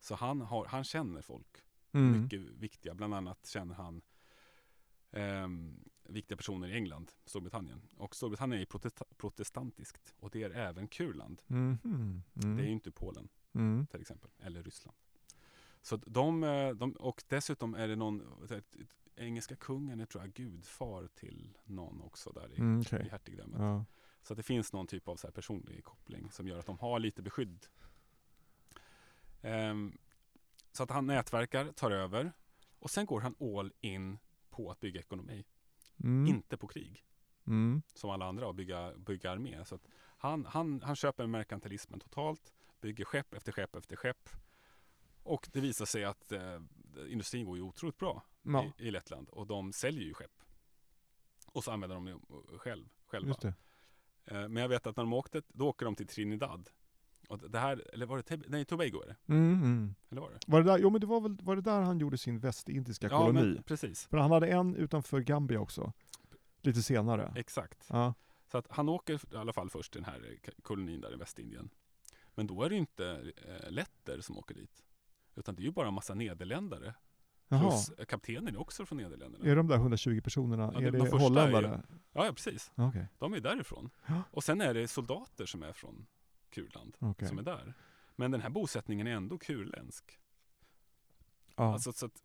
Så 0.05 0.15
han, 0.15 0.41
har, 0.41 0.65
han 0.65 0.83
känner 0.83 1.21
folk, 1.21 1.57
Mm. 1.91 2.21
mycket 2.21 2.39
viktiga. 2.41 2.93
Bland 2.93 3.13
annat 3.13 3.45
känner 3.47 3.75
han 3.75 4.01
ehm, 5.11 5.79
viktiga 6.03 6.37
personer 6.37 6.67
i 6.67 6.73
England, 6.73 7.11
Storbritannien. 7.25 7.81
Och 7.97 8.15
Storbritannien 8.15 8.61
är 8.61 8.65
protesta- 8.65 9.05
protestantiskt 9.17 10.13
och 10.19 10.29
det 10.29 10.43
är 10.43 10.49
även 10.49 10.87
Kurland. 10.87 11.41
Mhm. 11.47 11.79
Mm. 11.85 12.23
Det 12.57 12.63
är 12.63 12.65
ju 12.65 12.71
inte 12.71 12.91
Polen 12.91 13.27
Mm. 13.53 13.87
till 13.87 14.01
exempel, 14.01 14.29
eller 14.39 14.63
Ryssland. 14.63 14.97
Så 15.81 15.97
de, 15.97 16.43
eh, 16.43 16.69
de 16.69 16.91
och 16.91 17.23
dessutom 17.27 17.73
är 17.75 17.87
det 17.87 17.95
någon, 17.95 18.21
engelska 19.15 19.55
kungen 19.55 19.99
är 19.99 20.05
tror 20.05 20.23
jag 20.23 20.33
gudfar 20.33 21.07
till 21.07 21.57
någon 21.65 22.01
också 22.01 22.31
där 22.31 22.53
i, 22.53 22.57
Mm, 22.59 22.79
i 22.79 22.83
okej. 22.83 23.07
hertigdömet. 23.11 23.59
Ja. 23.61 23.85
Så 24.21 24.33
det 24.35 24.43
finns 24.43 24.73
någon 24.73 24.87
typ 24.87 25.07
av 25.07 25.15
så 25.15 25.31
personlig 25.31 25.83
koppling 25.83 26.31
som 26.31 26.47
gör 26.47 26.59
att 26.59 26.65
de 26.65 26.79
har 26.79 26.99
lite 26.99 27.21
beskydd. 27.21 27.65
Ehm, 29.45 29.97
så 30.71 30.83
att 30.83 30.89
han 30.89 31.07
nätverkar, 31.07 31.71
tar 31.71 31.91
över 31.91 32.31
och 32.79 32.89
sen 32.89 33.05
går 33.05 33.21
han 33.21 33.35
all 33.39 33.73
in 33.81 34.17
på 34.49 34.71
att 34.71 34.79
bygga 34.79 34.99
ekonomi, 34.99 35.45
Mm. 36.03 36.27
inte 36.27 36.57
på 36.57 36.67
krig 36.67 37.05
Mm. 37.47 37.81
som 37.93 38.09
alla 38.09 38.25
andra 38.25 38.47
och 38.47 38.55
bygga, 38.55 38.93
bygga 38.97 39.31
armé. 39.31 39.65
Så 39.65 39.75
att 39.75 39.87
han, 40.17 40.45
han, 40.45 40.81
han 40.81 40.95
köper 40.95 41.27
merkantilismen 41.27 41.99
totalt, 41.99 42.53
bygger 42.81 43.05
skepp 43.05 43.33
efter 43.33 43.51
skepp 43.51 43.75
efter 43.75 43.95
skepp. 43.95 44.29
Och 45.23 45.49
det 45.53 45.59
visar 45.61 45.85
sig 45.85 46.03
att 46.03 46.31
eh, 46.31 46.59
industrin 47.07 47.45
går 47.45 47.57
ju 47.57 47.63
otroligt 47.63 47.97
bra 47.97 48.23
Ja, 48.41 48.71
i, 48.79 48.87
i 48.87 48.91
Lettland 48.91 49.29
och 49.29 49.47
de 49.47 49.73
säljer 49.73 50.03
ju 50.03 50.13
skepp. 50.13 50.41
Och 51.47 51.63
så 51.63 51.71
använder 51.71 51.95
de 51.95 52.05
det 52.05 52.57
själv, 52.57 52.89
själva. 53.05 53.29
Eh, 54.25 54.47
men 54.47 54.55
jag 54.55 54.69
vet 54.69 54.87
att 54.87 54.97
när 54.97 55.03
de 55.03 55.13
åkte, 55.13 55.41
då 55.47 55.67
åker 55.69 55.85
de 55.85 55.95
till 55.95 56.07
Trinidad. 56.07 56.69
Och 57.29 57.49
det 57.49 57.59
här, 57.59 57.83
eller 57.93 58.05
var 58.05 58.23
det, 58.27 58.41
nej 58.47 58.65
Tobago 58.65 59.01
är 59.03 59.07
det? 59.07 59.33
Mm. 59.33 59.53
Mm. 59.53 59.95
Eller 60.09 60.21
var 60.21 60.29
det? 60.29 60.39
Var 60.47 60.61
det 60.63 60.71
där, 60.71 60.77
jo 60.77 60.89
men 60.89 61.01
det 61.01 61.07
var 61.07 61.21
väl 61.21 61.37
var 61.41 61.55
det 61.55 61.61
där 61.61 61.81
han 61.81 61.99
gjorde 61.99 62.17
sin 62.17 62.39
västindiska 62.39 63.09
koloni? 63.09 63.41
men 63.53 63.63
precis. 63.63 64.05
För 64.07 64.17
han 64.17 64.31
hade 64.31 64.47
en 64.47 64.75
utanför 64.75 65.19
Gambia 65.19 65.59
också. 65.59 65.93
Lite 66.61 66.81
senare. 66.83 67.33
Exakt. 67.35 67.85
Ja. 67.89 68.13
Så 68.51 68.57
att 68.57 68.65
han 68.69 68.89
åker 68.89 69.33
i 69.33 69.37
alla 69.37 69.53
fall 69.53 69.69
först 69.69 69.91
till 69.93 70.01
den 70.01 70.11
här 70.11 70.39
kolonin 70.63 71.01
där 71.01 71.13
i 71.13 71.15
Västindien. 71.15 71.69
Men 72.35 72.47
då 72.47 72.63
är 72.63 72.69
det 72.69 72.75
inte 72.75 73.33
eh, 73.47 73.71
letter 73.71 74.21
som 74.21 74.37
åker 74.37 74.55
dit. 74.55 74.83
Utan 75.35 75.55
det 75.55 75.61
är 75.61 75.65
ju 75.65 75.71
bara 75.71 75.87
en 75.87 75.93
massa 75.93 76.13
nederländare. 76.13 76.93
Jaha. 77.47 77.59
Plus 77.69 77.89
eh, 77.89 78.05
kaptenen 78.05 78.55
är 78.55 78.59
också 78.61 78.85
från 78.85 78.97
Nederländerna. 78.97 79.45
Är 79.45 79.55
de 79.55 79.67
där 79.67 79.75
120 79.75 80.21
personerna, 80.23 80.71
Ja, 80.73 80.79
det- 80.79 80.87
är 80.87 80.91
de 80.91 80.97
det 80.97 81.03
första 81.05 81.17
är 81.17 81.21
holländare? 81.29 81.83
Ja, 82.11 82.25
ja, 82.25 82.33
precis. 82.33 82.71
Okej. 82.75 83.07
De 83.19 83.33
är 83.33 83.39
därifrån. 83.39 83.89
Ja. 84.05 84.21
Och 84.31 84.43
sen 84.43 84.61
är 84.61 84.73
det 84.73 84.87
soldater 84.87 85.45
som 85.45 85.63
är 85.63 85.73
från 85.73 86.05
Kurland. 86.55 86.97
okej. 86.99 87.27
Som 87.27 87.37
är 87.37 87.43
där. 87.43 87.73
Men 88.15 88.31
den 88.31 88.41
här 88.41 88.49
bosättningen 88.49 89.07
är 89.07 89.11
ändå 89.11 89.37
kurländsk. 89.37 90.19
Ja. 91.55 91.73
Alltså, 91.73 91.93
så 91.93 92.05
att, 92.05 92.23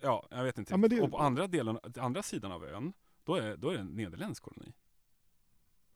ja, 0.00 0.26
jag 0.30 0.44
vet 0.44 0.58
inte 0.58 0.72
Ja, 0.74 0.88
det- 0.88 1.00
Och 1.02 1.10
på 1.10 1.18
andra, 1.18 1.46
delen, 1.46 1.78
andra 1.96 2.22
sidan 2.22 2.52
av 2.52 2.64
ön, 2.64 2.92
då 3.24 3.34
är, 3.36 3.56
då 3.56 3.68
är 3.70 3.74
det 3.74 3.80
en 3.80 3.86
nederländsk 3.96 4.42
koloni. 4.42 4.72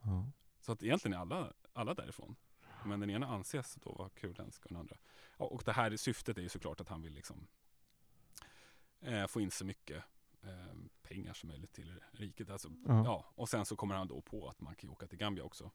ja. 0.03 0.31
Så 0.61 0.73
att 0.73 0.83
egentligen 0.83 1.13
är 1.17 1.19
alla, 1.21 1.53
alla 1.73 1.95
därifrån. 1.95 2.37
Men 2.85 3.01
den 3.01 3.11
ena 3.11 3.27
anses 3.27 3.75
då 3.75 3.93
vara 3.93 4.09
kurländsk 4.09 4.63
och 4.65 4.69
den 4.69 4.77
andra. 4.79 4.97
Ja, 5.39 5.45
och 5.45 5.63
det 5.65 5.73
här 5.73 5.97
syftet 5.97 6.39
är 6.39 6.43
ju 6.43 6.49
såklart 6.49 6.81
att 6.81 6.89
han 6.89 7.03
vill 7.03 7.13
liksom 7.13 7.47
eh, 9.01 9.27
få 9.27 9.41
in 9.41 9.51
så 9.51 9.65
mycket 9.65 10.05
eh, 10.43 10.75
pengar 11.03 11.33
som 11.33 11.49
möjligt 11.49 11.73
till 11.73 12.01
riket. 12.13 12.51
Alltså, 12.51 12.69
Ja. 12.87 13.05
ja. 13.05 13.25
och 13.35 13.49
sen 13.49 13.65
så 13.67 13.77
kommer 13.77 13.95
han 13.95 14.09
då 14.09 14.21
på 14.21 14.49
att 14.49 14.61
man 14.61 14.75
kan 14.75 14.89
ju 14.89 14.93
åka 14.93 15.07
till 15.07 15.19
Gambia 15.19 15.45
också. 15.45 15.71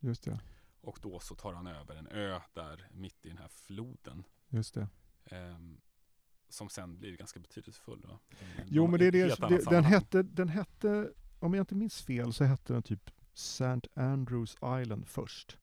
Just 0.00 0.22
det. 0.24 0.40
Och 0.80 0.98
då 1.02 1.20
så 1.20 1.34
tar 1.34 1.52
han 1.52 1.66
över 1.66 1.96
en 1.96 2.06
ö 2.06 2.40
där 2.54 2.88
mitt 2.92 3.26
i 3.26 3.28
den 3.28 3.38
här 3.38 3.48
floden. 3.48 4.24
Just 4.48 4.74
det. 4.74 4.88
ehm, 5.24 5.80
som 6.48 6.68
sen 6.68 6.98
blir 6.98 7.16
ganska 7.16 7.40
betydelsefull. 7.40 8.04
Va? 8.08 8.18
En 8.56 8.66
Jo 8.66 8.86
men 8.86 9.00
det 9.00 9.06
är 9.06 9.12
det, 9.12 9.70
den, 9.70 9.84
hette, 9.84 10.22
den 10.22 10.48
hette, 10.48 11.12
om 11.38 11.54
jag 11.54 11.62
inte 11.62 11.74
minns 11.74 12.02
fel 12.02 12.32
så 12.32 12.44
hette 12.44 12.72
den 12.72 12.82
typ 12.82 13.10
St. 13.34 13.80
Andrews 13.94 14.56
Island 14.82 15.08
först. 15.08 15.58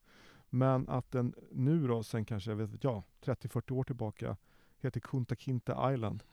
Men 0.50 0.90
att 0.90 1.12
den 1.12 1.34
nu 1.52 1.88
då, 1.88 2.04
sen 2.04 2.26
kanske, 2.26 2.52
jag 2.52 2.56
vet 2.58 2.84
ja, 2.84 3.04
30-40 3.22 3.72
år 3.72 3.84
tillbaka, 3.84 4.38
heter 4.78 5.00
Kunta 5.00 5.36
Kinte 5.36 5.76
Island. 5.94 6.24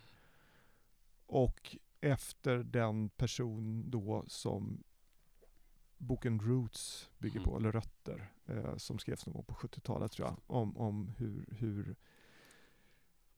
Och 1.26 1.76
efter 2.00 2.56
den 2.58 3.08
person 3.08 3.90
då 3.90 4.24
som 4.26 4.84
boken 6.02 6.40
Roots 6.40 7.10
bygger 7.18 7.40
på, 7.40 7.50
Mhm. 7.50 7.56
eller 7.58 7.72
Rötter, 7.72 8.32
eh, 8.46 8.76
som 8.76 8.98
skrevs 8.98 9.26
någon 9.26 9.32
gång 9.32 9.44
på 9.44 9.54
70-talet 9.54 10.12
tror 10.12 10.28
jag, 10.28 10.36
om, 10.46 10.76
om 10.76 11.08
hur, 11.18 11.44
hur, 11.58 11.96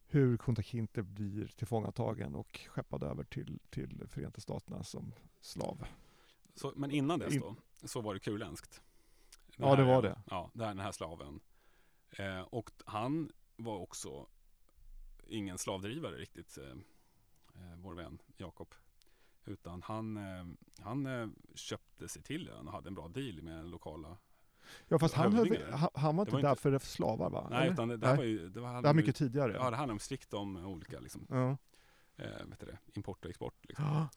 hur 0.07 0.37
Kunta 0.37 0.62
Kinte 0.62 1.03
blir 1.03 1.46
tillfångatagen 1.46 2.35
och 2.35 2.61
skeppad 2.68 3.03
över 3.03 3.24
till, 3.24 3.59
till 3.70 4.05
Förenta 4.09 4.40
Staterna 4.40 4.85
som 4.85 5.12
slav. 5.40 5.85
Så, 6.55 6.72
men 6.77 6.90
innan 6.90 7.18
dess 7.18 7.35
In- 7.35 7.40
då, 7.40 7.57
så 7.85 8.00
var 8.00 8.14
det 8.14 8.20
kurländskt. 8.20 8.83
Den 9.57 9.68
Ja, 9.68 9.77
det 9.77 9.85
här- 9.85 9.94
var 9.94 10.03
det. 10.03 10.22
Ja, 10.31 10.50
den 10.55 10.79
här 10.79 10.92
slaven. 10.92 11.40
Eh, 12.11 12.40
och 12.40 12.70
han 12.87 13.33
var 13.57 13.77
också 13.79 14.27
ingen 15.27 15.59
slavdrivare 15.59 16.16
riktigt, 16.16 16.59
eh, 16.59 16.70
eh, 17.55 17.77
vår 17.79 17.94
vän 17.94 18.18
Jakob. 18.37 18.74
Utan 19.44 19.83
han, 19.83 20.16
eh, 20.16 20.44
han 20.85 21.07
eh, 21.07 21.28
köpte 21.54 22.09
sig 22.09 22.22
till 22.22 22.48
ön 22.48 22.66
och 22.66 22.72
hade 22.72 22.88
en 22.88 22.94
bra 22.94 23.09
deal 23.09 23.42
med 23.42 23.57
den 23.57 23.70
lokala. 23.70 24.16
Ja 24.88 24.98
fast 24.98 25.14
han, 25.14 25.33
höll, 25.33 25.62
han, 25.72 25.88
han 25.94 26.16
var 26.16 26.22
inte 26.22 26.35
var 26.35 26.42
där 26.42 26.50
inte- 26.50 26.61
för 26.62 26.78
slavar 26.78 27.30
va? 27.30 27.46
Nej, 27.50 27.62
Eller? 27.62 27.72
utan 27.72 27.88
det, 27.88 27.96
det 27.96 28.00
Nej. 28.07 28.11
här 28.11 28.16
var 28.16 28.24
ju... 28.24 28.48
Det, 28.48 28.61
var, 28.61 28.83
det 28.83 28.88
här 28.88 28.94
mycket 28.94 29.16
tidigare. 29.16 29.52
Ja, 29.52 29.70
det 29.70 29.76
handlar 29.76 29.92
om 29.92 29.98
strikt 29.98 30.35
om 30.35 30.57
olika 30.57 31.00
liksom, 31.00 31.26
ja. 31.30 31.57
eh, 32.16 32.44
vet 32.46 32.61
det, 32.61 32.78
import 32.94 33.24
och 33.24 33.30
export. 33.30 33.54
Liksom. 33.68 33.85
Ja. 33.85 34.09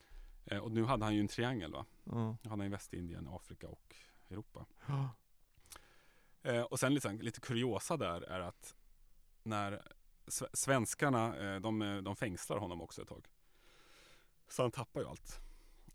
Eh, 0.45 0.59
och 0.59 0.71
nu 0.71 0.83
hade 0.83 1.05
han 1.05 1.15
ju 1.15 1.21
en 1.21 1.27
triangel 1.27 1.71
va. 1.71 1.85
Ja. 2.03 2.11
Han 2.43 2.49
hade 2.49 2.63
ju 2.63 2.69
Västindien, 2.69 3.27
Afrika 3.27 3.67
och 3.67 3.95
Europa. 4.29 4.65
Ja. 4.85 5.09
Eh, 6.43 6.61
och 6.61 6.79
sen 6.79 6.93
lite, 6.93 7.11
lite 7.11 7.39
kuriosa 7.41 7.97
där 7.97 8.21
är 8.21 8.39
att 8.39 8.75
när 9.43 9.81
sve- 10.27 10.49
svenskarna, 10.53 11.37
eh, 11.37 11.59
de, 11.61 12.01
de 12.03 12.15
fängslar 12.15 12.57
honom 12.57 12.81
också 12.81 13.01
ett 13.01 13.07
tag. 13.07 13.27
Så 14.47 14.62
han 14.62 14.71
tappar 14.71 15.01
ju 15.01 15.07
allt. 15.07 15.39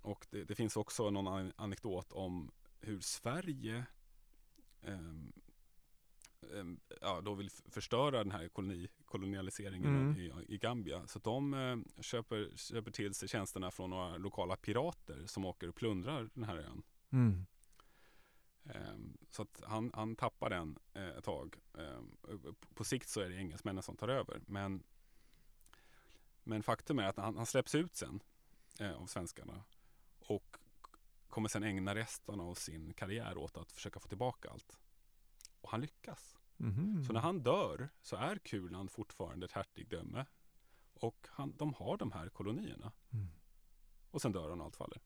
Och 0.03 0.27
det, 0.31 0.45
det 0.45 0.55
finns 0.55 0.77
också 0.77 1.11
någon 1.11 1.27
an- 1.27 1.53
anekdot 1.57 2.13
om 2.13 2.51
hur 2.81 3.01
Sverige 3.01 3.85
ehm, 4.83 5.33
ehm, 6.55 6.81
ja, 7.01 7.21
då 7.21 7.35
vill 7.35 7.51
förstöra 7.51 8.19
den 8.25 8.33
här 8.33 8.49
koloni, 8.49 8.89
kolonialiseringen 9.05 9.97
Mm. 9.97 10.17
i, 10.17 10.33
i 10.55 10.59
Gambia. 10.59 11.07
Så 11.07 11.19
de 11.19 11.55
eh, 11.55 12.03
köper, 12.03 12.57
köper 12.57 12.91
till 12.91 13.15
sig 13.15 13.29
tjänsterna 13.29 13.71
från 13.71 13.91
några 13.91 14.17
lokala 14.17 14.57
pirater 14.57 15.27
som 15.27 15.45
åker 15.45 15.69
och 15.69 15.75
plundrar 15.75 16.31
den 16.35 16.45
här 16.45 16.57
ön. 16.57 16.83
Mm. 17.11 17.47
Ehm, 18.65 19.17
Så 19.31 19.43
att 19.43 19.63
han, 19.67 19.91
han 19.95 20.17
tappar 20.17 20.51
den 20.51 20.79
eh, 20.95 21.09
ett 21.09 21.25
tag. 21.25 21.57
Ehm, 21.79 22.17
På 22.75 22.85
sikt 22.85 23.09
så 23.09 23.21
är 23.21 23.29
det 23.29 23.37
engelsmännen 23.37 23.83
som 23.83 23.97
tar 23.97 24.09
över. 24.09 24.41
Men, 24.47 24.83
men 26.45 26.63
faktum 26.63 26.99
är 26.99 27.05
att 27.07 27.17
han, 27.17 27.37
han 27.37 27.47
släpps 27.47 27.75
ut 27.75 27.97
sen 27.97 28.23
eh, 28.81 28.93
av 28.93 29.07
svenskarna. 29.07 29.65
Och 30.19 30.57
kommer 31.29 31.49
sen 31.49 31.63
ägna 31.63 31.95
resten 31.95 32.41
av 32.41 32.55
sin 32.55 32.95
karriär 32.95 33.37
åt 33.37 33.57
att 33.57 33.73
försöka 33.73 34.01
få 34.01 34.09
tillbaka 34.09 34.51
allt. 34.51 34.79
Och 35.61 35.71
han 35.71 35.81
lyckas. 35.81 36.39
Mhm. 36.57 37.05
Så 37.05 37.13
när 37.13 37.21
han 37.21 37.43
dör 37.43 37.89
så 38.03 38.17
är 38.17 38.39
Kurland 38.39 38.91
fortfarande 38.91 39.47
ett 39.47 39.53
hertigdöme. 39.53 40.27
Och 40.95 41.29
han, 41.31 41.57
de 41.57 41.75
har 41.75 41.97
de 41.97 42.13
här 42.13 42.29
kolonierna. 42.29 42.93
Mm. 43.13 43.29
Och 44.11 44.23
sen 44.23 44.33
dör 44.33 44.51
han 44.51 44.61
och 44.61 44.67
allt 44.67 44.77
faller. 44.77 45.01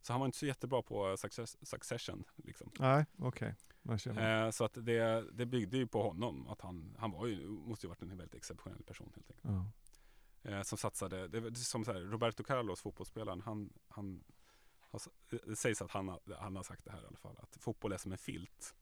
Så 0.00 0.12
han 0.12 0.20
var 0.20 0.26
inte 0.26 0.38
så 0.38 0.46
jättebra 0.46 0.82
på 0.82 1.16
success, 1.16 1.56
succession. 1.68 2.24
Liksom. 2.36 2.70
Nej, 2.78 3.04
okej. 3.18 3.54
Känner. 3.98 4.44
Eh, 4.44 4.50
så 4.50 4.64
att 4.64 4.74
det, 4.74 5.30
det 5.32 5.46
byggde 5.46 5.76
ju 5.76 5.86
på 5.86 6.02
honom. 6.02 6.48
Att 6.48 6.60
han, 6.60 6.96
han 6.98 7.10
var 7.10 7.26
ju, 7.26 7.48
måste 7.48 7.86
ju 7.86 7.88
varit 7.88 8.02
en 8.02 8.08
väldigt 8.08 8.34
exceptionell 8.34 8.82
person 8.82 9.12
helt 9.14 9.30
enkelt. 9.30 9.54
Ja. 9.54 9.70
Eh, 10.42 10.62
som 10.62 10.78
satsade, 10.78 11.28
det 11.28 11.40
var 11.40 11.50
som 11.50 11.84
så 11.84 11.92
här, 11.92 12.00
Roberto 12.00 12.42
Carlos, 12.42 12.80
fotbollsspelaren, 12.80 13.40
han, 13.40 13.72
han 13.88 14.24
har, 14.80 15.00
det 15.46 15.56
sägs 15.56 15.82
att 15.82 15.90
han 15.90 16.08
har, 16.08 16.20
han 16.38 16.56
har 16.56 16.62
sagt 16.62 16.84
det 16.84 16.90
här 16.90 17.02
i 17.02 17.06
alla 17.06 17.16
fall, 17.16 17.36
att 17.38 17.56
fotboll 17.60 17.92
är 17.92 17.96
som 17.96 18.12
en 18.12 18.18
filt. 18.18 18.74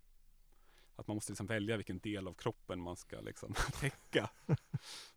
Att 0.97 1.07
man 1.07 1.15
måste 1.15 1.33
liksom 1.33 1.47
välja 1.47 1.77
vilken 1.77 1.99
del 1.99 2.29
av 2.29 2.35
kroppen 2.35 2.81
man 2.81 2.97
ska 2.97 3.21
liksom 3.21 3.55
täcka. 3.81 4.31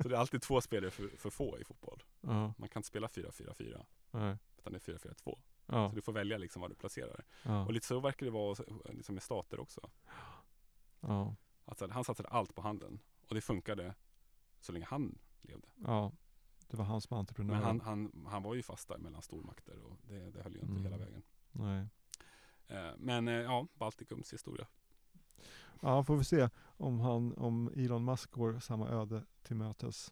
Så 0.01 0.07
det 0.07 0.15
är 0.15 0.19
alltid 0.19 0.41
två 0.41 0.61
spelare 0.61 0.91
för, 0.91 1.07
för 1.17 1.29
få 1.29 1.59
i 1.59 1.63
fotboll. 1.63 2.03
Ja. 2.21 2.53
Man 2.57 2.69
kan 2.69 2.79
inte 2.79 2.87
spela 2.87 3.07
4-4-4, 3.07 3.85
Nej. 4.11 4.37
utan 4.57 4.73
det 4.73 4.87
är 4.87 4.93
4-4-2. 4.93 5.39
Ja. 5.65 5.89
Så 5.89 5.95
du 5.95 6.01
får 6.01 6.13
välja 6.13 6.37
liksom 6.37 6.61
vad 6.61 6.71
du 6.71 6.75
placerar. 6.75 7.25
Och 7.65 7.73
lite 7.73 7.87
så 7.87 7.99
verkar 7.99 8.25
det 8.25 8.31
vara 8.31 8.55
liksom 8.89 9.15
med 9.15 9.23
stater 9.23 9.59
också. 9.59 9.89
Alltså, 11.65 11.87
han 11.91 12.03
satsade 12.03 12.29
allt 12.29 12.55
på 12.55 12.61
handeln 12.61 12.99
och 13.27 13.35
det 13.35 13.41
funkade 13.41 13.95
så 14.59 14.71
länge 14.71 14.85
han 14.85 15.17
levde. 15.41 15.67
ja. 15.75 16.11
Det 16.71 16.77
var 16.77 16.85
han 16.85 17.01
som 17.01 17.15
var 17.15 17.19
entreprenör. 17.19 17.53
Men 17.53 17.63
han, 17.63 17.81
han, 17.81 18.25
han 18.27 18.43
var 18.43 18.55
ju 18.55 18.63
fast 18.63 18.87
där 18.87 18.97
mellan 18.97 19.21
stormakter 19.21 19.79
och 19.79 19.97
det, 20.07 20.31
det 20.31 20.41
höll 20.43 20.53
ju 20.53 20.59
inte 20.59 20.71
Mm. 20.71 20.83
hela 20.83 20.97
vägen. 20.97 21.23
Nej. 21.51 21.87
Eh, 22.67 22.91
men 22.97 23.27
eh, 23.27 23.33
ja, 23.33 23.67
Baltikums 23.73 24.33
historia. 24.33 24.67
Ja, 25.81 26.03
får 26.03 26.15
vi 26.17 26.23
se 26.23 26.49
om, 26.63 26.99
han, 26.99 27.33
om 27.33 27.71
Elon 27.75 28.05
Musk 28.05 28.31
går 28.31 28.59
samma 28.59 28.89
öde 28.89 29.25
till 29.43 29.55
mötes. 29.55 30.11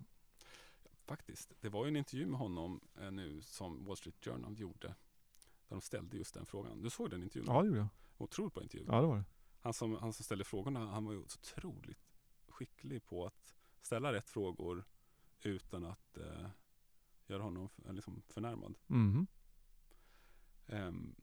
Faktiskt. 1.05 1.53
Det 1.61 1.69
var 1.69 1.85
ju 1.85 1.89
en 1.89 1.95
intervju 1.95 2.25
med 2.25 2.39
honom 2.39 2.81
eh, 3.01 3.11
nu 3.11 3.41
som 3.41 3.85
Wall 3.85 3.97
Street 3.97 4.25
Journal 4.25 4.59
gjorde. 4.59 4.87
Där 4.87 5.75
de 5.75 5.81
ställde 5.81 6.17
just 6.17 6.33
den 6.33 6.45
frågan. 6.45 6.81
Du 6.81 6.89
såg 6.89 7.09
den 7.09 7.23
intervjun? 7.23 7.53
Ja, 7.53 7.61
det 7.61 7.67
gjorde 7.67 7.79
jag. 7.79 7.87
Otroligt 8.17 8.53
bra 8.53 8.63
intervju. 8.63 8.85
Ja, 8.89 9.01
det 9.01 9.07
var 9.07 9.17
det. 9.17 9.23
Han, 9.61 9.73
som, 9.73 9.95
han 9.95 10.13
som 10.13 10.23
ställde 10.23 10.43
frågorna, 10.43 10.79
han 10.87 11.05
var 11.05 11.11
ju 11.13 11.19
otroligt 11.19 11.99
skicklig 12.47 13.05
på 13.05 13.25
att 13.25 13.55
ställa 13.81 14.13
rätt 14.13 14.29
frågor 14.29 14.85
utan 15.41 15.85
att 15.85 16.17
eh, 16.17 16.49
göra 17.27 17.43
honom 17.43 17.69
liksom 17.89 18.21
förnärmad. 18.27 18.77
Mhm. 18.87 19.27
Ehm, 20.67 21.15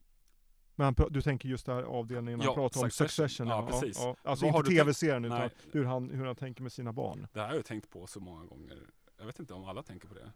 Men 0.74 0.94
du 1.10 1.22
tänker 1.22 1.48
just 1.48 1.66
där 1.66 1.82
avdelningen 1.82 2.40
han 2.40 2.46
Ja, 2.48 2.54
pratar 2.54 2.82
om 2.84 2.90
Succession. 2.90 3.46
Ja, 3.46 3.66
precis. 3.70 3.98
Alltså 4.22 4.46
Vad 4.46 4.56
inte 4.66 4.70
tv-serien 4.70 5.24
utan 5.24 5.50
hur 5.72 5.84
han, 5.84 6.10
hur 6.10 6.24
han 6.26 6.36
tänker 6.36 6.62
med 6.62 6.72
sina 6.72 6.92
barn. 6.92 7.26
det 7.32 7.40
här 7.40 7.48
har 7.48 7.54
jag 7.54 7.64
tänkt 7.64 7.90
på 7.90 8.06
så 8.06 8.20
många 8.20 8.44
gånger. 8.46 8.90
Jag 9.18 9.26
vet 9.26 9.38
inte 9.38 9.54
om 9.54 9.64
alla 9.64 9.82
tänker 9.82 10.08
på 10.08 10.14
det. 10.14 10.32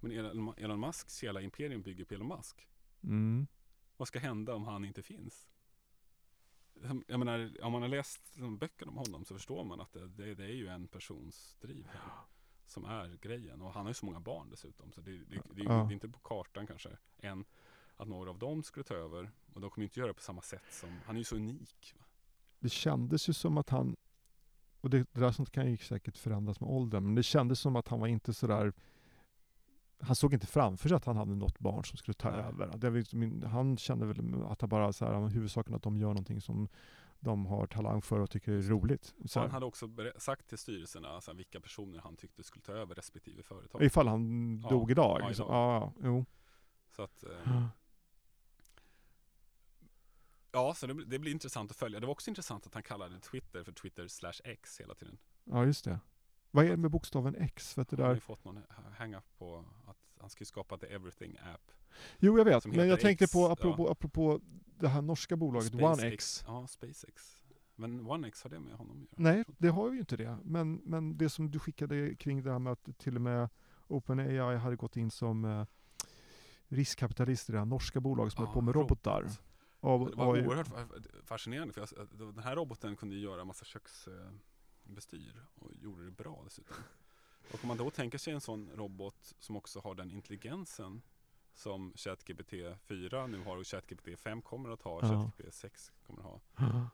Men 0.00 0.12
Elon, 0.12 0.54
Elon 0.56 0.80
Musks 0.80 1.22
hela 1.24 1.40
imperium 1.40 1.82
bygger 1.82 2.04
på 2.04 2.14
Elon 2.14 2.28
Musk. 2.28 2.68
Mm. 3.02 3.46
Vad 3.96 4.08
ska 4.08 4.18
hända 4.18 4.54
om 4.54 4.64
han 4.64 4.84
inte 4.84 5.02
finns? 5.02 5.48
Jag 7.06 7.18
menar, 7.18 7.56
om 7.62 7.72
man 7.72 7.82
har 7.82 7.88
läst 7.88 8.20
de 8.34 8.58
böckerna 8.58 8.90
om 8.90 8.96
honom 8.96 9.24
så 9.24 9.34
förstår 9.34 9.64
man 9.64 9.80
att 9.80 9.92
det, 9.92 10.08
det, 10.08 10.34
det 10.34 10.44
är 10.44 10.54
ju 10.54 10.68
en 10.68 10.88
persons 10.88 11.56
driv 11.60 11.86
här, 11.92 12.00
som 12.70 12.84
är 12.84 13.18
grejen. 13.22 13.62
Och 13.62 13.72
han 13.72 13.82
har 13.82 13.90
ju 13.90 13.94
så 13.94 14.06
många 14.06 14.20
barn 14.20 14.50
dessutom. 14.50 14.92
Så 14.92 15.00
det, 15.00 15.10
det, 15.10 15.24
det, 15.24 15.40
det, 15.54 15.62
Ja. 15.62 15.86
är 15.86 15.92
inte 15.92 16.08
på 16.08 16.18
kartan 16.18 16.66
kanske 16.66 16.88
än 17.18 17.44
att 17.96 18.08
några 18.08 18.30
av 18.30 18.38
dem 18.38 18.62
skulle 18.62 18.84
ta 18.84 18.94
över. 18.94 19.30
Och 19.54 19.60
de 19.60 19.70
kommer 19.70 19.84
inte 19.84 20.00
göra 20.00 20.08
det 20.08 20.14
på 20.14 20.22
samma 20.22 20.42
sätt 20.42 20.62
som, 20.70 20.88
han 21.06 21.16
är 21.16 21.20
ju 21.20 21.24
så 21.24 21.36
unik. 21.36 21.94
Va? 21.98 22.04
Det 22.58 22.68
kändes 22.68 23.28
ju 23.28 23.32
som 23.32 23.58
att 23.58 23.70
han, 23.70 23.96
och 24.80 24.90
det, 24.90 24.98
det 24.98 25.20
där 25.20 25.32
sånt 25.32 25.50
kan 25.50 25.70
ju 25.70 25.76
säkert 25.76 26.16
förändras 26.16 26.60
med 26.60 26.70
åldern, 26.70 27.04
men 27.04 27.14
det 27.14 27.22
kändes 27.22 27.60
som 27.60 27.76
att 27.76 27.88
han 27.88 28.00
var 28.00 28.06
inte 28.06 28.34
sådär 28.34 28.72
han 30.02 30.16
såg 30.16 30.34
inte 30.34 30.46
framför 30.46 30.88
sig 30.88 30.96
att 30.96 31.04
han 31.04 31.16
hade 31.16 31.34
något 31.34 31.58
barn 31.58 31.84
som 31.84 31.96
skulle 31.98 32.14
ta 32.14 32.30
Nej. 32.30 32.40
över. 32.40 32.76
Det 32.76 33.46
han 33.48 33.76
kände 33.76 34.06
väl 34.06 34.44
att 34.44 34.60
han 34.60 34.70
bara 34.70 34.92
så 34.92 35.04
här, 35.04 35.28
huvudsaken 35.28 35.74
att 35.74 35.82
de 35.82 35.96
gör 35.96 36.08
någonting 36.08 36.40
som 36.40 36.68
de 37.20 37.46
har 37.46 37.66
talang 37.66 38.02
för 38.02 38.20
och 38.20 38.30
tycker 38.30 38.52
är 38.52 38.62
roligt. 38.62 39.04
Så 39.04 39.28
Så 39.28 39.40
han 39.40 39.50
hade 39.50 39.66
också 39.66 39.88
sagt 40.16 40.48
till 40.48 40.58
styrelserna 40.58 41.08
alltså, 41.08 41.32
vilka 41.32 41.60
personer 41.60 41.98
han 41.98 42.16
tyckte 42.16 42.42
skulle 42.42 42.62
ta 42.62 42.72
över 42.72 42.94
respektive 42.94 43.42
företag. 43.42 43.82
ifall 43.82 44.08
han 44.08 44.58
Ja, 44.62 44.68
dog 44.68 44.90
idag. 44.90 45.20
ja, 45.20 45.28
liksom. 45.28 45.46
Ja, 45.48 45.92
jo. 46.02 46.24
Så 46.96 47.02
att, 47.02 47.24
eh, 47.24 47.66
ja, 50.52 50.74
så 50.74 50.86
det, 50.86 51.04
det 51.04 51.18
blir 51.18 51.32
intressant 51.32 51.70
att 51.70 51.76
följa. 51.76 52.00
Det 52.00 52.06
var 52.06 52.12
också 52.12 52.30
intressant 52.30 52.66
att 52.66 52.74
han 52.74 52.82
kallade 52.82 53.20
Twitter 53.20 53.64
för 53.64 53.72
Twitter 53.72 54.08
slash 54.08 54.40
X 54.44 54.80
hela 54.80 54.94
tiden. 54.94 55.18
ja, 55.44 55.64
just 55.64 55.84
det. 55.84 56.00
Vad 56.50 56.64
är 56.64 56.68
det 56.70 56.76
med 56.76 56.90
bokstaven 56.90 57.34
X? 57.36 57.74
För 57.74 57.82
att 57.82 57.88
det 57.88 57.96
Han 57.96 58.06
har 58.06 58.14
ju 58.14 58.20
fått 58.20 58.44
någon 58.44 58.62
hang-up 58.98 59.24
på 59.38 59.64
att 59.86 59.96
han 60.20 60.30
ska 60.30 60.44
skapa 60.44 60.78
The 60.78 60.86
Everything 60.86 61.38
App. 61.54 61.70
Jo, 62.18 62.38
jag 62.38 62.44
vet. 62.44 62.66
Men 62.66 62.88
jag 62.88 63.00
tänkte 63.00 63.24
X, 63.24 63.32
på, 63.32 63.38
ja. 63.40 63.52
apropå, 63.52 63.88
apropå 63.90 64.40
det 64.78 64.88
här 64.88 65.02
norska 65.02 65.36
bolaget 65.36 65.74
OneX. 65.74 66.44
Ja, 66.46 66.66
SpaceX. 66.66 67.36
Men 67.74 68.06
OneX 68.10 68.42
har 68.42 68.50
det 68.50 68.60
med 68.60 68.72
honom 68.74 68.92
att 69.12 69.18
göra? 69.24 69.32
Nej, 69.34 69.44
det 69.58 69.68
har 69.68 69.92
ju 69.92 69.98
inte 69.98 70.16
det. 70.16 70.38
Men, 70.44 70.74
men 70.84 71.16
det 71.18 71.28
som 71.30 71.50
du 71.50 71.58
skickade 71.58 72.14
kring 72.14 72.42
det 72.42 72.52
här 72.52 72.58
med 72.58 72.72
att 72.72 72.98
till 72.98 73.14
och 73.16 73.22
med 73.22 73.48
OpenAI 73.88 74.56
hade 74.56 74.76
gått 74.76 74.96
in 74.96 75.10
som 75.10 75.44
eh, 75.44 75.64
riskkapitalist 76.68 77.48
i 77.48 77.52
det 77.52 77.58
här 77.58 77.64
norska 77.66 78.00
bolaget 78.00 78.32
som 78.32 78.42
Ja, 78.44 78.46
höll 78.48 78.54
på 78.54 78.60
med 78.60 78.74
robotar. 78.74 79.20
robot. 79.22 79.40
Av, 79.82 80.10
Det 80.10 80.16
var 80.16 80.24
av, 80.26 80.46
oerhört 80.46 80.68
fa- 80.68 81.22
fascinerande 81.24 81.72
för 81.74 81.80
jag, 81.80 82.08
den 82.34 82.38
här 82.44 82.56
roboten 82.56 82.96
kunde 82.96 83.14
ju 83.14 83.20
göra 83.22 83.44
massa 83.44 83.64
köksbestyr 83.64 85.44
och 85.54 85.70
gjorde 85.82 86.04
det 86.04 86.10
bra 86.10 86.40
dessutom. 86.44 86.76
Och 87.52 87.58
om 87.64 87.68
man 87.68 87.76
då 87.76 87.90
tänker 87.90 88.18
sig 88.18 88.32
en 88.32 88.40
sån 88.40 88.70
robot 88.74 89.34
som 89.38 89.56
också 89.56 89.80
har 89.80 89.94
den 89.94 90.10
intelligensen 90.10 91.02
som 91.60 91.92
ChatGPT 91.96 92.54
4 92.88 93.26
nu 93.26 93.42
har 93.44 93.56
och 93.56 93.66
ChatGPT 93.66 94.18
5 94.20 94.42
kommer 94.42 94.70
att 94.70 94.82
ha, 94.82 94.98
Ja. 95.02 95.08
ChatGPT 95.08 95.54
6 95.54 95.92
kommer 96.06 96.20
att 96.20 96.26
ha. 96.26 96.90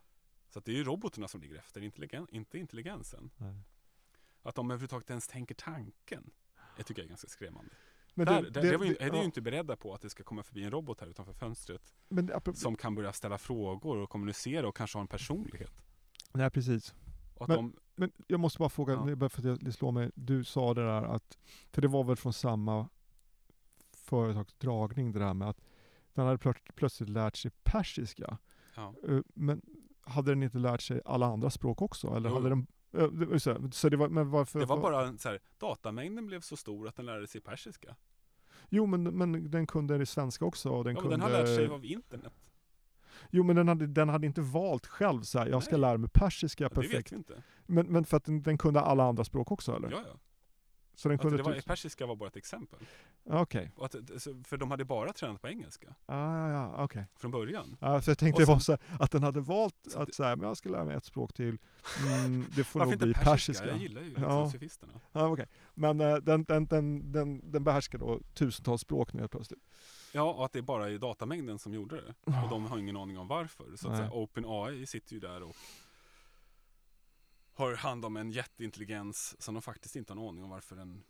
Så 0.48 0.58
att 0.58 0.64
det 0.64 0.72
är 0.72 0.76
ju 0.76 0.84
robotarna 0.84 1.28
som 1.28 1.40
ligger 1.40 1.56
efter, 1.56 1.80
intelligen, 1.82 2.26
inte 2.30 2.58
intelligensen. 2.58 3.30
Nej. 3.36 3.60
Att 4.42 4.54
de 4.54 4.70
överhuvudtaget 4.70 5.10
ens 5.10 5.28
tänker 5.28 5.54
tanken, 5.54 6.30
det 6.76 6.82
tycker 6.82 7.02
jag 7.02 7.04
är 7.04 7.08
ganska 7.08 7.28
skrämmande. 7.28 7.70
Men 8.14 8.26
Där, 8.26 8.42
där, 8.42 8.62
det, 8.62 8.76
var 8.76 8.84
ju, 8.84 8.92
är 8.96 8.98
det 8.98 9.06
ja, 9.06 9.18
ju 9.18 9.24
inte 9.24 9.40
beredda 9.40 9.76
på 9.76 9.94
att 9.94 10.00
det 10.00 10.10
ska 10.10 10.22
komma 10.24 10.42
förbi 10.42 10.64
en 10.64 10.70
robot 10.70 11.00
här 11.00 11.08
utanför 11.08 11.32
fönstret 11.32 11.94
men, 12.08 12.30
som 12.54 12.76
kan 12.76 12.94
börja 12.94 13.12
ställa 13.12 13.38
frågor 13.38 13.96
och 13.98 14.10
kommunicera 14.10 14.68
och 14.68 14.76
kanske 14.76 14.98
ha 14.98 15.00
en 15.00 15.08
personlighet. 15.08 15.72
Nej, 16.32 16.50
precis. 16.50 16.94
Och 17.34 17.42
att 17.42 17.48
Men- 17.48 17.56
de, 17.56 17.76
Men 17.94 18.12
jag 18.26 18.40
måste 18.40 18.58
bara 18.58 18.68
fråga, 18.68 18.92
Ja. 18.92 19.14
det 19.16 19.28
för 19.28 19.52
att 19.52 19.60
det 19.60 19.72
slår 19.72 19.92
mig. 19.92 20.10
Du 20.14 20.44
sa 20.44 20.74
det 20.74 20.82
där 20.86 21.02
att, 21.02 21.38
för 21.72 21.82
det 21.82 21.88
var 21.88 22.04
väl 22.04 22.16
från 22.16 22.32
samma 22.32 22.88
företagsdragning 24.06 25.12
det 25.12 25.18
där 25.18 25.34
med 25.34 25.48
att 25.48 25.60
den 26.14 26.24
hade 26.26 26.38
plöts- 26.38 26.72
plötsligt 26.74 27.08
lärt 27.08 27.36
sig 27.36 27.50
persiska. 27.64 28.38
ja, 28.76 28.94
Eh, 29.08 29.18
Men 29.34 29.62
hade 30.00 30.30
den 30.30 30.42
inte 30.42 30.58
lärt 30.58 30.80
sig 30.80 31.00
alla 31.04 31.26
andra 31.26 31.50
språk 31.50 31.82
också? 31.82 32.16
Eller 32.16 32.28
Jo. 32.28 32.34
hade 32.34 32.48
den, 32.48 32.66
eh, 33.32 33.38
så, 33.72 33.88
det 33.88 33.96
var, 33.96 34.08
men 34.08 34.30
varför? 34.30 34.58
det 34.60 34.66
var 34.66 34.80
bara 34.80 35.18
så 35.18 35.28
här, 35.28 35.40
datamängden 35.58 36.26
blev 36.26 36.40
så 36.40 36.56
stor 36.56 36.88
att 36.88 36.96
den 36.96 37.06
lärde 37.06 37.26
sig 37.26 37.40
persiska. 37.40 37.96
Jo 38.68 38.86
men, 38.86 39.02
men 39.02 39.50
den 39.50 39.66
kunde 39.66 39.98
det 39.98 40.06
svenska 40.06 40.44
också 40.44 40.70
och 40.70 40.84
den 40.84 40.94
ja, 40.96 41.00
men 41.02 41.10
kunde... 41.10 41.16
den 41.26 41.32
har 41.34 41.40
lärt 41.40 41.56
sig 41.56 41.66
av 41.68 41.84
internet. 41.84 42.32
Jo 43.30 43.42
men 43.42 43.56
den 43.56 43.68
hade, 43.68 43.86
den 43.86 44.08
hade 44.08 44.26
inte 44.26 44.40
valt 44.40 44.86
själv 44.86 45.22
så 45.22 45.38
här, 45.38 45.46
jag 45.46 45.62
ska 45.62 45.72
Nej. 45.72 45.80
lära 45.80 45.98
mig 45.98 46.10
persiska 46.14 46.64
Ja, 46.64 46.68
perfekt. 46.68 47.12
Men, 47.66 47.86
men 47.86 48.04
för 48.04 48.16
att 48.16 48.24
den, 48.24 48.42
den 48.42 48.58
kunde 48.58 48.80
alla 48.80 49.04
andra 49.04 49.24
språk 49.24 49.52
också 49.52 49.76
eller? 49.76 49.90
Ja, 49.90 50.00
ja. 50.06 50.18
Så 50.98 51.08
den 51.08 51.18
kunde 51.18 51.36
det 51.36 51.42
var, 51.42 51.60
persiska 51.60 52.06
var 52.06 52.16
bara 52.16 52.28
ett 52.28 52.36
exempel. 52.36 52.78
Ja, 53.24 53.40
Okej. 53.40 53.72
Så- 54.18 54.42
för 54.44 54.56
de 54.56 54.70
hade 54.70 54.84
bara 54.84 55.12
tränat 55.12 55.40
på 55.42 55.48
engelska 55.48 55.94
Ah, 56.06 56.48
ja, 56.48 56.50
ja, 56.76 56.84
okej. 56.84 57.06
från 57.16 57.30
början. 57.30 57.76
Ja, 57.80 58.00
så 58.02 58.10
jag 58.10 58.18
tänkte 58.18 58.42
det 58.42 58.46
sen- 58.46 58.52
var 58.54 58.60
så 58.60 58.72
här, 58.72 58.80
att 59.00 59.10
den 59.10 59.22
hade 59.22 59.40
valt 59.40 59.74
Så 59.88 59.98
att 60.00 60.06
det- 60.08 60.14
säga, 60.14 60.36
men 60.36 60.48
jag 60.48 60.56
ska 60.56 60.68
lära 60.68 60.84
mig 60.84 60.96
ett 60.96 61.04
språk 61.04 61.32
till. 61.32 61.58
Mm, 62.06 62.44
det 62.56 62.64
får 62.64 62.80
nog 62.80 62.88
bli 62.98 63.12
persiska? 63.14 63.30
persiska. 63.30 63.66
Jag 63.66 63.76
gillar 63.78 64.02
ju 64.02 64.14
Ja. 64.18 64.50
sofisterna. 64.50 64.92
Ja, 65.12 65.28
okej. 65.28 65.46
Men 65.74 66.00
eh, 66.00 66.16
den, 66.16 66.44
den, 66.44 66.66
den, 66.66 67.12
den, 67.12 67.50
den 67.50 67.64
behärskar 67.64 67.98
då 67.98 68.20
tusentals 68.34 68.80
språk 68.80 69.12
nu 69.12 69.20
helt 69.20 69.32
plötsligt. 69.32 69.62
Ja, 70.12 70.32
och 70.32 70.44
att 70.44 70.52
det 70.52 70.62
bara 70.62 70.90
är 70.90 70.98
datamängden 70.98 71.58
som 71.58 71.74
gjorde 71.74 71.96
det. 71.96 72.14
Och 72.24 72.50
de 72.50 72.66
har 72.66 72.78
ingen 72.78 72.96
aning 72.96 73.18
om 73.18 73.28
varför. 73.28 73.64
Så 73.76 73.90
att 73.90 73.96
säga, 73.96 74.10
OpenAI 74.12 74.86
sitter 74.86 75.12
ju 75.14 75.20
där 75.20 75.42
och 75.42 75.56
har 77.56 77.74
hand 77.74 78.04
om 78.04 78.16
en 78.16 78.30
jätteintelligens 78.30 79.42
som 79.42 79.54
de 79.54 79.62
faktiskt 79.62 79.96
inte 79.96 80.12
har 80.12 80.20
en 80.20 80.28
aning 80.28 80.44
om 80.44 80.50
varför 80.50 80.76
den 80.76 81.04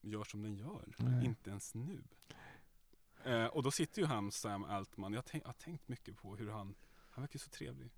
gör 0.00 0.24
som 0.24 0.42
den 0.42 0.54
gör. 0.54 0.94
Nej. 0.96 1.24
Inte 1.24 1.50
ens 1.50 1.74
nu. 1.74 2.02
Eh, 3.24 3.46
och 3.46 3.62
då 3.62 3.70
sitter 3.70 4.02
ju 4.02 4.06
han, 4.06 4.32
Sam 4.32 4.64
Altman, 4.64 5.12
jag 5.12 5.18
har 5.18 5.22
tänkt, 5.22 5.44
jag 5.44 5.48
har 5.48 5.52
tänkt 5.52 5.88
mycket 5.88 6.16
på 6.16 6.36
hur 6.36 6.50
han, 6.50 6.74
han 7.10 7.22
verkar 7.22 7.34
ju 7.34 7.38
så 7.38 7.50
trevlig. 7.50 7.90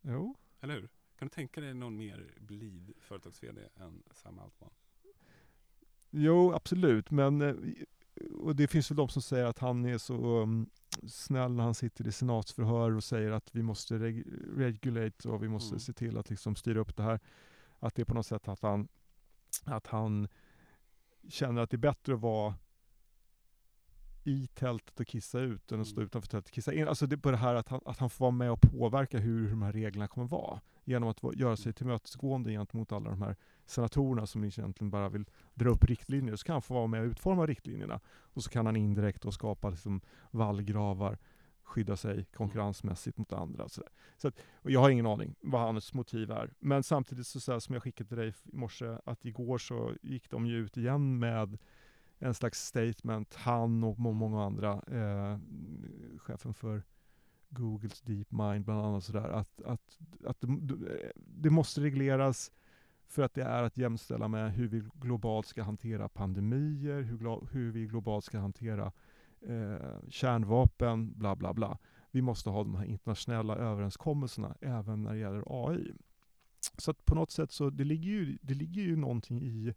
Jo. 0.00 0.34
Eller 0.60 0.74
hur? 0.74 0.88
Kan 1.18 1.28
du 1.28 1.34
tänka 1.34 1.60
dig 1.60 1.74
någon 1.74 1.96
mer 1.96 2.34
blid 2.40 2.92
företags-VD 3.00 3.68
än 3.76 4.02
Sam 4.10 4.38
Altman? 4.38 4.70
Jo, 6.10 6.52
absolut. 6.52 7.10
Men 7.10 7.42
eh, 7.42 7.54
och 8.40 8.56
det 8.56 8.66
finns 8.66 8.90
väl 8.90 8.96
de 8.96 9.08
som 9.08 9.22
säger 9.22 9.44
att 9.44 9.58
han 9.58 9.84
är 9.84 9.98
så 9.98 10.42
um, 10.42 10.70
snäll 11.06 11.52
när 11.52 11.64
han 11.64 11.74
sitter 11.74 12.06
i 12.08 12.12
senatsförhör 12.12 12.96
och 12.96 13.04
säger 13.04 13.30
att 13.30 13.54
vi 13.54 13.62
måste 13.62 13.94
reg- 13.98 14.56
regulate 14.56 15.28
och 15.28 15.42
vi 15.42 15.48
måste 15.48 15.72
Mm. 15.74 15.80
se 15.80 15.92
till 15.92 16.18
att 16.18 16.30
liksom 16.30 16.56
styra 16.56 16.80
upp 16.80 16.96
det 16.96 17.02
här. 17.02 17.20
Att 17.78 17.94
det 17.94 18.02
är 18.02 18.06
på 18.06 18.14
något 18.14 18.26
sätt 18.26 18.48
att 18.48 18.62
han, 18.62 18.88
att 19.64 19.86
han 19.86 20.28
känner 21.28 21.62
att 21.62 21.70
det 21.70 21.74
är 21.76 21.78
bättre 21.78 22.14
att 22.14 22.20
vara 22.20 22.54
i 24.24 24.46
tältet 24.46 25.00
och 25.00 25.06
kissa 25.06 25.40
ut 25.40 25.72
än 25.72 25.80
att 25.80 25.86
stå 25.86 25.96
Mm. 26.00 26.06
utanför 26.06 26.28
tältet 26.28 26.48
och 26.50 26.54
kissa 26.54 26.72
in. 26.72 26.88
Alltså 26.88 27.06
det, 27.06 27.18
på 27.18 27.30
det 27.30 27.36
här 27.36 27.54
att 27.54 27.68
han, 27.68 27.80
att 27.84 27.98
han 27.98 28.10
får 28.10 28.24
vara 28.24 28.30
med 28.30 28.50
och 28.50 28.60
påverka 28.60 29.18
hur, 29.18 29.40
hur 29.42 29.50
de 29.50 29.62
här 29.62 29.72
reglerna 29.72 30.08
kommer 30.08 30.26
vara. 30.28 30.60
Genom 30.84 31.08
att 31.08 31.36
göra 31.36 31.56
sig 31.56 31.72
tillmötesgående 31.72 32.50
gentemot 32.50 32.92
alla 32.92 33.10
de 33.10 33.22
här 33.22 33.36
senatorerna 33.66 34.26
som 34.26 34.44
egentligen 34.44 34.90
bara 34.90 35.08
vill 35.08 35.24
dra 35.54 35.70
upp 35.70 35.84
riktlinjer. 35.84 36.36
Så 36.36 36.44
kan 36.46 36.52
han 36.52 36.62
få 36.62 36.74
vara 36.74 36.86
med 36.86 37.00
och 37.00 37.06
utforma 37.06 37.46
riktlinjerna. 37.46 38.00
Och 38.06 38.42
så 38.44 38.50
kan 38.50 38.66
han 38.66 38.76
indirekt 38.76 39.22
då 39.22 39.32
skapa 39.32 39.70
liksom 39.70 40.00
vallgravar, 40.30 41.18
skydda 41.62 41.96
sig 41.96 42.24
konkurrensmässigt 42.24 43.18
mot 43.18 43.32
andra. 43.32 43.64
Och 43.64 43.70
så 43.70 43.80
där. 43.80 43.90
Så 44.16 44.28
att, 44.28 44.38
och 44.62 44.70
jag 44.70 44.80
har 44.80 44.90
ingen 44.90 45.06
aning 45.06 45.34
vad 45.40 45.60
hans 45.60 45.94
motiv 45.94 46.30
är. 46.30 46.52
Men 46.58 46.82
samtidigt 46.82 47.26
så, 47.26 47.40
så 47.40 47.52
här, 47.52 47.58
som 47.58 47.72
jag 47.72 47.82
skickade 47.82 48.08
till 48.08 48.18
dig 48.18 48.28
i 48.28 48.56
morse, 48.56 48.98
att 49.04 49.24
igår 49.24 49.58
så 49.58 49.94
gick 50.02 50.30
de 50.30 50.46
ju 50.46 50.56
ut 50.56 50.76
igen 50.76 51.18
med 51.18 51.58
en 52.18 52.34
slags 52.34 52.66
statement, 52.66 53.34
han 53.34 53.84
och 53.84 53.98
många 53.98 54.44
andra, 54.44 54.72
eh, 54.72 55.38
chefen 56.18 56.54
för 56.54 56.82
Googles 57.48 58.00
DeepMind 58.00 58.64
bland 58.64 58.80
annat 58.80 59.04
sådär, 59.04 59.28
att, 59.28 59.62
att, 59.62 59.98
att 60.24 60.40
det, 60.40 60.48
eh, 60.48 61.10
det 61.16 61.50
måste 61.50 61.80
regleras 61.80 62.52
för 63.08 63.22
att 63.22 63.34
det 63.34 63.42
är 63.42 63.62
att 63.62 63.76
jämställa 63.76 64.28
med 64.28 64.52
hur 64.52 64.68
vi 64.68 64.82
globalt 64.94 65.46
ska 65.46 65.62
hantera 65.62 66.08
pandemier, 66.08 67.02
hur, 67.02 67.46
hur 67.52 67.70
vi 67.72 67.86
globalt 67.86 68.24
ska 68.24 68.38
hantera 68.38 68.92
eh, 69.40 69.98
kärnvapen, 70.08 71.12
bla 71.18 71.36
bla 71.36 71.54
bla. 71.54 71.78
Vi 72.10 72.22
måste 72.22 72.50
ha 72.50 72.62
de 72.64 72.74
här 72.74 72.84
internationella 72.84 73.56
överenskommelserna 73.56 74.56
även 74.60 75.02
när 75.02 75.12
det 75.12 75.18
gäller 75.18 75.42
AI. 75.46 75.92
Så 76.78 76.94
på 76.94 77.14
något 77.14 77.30
sätt 77.30 77.52
så 77.52 77.70
det 77.70 77.84
ligger 77.84 78.10
ju, 78.10 78.38
det 78.42 78.54
ligger 78.54 78.82
ju 78.82 78.96
någonting 78.96 79.42
i 79.42 79.74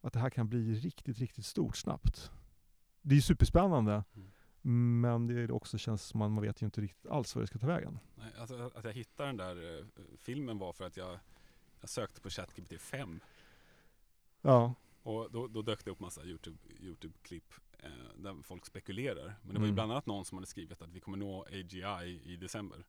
att 0.00 0.12
det 0.12 0.18
här 0.18 0.30
kan 0.30 0.48
bli 0.48 0.74
riktigt, 0.74 1.18
riktigt 1.18 1.44
stort 1.46 1.76
snabbt. 1.76 2.30
Det 3.02 3.16
är 3.16 3.20
superspännande, 3.20 4.04
Mm. 4.66 5.00
men 5.00 5.26
det 5.26 5.34
är 5.40 5.50
också 5.50 5.78
känns 5.78 6.02
som 6.02 6.22
att 6.22 6.30
man 6.30 6.42
vet 6.42 6.62
ju 6.62 6.64
inte 6.64 6.80
riktigt 6.80 7.06
alls 7.06 7.34
vad 7.34 7.42
det 7.42 7.46
ska 7.46 7.58
ta 7.58 7.66
vägen. 7.66 7.98
Nej, 8.14 8.32
alltså, 8.38 8.70
att 8.74 8.84
jag 8.84 8.92
hittade 8.92 9.28
den 9.28 9.36
där 9.36 9.78
eh, 9.78 9.84
filmen 10.18 10.58
var 10.58 10.72
för 10.72 10.84
att 10.86 10.96
jag, 10.96 11.18
jag 11.84 11.90
sökte 11.90 12.20
på 12.20 12.30
ChatGPT 12.30 12.80
5 12.80 13.20
Ja, 14.42 14.74
och 15.02 15.30
då, 15.30 15.48
då 15.48 15.62
dök 15.62 15.84
det 15.84 15.90
upp 15.90 16.00
massa 16.00 16.24
YouTube, 16.24 16.58
YouTube-klipp 16.80 17.52
eh, 17.78 17.90
där 18.16 18.42
folk 18.42 18.66
spekulerar. 18.66 19.34
Men 19.42 19.54
det 19.54 19.60
var 19.60 19.66
ju 19.66 19.70
Mm. 19.70 19.74
bland 19.74 19.92
annat 19.92 20.06
någon 20.06 20.24
som 20.24 20.38
hade 20.38 20.46
skrivit 20.46 20.82
att 20.82 20.90
vi 20.90 21.00
kommer 21.00 21.18
nå 21.18 21.42
AGI 21.44 22.20
i 22.24 22.36
december. 22.36 22.84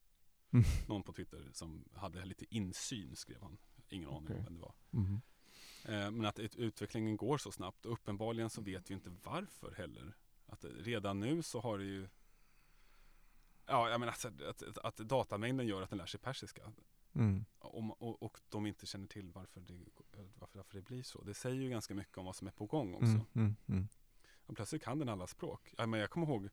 Mm. 0.54 0.66
Någon 0.88 1.04
på 1.04 1.14
Twitter 1.14 1.50
som 1.54 1.86
hade 1.94 2.26
lite 2.26 2.46
insyn 2.56 3.16
skrev 3.16 3.42
han. 3.42 3.58
Ingen 3.90 4.10
aning 4.10 4.24
Okej. 4.24 4.38
om 4.38 4.44
vem 4.44 4.54
det 4.54 4.60
var. 4.62 4.74
Mhm. 4.92 5.22
Eh, 5.86 6.12
Men 6.12 6.26
att 6.26 6.40
ut- 6.40 6.56
utvecklingen 6.56 7.18
går 7.18 7.38
så 7.38 7.52
snabbt 7.52 7.86
och 7.86 7.94
uppenbarligen 7.94 8.50
så 8.50 8.62
vet 8.62 8.90
vi 8.90 8.94
inte 8.94 9.12
varför 9.24 9.72
heller. 9.72 10.14
Att 10.46 10.62
det- 10.62 10.70
redan 10.70 11.20
nu 11.20 11.44
så 11.44 11.60
har 11.62 11.78
det 11.78 11.84
ju 11.86 12.08
Ja, 13.68 13.90
jag 13.90 14.00
menar 14.00 14.12
alltså, 14.14 14.28
att, 14.28 14.64
att, 14.64 14.78
att 14.78 14.98
datamängden 14.98 15.68
gör 15.68 15.82
att 15.82 15.90
den 15.90 15.98
lär 15.98 16.06
sig 16.06 16.20
persiska. 16.20 16.72
Mm. 17.16 17.46
Om, 17.60 17.92
och, 17.92 18.24
och 18.24 18.40
de 18.50 18.66
inte 18.66 18.86
känner 18.86 19.08
till 19.08 19.32
varför 19.32 19.62
det, 19.62 19.74
varför, 20.40 20.58
varför 20.58 20.74
det 20.76 20.82
blir 20.82 21.04
så. 21.04 21.22
Det 21.24 21.34
säger 21.34 21.62
ju 21.62 21.70
ganska 21.70 21.94
mycket 21.94 22.18
om 22.18 22.26
vad 22.26 22.36
som 22.36 22.48
är 22.48 22.52
på 22.52 22.66
gång 22.66 22.94
också. 22.94 23.06
Mm. 23.06 23.26
Mm. 23.34 23.56
Mm. 23.68 23.88
Och 24.46 24.56
plötsligt 24.56 24.84
kan 24.84 25.00
den 25.00 25.10
alla 25.10 25.28
språk. 25.28 25.74
Ja, 25.78 25.86
men 25.86 26.00
jag 26.00 26.10
kommer 26.10 26.28
ihåg 26.28 26.50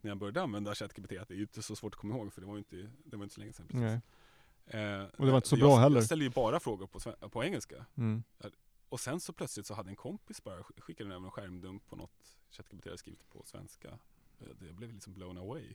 när 0.00 0.10
jag 0.10 0.18
började 0.18 0.42
använda 0.42 0.74
ChatGPT 0.74 1.12
att 1.12 1.28
det 1.28 1.34
är 1.34 1.40
inte 1.40 1.62
så 1.62 1.76
svårt 1.76 1.94
att 1.94 2.00
komma 2.00 2.14
ihåg 2.16 2.32
för 2.32 2.40
det 2.40 2.46
var 2.46 2.58
inte, 2.58 2.90
det 3.04 3.16
var 3.16 3.24
inte 3.24 3.34
så 3.34 3.40
länge 3.40 3.52
sedan. 3.52 3.66
Precis. 3.68 4.02
Eh, 4.74 5.02
Och 5.04 5.26
det 5.26 5.30
var 5.32 5.36
inte 5.36 5.48
så 5.48 5.56
jag, 5.56 5.60
bra 5.60 5.76
heller. 5.76 5.96
Jag 5.96 6.04
ställde 6.04 6.24
ju 6.24 6.30
bara 6.30 6.60
frågor 6.60 6.86
på, 6.86 7.28
på 7.28 7.44
engelska. 7.44 7.86
Mm. 7.94 8.22
Och 8.88 9.00
sen 9.00 9.20
så 9.20 9.32
plötsligt 9.32 9.66
så 9.66 9.74
hade 9.74 9.90
en 9.90 9.96
kompis 9.96 10.44
bara 10.44 10.60
sk- 10.60 10.80
skickat 10.80 11.06
över 11.06 11.16
en 11.24 11.30
skärmdump 11.30 11.86
på 11.86 11.96
något 11.96 12.36
ChatGPT 12.50 12.84
hade 12.84 12.98
skrivit 12.98 13.30
på 13.30 13.42
svenska. 13.46 13.88
Eh, 14.38 14.46
Det 14.60 14.72
blev 14.72 14.92
liksom 14.92 15.14
blown 15.14 15.38
away. 15.38 15.74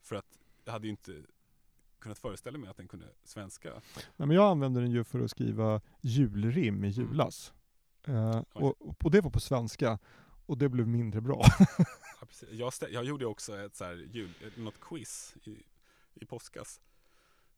För 0.00 0.16
att 0.16 0.38
jag 0.64 0.72
hade 0.72 0.86
ju 0.86 0.90
inte 0.90 1.22
kunnat 2.04 2.18
föreställa 2.18 2.58
mig 2.58 2.70
att 2.70 2.76
den 2.76 2.88
kunde 2.88 3.06
svenska. 3.24 3.70
Nej, 3.96 4.26
men 4.28 4.30
jag 4.30 4.50
använde 4.50 4.80
den 4.80 4.90
ju 4.90 5.04
för 5.04 5.20
att 5.20 5.30
skriva 5.30 5.80
julrim 6.00 6.84
i 6.84 6.88
julas. 6.88 7.52
Eh, 8.06 8.42
och, 8.52 9.04
och 9.04 9.10
det 9.10 9.20
var 9.20 9.30
på 9.30 9.40
svenska. 9.40 9.98
Och 10.46 10.58
det 10.58 10.68
blev 10.68 10.88
mindre 10.88 11.20
bra. 11.20 11.44
Ja. 12.50 12.70
Jag, 12.80 12.90
jag 12.90 13.04
gjorde 13.04 13.26
också 13.26 13.58
ett 13.58 13.76
så 13.76 13.84
här 13.84 13.94
jul, 14.12 14.30
ett- 14.46 14.56
något 14.56 14.80
quiz 14.80 15.34
i, 15.44 15.62
i 16.14 16.24
påskas. 16.26 16.80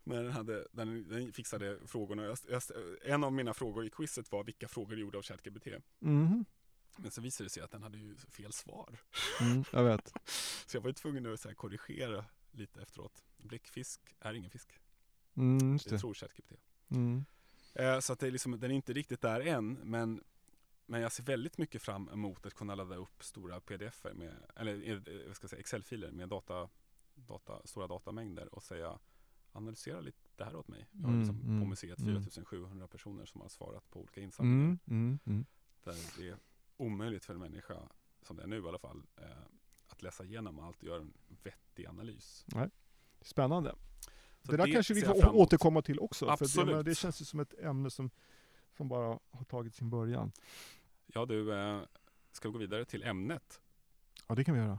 Men 0.05 0.25
den, 0.25 0.33
hade, 0.33 0.67
den, 0.73 1.09
den 1.09 1.33
fixade 1.33 1.79
frågorna. 1.87 2.25
Jag, 2.25 2.39
jag, 2.49 2.63
en 3.05 3.25
av 3.25 3.33
mina 3.33 3.55
frågor 3.55 3.87
i 3.87 3.91
quizet 3.91 4.33
var 4.33 4.45
vilka 4.45 4.69
frågor 4.69 4.93
är 4.95 4.99
gjorda 4.99 5.19
av 5.19 5.23
ChatGPT. 5.25 5.67
Mhm. 5.99 6.45
Men 6.97 7.11
så 7.11 7.21
visade 7.21 7.45
det 7.47 7.51
sig 7.51 7.63
att 7.63 7.71
den 7.71 7.83
hade 7.83 7.99
ju 7.99 8.17
fel 8.17 8.53
svar. 8.53 8.99
Mm, 9.41 9.65
jag 9.73 9.85
vet. 9.85 10.13
Så 10.67 10.77
jag 10.77 10.83
var 10.83 10.89
ju 10.89 10.95
tvungen 10.95 11.33
att 11.33 11.41
så 11.41 11.55
korrigera 11.55 12.25
lite 12.57 12.83
efteråt. 12.83 13.25
Bläckfisk 13.37 14.01
är 14.21 14.35
ingen 14.35 14.51
fisk. 14.51 14.81
Mm, 15.37 15.73
just 15.73 15.89
Det 15.89 15.95
det. 15.95 15.99
tror 15.99 16.15
ChatGPT. 16.15 16.53
Mm. 16.89 17.25
Eh, 17.75 17.99
så 18.01 18.13
att 18.13 18.19
det 18.19 18.27
är 18.27 18.31
liksom, 18.31 18.61
den 18.61 18.71
är 18.71 18.75
inte 18.75 18.93
riktigt 18.93 19.21
där 19.21 19.41
än, 19.41 19.73
men, 19.73 20.25
men 20.87 21.01
jag 21.01 21.13
ser 21.13 21.23
väldigt 21.23 21.59
mycket 21.59 21.83
fram 21.83 22.09
emot 22.09 22.47
att 22.47 22.55
kunna 22.55 22.75
ladda 22.75 22.97
upp 22.97 23.25
stora 23.25 23.61
pdf-er 23.61 24.13
med, 24.15 24.35
eller 24.57 24.89
eh, 24.91 25.27
vad 25.27 25.37
ska 25.37 25.45
jag 25.45 25.51
säga, 25.51 25.61
Excel-filer 25.61 26.11
med 26.11 26.29
data, 26.29 26.69
data, 27.15 27.67
stora 27.67 27.87
datamängder 27.87 28.55
och 28.55 28.63
säga 28.63 28.99
analysera 29.53 30.01
lite 30.01 30.19
det 30.37 30.45
här 30.45 30.57
åt 30.57 30.69
mig. 30.69 30.87
Jag 30.93 31.03
har 31.03 31.09
Mm, 31.09 31.21
liksom 31.21 31.41
på 31.41 31.47
mm, 31.47 31.69
museet 31.69 31.99
mm. 31.99 32.15
4700 32.15 32.89
personer 32.89 33.25
som 33.27 33.41
har 33.41 33.49
svarat 33.49 33.91
på 33.91 34.01
olika 34.01 34.21
insamlingar. 34.21 34.65
Mm, 34.65 34.79
mm, 34.87 35.19
mm. 35.27 35.45
Där 35.85 35.95
det 36.19 36.29
är 36.29 36.37
omöjligt 36.77 37.25
för 37.25 37.35
en 37.35 37.41
människa, 37.41 37.89
som 38.23 38.37
det 38.37 38.43
är 38.43 38.47
nu 38.47 38.65
i 38.65 38.69
alla 38.69 38.79
fall, 38.79 39.03
eh, 39.17 39.27
att 39.97 40.03
läsa 40.03 40.25
igenom 40.25 40.59
allt 40.59 40.83
och 40.83 40.89
göra 40.89 41.01
en 41.01 41.15
vettig 41.43 41.87
analys. 41.87 42.47
Spännande. 43.21 43.75
Så 44.43 44.53
det 44.53 44.57
där 44.57 44.73
kanske 44.73 44.95
vi 44.95 45.01
får 45.03 45.37
återkomma 45.37 45.83
till 45.83 46.01
också. 46.01 46.25
För 46.25 46.37
det, 46.37 46.45
Absolut. 46.45 46.77
men 46.77 46.85
det 46.85 46.95
känns 46.95 47.21
ju 47.21 47.25
som 47.25 47.41
ett 47.41 47.55
ämne 47.59 47.91
som, 47.91 48.11
som 48.77 48.89
bara 48.89 49.19
har 49.31 49.45
tagit 49.45 49.75
sin 49.75 49.91
början. 49.91 50.33
Ja 51.07 51.27
du, 51.27 51.55
eh, 51.55 51.81
ska 52.33 52.49
vi 52.49 52.53
gå 52.53 52.59
vidare 52.59 52.85
till 52.85 53.03
ämnet? 53.03 53.61
Ja, 54.29 54.35
det 54.35 54.45
kan 54.45 54.55
vi 54.55 54.61
göra. 54.61 54.79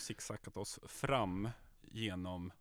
zigzackat 0.00 0.56
oss 0.56 0.78
fram 0.86 1.48
genom 1.82 2.52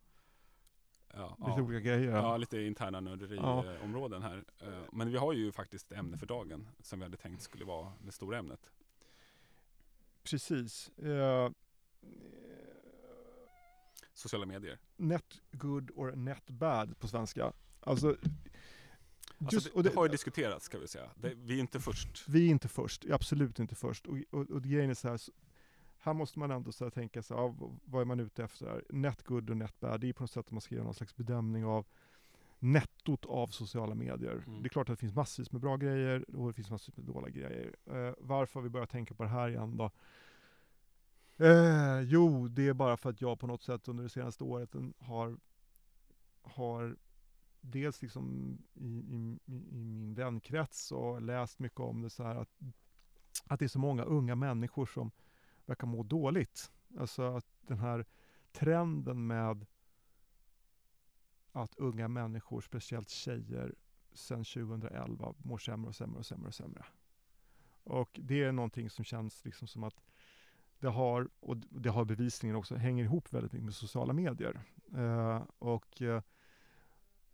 ja, 1.18 1.36
Lite 1.40 1.52
ja, 1.60 1.62
olika 1.62 1.80
grejer. 1.80 2.12
ja, 2.12 2.38
lite 2.38 2.62
interna 2.62 3.00
nörderiområden 3.00 4.22
Ja. 4.22 4.28
här. 4.28 4.44
Eh, 4.60 4.84
Men 4.92 5.12
vi 5.12 5.18
har 5.18 5.34
ju 5.34 5.52
faktiskt 5.52 5.92
ämne 5.92 6.18
för 6.18 6.26
dagen 6.26 6.68
som 6.80 7.00
vi 7.00 7.06
hade 7.06 7.18
tänkt 7.18 7.42
skulle 7.42 7.66
vara 7.66 7.94
det 8.06 8.12
stora 8.12 8.38
ämnet. 8.38 8.72
Precis. 10.24 10.90
Eh, 10.98 11.50
Sociala 14.14 14.46
medier. 14.46 14.80
net 14.96 15.42
good 15.52 15.92
or 15.96 16.12
net 16.16 16.50
bad 16.50 17.00
på 17.00 17.08
svenska. 17.08 17.54
Alltså, 17.80 18.16
Alltså, 19.40 19.56
just, 19.56 19.66
det, 19.68 19.72
och 19.74 19.84
det 19.84 19.90
det, 19.90 19.96
har 19.96 20.06
ju 20.06 20.12
diskuterats 20.12 20.66
ska 20.66 20.80
vi 20.80 20.88
säga. 20.88 21.10
Det, 21.16 21.34
vi 21.36 21.56
är 21.56 21.60
inte 21.60 21.80
först. 21.80 22.24
vi 22.30 22.46
är 22.48 22.52
inte 22.52 22.68
först, 22.68 23.06
absolut 23.12 23.60
inte 23.60 23.76
först. 23.76 24.08
Och, 24.08 24.18
och, 24.32 24.50
och 24.50 24.64
grejen 24.64 24.90
är 24.90 24.94
så 24.94 25.08
här, 25.10 25.20
här 26.08 26.14
måste 26.14 26.40
man 26.40 26.52
ändå 26.52 26.72
så 26.72 26.90
tänka 26.90 27.22
sig, 27.22 27.38
ja, 27.38 27.56
vad 27.86 28.02
är 28.02 28.06
man 28.06 28.20
ute 28.20 28.44
efter? 28.44 28.84
Net 28.90 29.24
good 29.24 29.50
och 29.50 29.58
net 29.58 29.80
bad, 29.80 30.02
det 30.02 30.10
är 30.10 30.14
på 30.14 30.24
något 30.24 30.32
sätt 30.32 30.46
att 30.46 30.52
man 30.52 30.62
ska 30.62 30.76
göra 30.76 30.86
någon 30.86 30.94
slags 30.94 31.16
bedömning 31.16 31.66
av 31.66 31.86
nettot 32.60 33.26
av 33.26 33.48
sociala 33.48 33.96
medier. 33.96 34.44
Mm. 34.48 34.62
Det 34.62 34.68
är 34.68 34.70
klart 34.70 34.90
att 34.90 34.98
det 34.98 35.00
finns 35.00 35.16
massvis 35.16 35.52
med 35.52 35.62
bra 35.62 35.78
grejer 35.78 36.36
och 36.36 36.48
det 36.48 36.54
finns 36.54 36.70
massvis 36.70 36.98
med 36.98 37.06
dåliga 37.06 37.30
grejer. 37.30 37.76
Eh, 37.86 38.14
varför 38.18 38.60
har 38.60 38.62
vi 38.62 38.70
börjat 38.70 38.90
tänka 38.90 39.14
på 39.14 39.24
det 39.24 39.30
här 39.30 39.50
igen 39.50 39.78
då? 39.78 39.92
Eh, 41.46 42.02
jo, 42.02 42.48
det 42.48 42.68
är 42.68 42.74
bara 42.74 42.98
för 42.98 43.10
att 43.10 43.22
jag 43.22 43.40
på 43.40 43.48
något 43.48 43.62
sätt 43.62 43.88
under 43.88 44.04
det 44.04 44.10
senaste 44.10 44.44
året 44.44 44.76
har, 45.00 45.38
har 46.42 46.98
dels 47.62 48.02
liksom 48.02 48.58
i, 48.74 48.88
i, 48.88 49.40
i 49.46 49.84
min 49.84 50.14
vänkrets 50.14 50.92
och 50.92 51.22
läst 51.22 51.60
mycket 51.60 51.80
om 51.80 52.02
det 52.02 52.10
så 52.10 52.24
här 52.24 52.36
att, 52.36 52.50
att 53.48 53.60
det 53.60 53.66
är 53.66 53.70
så 53.70 53.80
många 53.80 54.04
unga 54.04 54.36
människor 54.36 54.86
som 54.86 55.12
verkar 55.68 55.88
må 55.88 56.04
dåligt. 56.04 56.72
Alltså 57.00 57.24
att 57.24 57.48
den 57.62 57.80
här 57.80 58.06
trenden 58.52 59.28
med 59.28 59.66
att 61.52 61.76
unga 61.76 62.08
människor, 62.08 62.62
speciellt 62.62 63.10
tjejer, 63.10 63.76
sedan 64.14 64.44
2011 64.44 65.34
mår 65.38 65.58
sämre 65.58 65.90
och 65.90 65.96
sämre 65.96 66.20
och 66.20 66.26
sämre 66.26 66.48
och 66.48 66.54
sämre. 66.54 66.86
Och 67.84 68.20
det 68.24 68.44
är 68.44 68.52
någonting 68.52 68.90
som 68.90 69.06
känns 69.06 69.46
liksom 69.46 69.68
som 69.68 69.84
att 69.84 70.04
det 70.80 70.88
har, 70.88 71.30
och 71.40 71.58
det 71.58 71.90
har 71.90 72.06
bevisligen 72.06 72.56
också, 72.56 72.76
hänger 72.76 73.04
ihop 73.04 73.34
väldigt 73.34 73.52
mycket 73.54 73.66
med 73.66 73.74
sociala 73.74 74.14
medier. 74.14 74.62
Eh, 74.96 75.44
och, 75.60 76.02
eh, 76.02 76.22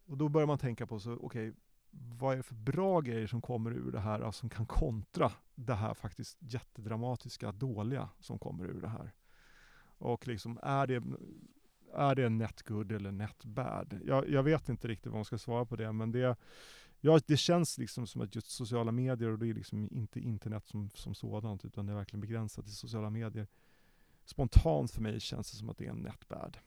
och 0.05 0.17
då 0.17 0.29
börjar 0.29 0.47
man 0.47 0.57
tänka 0.57 0.87
på, 0.87 0.99
så 0.99 1.13
okej, 1.13 1.53
vad 1.93 2.33
är 2.33 2.37
det 2.37 2.43
för 2.43 2.55
bra 2.55 3.01
grejer 3.01 3.27
som 3.27 3.41
kommer 3.41 3.71
ur 3.71 3.91
det 3.91 3.99
här, 3.99 4.19
alltså, 4.19 4.39
som 4.39 4.49
kan 4.49 4.65
kontra 4.65 5.31
det 5.55 5.73
här 5.73 5.93
faktiskt 5.93 6.37
jättedramatiska, 6.39 7.51
dåliga 7.51 8.09
som 8.19 8.39
kommer 8.39 8.65
ur 8.65 8.81
det 8.81 8.87
här. 8.87 9.11
Och 9.97 10.27
liksom, 10.27 10.59
är 10.63 10.87
det, 10.87 11.03
är 11.93 12.15
det 12.15 12.29
net 12.29 12.61
good 12.61 12.91
eller 12.91 13.11
net 13.11 13.45
bad? 13.45 13.99
Jag, 14.05 14.29
jag 14.29 14.43
vet 14.43 14.69
inte 14.69 14.87
riktigt 14.87 15.11
vad 15.11 15.15
man 15.15 15.25
ska 15.25 15.37
svara 15.37 15.65
på 15.65 15.75
det, 15.75 15.91
men 15.91 16.11
det 16.11 16.37
Ja, 17.05 17.19
det 17.27 17.37
känns 17.37 17.77
liksom 17.77 18.07
som 18.07 18.21
att 18.21 18.35
just 18.35 18.49
sociala 18.49 18.91
medier, 18.91 19.29
och 19.29 19.39
det 19.39 19.49
är 19.49 19.53
liksom 19.53 19.89
inte 19.91 20.19
internet 20.19 20.67
som, 20.67 20.89
som 20.93 21.15
sådant, 21.15 21.65
utan 21.65 21.85
det 21.85 21.91
är 21.91 21.95
verkligen 21.95 22.21
begränsat 22.21 22.65
till 22.65 22.75
sociala 22.75 23.09
medier. 23.09 23.47
Spontant 24.25 24.91
för 24.91 25.01
mig 25.01 25.19
känns 25.19 25.51
det 25.51 25.57
som 25.57 25.69
att 25.69 25.77
det 25.77 25.85
är 25.85 25.89
en 25.89 26.01
nätbärd. 26.01 26.59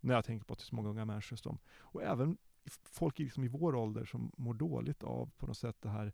När 0.00 0.14
jag 0.14 0.24
tänker 0.24 0.44
på 0.44 0.52
att 0.52 0.58
det 0.58 0.62
är 0.62 0.66
så 0.66 0.74
många 0.74 0.88
unga 0.88 1.04
människor 1.04 1.36
som, 1.36 1.58
och 1.78 2.02
även 2.02 2.36
folk 2.66 3.18
liksom 3.18 3.44
i 3.44 3.48
vår 3.48 3.74
ålder 3.74 4.04
som 4.04 4.32
mår 4.36 4.54
dåligt 4.54 5.02
av 5.02 5.30
på 5.38 5.46
något 5.46 5.58
sätt 5.58 5.76
det 5.80 5.88
här 5.88 6.12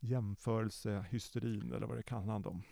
jämförelsehysterin 0.00 1.72
eller 1.72 1.86
vad 1.86 1.96
det 1.96 2.02
kan 2.02 2.28
handla 2.28 2.50
om. 2.50 2.62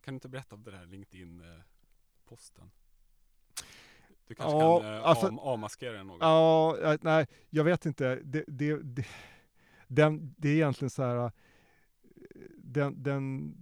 Kan 0.00 0.14
du 0.14 0.16
inte 0.16 0.28
berätta 0.28 0.54
om 0.54 0.62
den 0.62 0.74
här 0.74 0.86
LinkedIn-posten? 0.86 2.70
Du 4.26 4.34
kanske 4.34 4.58
Ja, 4.58 4.80
kan 4.80 4.94
eh, 4.94 5.02
alltså- 5.04 5.26
av, 5.26 5.40
avmaskera 5.40 5.92
den 5.92 6.06
något? 6.06 6.18
Ja, 6.20 6.78
jag- 6.82 7.04
nej, 7.04 7.26
jag 7.50 7.64
vet 7.64 7.86
inte. 7.86 8.16
Det, 8.24 8.44
det, 8.48 8.76
det, 8.82 9.06
den, 9.88 10.34
det 10.38 10.48
är 10.48 10.54
egentligen 10.54 10.90
så 10.90 11.02
här, 11.02 11.16
eh, 11.24 11.30
den, 12.58 13.02
den 13.02 13.54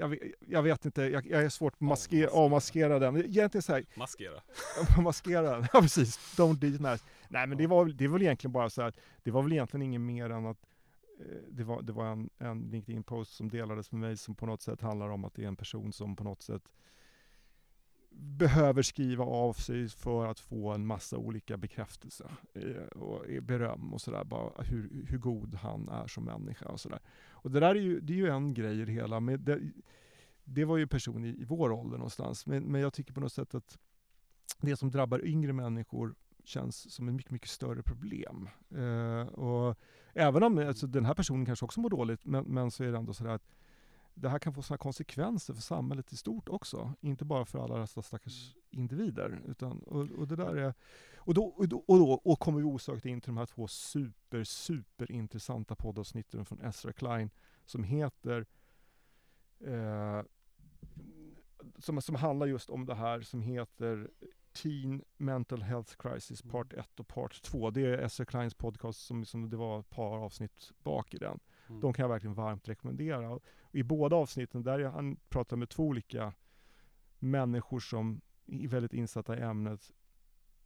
jag, 0.00 0.08
vet, 0.08 0.20
jag 0.48 0.62
vet 0.62 0.84
inte, 0.84 1.02
jag, 1.02 1.26
jag 1.26 1.44
är 1.44 1.48
svårt 1.48 1.74
att 1.74 1.80
maskera, 1.80 2.30
Avmaskera. 2.30 2.98
den. 2.98 3.16
Egentligen 3.16 3.62
så 3.62 3.72
här, 3.72 3.84
Maskera? 3.96 4.40
maskera 5.02 5.42
den. 5.42 5.66
Ja 5.72 5.80
precis, 5.80 6.36
don't 6.38 6.80
mask. 6.80 7.04
Nej 7.28 7.46
men 7.46 7.58
det 7.58 7.66
var, 7.66 7.86
det 7.86 8.08
var 8.08 8.12
väl 8.12 8.22
egentligen 8.22 8.52
bara 8.52 8.70
så 8.70 8.82
här, 8.82 8.92
det 9.22 9.30
var 9.30 9.42
väl 9.42 9.52
egentligen 9.52 9.82
inget 9.82 10.00
mer 10.00 10.30
än 10.30 10.46
att 10.46 10.66
eh, 11.20 11.26
det 11.50 11.64
var, 11.64 11.82
det 11.82 11.92
var 11.92 12.06
en, 12.06 12.30
en 12.38 12.70
LinkedIn-post 12.70 13.32
som 13.36 13.48
delades 13.48 13.92
med 13.92 14.00
mig 14.00 14.16
som 14.16 14.34
på 14.34 14.46
något 14.46 14.62
sätt 14.62 14.80
handlar 14.80 15.08
om 15.08 15.24
att 15.24 15.34
det 15.34 15.44
är 15.44 15.48
en 15.48 15.56
person 15.56 15.92
som 15.92 16.16
på 16.16 16.24
något 16.24 16.42
sätt 16.42 16.62
behöver 18.20 18.82
skriva 18.82 19.24
av 19.24 19.52
sig 19.52 19.88
för 19.88 20.26
att 20.26 20.40
få 20.40 20.72
en 20.72 20.86
massa 20.86 21.16
olika 21.16 21.56
bekräftelse 21.56 22.30
eh, 22.54 22.98
och 23.00 23.28
eh, 23.28 23.40
beröm 23.40 23.92
och 23.94 24.00
sådär, 24.00 24.24
bara 24.24 24.62
hur, 24.62 25.06
hur 25.08 25.18
god 25.18 25.54
han 25.54 25.88
är 25.88 26.06
som 26.06 26.24
människa 26.24 26.68
och 26.68 26.80
sådär. 26.80 27.00
Och 27.30 27.50
det 27.50 27.60
där 27.60 27.74
är 27.74 27.80
ju, 27.80 28.00
det 28.00 28.12
är 28.12 28.16
ju 28.16 28.28
en 28.28 28.54
grej 28.54 28.80
i 28.80 28.84
det 28.84 28.92
hela, 28.92 29.20
men 29.20 29.44
det, 29.44 29.60
det 30.44 30.64
var 30.64 30.76
ju 30.76 30.86
person 30.86 31.24
i, 31.24 31.28
i 31.28 31.44
vår 31.44 31.72
ålder 31.72 31.96
någonstans, 31.98 32.46
men, 32.46 32.62
men 32.62 32.80
jag 32.80 32.92
tycker 32.92 33.12
på 33.12 33.20
något 33.20 33.32
sätt 33.32 33.54
att 33.54 33.78
det 34.60 34.76
som 34.76 34.90
drabbar 34.90 35.26
yngre 35.26 35.52
människor 35.52 36.14
känns 36.44 36.94
som 36.94 37.08
ett 37.08 37.14
mycket, 37.14 37.30
mycket 37.30 37.48
större 37.48 37.82
problem. 37.82 38.48
Eh, 38.70 39.26
och 39.26 39.78
även 40.12 40.42
om 40.42 40.58
alltså, 40.58 40.86
den 40.86 41.04
här 41.04 41.14
personen 41.14 41.46
kanske 41.46 41.64
också 41.64 41.80
mår 41.80 41.90
dåligt, 41.90 42.24
men, 42.24 42.44
men 42.44 42.70
så 42.70 42.84
är 42.84 42.92
det 42.92 42.98
ändå 42.98 43.12
sådär 43.12 43.30
att 43.30 43.50
det 44.14 44.28
här 44.28 44.38
kan 44.38 44.54
få 44.54 44.62
sådana 44.62 44.78
konsekvenser 44.78 45.54
för 45.54 45.62
samhället 45.62 46.12
i 46.12 46.16
stort 46.16 46.48
också. 46.48 46.92
Inte 47.00 47.24
bara 47.24 47.44
för 47.44 47.64
alla 47.64 47.78
dessa 47.78 48.02
stackars 48.02 48.54
individer. 48.70 49.42
Utan, 49.46 49.78
och, 49.78 50.10
och 50.10 50.28
det 50.28 50.36
där 50.36 50.56
är, 50.56 50.74
och, 51.16 51.34
då, 51.34 51.44
och, 51.44 51.68
då, 51.68 51.84
och 51.86 51.98
då 51.98 52.12
och 52.12 52.38
kommer 52.40 52.58
vi 52.58 52.64
osökt 52.64 53.06
in 53.06 53.20
till 53.20 53.28
de 53.28 53.36
här 53.36 53.46
två 53.46 53.66
super, 53.68 54.44
super 54.44 55.12
intressanta 55.12 55.74
poddavsnitten 55.74 56.44
från 56.44 56.60
Ezra 56.60 56.92
Klein 56.92 57.30
som 57.64 57.84
heter 57.84 58.46
eh, 59.60 60.22
som, 61.78 62.02
som 62.02 62.14
handlar 62.14 62.46
just 62.46 62.70
om 62.70 62.86
det 62.86 62.94
här 62.94 63.20
som 63.20 63.42
heter 63.42 64.10
Teen 64.52 65.04
Mental 65.16 65.62
Health 65.62 65.94
Crisis 65.98 66.42
Part 66.42 66.72
1 66.72 67.00
och 67.00 67.08
Part 67.08 67.42
2. 67.42 67.70
Det 67.70 67.80
är 67.80 68.04
Ezra 68.04 68.24
Kleins 68.24 68.54
podcast 68.54 69.06
som, 69.06 69.24
som 69.24 69.50
det 69.50 69.56
var 69.56 69.80
ett 69.80 69.90
par 69.90 70.18
avsnitt 70.18 70.72
bak 70.82 71.14
i 71.14 71.18
den. 71.18 71.40
Mm. 71.70 71.80
De 71.80 71.92
kan 71.92 72.02
jag 72.02 72.08
verkligen 72.08 72.34
varmt 72.34 72.68
rekommendera. 72.68 73.30
Och 73.30 73.44
I 73.72 73.82
båda 73.82 74.16
avsnitten 74.16 74.62
där 74.62 74.78
är 74.78 74.88
han 74.88 75.16
pratar 75.28 75.56
med 75.56 75.68
två 75.68 75.86
olika 75.86 76.32
människor 77.18 77.80
som 77.80 78.20
är 78.46 78.68
väldigt 78.68 78.92
insatta 78.92 79.38
i 79.38 79.40
ämnet. 79.40 79.92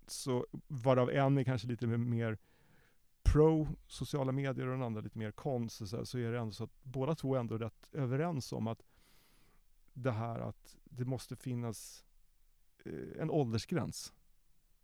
Så 0.07 0.47
varav 0.67 1.11
en 1.11 1.39
är 1.39 1.45
kanske 1.45 1.69
lite 1.69 1.87
mer 1.87 2.39
pro 3.23 3.69
sociala 3.87 4.33
medier 4.33 4.67
och 4.67 4.73
den 4.73 4.83
andra 4.83 5.01
lite 5.01 5.19
mer 5.19 5.31
cons. 5.31 5.91
Så, 5.91 6.07
så 6.07 6.19
är 6.19 6.33
det 6.33 6.39
ändå 6.39 6.53
så 6.53 6.65
att 6.65 6.83
båda 6.83 7.15
två 7.15 7.35
är 7.35 7.41
ändå 7.41 7.59
rätt 7.59 7.89
överens 7.93 8.53
om 8.53 8.67
att 8.67 8.83
det 9.93 10.13
här 10.13 10.41
att 10.41 10.77
det 10.85 11.05
måste 11.05 11.37
finnas 11.37 12.05
eh, 12.85 13.21
en 13.23 13.31
åldersgräns 13.31 14.13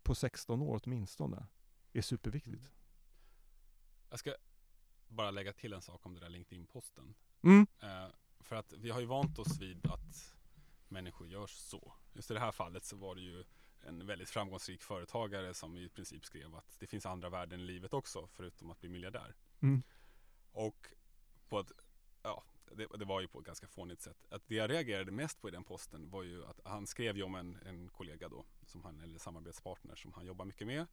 på 0.03 0.15
16 0.15 0.63
år 0.63 0.81
åtminstone 0.85 1.47
är 1.93 2.03
superviktigt. 2.03 2.73
Jag 4.11 4.19
ska 4.19 4.35
bara 5.11 5.31
lägga 5.31 5.53
till 5.53 5.73
en 5.73 5.83
sak 5.83 6.07
om 6.07 6.15
det 6.15 6.21
där 6.21 6.29
LinkedIn-posten. 6.29 7.15
Mm. 7.43 7.67
Eh, 7.81 8.09
för 8.41 8.57
att 8.57 8.73
vi 8.73 8.91
har 8.91 9.01
ju 9.01 9.07
vant 9.07 9.39
oss 9.39 9.61
vid 9.61 9.87
att 9.87 10.35
människor 10.89 11.29
gör 11.29 11.47
så. 11.47 11.93
Just 12.13 12.31
i 12.31 12.35
det 12.35 12.41
här 12.41 12.53
fallet 12.53 12.85
så 12.85 12.97
var 12.97 13.15
det 13.15 13.21
ju 13.21 13.45
en 13.81 14.07
väldigt 14.07 14.31
framgångsrik 14.31 14.83
företagare 14.83 15.55
som 15.55 15.77
i 15.77 15.89
princip 15.89 16.25
skrev 16.25 16.55
att 16.55 16.77
det 16.79 16.87
finns 16.87 17.07
andra 17.07 17.31
värden 17.31 17.61
i 17.61 17.63
livet 17.63 17.95
också 17.95 18.29
förutom 18.33 18.71
att 18.71 18.81
bli 18.81 18.89
miljardär. 18.89 19.35
Mm. 19.61 19.83
Och 20.53 20.89
på 21.49 21.61
ett, 21.61 21.73
ja, 22.23 22.45
det, 22.77 22.87
det 22.99 23.05
var 23.05 23.21
ju 23.21 23.29
på 23.29 23.39
ett 23.39 23.47
ganska 23.47 23.67
fånigt 23.67 24.01
sätt. 24.01 24.27
Att 24.31 24.43
det 24.47 24.55
jag 24.55 24.71
reagerade 24.71 25.13
mest 25.13 25.41
på 25.41 25.49
i 25.49 25.51
den 25.51 25.65
posten 25.65 26.11
var 26.11 26.23
ju 26.23 26.45
att 26.45 26.61
han 26.65 26.87
skrev 26.87 27.17
ju 27.17 27.23
om 27.23 27.35
en, 27.35 27.59
en 27.67 27.89
kollega 27.89 28.29
då, 28.29 28.45
som 28.67 28.83
han, 28.83 29.01
eller 29.01 29.19
samarbetspartner 29.19 29.95
som 29.95 30.13
han 30.13 30.27
jobbar 30.27 30.45
mycket 30.45 30.67
med. 30.67 30.87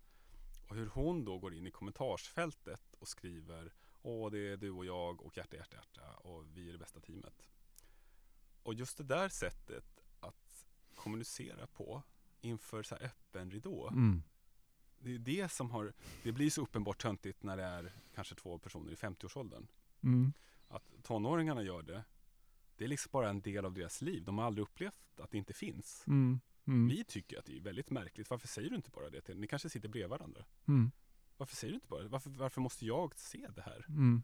Och 0.69 0.75
hur 0.75 0.87
hon 0.87 1.25
då 1.25 1.39
går 1.39 1.53
in 1.53 1.67
i 1.67 1.71
kommentarsfältet 1.71 2.93
och 2.99 3.07
skriver 3.07 3.73
Åh, 4.01 4.31
det 4.31 4.39
är 4.39 4.57
du 4.57 4.71
och 4.71 4.85
jag 4.85 5.21
och 5.21 5.37
hjärta, 5.37 5.57
hjärta, 5.57 5.75
hjärta 5.75 6.13
och 6.13 6.45
vi 6.53 6.67
är 6.67 6.71
det 6.71 6.77
bästa 6.77 6.99
teamet. 6.99 7.47
Och 8.63 8.73
just 8.73 8.97
det 8.97 9.03
där 9.03 9.29
sättet 9.29 10.03
att 10.19 10.65
kommunicera 10.95 11.67
på 11.67 12.03
inför 12.41 12.83
så 12.83 12.95
här 12.95 13.03
öppen 13.03 13.51
ridå. 13.51 13.87
Mm. 13.87 14.23
Det 14.99 15.13
är 15.13 15.19
det 15.19 15.51
som 15.51 15.71
har, 15.71 15.93
det 16.23 16.31
blir 16.31 16.49
så 16.49 16.61
uppenbart 16.61 17.01
töntigt 17.01 17.43
när 17.43 17.57
det 17.57 17.63
är 17.63 17.93
kanske 18.15 18.35
två 18.35 18.59
personer 18.59 18.91
i 18.91 18.95
50-årsåldern. 18.95 19.67
Mm. 20.03 20.33
Att 20.67 20.93
tonåringarna 21.03 21.63
gör 21.63 21.81
det, 21.81 22.03
det 22.75 22.83
är 22.83 22.87
liksom 22.87 23.09
bara 23.11 23.29
en 23.29 23.41
del 23.41 23.65
av 23.65 23.73
deras 23.73 24.01
liv. 24.01 24.23
De 24.23 24.37
har 24.37 24.45
aldrig 24.45 24.63
upplevt 24.63 25.19
att 25.19 25.31
det 25.31 25.37
inte 25.37 25.53
finns. 25.53 26.03
Mm. 26.07 26.39
Mm. 26.67 26.87
Vi 26.87 27.03
tycker 27.03 27.39
att 27.39 27.45
det 27.45 27.57
är 27.57 27.61
väldigt 27.61 27.89
märkligt. 27.89 28.29
Varför 28.29 28.47
säger 28.47 28.69
du 28.69 28.75
inte 28.75 28.91
bara 28.91 29.09
det 29.09 29.21
till 29.21 29.39
Ni 29.39 29.47
kanske 29.47 29.69
sitter 29.69 29.89
bredvid 29.89 30.09
varandra. 30.09 30.45
Varför 31.37 31.55
säger 31.55 31.71
du 31.71 31.75
inte 31.75 31.87
bara 31.87 32.03
det? 32.03 32.09
Varför, 32.09 32.29
varför 32.29 32.61
måste 32.61 32.85
jag 32.85 33.15
se 33.15 33.47
det 33.55 33.61
här? 33.61 33.85
Mm. 33.89 34.23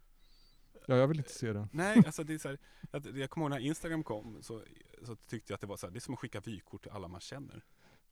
Ja, 0.86 0.96
jag 0.96 1.08
vill 1.08 1.18
inte 1.18 1.32
se 1.32 1.52
den. 1.52 1.68
Nej, 1.72 2.02
alltså 2.06 2.24
det 2.24 2.34
är 2.34 2.38
så 2.38 2.48
här, 2.48 2.58
att 2.90 3.16
jag 3.16 3.30
kommer 3.30 3.44
ihåg 3.44 3.50
när 3.50 3.66
Instagram 3.66 4.04
kom 4.04 4.42
så, 4.42 4.64
så 5.02 5.16
tyckte 5.16 5.52
jag 5.52 5.54
att 5.54 5.60
det 5.60 5.66
var 5.66 5.76
så 5.76 5.86
här, 5.86 5.92
det 5.92 5.98
är 5.98 6.00
som 6.00 6.14
att 6.14 6.20
skicka 6.20 6.40
vykort 6.40 6.82
till 6.82 6.92
alla 6.92 7.08
man 7.08 7.20
känner. 7.20 7.64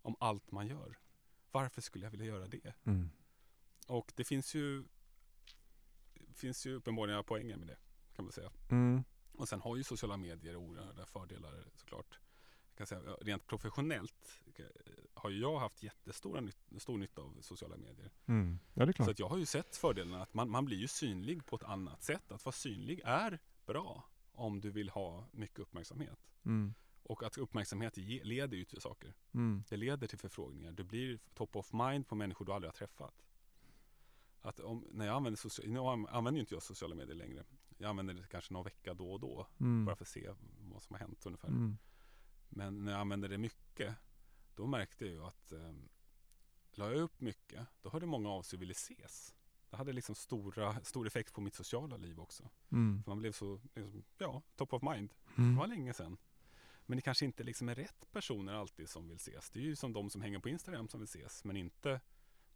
Om 0.03 0.16
allt 0.20 0.50
man 0.50 0.66
gör. 0.66 0.98
Varför 1.50 1.80
skulle 1.80 2.07
jag 2.07 2.11
vilja 2.11 2.26
göra 2.26 2.46
det? 2.46 2.74
Mm. 2.84 3.11
Och 3.86 4.12
det 4.16 4.24
finns 4.24 4.55
ju 4.55 4.84
finns 6.34 6.66
ju 6.66 6.74
uppenbarligen 6.74 7.24
poänger 7.24 7.57
med 7.57 7.68
det, 7.68 7.76
kan 8.16 8.24
man 8.24 8.32
säga. 8.32 8.50
Mm. 8.70 9.05
Och 9.32 9.48
sen 9.48 9.61
har 9.61 9.76
ju 9.76 9.84
sociala 9.84 10.16
medier 10.16 10.57
oerhörda 10.57 11.07
fördelar 11.07 11.64
såklart. 11.74 12.18
Kan 12.83 12.87
säga, 12.87 13.16
rent 13.20 13.47
professionellt 13.47 14.41
eh, 14.57 14.64
har 15.14 15.30
jag 15.30 15.59
haft 15.59 15.83
jättestor 15.83 16.41
nytt, 16.41 16.83
stor 16.83 16.99
nytta 16.99 17.22
av 17.22 17.39
sociala 17.41 17.76
medier. 17.76 18.11
Mm. 18.26 18.59
Ja, 18.74 18.85
det 18.85 18.91
är 18.91 18.93
klart. 18.93 19.07
Så 19.07 19.11
att 19.11 19.18
jag 19.18 19.28
har 19.28 19.39
ju 19.39 19.47
sett 19.47 19.76
fördelarna 19.76 20.22
att 20.22 20.35
man, 20.35 20.51
man 20.51 20.64
blir 20.64 20.76
ju 20.76 20.89
synlig 20.89 21.47
på 21.47 21.57
ett 21.57 21.62
annat 21.62 22.03
sätt. 22.03 22.33
Att 22.33 22.45
vara 22.45 22.53
synlig 22.53 23.01
är 23.05 23.39
bra 23.66 24.05
om 24.33 24.61
du 24.61 24.70
vill 24.70 24.91
ha 24.91 25.28
mycket 25.33 25.59
uppmärksamhet. 25.59 26.30
Mm. 26.45 26.74
Och 27.03 27.22
att 27.22 27.39
uppmärksamhet 27.39 27.97
ge, 27.97 28.24
leder 28.24 28.57
ju 28.57 28.64
till 28.64 28.80
saker. 28.80 29.14
Mm. 29.35 29.64
Det 29.68 29.76
leder 29.76 30.07
till 30.07 30.18
förfrågningar. 30.18 30.72
Du 30.72 30.85
blir 30.85 31.18
top 31.35 31.57
of 31.57 31.72
mind 31.72 32.09
på 32.09 32.14
människor 32.14 32.45
du 32.45 32.53
aldrig 32.53 32.68
har 32.68 32.76
träffat. 32.76 33.24
Att 34.41 34.61
om, 34.61 34.87
när 34.91 35.07
jag 35.07 35.16
använder, 35.16 35.37
socia- 35.39 35.68
nu 35.68 35.80
an- 35.80 36.07
använder 36.07 36.41
inte 36.41 36.55
jag 36.55 36.62
sociala 36.62 36.95
medier 36.95 37.14
längre. 37.16 37.45
Jag 37.78 37.89
använder 37.89 38.14
det 38.14 38.26
kanske 38.30 38.53
någon 38.53 38.64
vecka 38.64 38.95
då 38.95 39.12
och 39.12 39.20
då. 39.20 39.47
Mm. 39.61 39.85
Bara 39.85 39.97
för 39.97 40.05
att 40.05 40.09
se 40.09 40.30
vad 40.61 40.83
som 40.83 40.95
har 40.95 41.01
hänt 41.01 41.26
ungefär. 41.26 41.49
Men 42.55 42.84
när 42.84 42.92
jag 42.92 43.00
använde 43.00 43.28
det 43.28 43.38
mycket, 43.38 43.94
då 44.55 44.66
märkte 44.66 45.05
jag 45.05 45.14
ju 45.14 45.24
att 45.24 45.53
eh, 45.53 45.72
la 46.72 46.90
jag 46.90 47.00
upp 47.00 47.20
mycket, 47.20 47.66
då 47.82 47.90
hörde 47.90 48.07
många 48.07 48.28
av 48.30 48.42
sig 48.42 48.57
och 48.57 48.62
ville 48.62 48.72
ses. 48.72 49.34
Det 49.70 49.76
hade 49.76 49.92
liksom 49.92 50.14
stora, 50.14 50.80
stor 50.84 51.07
effekt 51.07 51.34
på 51.34 51.40
mitt 51.40 51.55
sociala 51.55 51.96
liv 51.96 52.20
också. 52.20 52.48
Mm. 52.72 53.03
För 53.03 53.11
man 53.11 53.18
blev 53.18 53.32
så, 53.32 53.61
liksom, 53.74 54.05
ja, 54.18 54.42
top 54.57 54.72
of 54.72 54.82
mind. 54.82 55.14
Det 55.36 55.42
Mm. 55.42 55.57
var 55.57 55.66
länge 55.66 55.94
sedan. 55.94 56.16
Men 56.86 56.96
det 56.96 57.03
kanske 57.03 57.24
inte 57.24 57.42
liksom 57.44 57.68
är 57.68 57.74
rätt 57.74 58.12
personer 58.12 58.53
alltid 58.53 58.88
som 58.88 59.09
vill 59.09 59.16
ses. 59.16 59.50
Det 59.50 59.59
är 59.59 59.62
ju 59.64 59.76
som 59.76 59.92
de 59.92 60.11
som 60.11 60.22
hänger 60.22 60.38
på 60.38 60.48
Instagram 60.48 60.88
som 60.88 61.00
vill 61.00 61.05
ses, 61.09 61.44
men 61.44 61.57
inte 61.57 62.00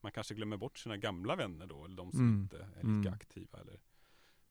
man 0.01 0.12
kanske 0.12 0.34
glömmer 0.34 0.57
bort 0.57 0.78
sina 0.78 0.97
gamla 0.97 1.36
vänner 1.36 1.66
då, 1.66 1.84
eller 1.84 1.97
de 1.97 2.11
som 2.12 2.20
Mm. 2.20 2.40
inte 2.42 2.59
är 2.59 2.66
lika 2.76 2.82
Mm. 3.09 3.12
aktiva. 3.14 3.61
Eller. 3.61 3.80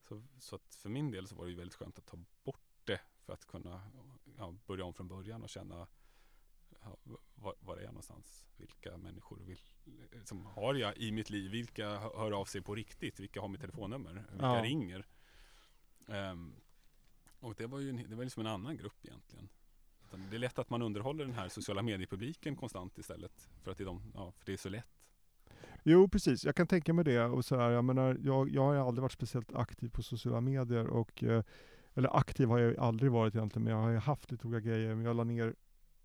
Så, 0.08 0.22
så 0.38 0.56
att 0.56 0.74
för 0.74 0.88
min 0.88 1.10
del 1.10 1.28
så 1.28 1.34
var 1.34 1.44
det 1.44 1.50
ju 1.50 1.56
väldigt 1.56 1.74
skönt 1.74 1.98
att 1.98 2.06
ta 2.06 2.18
bort 2.44 2.60
det 2.84 3.00
för 3.24 3.32
att 3.32 3.44
kunna 3.44 3.90
ja, 4.38 4.54
börja 4.66 4.84
om 4.84 4.94
från 4.94 5.08
början 5.08 5.42
och 5.42 5.48
känna 5.48 5.86
ja, 6.82 6.96
var, 7.34 7.54
var 7.60 7.76
är 7.76 7.80
jag 7.82 7.88
någonstans? 7.92 8.46
Vilka 8.56 8.96
människor 8.96 9.38
vill, 9.44 9.60
som 10.24 10.46
har 10.46 10.74
jag 10.74 10.96
i 10.96 11.12
mitt 11.12 11.30
liv? 11.30 11.50
Vilka 11.50 11.98
hör 11.98 12.32
av 12.32 12.44
sig 12.44 12.62
på 12.62 12.74
riktigt? 12.74 13.20
Vilka 13.20 13.40
har 13.40 13.48
mitt 13.48 13.60
telefonnummer? 13.60 14.12
Vilka 14.30 14.46
Ja. 14.46 14.62
ringer? 14.62 15.06
Ehm, 16.08 16.54
och 17.40 17.54
det 17.54 17.66
var 17.66 17.78
ju 17.80 17.90
en, 17.90 18.10
det 18.10 18.16
var 18.16 18.24
liksom 18.24 18.40
en 18.40 18.52
annan 18.52 18.76
grupp 18.76 19.04
egentligen. 19.04 19.48
Det 20.30 20.36
är 20.36 20.38
lätt 20.38 20.58
att 20.58 20.70
man 20.70 20.82
underhåller 20.82 21.24
den 21.24 21.34
här 21.34 21.48
sociala 21.48 21.82
mediepubliken 21.82 22.56
konstant 22.56 22.98
istället. 22.98 23.48
För 23.62 23.70
att 23.70 23.78
det 23.78 23.84
är, 23.84 23.86
de, 23.86 24.12
ja, 24.14 24.32
för 24.32 24.46
det 24.46 24.52
är 24.52 24.56
så 24.56 24.68
lätt. 24.68 24.86
Jo, 25.82 26.08
precis. 26.08 26.44
Jag 26.44 26.56
kan 26.56 26.66
tänka 26.66 26.92
mig 26.92 27.04
det. 27.04 27.24
Och 27.24 27.44
så 27.44 27.56
här, 27.56 27.70
jag, 27.70 27.84
menar, 27.84 28.18
jag, 28.22 28.50
jag 28.50 28.62
har 28.62 28.74
aldrig 28.76 29.02
varit 29.02 29.12
speciellt 29.12 29.54
aktiv 29.54 29.88
på 29.88 30.02
sociala 30.02 30.40
medier. 30.40 30.86
Och, 30.86 31.24
eh, 31.24 31.42
eller 31.96 32.16
aktiv 32.16 32.48
har 32.48 32.58
jag 32.58 32.78
aldrig 32.78 33.12
varit 33.12 33.34
egentligen, 33.34 33.64
men 33.64 33.72
jag 33.72 33.82
har 33.82 33.90
ju 33.90 33.96
haft 33.96 34.30
lite 34.30 34.46
olika 34.46 34.68
grejer. 34.68 34.94
Men 34.94 35.04
jag 35.04 35.16
la, 35.16 35.24
ner, 35.24 35.54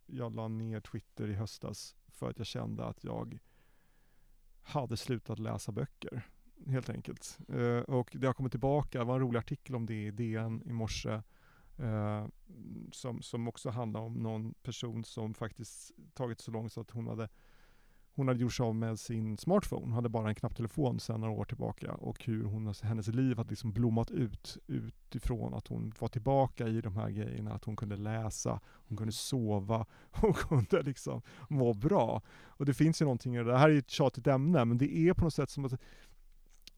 jag 0.06 0.36
la 0.36 0.48
ner 0.48 0.80
Twitter 0.80 1.28
i 1.28 1.34
höstas 1.34 1.96
för 2.08 2.30
att 2.30 2.38
jag 2.38 2.48
kände 2.48 2.86
att 2.86 3.04
jag 3.04 3.40
hade 4.62 4.98
slutat 4.98 5.40
läsa 5.40 5.72
böcker. 5.72 6.28
Helt 6.68 6.90
enkelt. 6.90 7.40
Eh, 7.48 7.80
och 7.80 8.10
det 8.14 8.28
har 8.28 8.34
kommit 8.34 8.52
tillbaka. 8.52 9.00
Det 9.00 9.06
var 9.06 9.16
en 9.16 9.22
rolig 9.22 9.40
artikel 9.40 9.76
om 9.76 9.86
det 9.86 10.06
i 10.06 10.12
DN 10.12 10.64
i 10.66 10.74
morse. 10.74 11.22
Eh, 11.78 12.28
som, 12.92 13.22
som 13.22 13.48
också 13.48 13.70
handlar 13.70 14.00
om 14.02 14.14
någon 14.14 14.54
person 14.54 15.04
som 15.04 15.34
faktiskt 15.34 15.92
tagit 16.14 16.42
så 16.42 16.52
långt 16.52 16.74
så 16.74 16.82
att 16.82 16.92
hon 16.92 17.08
hade 17.08 17.30
hon 18.14 18.28
hade 18.28 18.40
gjort 18.40 18.54
sig 18.54 18.64
av 18.64 18.76
med 18.76 19.00
sin 19.00 19.38
smartphone, 19.38 19.82
hon 19.82 19.94
hade 19.94 20.10
bara 20.10 20.30
en 20.30 20.36
knapptelefon 20.36 21.00
sedan 21.00 21.22
några 21.22 21.34
år 21.34 21.46
tillbaka 21.46 21.94
och 21.94 22.24
hur 22.24 22.44
hon, 22.44 22.74
hennes 22.84 23.08
liv 23.08 23.38
hade 23.38 23.50
liksom 23.50 23.72
blommat 23.74 24.12
ut 24.12 24.58
utifrån 24.68 25.54
att 25.54 25.68
hon 25.68 25.94
var 26.00 26.08
tillbaka 26.08 26.68
i 26.68 26.82
de 26.82 26.96
här 26.96 27.10
grejerna, 27.10 27.54
att 27.54 27.66
hon 27.66 27.76
kunde 27.76 27.98
läsa, 27.98 28.60
hon 28.66 28.98
kunde 28.98 29.14
sova, 29.14 29.86
hon 30.12 30.34
kunde 30.34 30.82
liksom 30.82 31.22
må 31.50 31.74
bra. 31.74 32.22
Och 32.44 32.66
det 32.66 32.74
finns 32.74 33.02
ju 33.02 33.06
någonting 33.06 33.36
i 33.36 33.38
det, 33.38 33.44
det 33.44 33.58
här 33.58 33.70
är 33.70 33.74
ju 33.74 33.80
ett 33.80 33.90
tjatigt 33.90 34.28
ämne, 34.28 34.66
men 34.66 34.78
det 34.78 34.98
är 34.98 35.14
på 35.14 35.24
något 35.24 35.34
sätt 35.34 35.50
som 35.50 35.66
att 35.66 35.74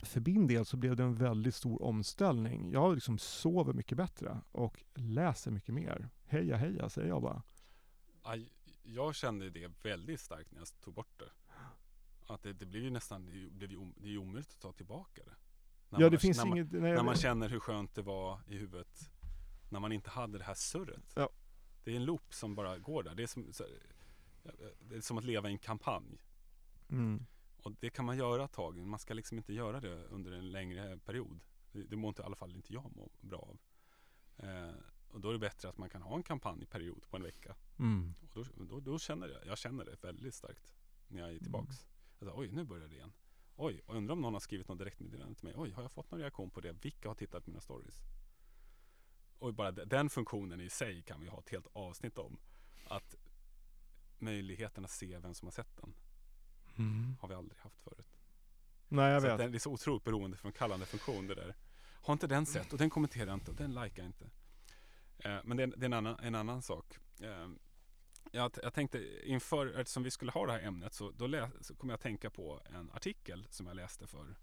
för 0.03 0.21
min 0.21 0.47
del 0.47 0.65
så 0.65 0.77
blev 0.77 0.95
det 0.95 1.03
en 1.03 1.15
väldigt 1.15 1.55
stor 1.55 1.83
omställning. 1.83 2.71
Jag 2.71 2.95
liksom 2.95 3.17
sover 3.17 3.73
mycket 3.73 3.97
bättre 3.97 4.41
och 4.51 4.83
läser 4.93 5.51
mycket 5.51 5.75
mer. 5.75 6.09
Heja 6.25 6.57
heja 6.57 6.89
säger 6.89 7.07
jag 7.07 7.21
bara. 7.21 7.43
Aj, 8.21 8.49
jag 8.83 9.15
kände 9.15 9.49
det 9.49 9.71
väldigt 9.83 10.21
starkt 10.21 10.51
när 10.51 10.59
jag 10.59 10.67
tog 10.81 10.93
bort 10.93 11.19
det. 11.19 11.31
Att 12.27 12.43
det, 12.43 12.53
det 12.53 12.65
blev 12.65 12.83
ju 12.83 12.89
nästan, 12.89 13.25
det 13.25 13.31
blev 13.49 13.71
ju, 13.71 13.91
det 13.95 14.07
är 14.07 14.11
ju 14.11 14.17
omöjligt 14.17 14.51
att 14.51 14.59
ta 14.59 14.71
tillbaka 14.71 15.21
det. 15.23 15.35
När 15.89 15.99
ja, 15.99 16.05
man, 16.05 16.11
det 16.11 16.19
finns 16.19 16.37
när 16.37 16.45
inget... 16.45 16.71
Man, 16.71 16.81
nej, 16.81 16.93
när 16.93 17.03
man 17.03 17.15
känner 17.15 17.49
hur 17.49 17.59
skönt 17.59 17.95
det 17.95 18.01
var 18.01 18.39
i 18.47 18.57
huvudet. 18.57 19.09
När 19.69 19.79
man 19.79 19.91
inte 19.91 20.09
hade 20.09 20.37
det 20.37 20.43
här 20.43 20.53
surret. 20.53 21.13
Ja. 21.15 21.29
Det 21.83 21.91
är 21.91 21.95
en 21.95 22.05
loop 22.05 22.33
som 22.33 22.55
bara 22.55 22.77
går 22.77 23.03
där. 23.03 23.15
Det 23.15 23.23
är 23.23 23.27
som, 23.27 23.51
det 24.79 24.95
är 24.95 25.01
som 25.01 25.17
att 25.17 25.23
leva 25.23 25.49
i 25.49 25.51
en 25.51 25.59
kampanj. 25.59 26.21
Mm. 26.89 27.25
Och 27.57 27.71
det 27.79 27.89
kan 27.89 28.05
man 28.05 28.17
göra 28.17 28.43
ett 28.43 28.51
tag. 28.51 28.77
Man 28.77 28.99
ska 28.99 29.13
liksom 29.13 29.37
inte 29.37 29.53
göra 29.53 29.79
det 29.79 30.03
under 30.03 30.31
en 30.31 30.51
längre 30.51 30.97
period. 30.97 31.39
Det, 31.71 31.83
det 31.83 31.95
mår 31.95 32.07
inte, 32.07 32.21
i 32.21 32.25
alla 32.25 32.35
fall 32.35 32.55
inte 32.55 32.73
jag 32.73 32.95
må 32.95 33.09
bra 33.21 33.39
av. 33.39 33.59
Eh, 34.47 34.75
och 35.13 35.21
då 35.21 35.29
är 35.29 35.33
det 35.33 35.39
bättre 35.39 35.69
att 35.69 35.77
man 35.77 35.89
kan 35.89 36.01
ha 36.01 36.15
en 36.15 36.23
kampanjperiod 36.23 37.09
på 37.09 37.17
en 37.17 37.23
vecka. 37.23 37.55
Mm. 37.79 38.13
Och 38.21 38.29
då, 38.33 38.65
då, 38.65 38.79
då, 38.79 38.99
känner 38.99 39.27
jag, 39.27 39.45
jag 39.45 39.57
känner 39.57 39.85
det 39.85 40.03
väldigt 40.03 40.35
starkt 40.35 40.73
när 41.07 41.21
jag 41.21 41.33
är 41.33 41.39
tillbaks. 41.39 41.85
Mm. 41.85 41.89
Alltså, 42.19 42.39
oj, 42.39 42.51
nu 42.51 42.63
börjar 42.63 42.87
det 42.87 42.95
igen. 42.95 43.13
Oj, 43.55 43.81
och 43.85 43.95
undrar 43.95 44.13
om 44.13 44.21
någon 44.21 44.33
har 44.33 44.39
skrivit 44.39 44.67
något 44.67 44.77
direktmeddelande 44.77 45.35
till 45.35 45.45
mig. 45.45 45.53
Oj, 45.57 45.71
har 45.71 45.81
jag 45.81 45.91
fått 45.91 46.11
någon 46.11 46.19
reaktion 46.19 46.49
på 46.49 46.61
det? 46.61 46.71
Vilka 46.71 47.07
har 47.07 47.15
tittat 47.15 47.43
på 47.43 47.49
mina 47.49 47.61
stories? 47.61 48.01
Och 49.39 49.53
bara 49.53 49.71
den 49.71 50.09
funktionen 50.09 50.61
i 50.61 50.69
sig 50.69 51.01
kan 51.01 51.21
vi 51.21 51.27
ha 51.27 51.39
ett 51.39 51.49
helt 51.49 51.67
avsnitt 51.73 52.17
om. 52.17 52.37
Att 52.87 53.15
möjligheten 54.17 54.85
att 54.85 54.91
se 54.91 55.17
vem 55.17 55.33
som 55.33 55.45
har 55.45 55.51
sett 55.51 55.77
den 55.77 55.93
mm. 56.75 57.15
har 57.19 57.27
vi 57.27 57.35
aldrig 57.35 57.59
haft 57.59 57.79
förut. 57.79 58.19
Nej, 58.87 59.11
jag 59.11 59.21
så 59.21 59.27
vet. 59.27 59.37
Den 59.37 59.53
är 59.53 59.59
så 59.59 59.71
otroligt 59.71 60.03
beroende 60.03 60.37
från 60.37 60.51
kallande 60.51 60.85
funktion 60.85 61.27
det 61.27 61.35
där. 61.35 61.55
Har 61.83 62.13
inte 62.13 62.27
den 62.27 62.45
sett 62.45 62.73
och 62.73 62.79
den 62.79 62.89
kommenterar 62.89 63.27
jag 63.27 63.33
inte 63.33 63.51
och 63.51 63.57
den 63.57 63.73
likar 63.73 64.05
inte. 64.05 64.29
Eh, 65.17 65.39
men 65.43 65.57
det 65.57 65.63
är, 65.63 65.83
en, 65.83 65.93
annan, 65.93 66.19
en 66.19 66.35
annan 66.35 66.61
sak. 66.61 66.97
Eh, 67.21 67.49
jag, 68.31 68.51
jag, 68.63 68.73
tänkte 68.73 69.27
inför, 69.29 69.79
eftersom 69.79 70.03
vi 70.03 70.11
skulle 70.11 70.31
ha 70.31 70.45
det 70.45 70.51
här 70.51 70.59
ämnet 70.61 70.93
så, 70.93 71.11
då 71.11 71.27
läs, 71.27 71.67
så 71.67 71.75
kom 71.75 71.89
jag 71.89 71.95
att 71.95 72.01
tänka 72.01 72.29
på 72.29 72.61
en 72.65 72.91
artikel 72.91 73.47
som 73.49 73.67
jag 73.67 73.75
läste 73.75 74.07
för 74.07 74.35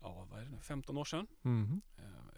ja, 0.00 0.26
vad 0.30 0.40
är 0.40 0.44
det 0.44 0.50
nu, 0.50 0.60
15 0.60 0.98
år 0.98 1.04
sedan. 1.04 1.26
Mm. 1.42 1.80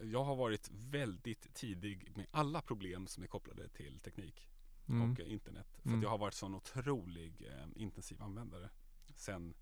Jag 0.02 0.24
har 0.24 0.36
varit 0.36 0.70
väldigt 0.72 1.54
tidig 1.54 2.12
med 2.16 2.26
alla 2.30 2.62
problem 2.62 3.06
som 3.06 3.22
är 3.22 3.26
kopplade 3.26 3.68
till 3.68 4.00
teknik 4.00 4.48
Mm. 4.88 5.12
och 5.12 5.20
internet. 5.20 5.78
För 5.82 5.88
Mm. 5.88 6.02
jag 6.02 6.10
har 6.10 6.18
varit 6.18 6.34
sån 6.34 6.54
otrolig 6.54 7.46
eh, 7.46 7.66
intensiv 7.76 8.22
användare 8.22 8.70
sedan 9.14 9.54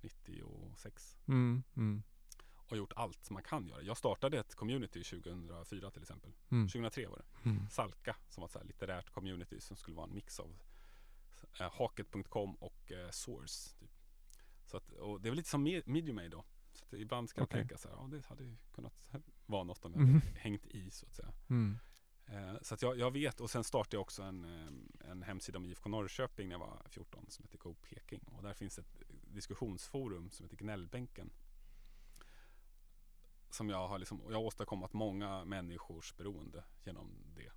96 0.00 1.16
Mm. 1.26 1.62
Mm. 2.66 2.70
och 2.70 2.76
gjort 2.76 2.92
allt 2.96 3.30
man 3.30 3.42
kan 3.42 3.68
göra. 3.68 3.82
Jag 3.82 3.96
startade 3.96 4.38
ett 4.38 4.54
community 4.54 5.04
2004 5.04 5.90
till 5.90 6.02
exempel. 6.02 6.32
Mm. 6.50 6.68
2003 6.68 7.06
var 7.08 7.16
det. 7.18 7.48
Mm. 7.50 7.68
Salka 7.70 8.16
som 8.28 8.40
var 8.40 8.46
ett 8.48 8.52
så 8.52 8.62
litterärt 8.62 9.10
community 9.10 9.60
som 9.60 9.76
skulle 9.76 9.96
vara 9.96 10.06
en 10.06 10.14
mix 10.14 10.40
av 10.40 10.56
eh, 11.60 11.72
Haket.com 11.72 12.54
och 12.54 12.92
eh, 12.92 13.10
Source. 13.10 13.78
Typ. 13.78 13.90
Så 14.66 14.76
att, 14.76 14.90
och 14.92 15.20
det 15.20 15.30
väl 15.30 15.36
lite 15.36 15.48
som 15.48 15.66
Me- 15.66 15.82
Mediumay 15.86 16.28
då. 16.28 16.44
Så 16.72 16.84
att 16.84 16.92
ibland 16.92 17.28
ska 17.28 17.42
Okej. 17.42 17.58
jag 17.60 17.68
tänka 17.68 17.78
så 17.82 17.88
här, 17.88 17.96
ja 17.96 18.08
det 18.10 18.26
hade 18.26 18.44
ju 18.44 18.56
kunnat 18.74 19.10
vara 19.46 19.64
något 19.64 19.84
om 19.84 19.92
jag 19.92 20.00
hade 20.00 20.20
hängt 20.38 20.66
i 20.66 20.90
så 20.90 21.06
att 21.06 21.14
säga. 21.14 21.32
Mm. 21.48 21.78
Eh, 22.26 22.54
så 22.62 22.74
att 22.74 22.82
jag, 22.82 22.98
jag 22.98 23.10
vet 23.10 23.40
och 23.40 23.50
sen 23.50 23.64
startade 23.64 23.96
jag 23.96 24.02
också 24.02 24.22
en, 24.22 24.44
eh, 24.44 25.10
en 25.10 25.22
hemsida 25.22 25.58
om 25.58 25.66
IFK 25.66 25.88
Norrköping 25.88 26.48
när 26.48 26.54
jag 26.54 26.60
var 26.60 26.82
14 26.88 27.26
som 27.28 27.42
heter 27.44 27.58
Go 27.58 27.74
Peking. 27.74 28.20
Och 28.36 28.42
där 28.42 28.54
finns 28.54 28.78
ett 28.78 29.02
diskussionsforum 29.22 30.30
som 30.30 30.44
heter 30.44 30.56
Gnällbänken. 30.56 31.30
Som 33.56 33.68
jag 33.70 33.88
har 33.88 33.98
liksom, 33.98 34.20
jag 34.28 34.36
har 34.36 34.42
åstadkommit 34.42 34.92
många 34.92 35.44
människors 35.44 36.16
beroende 36.16 36.64
genom 36.84 37.10
det. 37.36 37.52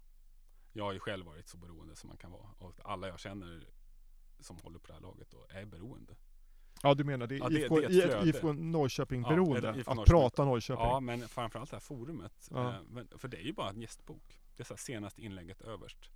Jag 0.73 0.83
har 0.83 0.93
ju 0.93 0.99
själv 0.99 1.25
varit 1.25 1.47
så 1.47 1.57
beroende 1.57 1.95
som 1.95 2.07
man 2.07 2.17
kan 2.17 2.31
vara. 2.31 2.49
Och 2.59 2.79
alla 2.83 3.07
jag 3.07 3.19
känner 3.19 3.67
som 4.39 4.57
håller 4.57 4.79
på 4.79 4.87
det 4.87 4.93
här 4.93 5.01
laget 5.01 5.31
då 5.31 5.45
är 5.49 5.65
beroende. 5.65 6.15
Ja, 6.83 6.93
du 6.93 7.03
menar 7.03 7.27
det 7.27 7.35
är 7.35 7.39
Ja, 7.39 7.49
det- 7.49 7.59
IFK, 7.59 7.79
det 7.79 7.85
är. 7.85 8.27
IFK 8.27 8.53
Norrköping 8.53 9.21
Ja, 9.21 9.27
att 9.87 10.05
prata 10.05 10.45
Norrköping? 10.45 10.85
Ja, 10.85 10.99
men 10.99 11.27
framförallt 11.27 11.69
det 11.69 11.75
här 11.75 11.81
forumet. 11.81 12.47
Ja. 12.51 12.69
Eh, 12.69 13.17
för 13.17 13.27
det 13.27 13.37
är 13.37 13.43
ju 13.45 13.53
bara 13.53 13.69
en 13.69 13.81
gästbok. 13.81 14.39
Det 14.55 14.63
är 14.63 14.65
så 14.65 14.77
senaste 14.77 15.21
inlägget 15.21 15.61
överst. 15.61 16.11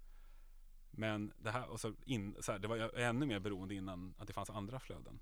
Men 0.92 1.34
det 1.38 1.52
här, 1.52 1.70
och 1.70 1.80
så 1.80 1.94
in, 2.06 2.36
så 2.40 2.52
här, 2.52 2.60
det 2.60 2.68
var 2.68 2.98
ännu 3.00 3.26
mer 3.26 3.40
beroende 3.40 3.76
innan 3.76 4.14
att 4.18 4.28
det 4.28 4.34
fanns 4.34 4.50
andra 4.50 4.80
flöden. 4.80 5.20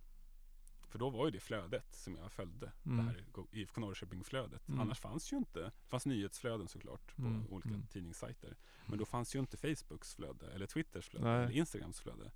För 0.91 0.99
då 0.99 1.09
var 1.09 1.25
ju 1.25 1.31
det 1.31 1.39
flödet 1.39 1.95
som 1.95 2.15
jag 2.15 2.31
följde. 2.31 2.71
Mm. 2.85 2.97
Det 2.97 3.03
här 3.03 3.25
IFK 3.51 3.81
Norrköping-flödet. 3.81 4.67
Mm. 4.67 4.79
Annars 4.79 4.99
fanns 4.99 5.33
ju 5.33 5.37
inte, 5.37 5.59
det 5.59 5.87
fanns 5.87 6.05
nyhetsflöden 6.05 6.67
såklart 6.67 7.15
på 7.15 7.21
Mm, 7.21 7.47
olika 7.49 7.69
mm. 7.69 7.87
tidningssajter. 7.87 8.57
Men 8.85 8.99
då 8.99 9.05
fanns 9.05 9.35
ju 9.35 9.39
inte 9.39 9.57
Facebooks 9.57 10.15
flöde 10.15 10.51
eller 10.51 10.67
Twitters 10.67 11.09
flöde 11.09 11.25
Nej. 11.25 11.43
eller 11.43 11.51
Instagrams 11.51 11.99
flöde. 11.99 12.31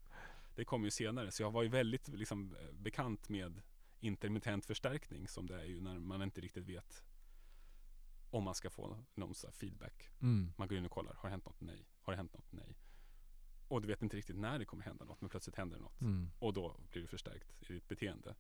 Det 0.55 0.65
kom 0.65 0.83
ju 0.83 0.91
senare. 0.91 1.31
Så 1.31 1.43
jag 1.43 1.51
var 1.51 1.63
ju 1.63 1.69
väldigt 1.69 2.07
liksom, 2.07 2.55
eh, 2.55 2.71
bekant 2.71 3.29
med 3.29 3.61
intermittent 3.99 4.65
förstärkning 4.65 5.27
som 5.27 5.47
det 5.47 5.61
är 5.61 5.65
ju 5.65 5.81
när 5.81 5.99
man 5.99 6.21
inte 6.21 6.41
riktigt 6.41 6.65
vet 6.65 7.03
om 8.29 8.43
man 8.43 8.55
ska 8.55 8.69
få 8.69 9.03
någon 9.15 9.33
feedback. 9.51 10.09
Mm. 10.21 10.53
Man 10.57 10.67
går 10.67 10.77
in 10.77 10.85
och 10.85 10.91
kollar, 10.91 11.13
har 11.13 11.29
det 11.29 11.31
hänt 11.31 11.45
något? 11.45 11.61
Nej. 11.61 11.85
Har 12.01 12.13
det 12.13 12.17
hänt 12.17 12.33
något? 12.33 12.51
Nej. 12.51 12.77
Och 13.67 13.81
du 13.81 13.87
vet 13.87 14.01
inte 14.01 14.17
riktigt 14.17 14.35
när 14.37 14.59
det 14.59 14.65
kommer 14.65 14.83
hända 14.83 15.05
något, 15.05 15.21
men 15.21 15.29
plötsligt 15.29 15.55
händer 15.55 15.77
det 15.77 15.83
något. 15.83 16.01
Mm. 16.01 16.29
Och 16.39 16.53
då 16.53 16.79
blir 16.91 17.01
du 17.01 17.07
förstärkt 17.07 17.53
i 17.59 17.73
ditt 17.73 17.87
beteende. 17.87 18.35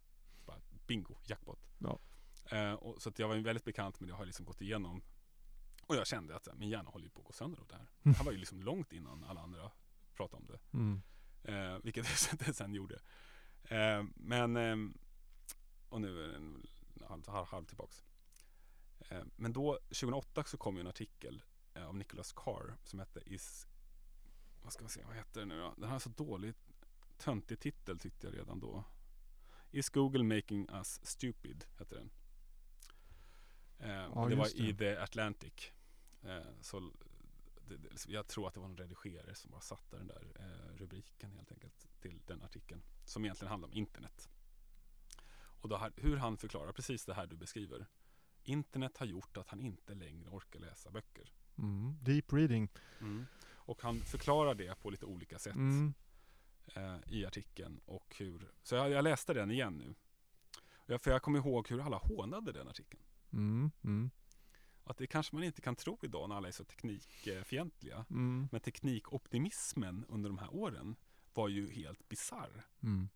Bingo, 0.87 1.15
jackpot. 1.23 1.59
Ja. 1.77 1.99
Eh, 2.45 2.73
och, 2.73 3.01
så 3.01 3.09
att 3.09 3.19
jag 3.19 3.27
var 3.27 3.35
väldigt 3.35 3.65
bekant 3.65 3.99
med 3.99 4.09
det, 4.09 4.11
jag 4.11 4.17
har 4.17 4.25
liksom 4.25 4.45
gått 4.45 4.61
igenom. 4.61 5.01
Och 5.87 5.95
jag 5.95 6.07
kände 6.07 6.35
att 6.35 6.47
här, 6.47 6.55
min 6.55 6.69
hjärna 6.69 6.89
håller 6.89 7.09
på 7.09 7.19
att 7.21 7.27
gå 7.27 7.33
sönder 7.33 7.59
av 7.59 7.67
det 7.67 7.75
här. 7.75 7.89
Det 8.03 8.17
här 8.17 8.25
var 8.25 8.31
ju 8.31 8.37
liksom 8.37 8.61
långt 8.61 8.93
innan 8.93 9.23
alla 9.23 9.41
andra 9.41 9.71
pratade 10.15 10.41
om 10.41 10.47
det. 10.47 10.59
Mm. 10.77 11.01
Eh, 11.43 11.79
vilket 11.83 12.05
det 12.45 12.53
sen 12.53 12.73
gjorde. 12.73 12.99
Eh, 13.63 14.03
men, 14.15 14.57
ehm, 14.57 14.97
och 15.89 16.01
nu 16.01 16.23
är 16.23 16.27
den 16.27 16.67
halv, 17.07 17.27
halv, 17.27 17.47
halv 17.47 17.65
tillbaks. 17.65 18.03
Eh, 18.99 19.23
men 19.35 19.53
då, 19.53 19.73
2008 19.73 20.43
så 20.43 20.57
kom 20.57 20.75
ju 20.75 20.81
en 20.81 20.87
artikel 20.87 21.43
eh, 21.73 21.87
av 21.87 21.95
Nicholas 21.95 22.33
Carr 22.33 22.77
som 22.83 22.99
hette 22.99 23.19
Is, 23.25 23.67
vad 24.61 24.73
ska 24.73 24.83
man 24.83 24.89
säga, 24.89 25.07
vad 25.07 25.15
heter 25.15 25.39
den 25.39 25.49
nu 25.49 25.59
då? 25.59 25.73
Den 25.77 25.89
har 25.89 25.99
så 25.99 26.09
dålig, 26.09 26.53
töntig 27.17 27.59
titel 27.59 27.99
tyckte 27.99 28.27
jag 28.27 28.37
redan 28.37 28.59
då. 28.59 28.83
Is 29.71 29.89
Google 29.89 30.23
making 30.23 30.67
us 30.69 30.99
stupid? 31.03 31.65
Hette 31.77 31.95
den. 31.95 32.09
Eh, 33.79 34.05
och 34.05 34.29
det 34.29 34.35
var 34.35 34.45
det. 34.45 34.63
i 34.63 34.73
The 34.73 34.95
Atlantic. 34.95 35.71
Eh, 36.23 36.43
så 36.61 36.79
det, 37.67 37.77
det, 37.77 38.07
jag 38.07 38.27
tror 38.27 38.47
att 38.47 38.53
det 38.53 38.59
var 38.59 38.67
en 38.67 38.77
redigerare 38.77 39.35
som 39.35 39.51
bara 39.51 39.61
satte 39.61 39.97
den 39.97 40.07
där 40.07 40.33
eh, 40.39 40.77
rubriken 40.77 41.31
helt 41.31 41.51
enkelt 41.51 41.87
till 42.01 42.21
den 42.25 42.41
artikeln. 42.41 42.81
Som 43.05 43.25
egentligen 43.25 43.49
handlar 43.49 43.67
om 43.67 43.73
internet. 43.73 44.29
Och 45.35 45.69
då 45.69 45.89
hur 45.97 46.17
han 46.17 46.37
förklarar 46.37 46.71
precis 46.71 47.05
det 47.05 47.13
här 47.13 47.27
du 47.27 47.35
beskriver. 47.35 47.85
Internet 48.43 48.97
har 48.97 49.05
gjort 49.05 49.37
att 49.37 49.49
han 49.49 49.59
inte 49.59 49.93
längre 49.93 50.29
orkar 50.29 50.59
läsa 50.59 50.91
böcker. 50.91 51.33
Mm. 51.57 51.97
Deep 52.01 52.33
reading. 52.33 52.69
Och 53.53 53.81
han 53.81 54.01
förklarar 54.01 54.55
det 54.55 54.79
på 54.81 54.89
lite 54.89 55.05
olika 55.05 55.39
sätt 55.39 55.55
Mm. 55.55 55.93
Eh, 56.75 56.97
i 57.07 57.25
artikeln. 57.25 57.81
Och 57.85 58.15
hur, 58.19 58.51
så 58.63 58.75
jag, 58.75 58.89
jag 58.89 59.03
läste 59.03 59.33
den 59.33 59.51
igen 59.51 59.77
nu. 59.77 59.95
Jag, 60.85 61.01
för 61.01 61.11
jag 61.11 61.21
kommer 61.21 61.39
ihåg 61.39 61.69
hur 61.69 61.81
alla 61.81 61.97
hånade 61.97 62.51
den 62.51 62.67
artikeln. 62.67 63.03
Mm. 63.33 63.71
Mm. 63.83 64.11
Att 64.83 64.97
det 64.97 65.07
kanske 65.07 65.35
man 65.35 65.43
inte 65.43 65.61
kan 65.61 65.75
tro 65.75 65.99
idag 66.01 66.29
när 66.29 66.35
alla 66.35 66.47
är 66.47 66.51
så 66.51 66.63
teknikfientliga. 66.63 68.05
Mm. 68.09 68.47
Men 68.51 68.61
teknikoptimismen 68.61 70.05
under 70.09 70.29
de 70.29 70.37
här 70.37 70.55
åren 70.55 70.95
var 71.33 71.47
ju 71.47 71.71
helt 71.71 72.09
bizarr. 72.09 72.65
Mm. 72.83 73.09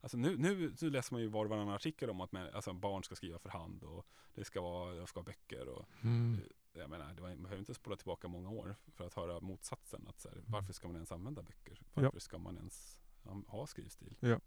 Alltså 0.00 0.16
nu, 0.16 0.36
nu, 0.36 0.74
nu 0.80 0.90
läser 0.90 1.14
man 1.14 1.22
ju 1.22 1.28
var 1.28 1.44
och 1.44 1.50
varannan 1.50 1.74
artikel 1.74 2.10
om 2.10 2.20
att 2.20 2.32
man, 2.32 2.48
alltså 2.54 2.72
barn 2.72 3.04
ska 3.04 3.14
skriva 3.14 3.38
för 3.38 3.48
hand 3.48 3.84
och 3.84 4.06
det 4.34 4.44
ska 4.44 4.60
vara, 4.60 5.06
ska 5.06 5.20
ha 5.20 5.24
böcker 5.24 5.68
och 5.68 5.86
Mm. 6.02 6.40
Jag 6.74 6.90
menar, 6.90 7.14
det 7.14 7.22
var, 7.22 7.28
man 7.28 7.42
behöver 7.42 7.58
inte 7.58 7.74
spola 7.74 7.96
tillbaka 7.96 8.28
många 8.28 8.50
år 8.50 8.76
för 8.86 9.06
att 9.06 9.14
höra 9.14 9.40
motsatsen. 9.40 10.06
Att 10.08 10.20
så 10.20 10.28
här, 10.28 10.42
varför 10.46 10.72
ska 10.72 10.88
man 10.88 10.94
ens 10.94 11.12
använda 11.12 11.42
böcker? 11.42 11.82
Varför 11.94 12.20
ska 12.20 12.38
man 12.38 12.56
ens 12.56 12.98
ha 13.46 13.66
skrivstil? 13.66 14.16
Ja. 14.20 14.40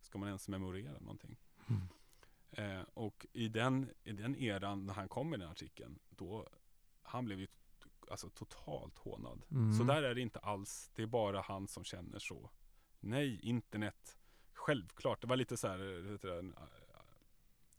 Ska 0.00 0.18
man 0.18 0.28
ens 0.28 0.48
memorera 0.48 1.00
någonting? 1.00 1.36
Mm. 1.66 1.88
Eh, 2.50 2.86
och 2.94 3.26
i 3.32 3.48
den, 3.48 3.90
i 4.04 4.12
den 4.12 4.36
eran 4.36 4.86
när 4.86 4.94
han 4.94 5.08
kom 5.08 5.30
med 5.30 5.40
den 5.40 5.48
artikeln, 5.48 5.98
då, 6.08 6.48
han 7.02 7.24
blev 7.24 7.40
ju 7.40 7.46
alltså 8.10 8.30
totalt 8.30 8.98
hånad. 8.98 9.44
Mm. 9.50 9.72
Så 9.72 9.84
där 9.84 10.02
är 10.02 10.14
det 10.14 10.20
inte 10.20 10.38
alls. 10.38 10.90
Det 10.94 11.02
är 11.02 11.06
bara 11.06 11.40
han 11.40 11.68
som 11.68 11.84
känner 11.84 12.18
så. 12.18 12.50
Nej, 13.00 13.40
internet. 13.40 14.18
Självklart. 14.52 15.20
Det 15.20 15.26
var 15.26 15.36
lite 15.36 15.56
så 15.56 15.68
här, 15.68 15.78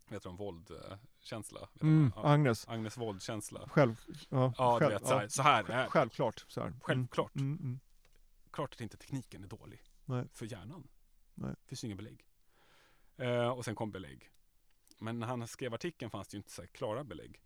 vad 0.08 0.14
heter 0.16 0.30
det, 0.30 0.36
våldkänsla. 0.36 1.60
Vet 1.60 1.70
du 1.82 1.88
Mm. 1.88 2.12
vad? 2.16 2.26
Agnes, 2.26 2.68
Agnes 2.68 2.98
våldkänsla. 2.98 3.70
själv, 3.70 4.02
ja, 4.30 4.54
Ja, 4.58 4.74
du 4.80 4.86
själv, 4.86 4.94
vet, 4.94 5.08
så 5.08 5.14
här, 5.14 5.22
ja. 5.22 5.30
så 5.30 5.42
här 5.42 5.64
är 5.64 5.84
det. 5.84 5.90
Självklart. 5.90 6.46
Så 6.48 6.60
här. 6.62 6.68
Mm. 6.68 6.80
Självklart. 6.84 7.36
Mm, 7.36 7.58
mm. 7.62 7.80
Klart 8.52 8.74
att 8.74 8.82
inte 8.82 8.98
tekniken 8.98 9.44
är 9.44 9.48
dålig. 9.48 9.84
Nej. 10.06 10.26
För 10.34 10.46
hjärnan. 10.46 10.88
Nej. 11.34 11.50
Det 11.52 11.68
finns 11.70 11.84
ju 11.84 11.88
inga 11.88 11.96
belägg. 11.96 12.26
Eh, 13.18 13.48
och 13.50 13.66
sen 13.66 13.76
kom 13.76 13.92
belägg. 13.92 14.32
Men 15.00 15.20
när 15.20 15.28
han 15.28 15.48
skrev 15.48 15.74
artikeln 15.74 16.12
fanns 16.12 16.28
det 16.28 16.36
ju 16.36 16.40
inte 16.40 16.52
så 16.52 16.68
klara 16.68 17.04
belägg. 17.04 17.42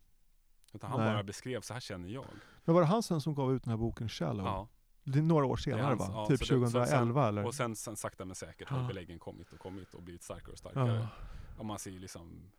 Utan 0.73 0.91
han 0.91 0.99
Nej. 0.99 1.13
bara 1.13 1.23
beskrev, 1.23 1.61
så 1.61 1.73
här 1.73 1.79
känner 1.81 2.09
jag. 2.09 2.25
Men 2.65 2.75
var 2.75 2.81
det 2.81 2.87
han 2.87 3.03
sen 3.03 3.21
som 3.21 3.33
gav 3.35 3.53
ut 3.53 3.63
den 3.63 3.69
här 3.71 3.77
boken 3.77 4.09
Shallow? 4.09 4.45
Ja. 4.45 4.67
Det 5.03 5.19
är 5.19 5.23
några 5.23 5.45
år 5.45 5.57
senare 5.57 5.81
hans- 5.83 5.99
va? 5.99 6.07
ja, 6.13 6.25
typ 6.27 6.45
så 6.45 6.53
det- 6.55 6.67
så- 6.67 6.71
2011 6.79 7.27
eller? 7.27 7.45
Och 7.45 7.55
sen, 7.55 7.75
sen 7.75 7.95
sakta 7.95 8.25
men 8.25 8.35
säkert 8.35 8.69
har 8.69 8.81
Ja. 8.81 8.87
beläggen 8.87 9.19
kommit 9.19 9.53
och 9.53 9.59
kommit 9.59 9.93
och 9.93 10.03
blivit 10.03 10.23
starkare 10.23 10.51
och 10.51 10.57
starkare. 10.57 10.93
ja. 10.93 11.07
Och 11.59 11.65
man 11.65 11.79
ser 11.79 11.91
liksom 11.91 12.51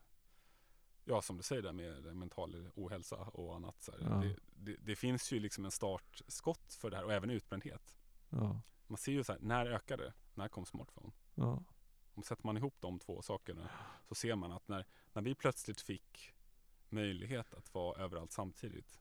Ja 1.04 1.22
som 1.22 1.36
du 1.36 1.42
säger 1.42 1.62
där 1.62 1.72
med 1.72 2.16
mental 2.16 2.70
ohälsa 2.74 3.16
och 3.16 3.56
annat 3.56 3.82
så. 3.82 3.92
Ja. 4.00 4.08
Det, 4.08 4.36
det, 4.56 4.76
det 4.76 4.96
finns 4.96 5.32
ju 5.32 5.40
liksom 5.40 5.64
en 5.64 5.70
startskott 5.70 6.74
för 6.74 6.90
det 6.90 6.96
här 6.96 7.04
och 7.04 7.12
även 7.12 7.30
utbrändhet. 7.30 7.96
Ja. 8.28 8.60
Man 8.86 8.98
ser 8.98 9.12
ju 9.12 9.24
så 9.24 9.32
här, 9.32 9.40
när 9.40 9.66
ökade 9.66 10.04
det? 10.04 10.12
När 10.34 10.48
kom 10.48 10.66
smartphone? 10.66 11.12
Ja. 11.34 11.62
Om 12.14 12.22
sätter 12.22 12.46
man 12.46 12.56
ihop 12.56 12.74
de 12.80 12.98
två 12.98 13.22
sakerna 13.22 13.70
så 14.08 14.14
ser 14.14 14.34
man 14.36 14.52
att 14.52 14.68
när, 14.68 14.86
när 15.12 15.22
vi 15.22 15.34
plötsligt 15.34 15.80
fick 15.80 16.34
möjlighet 16.88 17.54
att 17.54 17.74
vara 17.74 18.02
överallt 18.02 18.32
samtidigt 18.32 19.00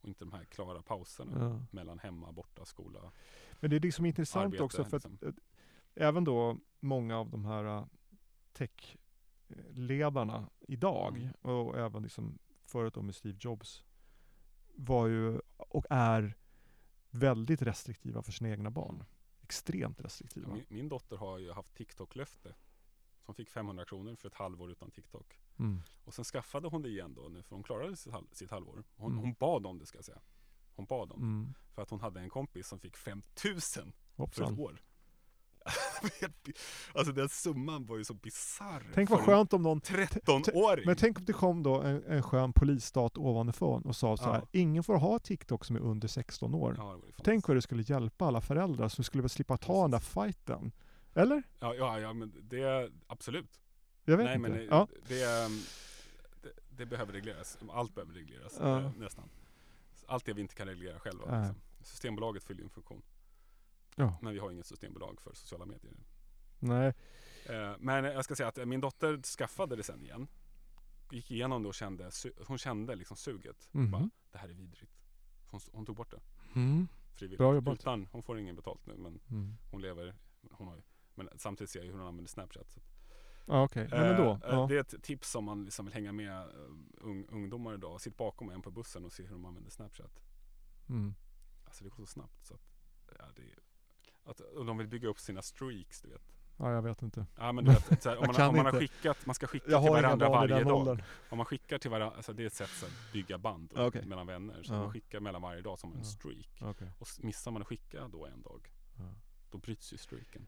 och 0.00 0.08
inte 0.08 0.24
de 0.24 0.32
här 0.32 0.44
klara 0.44 0.82
pauserna 0.82 1.32
Ja. 1.38 1.66
mellan 1.70 1.98
hemma, 1.98 2.32
borta, 2.32 2.64
skola. 2.64 3.12
Men 3.60 3.70
det 3.70 3.76
är 3.76 3.80
liksom 3.80 4.06
intressant 4.06 4.44
Arbete, 4.44 4.62
också 4.62 4.84
för 4.84 4.96
att 4.96 5.04
liksom. 5.10 5.28
eh, 5.28 6.06
även 6.08 6.24
då 6.24 6.58
många 6.80 7.18
av 7.18 7.30
de 7.30 7.44
här 7.44 7.86
techledarna 8.56 10.50
idag 10.60 11.16
Mm. 11.18 11.32
och 11.40 11.78
även 11.78 12.02
liksom 12.02 12.38
förut 12.64 12.94
då 12.94 13.02
med 13.02 13.14
Steve 13.14 13.38
Jobs 13.40 13.84
var 14.74 15.06
ju 15.06 15.40
och 15.56 15.86
är 15.90 16.34
väldigt 17.10 17.62
restriktiva 17.62 18.22
för 18.22 18.32
sina 18.32 18.50
egna 18.50 18.70
barn. 18.70 19.04
Extremt 19.42 20.00
restriktiva. 20.00 20.52
Min, 20.52 20.64
min 20.68 20.88
dotter 20.88 21.16
har 21.16 21.38
ju 21.38 21.52
haft 21.52 21.74
TikTok-löfte. 21.74 22.54
Som 23.20 23.34
fick 23.34 23.50
500 23.50 23.84
kronor 23.84 24.14
för 24.14 24.28
ett 24.28 24.34
halvår 24.34 24.70
utan 24.70 24.90
TikTok. 24.90 25.40
Mm. 25.58 25.82
Och 26.04 26.14
sen 26.14 26.24
skaffade 26.24 26.68
hon 26.68 26.82
det 26.82 26.88
igen 26.88 27.14
då 27.14 27.28
nu 27.28 27.42
för 27.42 27.56
hon 27.56 27.62
klarade 27.62 27.96
sitt, 27.96 28.12
halv, 28.12 28.26
sitt 28.32 28.50
halvår. 28.50 28.84
Hon, 28.96 29.12
Mm. 29.12 29.24
hon 29.24 29.32
bad 29.32 29.66
om 29.66 29.78
det 29.78 29.86
ska 29.86 29.98
jag 29.98 30.04
säga. 30.04 30.20
Hon 30.74 30.84
bad 30.86 31.12
om. 31.12 31.22
Mm. 31.22 31.54
För 31.74 31.82
att 31.82 31.90
hon 31.90 32.00
hade 32.00 32.20
en 32.20 32.28
kompis 32.30 32.66
som 32.68 32.78
fick 32.78 32.96
5000 32.96 33.92
för 34.16 34.42
ett 34.52 34.58
år. 34.58 34.82
alltså 36.94 37.12
den 37.12 37.28
summan 37.28 37.86
var 37.86 37.96
ju 37.96 38.04
så 38.04 38.14
bisarr. 38.14 38.82
Tänk 38.94 39.10
vad 39.10 39.20
skönt 39.20 39.52
om 39.52 39.62
någon 39.62 39.80
13-åring. 39.80 40.86
Men 40.86 40.96
tänk 40.96 41.18
om 41.18 41.24
det 41.24 41.32
kom 41.32 41.62
då 41.62 41.80
en, 41.82 42.04
en 42.04 42.22
skön 42.22 42.52
polisstat 42.52 43.18
ovanifrån 43.18 43.82
och 43.82 43.96
sa 43.96 44.16
så 44.16 44.24
här, 44.24 44.32
Ja. 44.34 44.46
ingen 44.52 44.84
får 44.84 44.94
ha 44.96 45.18
TikTok 45.18 45.64
som 45.64 45.76
är 45.76 45.80
under 45.80 46.08
16 46.08 46.54
år. 46.54 46.74
Ja, 46.78 46.98
det. 47.16 47.22
Tänk 47.22 47.48
vad 47.48 47.56
det 47.56 47.62
skulle 47.62 47.82
hjälpa 47.82 48.26
alla 48.26 48.40
föräldrar 48.40 48.88
som 48.88 49.04
skulle 49.04 49.28
slippa 49.28 49.56
ta 49.56 49.82
den 49.82 49.90
där 49.90 49.98
fighten. 49.98 50.72
Eller? 51.14 51.42
Ja, 51.60 51.74
ja, 51.74 52.00
ja, 52.00 52.12
men 52.12 52.32
det 52.42 52.90
absolut. 53.06 53.60
Jag 54.04 54.16
vet 54.16 54.26
Nej, 54.26 54.36
inte. 54.36 54.48
men 54.48 54.58
det, 54.58 54.64
ja. 54.64 54.88
det, 55.08 55.22
ehm, 55.22 55.60
det, 56.42 56.50
det 56.76 56.86
behöver 56.86 57.12
regleras. 57.12 57.58
Allt 57.72 57.94
behöver 57.94 58.14
regleras, 58.14 58.60
eh, 58.60 58.90
nästan. 58.96 59.24
Allt 60.06 60.24
det 60.24 60.32
vi 60.32 60.40
inte 60.40 60.54
kan 60.54 60.66
reglera 60.68 60.98
själva. 61.00 61.24
Liksom. 61.24 61.54
Systembolaget 61.82 62.44
fyller 62.44 62.60
ju 62.60 62.64
en 62.64 62.70
funktion. 62.70 63.02
Ja. 63.96 64.18
Men 64.22 64.32
vi 64.32 64.38
har 64.38 64.50
inget 64.50 64.66
systembolag 64.66 65.20
för 65.20 65.34
sociala 65.34 65.66
medier. 65.66 65.94
Nej. 66.58 66.94
Eh, 67.48 67.74
Men 67.78 68.04
jag 68.04 68.24
ska 68.24 68.34
säga 68.36 68.48
att 68.48 68.68
min 68.68 68.80
dotter 68.80 69.22
skaffade 69.22 69.76
det 69.76 69.82
sen 69.82 70.02
igen. 70.02 70.28
Gick 71.10 71.30
igenom 71.30 71.62
det 71.62 71.68
och 71.68 71.74
kände, 71.74 72.10
hon 72.46 72.58
kände 72.58 72.94
liksom 72.94 73.16
suget. 73.16 73.68
Mhm. 73.72 73.90
Bara, 73.90 74.10
det 74.32 74.38
här 74.38 74.48
är 74.48 74.52
vidrigt. 74.54 74.92
Hon, 75.50 75.60
hon 75.72 75.86
tog 75.86 75.96
bort 75.96 76.10
det 76.10 76.20
Mm. 76.60 76.88
frivilligt. 77.14 77.38
Bra 77.38 77.54
jobbat. 77.54 77.78
Utan, 77.78 78.06
hon 78.12 78.22
får 78.22 78.38
ingen 78.38 78.56
betalt 78.56 78.86
nu 78.86 78.96
men 78.96 79.20
Mm. 79.30 79.56
hon 79.70 79.82
lever, 79.82 80.14
hon 80.50 80.68
har 80.68 80.76
ju, 80.76 80.82
men 81.14 81.28
samtidigt 81.36 81.70
ser 81.70 81.80
jag 81.80 81.86
hur 81.86 81.92
hon 81.92 82.06
använder 82.08 82.28
Snapchat. 82.30 82.78
Ja 83.46 83.64
okej, 83.64 83.88
men 83.90 84.00
ändå. 84.10 84.30
Eh, 84.32 84.38
Ja. 84.42 84.66
Det 84.68 84.76
är 84.76 84.80
ett 84.80 85.02
tips 85.02 85.34
om 85.34 85.44
man 85.44 85.64
liksom 85.64 85.84
vill 85.84 85.94
hänga 85.94 86.12
med 86.12 86.32
eh, 86.42 86.46
ung, 87.00 87.26
ungdomar 87.28 87.74
idag. 87.74 88.00
Sitt 88.00 88.16
bakom 88.16 88.50
en 88.50 88.62
på 88.62 88.70
bussen 88.70 89.04
och 89.04 89.12
se 89.12 89.22
hur 89.22 89.30
de 89.30 89.44
använder 89.44 89.70
Snapchat. 89.70 90.22
Mm. 90.88 91.14
Alltså 91.64 91.84
det 91.84 91.90
går 91.90 91.96
så 91.96 92.06
snabbt 92.06 92.46
så 92.46 92.54
att, 92.54 92.60
ja, 93.18 93.24
det 93.36 93.42
är, 93.42 93.58
att 94.26 94.40
och 94.40 94.64
de 94.66 94.78
vill 94.78 94.88
bygga 94.88 95.08
upp 95.08 95.18
sina 95.18 95.42
streaks 95.42 96.00
du 96.02 96.08
vet. 96.08 96.22
ja, 96.56 96.72
jag 96.72 96.82
vet 96.82 97.02
inte. 97.02 97.26
Ja 97.36 97.52
men 97.52 97.64
du 97.64 97.70
vet, 97.70 98.04
här, 98.04 98.16
om, 98.18 98.26
man, 98.38 98.48
om 98.48 98.56
man 98.56 98.66
har 98.66 98.72
skickat, 98.80 99.26
man 99.26 99.34
ska 99.34 99.46
skicka 99.46 99.70
Jag 99.70 99.82
till 99.82 99.90
varandra 99.92 100.28
varje 100.28 100.64
dag. 100.64 100.76
åldern. 100.76 101.02
Om 101.30 101.36
man 101.36 101.46
skickar 101.46 101.78
till 101.78 101.90
varandra, 101.90 102.16
alltså 102.16 102.32
det 102.32 102.42
är 102.42 102.46
ett 102.46 102.54
sätt 102.54 102.82
att 102.82 103.12
bygga 103.12 103.38
band 103.38 103.72
okej. 103.76 104.06
mellan 104.06 104.26
vänner. 104.26 104.62
Så 104.62 104.72
Ja. 104.74 104.78
man 104.78 104.92
skickar 104.92 105.20
mellan 105.20 105.42
varje 105.42 105.62
dag 105.62 105.78
som 105.78 105.92
en 105.92 105.98
Ja. 105.98 106.04
streak. 106.04 106.58
Okej. 106.60 106.90
Och 106.98 107.08
missar 107.18 107.50
man 107.50 107.62
att 107.62 107.68
skicka 107.68 108.08
då 108.08 108.26
en 108.26 108.42
dag, 108.42 108.72
Ja. 108.98 109.14
då 109.50 109.58
bryts 109.58 109.92
ju 109.92 109.96
streaken. 109.96 110.46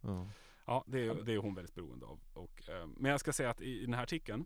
Ja. 0.00 0.26
Ja, 0.66 0.84
det 0.86 1.06
är, 1.06 1.14
det 1.14 1.32
är 1.34 1.38
hon 1.38 1.54
väldigt 1.54 1.74
beroende 1.74 2.06
av. 2.06 2.20
Och, 2.32 2.68
eh, 2.68 2.86
men 2.96 3.10
jag 3.10 3.20
ska 3.20 3.32
säga 3.32 3.50
att 3.50 3.60
i, 3.60 3.78
i 3.82 3.84
den 3.84 3.94
här 3.94 4.02
artikeln 4.02 4.44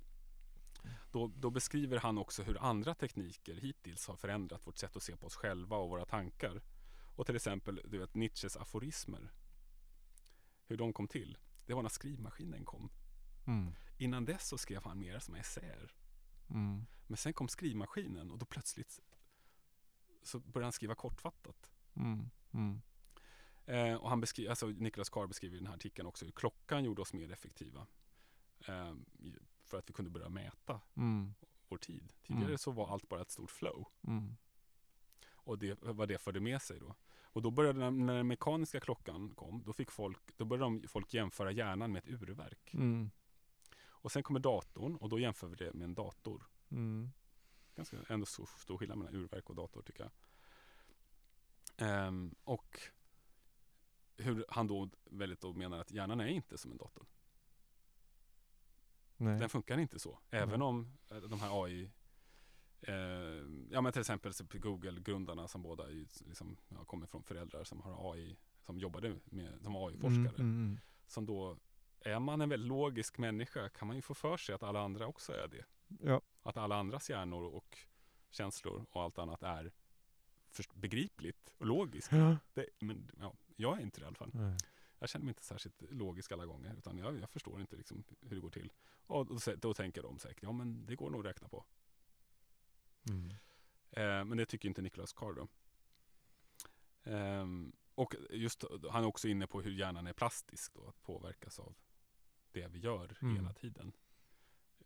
då, 1.13 1.31
då 1.37 1.51
beskriver 1.51 1.99
han 1.99 2.19
också 2.19 2.43
hur 2.43 2.63
andra 2.63 2.95
tekniker 2.95 3.55
hittills 3.55 4.09
har 4.09 4.17
förändrat 4.17 4.67
vårt 4.67 4.77
sätt 4.79 4.97
att 4.97 5.03
se 5.03 5.17
på 5.17 5.27
oss 5.27 5.37
själva 5.37 5.77
och 5.77 5.89
våra 5.89 6.05
tankar. 6.05 6.63
Och 7.17 7.27
till 7.27 7.37
exempel 7.37 7.81
du 7.85 7.99
vet, 7.99 8.15
Nietzsches 8.15 8.57
aforismer. 8.57 9.33
Hur 10.67 10.77
de 10.77 10.93
kom 10.93 11.09
till. 11.09 11.39
Det 11.67 11.75
var 11.75 11.83
när 11.83 11.89
skrivmaskinen 11.89 12.65
kom. 12.65 12.91
Mm. 13.47 13.73
Innan 13.99 14.25
dess 14.25 14.49
så 14.49 14.59
skrev 14.59 14.85
han 14.85 14.99
mer 14.99 15.19
som 15.19 15.35
essäer. 15.35 15.95
Mm. 16.51 16.87
Men 17.07 17.17
sen 17.17 17.33
kom 17.33 17.49
skrivmaskinen 17.49 18.31
och 18.31 18.39
då 18.39 18.47
plötsligt 18.47 19.01
så 20.23 20.39
började 20.41 20.65
han 20.67 20.73
skriva 20.73 20.95
kortfattat. 20.95 21.71
Mm. 21.95 22.31
Mm. 22.53 22.83
Eh, 23.67 23.95
och 23.95 24.09
han 24.09 24.21
beskriver, 24.21 24.51
alltså 24.51 24.67
Nicholas 24.67 25.11
Carr 25.11 25.27
beskriver 25.27 25.57
i 25.57 25.59
den 25.59 25.67
här 25.67 25.75
artikeln 25.75 26.09
också 26.09 26.25
hur 26.25 26.33
klockan 26.33 26.85
gjorde 26.85 27.03
oss 27.03 27.13
mer 27.13 27.33
effektiva. 27.33 27.87
Eh, 28.69 28.95
för 29.65 29.79
att 29.79 29.89
vi 29.89 29.93
kunde 29.93 30.11
börja 30.11 30.29
mäta 30.29 30.81
Mm. 30.97 31.35
vår 31.69 31.79
tid. 31.79 32.13
Tidigare 32.23 32.47
Mm. 32.47 32.59
så 32.59 32.71
var 32.71 32.89
allt 32.93 33.09
bara 33.09 33.23
ett 33.23 33.31
stort 33.31 33.51
flow. 33.51 33.87
Och 35.35 35.59
det, 35.59 35.79
vad 35.83 36.09
det 36.09 36.19
förde 36.19 36.41
med 36.41 36.63
sig 36.63 36.79
då. 36.81 36.95
Och 37.33 37.43
då 37.43 37.51
började 37.51 37.91
när, 37.91 38.15
den 38.15 38.27
mekaniska 38.27 38.81
klockan 38.81 39.35
kom, 39.35 39.63
då 39.67 39.73
fick 39.73 39.91
folk, 39.91 40.37
då 40.37 40.45
började 40.45 40.65
de, 40.65 40.89
folk 40.89 41.15
jämföra 41.15 41.53
hjärnan 41.53 41.93
med 41.93 42.05
ett 42.05 42.09
urverk. 42.09 42.75
Mm. 42.75 43.11
Och 43.85 44.13
sen 44.13 44.23
kommer 44.23 44.41
datorn 44.41 44.97
och 44.97 45.09
då 45.09 45.19
jämför 45.19 45.49
vi 45.49 45.57
det 45.57 45.73
med 45.73 45.85
en 45.85 45.95
dator. 45.95 46.47
Mm. 46.71 47.11
Ganska 47.77 47.97
ändå 48.09 48.27
stor, 48.27 48.49
stor 48.59 48.79
skillnad 48.79 48.99
mellan 48.99 49.15
urverk 49.15 49.51
och 49.51 49.57
dator 49.57 49.83
tycker 49.83 50.03
jag. 50.03 50.13
Ehm, 51.89 52.35
och 52.45 52.81
hur 54.17 54.45
han 54.49 54.67
då 54.67 54.91
väldigt 55.05 55.41
då 55.41 55.53
menar 55.53 55.79
att 55.79 55.91
hjärnan 55.91 56.21
är 56.21 56.27
inte 56.27 56.59
som 56.59 56.73
en 56.73 56.77
dator. 56.79 57.07
Nej. 59.17 59.39
Den 59.39 59.49
funkar 59.49 59.79
inte 59.79 59.99
så. 59.99 60.19
Även 60.31 60.59
Nej. 60.59 60.69
om 60.69 60.99
eh, 61.11 61.17
de 61.17 61.41
här 61.41 61.65
AI 61.65 61.91
Ja 63.73 63.81
men 63.81 63.93
till 63.93 64.01
exempel 64.01 64.33
Google-grundarna 64.53 65.49
som 65.49 65.63
båda 65.63 65.91
ju 65.91 66.07
liksom, 66.27 66.57
ja, 66.69 66.85
kommer 66.85 67.07
från 67.07 67.23
föräldrar 67.23 67.65
som 67.65 67.81
har 67.81 68.13
AI 68.13 68.37
Som 68.61 68.79
jobbade 68.79 69.17
med, 69.25 69.63
som 69.63 69.77
AI-forskare. 69.77 70.35
Mm. 70.39 70.57
Mm. 70.57 70.81
Som 71.07 71.27
då 71.27 71.57
Är 72.01 72.19
man 72.19 72.41
en 72.41 72.49
väldigt 72.49 72.69
logisk 72.69 73.19
människa 73.19 73.69
kan 73.69 73.89
man 73.89 73.97
ju 73.97 74.03
få 74.03 74.15
för 74.15 74.37
sig 74.37 74.55
att 74.55 74.63
alla 74.63 74.81
andra 74.81 75.07
också 75.07 75.33
är 75.33 75.49
det. 75.49 75.65
Ja. 76.09 76.21
Att 76.43 76.57
alla 76.57 76.77
andras 76.77 77.11
hjärnor 77.11 77.45
och 77.45 77.79
känslor 78.31 78.87
och 78.91 79.03
allt 79.03 79.19
annat 79.19 79.43
är 79.43 79.73
begripligt 80.75 81.55
och 81.59 81.67
logiskt. 81.67 82.13
Ja. 82.13 82.37
Det, 82.55 82.67
men 82.79 83.11
ja, 83.21 83.35
jag 83.57 83.79
är 83.79 83.83
inte 83.83 84.01
det 84.01 84.05
i 84.05 84.07
alla 84.07 84.17
fall. 84.17 84.31
Nej. 84.35 84.57
Jag 84.99 85.09
känner 85.09 85.25
mig 85.25 85.31
inte 85.31 85.45
särskilt 85.45 85.83
logisk 85.91 86.33
alla 86.33 86.47
gånger. 86.47 86.75
Utan 86.79 86.99
jag, 86.99 87.21
jag 87.21 87.31
förstår 87.31 87.61
inte 87.61 87.77
liksom 87.77 88.05
hur 88.21 88.37
det 88.37 88.41
går 88.41 88.51
till. 88.51 88.73
Och 89.07 89.27
då, 89.27 89.39
då 89.57 89.75
tänker 89.75 90.03
de 90.03 90.19
säkert, 90.19 90.43
ja 90.43 90.53
men 90.53 90.87
det 90.87 90.97
går 90.97 91.11
nog 91.11 91.21
att 91.21 91.27
räkna 91.27 91.49
på. 91.49 91.65
Mm. 93.09 93.35
Eh, 93.93 94.25
men 94.25 94.37
det 94.37 94.47
tycker 94.47 94.69
inte 94.69 94.83
Nicholas 94.83 95.13
Carr. 95.13 95.47
Ehm, 97.05 97.73
och 97.95 98.15
just, 98.31 98.65
han 98.91 99.03
är 99.03 99.07
också 99.09 99.29
inne 99.29 99.47
på 99.47 99.61
hur 99.63 99.71
hjärnan 99.73 100.07
är 100.07 100.13
plastisk 100.13 100.75
då, 100.75 100.89
att 100.89 101.03
påverkas 101.03 101.59
av 101.59 101.75
det 102.53 102.67
vi 102.69 102.79
gör 102.79 103.17
Mm. 103.23 103.37
hela 103.37 103.53
tiden. 103.53 103.93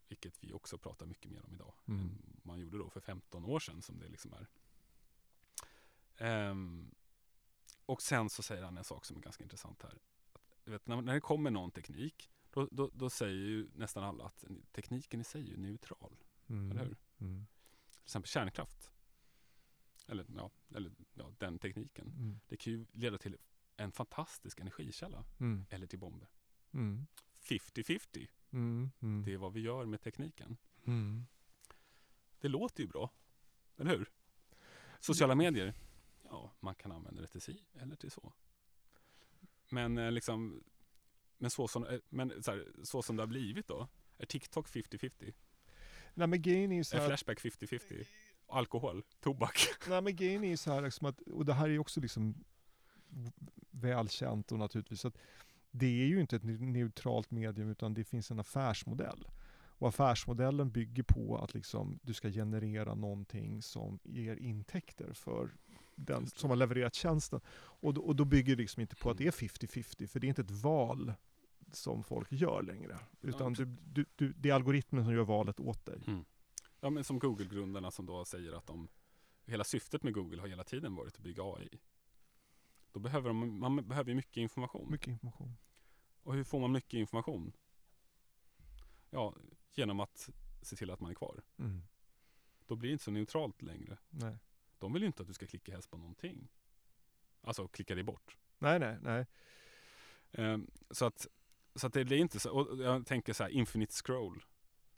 Vilket 0.09 0.45
vi 0.45 0.53
också 0.53 0.79
pratar 0.79 1.07
mycket 1.07 1.31
mer 1.31 1.45
om 1.45 1.55
idag. 1.55 1.75
Mm. 1.89 2.01
än 2.01 2.41
man 2.43 2.61
gjorde 2.61 2.79
då 2.79 2.91
för 2.91 3.01
15 3.01 3.45
år 3.45 3.61
sedan 3.61 3.83
som 3.83 3.99
det 3.99 4.09
liksom 4.09 4.33
är. 4.33 4.47
Ehm, 6.17 6.95
och 7.87 8.03
sen 8.03 8.31
så 8.31 8.43
säger 8.43 8.63
han 8.63 8.79
en 8.79 8.85
sak 8.85 9.05
som 9.05 9.17
är 9.17 9.21
ganska 9.21 9.45
intressant 9.45 9.83
här. 9.83 9.99
Att, 10.33 10.69
vet, 10.69 10.87
när, 10.87 11.03
när 11.03 11.15
det 11.15 11.21
kommer 11.21 11.51
någon 11.51 11.71
teknik, 11.71 12.31
då, 12.51 12.69
då, 12.73 12.91
då 12.95 13.11
säger 13.11 13.35
ju 13.47 13.69
nästan 13.75 14.05
alla 14.05 14.25
att 14.25 14.45
tekniken 14.73 15.21
i 15.21 15.25
sig 15.25 15.53
är 15.53 15.57
neutral. 15.57 16.17
Mm. 16.49 16.71
Eller 16.71 16.85
hur? 16.85 16.97
Mm. 17.19 17.47
Till 17.93 18.05
exempel 18.05 18.29
kärnkraft. 18.29 18.93
Eller, 20.07 20.27
ja, 20.37 20.51
eller 20.75 20.93
ja, 21.15 21.35
den 21.39 21.59
tekniken. 21.59 22.07
Mm. 22.07 22.41
Det 22.47 22.57
kan 22.57 22.73
ju 22.73 22.87
leda 22.93 23.19
till 23.19 23.37
en 23.77 23.93
fantastisk 23.93 24.61
energikälla. 24.61 25.25
Mm. 25.41 25.67
Eller 25.71 25.87
till 25.87 25.99
bomber. 25.99 26.29
Mm. 26.73 27.07
50-50. 27.41 28.29
Mm. 28.51 28.91
Mm. 29.01 29.25
Det 29.25 29.33
är 29.33 29.37
vad 29.37 29.53
vi 29.53 29.61
gör 29.61 29.87
med 29.87 30.01
tekniken. 30.01 30.57
Mm. 30.85 31.27
Det 32.41 32.49
låter 32.49 32.83
ju 32.83 32.89
bra. 32.89 33.11
Eller 33.77 33.91
hur? 33.91 34.11
Sociala 35.01 35.35
medier. 35.35 35.75
Ja, 36.23 36.53
man 36.61 36.75
kan 36.75 36.93
använda 36.93 37.21
det 37.23 37.29
till 37.29 37.41
si 37.41 37.65
eller 37.75 37.97
till 37.97 38.11
så. 38.11 38.33
Men 39.71 39.99
eh, 39.99 40.13
liksom 40.13 40.65
men 41.39 41.51
så 41.51 41.69
som, 41.69 41.87
eh, 41.87 42.01
men 42.09 42.43
så, 42.43 42.51
här, 42.51 42.67
så 42.83 43.03
som 43.03 43.17
det 43.17 43.23
har 43.23 43.27
blivit 43.27 43.69
då. 43.69 43.89
Är 44.19 44.27
TikTok 44.27 44.69
50-50? 44.69 45.35
Nej 46.15 46.27
men 46.27 46.43
grejen 46.43 46.73
är 46.73 46.77
ju 46.77 46.85
så 46.85 46.97
Är 46.97 47.01
här, 47.01 47.09
Flashback 47.09 47.41
50-50? 47.41 48.07
Alkohol? 48.49 49.03
Tobak? 49.21 49.59
nej, 49.89 50.03
men 50.03 50.17
grejen 50.17 50.45
är 50.45 50.57
så 50.57 50.73
här 50.73 50.83
liksom 50.83 51.07
att, 51.07 51.21
och 51.21 51.45
det 51.45 51.55
här 51.55 51.69
är 51.69 51.79
också 51.79 52.01
liksom 52.01 52.45
välkänt 53.71 54.53
och 54.53 54.59
naturligtvis 54.59 55.05
att 55.05 55.19
det 55.71 56.03
är 56.03 56.07
ju 56.07 56.21
inte 56.21 56.37
ett 56.37 56.43
ne- 56.43 56.67
neutralt 56.67 57.31
medium 57.31 57.71
utan 57.71 57.95
det 57.95 58.05
finns 58.05 58.31
en 58.31 58.41
affärsmodell. 58.41 59.29
Och 59.79 59.89
affärsmodellen 59.89 60.71
bygger 60.71 61.03
på 61.03 61.39
att 61.39 61.55
liksom 61.55 61.99
du 62.03 62.15
ska 62.15 62.31
generera 62.31 62.95
någonting 62.95 63.63
som 63.63 63.99
ger 64.03 64.37
intäkter 64.37 65.13
för 65.13 65.51
den 65.95 66.27
som 66.27 66.51
har 66.51 66.57
levererat 66.57 66.95
tjänsten. 66.95 67.41
Och 67.55 67.95
då, 67.95 68.01
och 68.01 68.17
då 68.17 68.25
bygger 68.25 68.57
det 68.57 68.63
liksom 68.63 68.81
inte 68.81 68.97
på 68.97 69.11
att 69.11 69.19
det 69.19 69.27
är 69.27 69.31
50-50 69.31 70.07
för 70.07 70.21
det 70.21 70.27
är 70.27 70.29
inte 70.29 70.43
ett 70.43 70.51
val 70.51 71.13
som 71.73 72.05
folk 72.05 72.33
gör 72.33 72.63
längre. 72.63 72.99
Utan 73.23 73.53
du, 73.53 73.65
du, 73.65 74.05
du, 74.17 74.33
det 74.33 74.51
är 74.51 74.55
algoritmen 74.55 75.05
som 75.05 75.15
gör 75.15 75.25
valet 75.25 75.61
åt 75.61 75.87
dig. 75.87 76.01
Mm. 76.07 76.25
Ja, 76.87 76.91
men 76.91 77.05
som 77.05 77.19
Google-grundarna 77.19 77.91
som 77.91 78.07
då 78.07 78.25
säger 78.25 78.53
att 78.53 78.67
de, 78.67 78.89
hela 79.47 79.65
syftet 79.65 80.03
med 80.03 80.13
Google 80.15 80.41
har 80.41 80.49
hela 80.49 80.65
tiden 80.65 80.95
varit 80.95 81.17
att 81.17 81.23
bygga 81.23 81.43
AI. 81.43 81.69
Då 82.93 83.01
behöver 83.01 83.29
de, 83.29 83.61
man 83.61 83.89
behöver 83.89 84.15
mycket 84.15 84.37
information. 84.37 84.91
Mycket 84.91 85.09
information. 85.09 85.57
Och 86.23 86.35
hur 86.35 86.45
får 86.45 86.61
man 86.61 86.73
mycket 86.73 86.95
information? 86.95 87.53
Ja, 89.11 89.37
genom 89.73 90.01
att 90.01 90.31
se 90.63 90.77
till 90.77 90.91
att 90.91 91.01
man 91.01 91.11
är 91.11 91.15
kvar. 91.15 91.43
Mm. 91.59 91.83
Då 92.67 92.77
blir 92.77 92.89
det 92.91 92.93
inte 92.93 93.05
så 93.05 93.11
neutralt 93.11 93.63
längre. 93.63 93.99
Nej. 94.11 94.39
De 94.79 94.93
vill 94.93 95.03
ju 95.03 95.07
inte 95.07 95.23
att 95.23 95.29
du 95.29 95.35
ska 95.35 95.47
klicka 95.47 95.73
helst 95.73 95.91
på 95.91 95.97
någonting. 95.97 96.49
Alltså 97.41 97.69
klicka 97.69 97.95
dig 97.95 98.05
bort. 98.05 98.37
nej, 98.59 98.79
nej, 98.79 98.99
nej. 99.03 99.27
Ehm, 100.33 100.71
så 100.91 101.05
att, 101.05 101.27
så 101.75 101.87
att 101.87 101.93
det 101.93 102.05
blir 102.05 102.19
inte 102.19 102.41
så. 102.41 102.51
Och 102.51 102.83
jag 102.83 103.07
tänker 103.07 103.33
så 103.33 103.43
här, 103.43 103.51
infinite 103.51 103.93
scroll. 103.93 104.45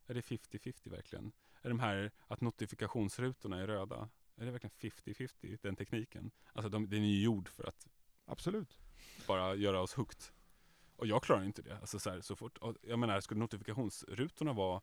Är 0.06 0.14
det 0.14 0.20
50-50 0.20 0.90
verkligen? 0.90 1.32
Är 1.62 1.68
de 1.68 1.80
här 1.80 2.10
att 2.26 2.40
notifikationsrutorna 2.40 3.60
är 3.60 3.66
röda? 3.66 4.08
Är 4.36 4.44
det 4.44 4.50
verkligen 4.50 4.92
50-50 4.92 5.58
den 5.62 5.76
tekniken? 5.76 6.30
Alltså 6.52 6.68
de, 6.68 6.90
den 6.90 7.02
är 7.02 7.08
ju 7.08 7.22
gjord 7.22 7.48
för 7.48 7.64
att 7.64 7.88
Absolut. 8.24 8.78
bara 9.26 9.54
göra 9.54 9.80
oss 9.80 9.94
hooked. 9.94 10.22
Och 10.96 11.06
jag 11.06 11.22
klarar 11.22 11.44
inte 11.44 11.62
det. 11.62 11.78
Alltså 11.78 11.98
så, 11.98 12.10
här, 12.10 12.20
så 12.20 12.36
fort, 12.36 12.58
jag 12.82 12.98
menar, 12.98 13.20
skulle 13.20 13.40
notifikationsrutorna 13.40 14.52
vara 14.52 14.80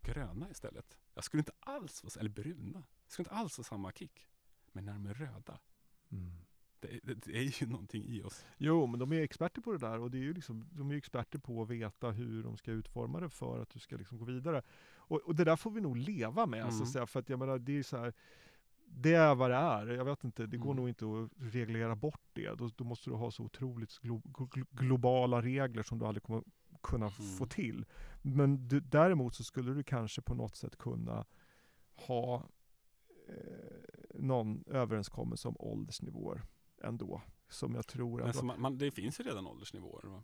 gröna 0.00 0.50
istället? 0.50 0.98
Jag 1.14 1.24
skulle 1.24 1.40
inte 1.40 1.52
alls 1.60 2.04
vara, 2.04 2.20
eller 2.20 2.30
bruna. 2.30 2.84
Jag 3.04 3.12
skulle 3.12 3.24
inte 3.24 3.34
alls 3.34 3.56
ha 3.56 3.64
samma 3.64 3.92
kick. 3.92 4.28
Men 4.72 4.84
när 4.84 4.92
de 4.92 5.06
är 5.06 5.14
röda, 5.14 5.58
det, 6.80 7.00
det, 7.02 7.14
det 7.14 7.38
är 7.38 7.62
ju 7.62 7.66
någonting 7.66 8.04
i 8.06 8.22
oss. 8.22 8.44
Jo, 8.56 8.86
men 8.86 9.00
de 9.00 9.12
är 9.12 9.22
experter 9.22 9.60
på 9.60 9.72
det 9.72 9.78
där 9.78 9.98
och 9.98 10.10
det 10.10 10.18
är 10.18 10.22
ju 10.22 10.34
liksom, 10.34 10.68
de 10.72 10.88
är 10.88 10.94
ju 10.94 10.98
experter 10.98 11.38
på 11.38 11.62
att 11.62 11.68
veta 11.68 12.10
hur 12.10 12.42
de 12.42 12.56
ska 12.56 12.70
utforma 12.70 13.20
det 13.20 13.30
för 13.30 13.58
att 13.62 13.70
du 13.70 13.78
ska 13.78 13.96
liksom 13.96 14.18
gå 14.18 14.24
vidare. 14.24 14.62
Och, 15.10 15.20
och 15.20 15.34
det 15.36 15.44
där 15.44 15.56
får 15.56 15.70
vi 15.70 15.80
nog 15.80 15.96
leva 15.96 16.46
med, 16.46 16.62
så 16.62 16.68
Mm. 16.74 16.82
att 16.82 16.88
säga, 16.88 17.06
för 17.06 17.20
att 17.20 17.28
jag 17.28 17.38
menar, 17.38 17.58
det 17.58 17.78
är 17.78 17.82
så 17.82 17.96
här, 17.96 18.12
det 18.86 19.14
är 19.14 19.34
vad 19.34 19.50
det 19.50 19.56
är. 19.56 19.86
Jag 19.86 20.04
vet 20.04 20.24
inte, 20.24 20.46
det 20.46 20.56
går 20.56 20.70
Mm. 20.70 20.76
nog 20.76 20.88
inte 20.88 21.04
att 21.04 21.30
reglera 21.54 21.96
bort 21.96 22.20
det. 22.32 22.54
Då, 22.58 22.70
då 22.76 22.84
måste 22.84 23.10
du 23.10 23.16
ha 23.16 23.30
så 23.30 23.42
otroligt 23.44 23.98
glo, 23.98 24.22
glo, 24.24 24.48
globala 24.70 25.42
regler 25.42 25.82
som 25.82 25.98
du 25.98 26.06
aldrig 26.06 26.22
kommer 26.22 26.42
kunna 26.82 27.06
Mm. 27.06 27.36
få 27.38 27.46
till. 27.46 27.84
Men 28.22 28.68
du, 28.68 28.80
däremot 28.80 29.34
så 29.34 29.44
skulle 29.44 29.74
du 29.74 29.82
kanske 29.82 30.22
på 30.22 30.34
något 30.34 30.56
sätt 30.56 30.76
kunna 30.76 31.26
ha 31.94 32.48
eh, 33.28 33.34
någon 34.14 34.64
överenskommelse 34.66 35.48
om 35.48 35.56
åldersnivåer 35.58 36.42
ändå. 36.82 37.22
Som 37.48 37.74
jag 37.74 37.86
tror 37.86 38.18
Men 38.18 38.26
ändå, 38.26 38.38
så 38.38 38.44
man, 38.44 38.60
man, 38.60 38.78
det 38.78 38.90
finns 38.90 39.20
ju 39.20 39.24
redan 39.24 39.46
åldersnivåer. 39.46 40.06
Va? 40.06 40.22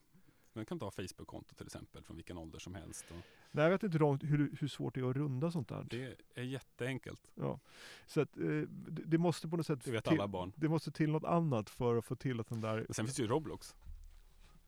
Man 0.53 0.66
kan 0.66 0.78
ta 0.78 0.91
Facebook-konto 0.91 1.55
till 1.55 1.66
exempel 1.66 2.03
från 2.05 2.16
vilken 2.16 2.39
ålder 2.39 2.59
som 2.59 2.74
helst. 2.74 3.05
Och 3.11 3.24
Nej, 3.51 3.64
jag 3.64 3.70
vet 3.70 3.82
inte 3.82 3.99
hur, 4.26 4.57
hur, 4.61 4.68
svårt 4.68 4.94
det 4.94 5.01
är 5.01 5.11
att 5.11 5.16
runda 5.16 5.51
sånt 5.51 5.68
där. 5.68 5.86
det 5.90 6.16
är 6.34 6.42
jätteenkelt. 6.42 7.30
Ja. 7.34 7.61
Så 8.07 8.20
att, 8.20 8.36
eh, 8.36 8.42
det, 8.68 9.03
det 9.07 9.18
måste 9.18 9.49
på 9.49 9.57
något 9.57 9.66
sätt 9.66 9.84
Det 9.84 9.90
vet 9.90 10.05
till, 10.05 10.12
alla 10.12 10.28
barn. 10.28 10.53
det 10.57 10.68
måste 10.68 10.90
till 10.90 11.11
något 11.12 11.24
annat 11.24 11.70
för 11.70 11.97
att 11.97 12.05
få 12.05 12.16
till 12.16 12.40
att 12.40 12.49
den 12.49 12.61
där... 12.61 12.76
Men 12.76 12.94
sen 12.94 13.05
finns 13.07 13.16
det 13.16 13.22
ju 13.22 13.28
Roblox. 13.28 13.74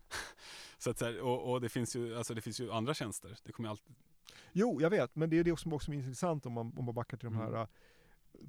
så 0.78 0.90
att, 0.90 0.98
så 0.98 1.04
här, 1.04 1.20
och, 1.20 1.52
och 1.52 1.60
det, 1.60 1.68
finns 1.68 1.96
ju, 1.96 2.16
alltså, 2.16 2.34
det 2.34 2.40
finns 2.40 2.60
ju 2.60 2.72
andra 2.72 2.94
tjänster. 2.94 3.36
Det 3.44 3.52
kommer 3.52 3.68
alltid, 3.68 3.94
Jo, 4.52 4.80
jag 4.80 4.90
vet, 4.90 5.16
men 5.16 5.30
det 5.30 5.38
är 5.38 5.44
det 5.44 5.58
som 5.58 5.72
också 5.72 5.90
är 5.92 5.94
intressant 5.96 6.46
om 6.46 6.52
man, 6.52 6.74
om 6.78 6.84
man 6.84 6.94
backar 6.94 7.16
till 7.16 7.24
de 7.28 7.36
här 7.36 7.48
Mm. 7.48 7.66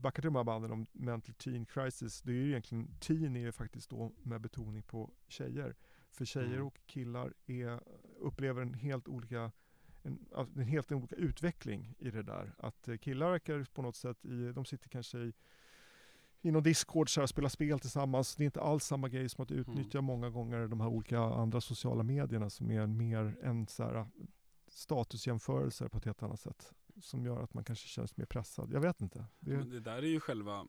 backar 0.02 0.22
till 0.22 0.28
de 0.28 0.36
här 0.36 0.44
banden 0.44 0.72
om 0.72 0.86
mental 0.92 1.34
teen 1.36 1.66
crisis. 1.66 2.22
Det 2.22 2.32
är 2.32 2.36
ju 2.36 2.50
egentligen, 2.50 2.88
teen 3.00 3.36
är 3.36 3.40
ju 3.40 3.52
faktiskt 3.52 3.90
då 3.90 4.12
med 4.24 4.42
betoning 4.42 4.84
på 4.84 5.12
tjejer. 5.28 5.76
För 6.12 6.26
tjejer 6.26 6.54
Mm. 6.54 6.68
och 6.68 6.80
killar 6.86 7.34
är, 7.46 7.80
upplever 8.20 8.62
en 8.62 8.74
helt 8.74 9.08
olika 9.08 9.52
en, 10.04 10.26
en 10.56 10.64
helt 10.64 10.92
olika 10.92 11.16
utveckling 11.16 11.96
i 12.00 12.12
det 12.12 12.24
där. 12.24 12.54
Att 12.58 12.88
eh, 12.88 12.98
killar 12.98 13.32
verkar 13.32 13.64
på 13.74 13.82
något 13.82 13.96
sätt 13.96 14.26
i, 14.26 14.52
de 14.52 14.66
sitter 14.66 14.90
kanske 14.90 15.18
i 15.18 15.34
i 16.42 16.52
någon 16.52 16.64
Discord 16.64 17.10
så 17.10 17.20
här, 17.20 17.24
och 17.24 17.30
spelar 17.30 17.50
spel 17.50 17.80
tillsammans. 17.80 18.36
Det 18.36 18.44
är 18.44 18.46
inte 18.46 18.62
alls 18.62 18.84
samma 18.86 19.10
grej 19.10 19.30
som 19.30 19.44
att 19.44 19.52
Mm. 19.52 19.62
utnyttja 19.62 20.02
många 20.02 20.30
gånger 20.30 20.68
de 20.68 20.82
här 20.82 20.88
olika 20.88 21.20
andra 21.20 21.62
sociala 21.62 22.04
medierna 22.04 22.50
som 22.50 22.72
är 22.72 22.88
mer 22.88 23.38
en 23.44 23.68
så 23.68 23.84
här, 23.84 24.08
statusjämförelser 24.68 25.88
på 25.88 25.98
ett 25.98 26.06
helt 26.06 26.24
annat 26.24 26.40
sätt. 26.40 26.74
Som 27.02 27.26
gör 27.26 27.44
att 27.44 27.54
man 27.54 27.64
kanske 27.64 27.88
känns 27.88 28.18
mer 28.18 28.26
pressad. 28.26 28.72
Jag 28.74 28.80
vet 28.82 29.02
inte. 29.02 29.26
Det, 29.40 29.52
Men 29.58 29.70
det 29.70 29.80
där 29.80 29.98
är 29.98 30.08
ju 30.08 30.20
själva 30.20 30.68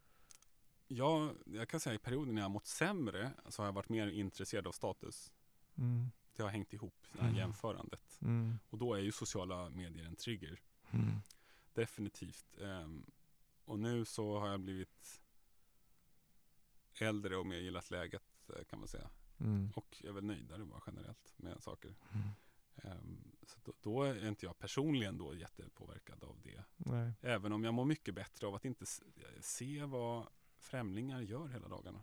jag, 0.89 1.31
jag 1.45 1.68
kan 1.68 1.81
säga 1.81 1.95
i 1.95 1.99
perioden 1.99 2.35
när 2.35 2.41
jag 2.43 2.49
har 2.49 2.53
mått 2.53 2.66
sämre 2.66 3.31
så 3.49 3.62
har 3.62 3.66
jag 3.68 3.72
varit 3.72 3.89
mer 3.89 4.07
intresserad 4.07 4.66
av 4.66 4.72
status. 4.72 5.33
mm, 5.78 6.11
Det 6.41 6.45
har 6.45 6.51
hängt 6.51 6.72
ihop, 6.72 6.95
det 7.12 7.18
här 7.20 7.28
Mm. 7.28 7.38
jämförandet. 7.38 8.18
mm, 8.22 8.59
Och 8.70 8.78
då 8.78 8.95
är 8.95 8.99
ju 9.01 9.12
sociala 9.12 9.70
medier 9.70 10.05
en 10.07 10.16
trigger. 10.16 10.61
mm, 10.91 11.20
Definitivt. 11.74 12.59
Ehm, 12.61 13.07
och 13.64 13.78
nu 13.78 14.05
så 14.05 14.38
har 14.38 14.49
jag 14.49 14.61
blivit 14.61 15.20
äldre 17.01 17.36
och 17.36 17.47
mer 17.47 17.57
gillat 17.59 17.91
läget 17.91 18.51
eh, 18.57 18.64
kan 18.64 18.78
man 18.78 18.88
säga. 18.88 19.11
mm, 19.41 19.72
Och 19.76 19.97
jag 20.01 20.09
är 20.09 20.12
väl 20.14 20.24
nöjdare 20.24 20.64
bara 20.64 20.82
generellt 20.86 21.32
med 21.36 21.62
saker. 21.62 21.95
Ehm, 22.76 23.32
så 23.47 23.59
då, 23.64 23.72
då 23.80 24.03
är 24.03 24.28
inte 24.28 24.47
jag 24.47 24.59
personligen 24.59 25.18
då 25.18 25.34
jättepåverkad 25.34 26.24
av 26.24 26.41
det. 26.43 26.64
Nej. 26.76 27.12
Även 27.20 27.53
om 27.53 27.64
jag 27.64 27.74
mår 27.74 27.84
mycket 27.84 28.14
bättre 28.14 28.47
av 28.47 28.55
att 28.55 28.64
inte 28.64 28.84
s- 28.84 29.03
se 29.41 29.84
vad 29.84 30.26
främlingar 30.59 31.20
gör 31.20 31.49
hela 31.49 31.68
dagarna. 31.68 32.03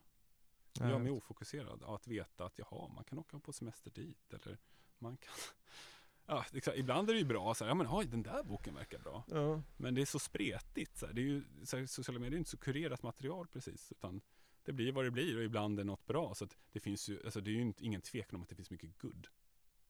Det 0.80 0.90
gör 0.90 1.00
mig 1.00 1.12
ofokuserad 1.12 1.84
av 1.84 1.94
att 1.96 2.08
veta 2.08 2.46
att 2.46 2.60
jaha, 2.60 2.88
man 2.96 3.04
kan 3.04 3.20
åka 3.20 3.40
på 3.40 3.54
semester 3.54 3.92
dit 3.92 4.34
eller 4.34 4.58
man 5.00 5.18
kan 5.18 5.34
Ja, 6.30 6.44
klart, 6.44 6.76
ibland 6.76 7.10
är 7.10 7.14
det 7.14 7.20
ju 7.20 7.26
bra 7.26 7.54
så 7.54 7.64
här, 7.64 7.72
ja 7.72 7.76
men 7.76 7.88
oj, 7.90 8.06
den 8.06 8.24
där 8.24 8.44
boken 8.44 8.74
verkar 8.76 9.00
bra. 9.00 9.24
Ja. 9.28 9.62
Men 9.78 9.96
det 9.96 10.02
är 10.02 10.06
så 10.06 10.20
spretigt. 10.20 10.98
Så 10.98 11.06
här. 11.06 11.14
Det 11.14 11.22
är 11.22 11.24
ju, 11.24 11.44
så 11.64 11.78
här, 11.78 11.86
sociala 11.86 12.20
medier 12.20 12.34
är 12.36 12.38
inte 12.38 12.50
så 12.50 12.58
kurerat 12.58 13.04
material 13.04 13.48
precis. 13.48 13.92
Utan 13.92 14.22
det 14.64 14.72
blir 14.74 14.92
vad 14.92 15.06
det 15.06 15.12
blir 15.12 15.38
och 15.38 15.44
ibland 15.44 15.80
är 15.80 15.84
något 15.84 16.06
bra. 16.06 16.36
Så 16.36 16.48
det 16.72 16.80
finns 16.80 17.10
ju, 17.10 17.22
alltså 17.26 17.42
det 17.42 17.50
är 17.50 17.54
ju 17.54 17.62
inte, 17.62 17.86
ingen 17.86 18.02
tvekan 18.02 18.36
om 18.36 18.42
att 18.42 18.50
det 18.50 18.56
finns 18.56 18.72
mycket 18.72 18.98
good 18.98 19.28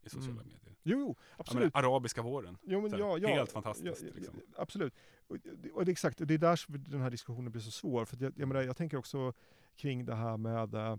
i 0.04 0.10
sociala 0.10 0.42
Mm. 0.42 0.48
medier. 0.54 0.76
Jo, 0.84 1.16
Ja, 1.20 1.36
absolut. 1.38 1.74
men, 1.74 1.84
arabiska 1.84 2.22
våren. 2.22 2.58
Jo, 2.64 2.82
men 2.82 3.00
ja, 3.00 3.18
ja, 3.18 3.28
helt 3.30 3.52
fantastiskt, 3.52 4.04
Ja, 4.04 4.10
liksom. 4.16 4.42
Absolut. 4.58 4.94
Och 5.28 5.38
och 5.74 5.86
det 5.86 5.92
exakt, 5.92 6.18
det 6.28 6.34
är 6.34 6.38
där 6.38 6.56
som 6.56 6.84
den 6.84 7.02
här 7.02 7.10
diskussionen 7.10 7.52
blir 7.52 7.62
så 7.62 7.72
svår. 7.72 8.06
För 8.06 8.18
jag, 8.24 8.34
jag, 8.38 8.48
menar, 8.48 8.62
jag 8.62 8.78
tänker 8.78 8.98
också 8.98 9.34
kring 9.78 10.06
det 10.06 10.16
här 10.16 10.38
med, 10.38 10.76
äh, 10.76 10.98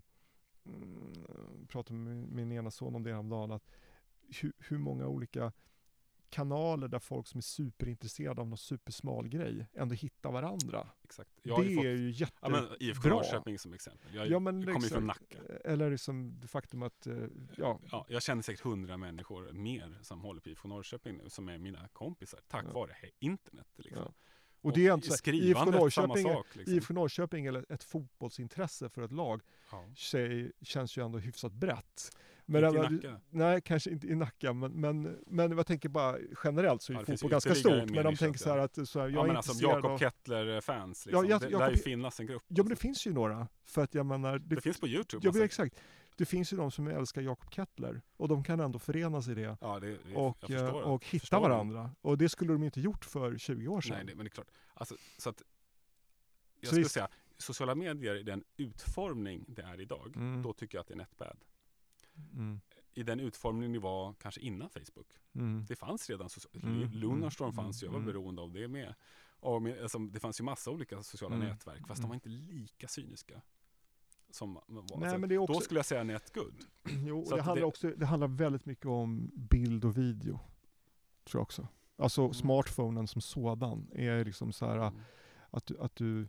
mm, 0.66 1.66
pratade 1.68 1.98
med 1.98 2.16
min 2.16 2.52
ena 2.52 2.70
son 2.70 2.94
om 2.94 3.02
det 3.02 3.10
häromdagen, 3.12 3.50
att 3.52 3.70
hur, 4.40 4.52
hur 4.58 4.78
många 4.78 5.06
olika 5.06 5.52
kanaler 6.30 6.88
där 6.88 6.98
folk 6.98 7.26
som 7.26 7.38
är 7.38 7.42
superintresserade 7.42 8.40
av 8.40 8.48
någon 8.48 8.58
supersmal 8.58 9.28
grej 9.28 9.66
ändå 9.74 9.94
hittar 9.94 10.32
varandra. 10.32 10.88
Exakt. 11.04 11.30
Jag 11.42 11.60
det 11.62 11.68
ju 11.68 11.76
fått, 11.76 11.84
är 11.84 11.88
ju 11.90 12.10
ja, 12.10 12.16
jättebra. 12.16 12.50
men 12.50 12.76
IFK 12.80 13.08
Norrköping 13.08 13.58
som 13.58 13.72
exempel. 13.72 14.14
Jag, 14.14 14.28
Ja, 14.28 14.38
men 14.38 14.60
jag 14.62 14.72
kommer 14.74 14.86
ju 14.86 14.90
från. 14.94 15.06
Nacka. 15.06 15.38
Eller 15.64 15.90
liksom 15.90 16.40
det 16.40 16.48
faktum 16.48 16.82
att, 16.82 17.06
eh, 17.06 17.16
ja, 17.56 17.80
Ja, 17.90 18.06
jag 18.08 18.22
känner 18.22 18.42
säkert 18.42 18.60
hundra 18.64 18.96
människor 18.96 19.52
mer 19.52 19.98
som 20.02 20.20
håller 20.20 20.40
på 20.40 20.48
IFK 20.48 20.68
Norrköping 20.68 21.16
nu, 21.16 21.28
som 21.30 21.48
är 21.48 21.58
mina 21.58 21.88
kompisar, 21.88 22.40
tack 22.48 22.64
Ja. 22.68 22.72
vare 22.72 22.96
internet. 23.18 23.68
Liksom. 23.76 24.02
Ja. 24.02 24.12
Och 24.60 24.72
det 24.72 24.86
är 24.86 24.94
inte 24.94 25.10
så 25.10 25.24
här, 25.24 25.34
IFK 25.34 25.64
Norrköping 25.64 26.22
sak. 26.22 26.46
Liksom. 26.52 26.74
IFK 26.74 26.94
Norrköping 26.94 27.46
eller 27.46 27.72
ett 27.72 27.84
fotbollsintresse 27.84 28.88
för 28.88 29.02
ett 29.02 29.12
lag 29.12 29.40
ja. 29.70 29.84
sig, 29.96 30.52
känns 30.62 30.98
ju 30.98 31.04
ändå 31.04 31.18
hyfsat 31.18 31.52
brett. 31.52 32.10
Men 32.50 32.64
Inte 32.64 32.78
i 32.78 32.80
Nacka. 32.90 33.20
Nej, 33.30 33.60
kanske 33.60 33.90
inte 33.90 34.06
i 34.06 34.14
Nacka, 34.14 34.52
men, 34.52 34.72
men, 34.72 35.18
men 35.26 35.56
jag 35.56 35.66
tänker 35.66 35.88
bara 35.88 36.16
generellt 36.44 36.82
så 36.82 36.92
är 36.92 36.96
Ja, 36.96 37.04
fotboll 37.04 37.30
ganska 37.30 37.54
stort. 37.54 37.90
Men 37.90 38.04
de 38.04 38.16
tänker 38.16 38.38
så 38.38 38.50
här 38.50 38.56
ja. 38.56 38.64
att 38.64 38.88
så 38.88 39.00
här, 39.00 39.08
jag 39.08 39.14
Ja 39.16 39.22
är 39.22 39.26
men 39.26 39.36
alltså 39.36 39.52
intresserad 39.52 39.84
Jakob. 39.84 40.00
Kettler-fans, 40.00 41.08
Ja, 41.10 41.22
liksom. 41.22 41.48
jag- 41.50 41.52
det 41.52 41.58
lär 41.58 41.70
ju 41.70 41.76
finnas 41.76 42.20
en 42.20 42.26
grupp. 42.26 42.42
Ja 42.48 42.62
men 42.62 42.70
det 42.70 42.76
finns 42.76 43.06
ju 43.06 43.12
några. 43.12 43.48
För 43.64 43.82
att 43.82 43.94
jag 43.94 44.06
menar, 44.06 44.38
det, 44.38 44.54
Det 44.54 44.60
finns 44.60 44.80
på 44.80 44.88
Youtube. 44.88 45.20
ja, 45.24 45.28
alltså. 45.28 45.44
exakt. 45.44 45.76
Det 46.18 46.26
finns 46.26 46.52
ju 46.52 46.56
de 46.56 46.70
som 46.70 46.88
älskar 46.88 47.22
Jakob 47.22 47.52
Kettler 47.52 48.02
och 48.16 48.28
de 48.28 48.44
kan 48.44 48.60
ändå 48.60 48.78
förenas 48.78 49.28
i 49.28 49.34
det 49.34 49.56
Ja, 49.60 49.80
det, 49.80 49.86
det, 50.06 50.14
och, 50.14 50.38
förstår, 50.40 50.56
eh, 50.82 50.90
och 50.90 51.04
hitta 51.06 51.36
det. 51.36 51.42
varandra. 51.48 51.90
Och 52.00 52.18
det 52.18 52.28
skulle 52.28 52.52
de 52.52 52.62
inte 52.62 52.80
gjort 52.80 53.04
för 53.04 53.38
20 53.38 53.68
år 53.68 53.80
sedan. 53.80 53.96
Nej, 53.96 54.06
det, 54.06 54.14
men 54.14 54.24
det 54.24 54.28
är 54.28 54.30
klart. 54.30 54.50
Alltså, 54.74 54.96
så 55.18 55.28
att, 55.30 55.42
jag 56.60 56.66
Så 56.66 56.66
skulle 56.66 56.82
visst- 56.82 56.94
säga, 56.94 57.08
sociala 57.38 57.74
medier 57.74 58.14
i 58.14 58.22
den 58.22 58.44
utformning 58.56 59.44
det 59.48 59.62
är 59.62 59.80
idag, 59.80 60.12
Mm. 60.16 60.42
då 60.42 60.52
tycker 60.52 60.78
jag 60.78 60.80
att 60.82 60.88
det 60.88 60.94
är 60.94 60.98
net 60.98 61.16
bad. 61.18 61.36
Mm. 62.32 62.60
I 62.94 63.02
den 63.02 63.20
utformning 63.20 63.72
det 63.72 63.78
var 63.78 64.12
kanske 64.12 64.40
innan 64.40 64.68
Facebook. 64.70 65.12
Mm. 65.34 65.64
Det 65.68 65.76
fanns 65.76 66.10
redan, 66.10 66.28
Mm, 66.54 66.90
Lunarstorm 66.92 67.46
mm, 67.50 67.56
fanns 67.64 67.82
ju, 67.82 67.86
jag 67.86 67.92
var 67.92 67.98
mm. 68.00 68.12
beroende 68.12 68.42
av 68.42 68.52
det 68.52 68.68
med. 68.68 68.94
Och 69.40 69.62
med 69.62 69.82
alltså, 69.82 69.98
det 69.98 70.20
fanns 70.20 70.40
ju 70.40 70.44
massa 70.44 70.70
olika 70.70 71.02
sociala 71.02 71.34
Mm, 71.34 71.48
nätverk, 71.48 71.86
fast 71.86 72.00
de 72.00 72.04
mm. 72.04 72.08
var 72.08 72.14
inte 72.14 72.28
lika 72.28 72.88
cyniska. 72.88 73.42
Som. 74.30 74.60
Nej, 74.68 74.82
alltså, 75.02 75.18
men 75.18 75.28
det 75.28 75.34
är 75.34 75.38
också, 75.38 75.52
Då 75.52 75.60
skulle 75.60 75.78
jag 75.78 75.86
säga 75.86 76.04
net 76.04 76.34
good. 76.34 76.54
jo, 77.06 77.24
så 77.24 77.36
det 77.36 77.42
handlar 77.42 77.60
det- 77.60 77.66
också, 77.66 77.90
det 77.90 78.06
handlar 78.06 78.28
väldigt 78.28 78.66
mycket 78.66 78.86
om 78.86 79.30
bild 79.34 79.84
och 79.84 79.98
video. 79.98 80.40
Tror 81.24 81.38
jag 81.40 81.42
också. 81.42 81.68
Alltså 81.96 82.20
Mm. 82.22 82.34
smartphonen 82.34 83.06
som 83.06 83.20
sådan 83.20 83.88
är 83.92 84.24
liksom 84.24 84.52
så 84.52 84.66
här 84.66 84.76
Mm. 84.76 85.00
att 85.50 85.66
du, 85.66 85.78
att 85.78 85.96
du 85.96 86.28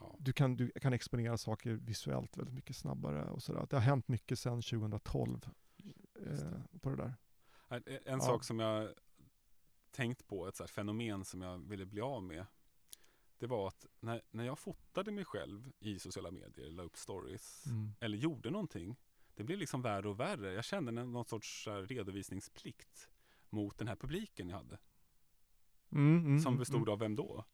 Ja. 0.00 0.16
du 0.18 0.32
kan, 0.32 0.56
du 0.56 0.70
kan 0.70 0.92
exponera 0.92 1.38
saker 1.38 1.70
visuellt 1.72 2.36
väldigt 2.36 2.54
mycket 2.54 2.76
snabbare 2.76 3.30
och 3.30 3.42
sådär. 3.42 3.66
Det 3.70 3.76
har 3.76 3.80
hänt 3.80 4.08
mycket 4.08 4.38
sedan 4.38 4.62
2012 4.62 5.48
Just 6.30 6.42
eh, 6.44 6.50
på 6.80 6.90
det 6.90 6.96
där. 6.96 7.14
En, 7.68 7.82
en 7.86 8.00
Ja. 8.04 8.20
sak 8.20 8.44
som 8.44 8.58
jag 8.58 8.88
tänkt 9.90 10.26
på, 10.26 10.48
ett 10.48 10.56
så 10.56 10.66
fenomen 10.66 11.24
som 11.24 11.40
jag 11.42 11.58
ville 11.58 11.86
bli 11.86 12.00
av 12.00 12.22
med. 12.22 12.46
Det 13.40 13.46
var 13.46 13.68
att 13.68 13.86
när, 14.00 14.22
när 14.30 14.44
jag 14.44 14.58
fotade 14.58 15.10
mig 15.12 15.24
själv 15.24 15.72
i 15.78 15.98
sociala 15.98 16.30
medier, 16.30 16.70
la 16.70 16.82
upp 16.82 16.96
stories 16.96 17.66
Mm. 17.66 17.92
eller 18.00 18.18
gjorde 18.18 18.50
någonting. 18.50 18.96
Det 19.34 19.44
blev 19.44 19.58
liksom 19.58 19.82
värre 19.82 20.08
och 20.08 20.20
värre. 20.20 20.52
Jag 20.52 20.64
kände 20.64 20.92
någon 20.92 21.24
sorts 21.24 21.68
redovisningsplikt 21.88 23.08
mot 23.50 23.78
den 23.78 23.88
här 23.88 23.96
publiken 23.96 24.48
jag 24.48 24.56
hade. 24.56 24.78
Mm, 25.92 26.18
mm, 26.24 26.38
Som 26.40 26.52
mm, 26.52 26.58
bestod 26.58 26.88
av 26.88 26.98
vem 26.98 27.16
då? 27.16 27.44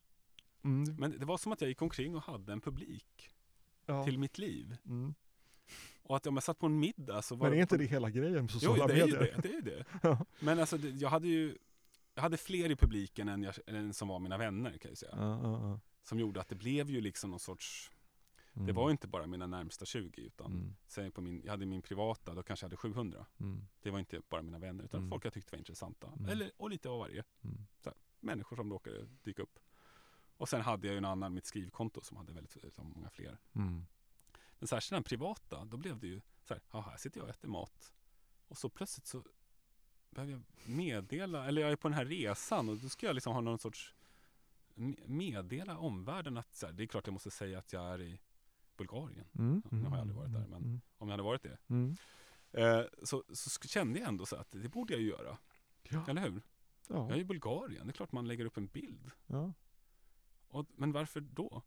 mm, 0.64 0.82
mm, 0.84 0.96
Men 0.96 1.18
det 1.18 1.24
var 1.26 1.38
som 1.38 1.52
att 1.52 1.60
jag 1.60 1.68
gick 1.68 1.82
omkring 1.82 2.16
och 2.16 2.22
hade 2.22 2.52
en 2.52 2.60
publik 2.60 3.30
ja. 3.86 4.04
till 4.04 4.18
mitt 4.18 4.38
liv. 4.38 4.76
mm. 4.86 5.14
Och 6.02 6.16
att 6.16 6.26
om 6.26 6.34
jag 6.36 6.42
satt 6.42 6.58
på 6.58 6.66
en 6.66 6.78
middag 6.78 7.22
så 7.22 7.34
var 7.36 7.48
Men 7.48 7.58
är 7.58 7.62
inte 7.62 7.76
det 7.76 7.84
hela 7.84 8.10
grejen 8.10 8.32
med 8.32 8.50
Jo, 8.54 8.60
sociala 8.60 8.86
det 8.86 8.92
är 8.92 8.96
ju 8.96 9.02
medier? 9.18 9.34
det. 9.36 9.42
det, 9.42 9.48
är 9.48 9.52
ju 9.54 9.60
det. 9.60 9.84
Ja. 10.02 10.24
Men 10.40 10.58
alltså, 10.60 10.78
det, 10.78 10.90
jag 10.90 11.08
hade 11.10 11.28
ju 11.28 11.58
jag 12.16 12.22
hade 12.22 12.36
fler 12.36 12.70
i 12.70 12.76
publiken 12.76 13.28
än, 13.28 13.42
jag, 13.42 13.54
än 13.66 13.94
som 13.94 14.08
var 14.08 14.18
mina 14.18 14.38
vänner 14.38 14.78
kan 14.78 14.90
jag 14.90 14.98
säga. 14.98 15.12
Ja, 15.16 15.40
ja, 15.42 15.68
ja. 15.70 15.80
Som 16.02 16.18
gjorde 16.20 16.40
att 16.40 16.48
det 16.48 16.54
blev 16.54 16.90
ju 16.90 17.00
liksom 17.00 17.30
någon 17.30 17.40
sorts, 17.40 17.90
Mm. 18.54 18.66
det 18.66 18.72
var 18.72 18.88
ju 18.88 18.90
inte 18.92 19.08
bara 19.08 19.26
mina 19.26 19.46
närmsta 19.46 19.84
20 19.84 20.20
utan 20.22 20.52
Mm, 20.52 20.76
säg 20.86 21.10
på 21.10 21.20
min, 21.20 21.42
jag 21.44 21.50
hade 21.50 21.66
min 21.66 21.82
privata, 21.82 22.34
då 22.34 22.42
kanske 22.42 22.64
jag 22.64 22.68
hade 22.68 22.76
700. 22.76 23.26
mm, 23.40 23.66
Det 23.82 23.90
var 23.90 23.98
inte 23.98 24.20
bara 24.28 24.42
mina 24.42 24.58
vänner 24.58 24.84
utan 24.84 25.00
Mm. 25.00 25.10
folk 25.10 25.24
jag 25.24 25.32
tyckte 25.32 25.52
var 25.52 25.58
intressanta. 25.58 26.06
Mm. 26.16 26.28
Eller, 26.28 26.50
och 26.56 26.70
lite 26.70 26.88
av 26.88 26.98
varje. 26.98 27.24
mm. 27.44 27.66
Människor 28.20 28.56
som 28.56 28.72
råkade 28.72 29.06
dyka 29.22 29.42
upp. 29.42 29.58
Och 30.36 30.48
sen 30.48 30.60
hade 30.60 30.86
jag 30.86 30.92
ju 30.94 30.98
en 30.98 31.04
annan, 31.04 31.34
mitt 31.34 31.46
skrivkonto 31.46 32.00
som 32.00 32.16
hade 32.16 32.32
väldigt, 32.32 32.56
väldigt 32.56 32.76
många 32.78 33.10
fler. 33.10 33.38
Men 34.58 34.68
särskilt 34.68 34.90
den 34.96 35.02
privata, 35.02 35.64
då 35.64 35.76
blev 35.76 35.98
det 35.98 36.06
ju 36.06 36.20
så 36.44 36.54
här, 36.54 36.80
här 36.82 36.96
sitter 36.96 37.20
jag 37.20 37.24
och 37.24 37.30
äter 37.30 37.48
mat. 37.48 37.92
Och 38.48 38.58
så 38.58 38.68
plötsligt 38.68 39.06
så 39.06 39.22
behöver 40.16 40.32
jag 40.32 40.42
meddela, 40.76 41.46
eller 41.46 41.62
jag 41.62 41.72
är 41.72 41.76
på 41.76 41.88
den 41.88 41.94
här 41.98 42.04
resan 42.04 42.68
och 42.68 42.76
då 42.76 42.88
ska 42.88 43.06
jag 43.06 43.14
liksom 43.14 43.32
ha 43.32 43.40
någon 43.40 43.58
sorts 43.58 43.94
me- 44.74 45.08
meddela 45.08 45.78
omvärlden 45.78 46.36
att 46.36 46.54
så 46.54 46.66
här, 46.66 46.72
det 46.72 46.82
är 46.82 46.86
klart 46.86 47.06
jag 47.06 47.12
måste 47.12 47.30
säga 47.30 47.58
att 47.58 47.72
jag 47.72 47.82
är 47.94 48.00
i 48.00 48.20
Bulgarien. 48.76 49.24
Mm. 49.38 49.62
Nu 49.70 49.82
har 49.84 49.90
jag 49.96 50.00
aldrig 50.00 50.16
varit 50.16 50.32
där, 50.32 50.46
men- 50.48 50.62
Mm. 50.62 50.80
Om 50.98 51.08
jag 51.08 51.12
hade 51.12 51.22
varit 51.22 51.42
det. 51.42 51.58
Mm. 51.68 51.96
Eh, 52.52 52.82
så, 53.02 53.24
så 53.32 53.68
kände 53.68 53.98
jag 53.98 54.08
ändå 54.08 54.26
så 54.26 54.36
att 54.36 54.50
det 54.50 54.68
borde 54.68 54.92
jag 54.92 55.02
ju 55.02 55.08
göra. 55.08 55.38
Ja. 55.82 56.04
Eller 56.08 56.22
hur? 56.22 56.42
Jag 56.88 57.06
är 57.10 57.14
Ja. 57.14 57.16
i 57.16 57.24
Bulgarien, 57.24 57.86
det 57.86 57.90
är 57.90 57.92
klart 57.92 58.12
man 58.12 58.28
lägger 58.28 58.44
upp 58.44 58.56
en 58.56 58.66
bild. 58.66 59.10
Ja. 59.26 59.52
Och, 60.48 60.66
men 60.76 60.92
varför 60.92 61.20
då? 61.20 61.62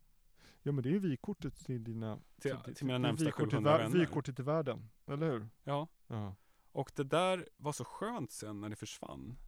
ja, 0.62 0.72
men 0.72 0.82
det 0.82 0.88
är 0.88 0.92
ju 0.92 0.98
vykortet 0.98 1.56
till 1.66 1.84
dina... 1.84 2.18
Till, 2.40 2.56
till- 2.64 2.74
till 2.74 2.86
mina 2.86 2.98
närmsta 2.98 3.24
vykortet 3.24 3.50
700 3.52 3.72
vär- 3.78 3.82
vänner. 3.82 3.98
Vykortet 3.98 4.36
till 4.36 4.44
världen, 4.44 4.88
eller 5.06 5.30
hur? 5.30 5.48
Ja, 5.64 5.88
Ja. 6.06 6.34
Och 6.72 6.92
det 6.94 7.04
där 7.04 7.48
var 7.56 7.72
så 7.72 7.84
skönt 7.84 8.32
sen 8.32 8.60
när 8.60 8.68
det 8.68 8.76
försvann. 8.76 9.38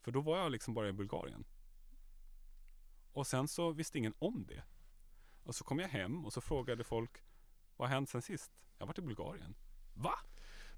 För 0.00 0.12
då 0.12 0.20
var 0.20 0.38
jag 0.38 0.52
liksom 0.52 0.74
bara 0.74 0.88
i 0.88 0.92
Bulgarien. 0.92 1.44
Och 3.12 3.26
sen 3.26 3.48
så 3.48 3.72
visste 3.72 3.98
ingen 3.98 4.14
om 4.18 4.46
det. 4.48 4.62
Och 5.42 5.54
så 5.54 5.64
kom 5.64 5.78
jag 5.78 5.88
hem 5.88 6.24
och 6.24 6.32
så 6.32 6.40
frågade 6.40 6.84
folk 6.84 7.22
Vad 7.76 7.88
har 7.88 7.94
hänt 7.94 8.08
sen 8.08 8.22
sist? 8.22 8.52
Jag 8.78 8.82
har 8.82 8.86
varit 8.86 8.98
i 8.98 9.02
Bulgarien. 9.02 9.54
Va? 9.94 10.14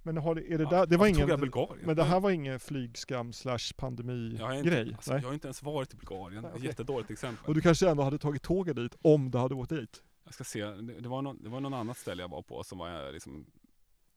Men 0.03 0.17
har 0.17 0.35
det, 0.35 0.53
är 0.53 0.59
det 0.59 0.65
Ja, 0.65 0.71
där, 0.71 0.87
det 0.87 0.97
var 0.97 1.07
ingen... 1.07 1.41
Bulgarien? 1.41 1.87
Men 1.87 1.97
det 1.97 2.05
här 2.05 2.21
var 2.21 2.31
ingen 2.31 2.61
flygskam 2.61 3.33
slash 3.33 3.73
pandemi 3.77 4.37
jag 4.39 4.47
har, 4.47 4.55
inte, 4.55 4.71
grej? 4.71 4.95
alltså, 4.95 5.13
jag 5.13 5.23
har 5.23 5.35
inte 5.35 5.47
ens 5.47 5.63
varit 5.63 5.95
i 5.95 5.97
Bulgarien. 5.97 6.43
Nej, 6.43 6.53
okej. 6.55 6.67
Jättedåligt 6.67 7.11
exempel. 7.11 7.47
Och 7.49 7.55
du 7.55 7.61
kanske 7.61 7.91
ändå 7.91 8.03
hade 8.03 8.19
tagit 8.19 8.43
tåget 8.43 8.77
dit 8.77 8.97
om 9.03 9.31
du 9.31 9.39
hade 9.39 9.55
åkt 9.55 9.71
dit? 9.71 10.03
Jag 10.25 10.35
ska 10.35 10.45
se, 10.45 10.65
det, 10.65 11.01
det, 11.01 11.09
var 11.09 11.23
någon, 11.23 11.43
det 11.43 11.49
var 11.49 11.61
någon 11.61 11.75
annat 11.75 11.97
ställe 11.97 12.23
jag 12.23 12.29
var 12.29 12.43
på 12.43 12.65
som 12.65 12.79
var 12.79 13.07
eh, 13.07 13.13
liksom 13.13 13.47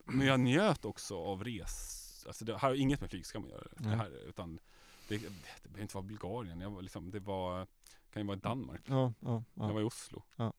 Men 0.05 0.27
jag 0.27 0.39
njöt 0.39 0.85
också 0.85 1.17
av 1.23 1.43
res 1.43 1.97
Alltså 2.27 2.45
det 2.45 2.53
har 2.57 2.73
inget 2.75 3.01
med 3.01 3.09
flygskam 3.09 3.43
att 3.43 3.49
göra 3.49 3.67
det 3.77 3.89
här, 3.89 4.27
utan 4.29 4.59
det, 5.07 5.17
det 5.17 5.29
behöver 5.63 5.81
inte 5.81 5.95
vara 5.95 6.05
Bulgarien, 6.05 6.61
jag 6.61 6.69
var 6.71 6.81
liksom, 6.81 7.11
det 7.11 7.19
var 7.19 7.67
Kan 8.13 8.21
ju 8.21 8.27
vara 8.27 8.37
Danmark, 8.37 8.81
Ja, 8.85 9.13
ja, 9.19 9.43
ja. 9.53 9.67
jag 9.67 9.73
var 9.73 9.81
i 9.81 9.83
Oslo 9.83 10.23
Ja. 10.35 10.53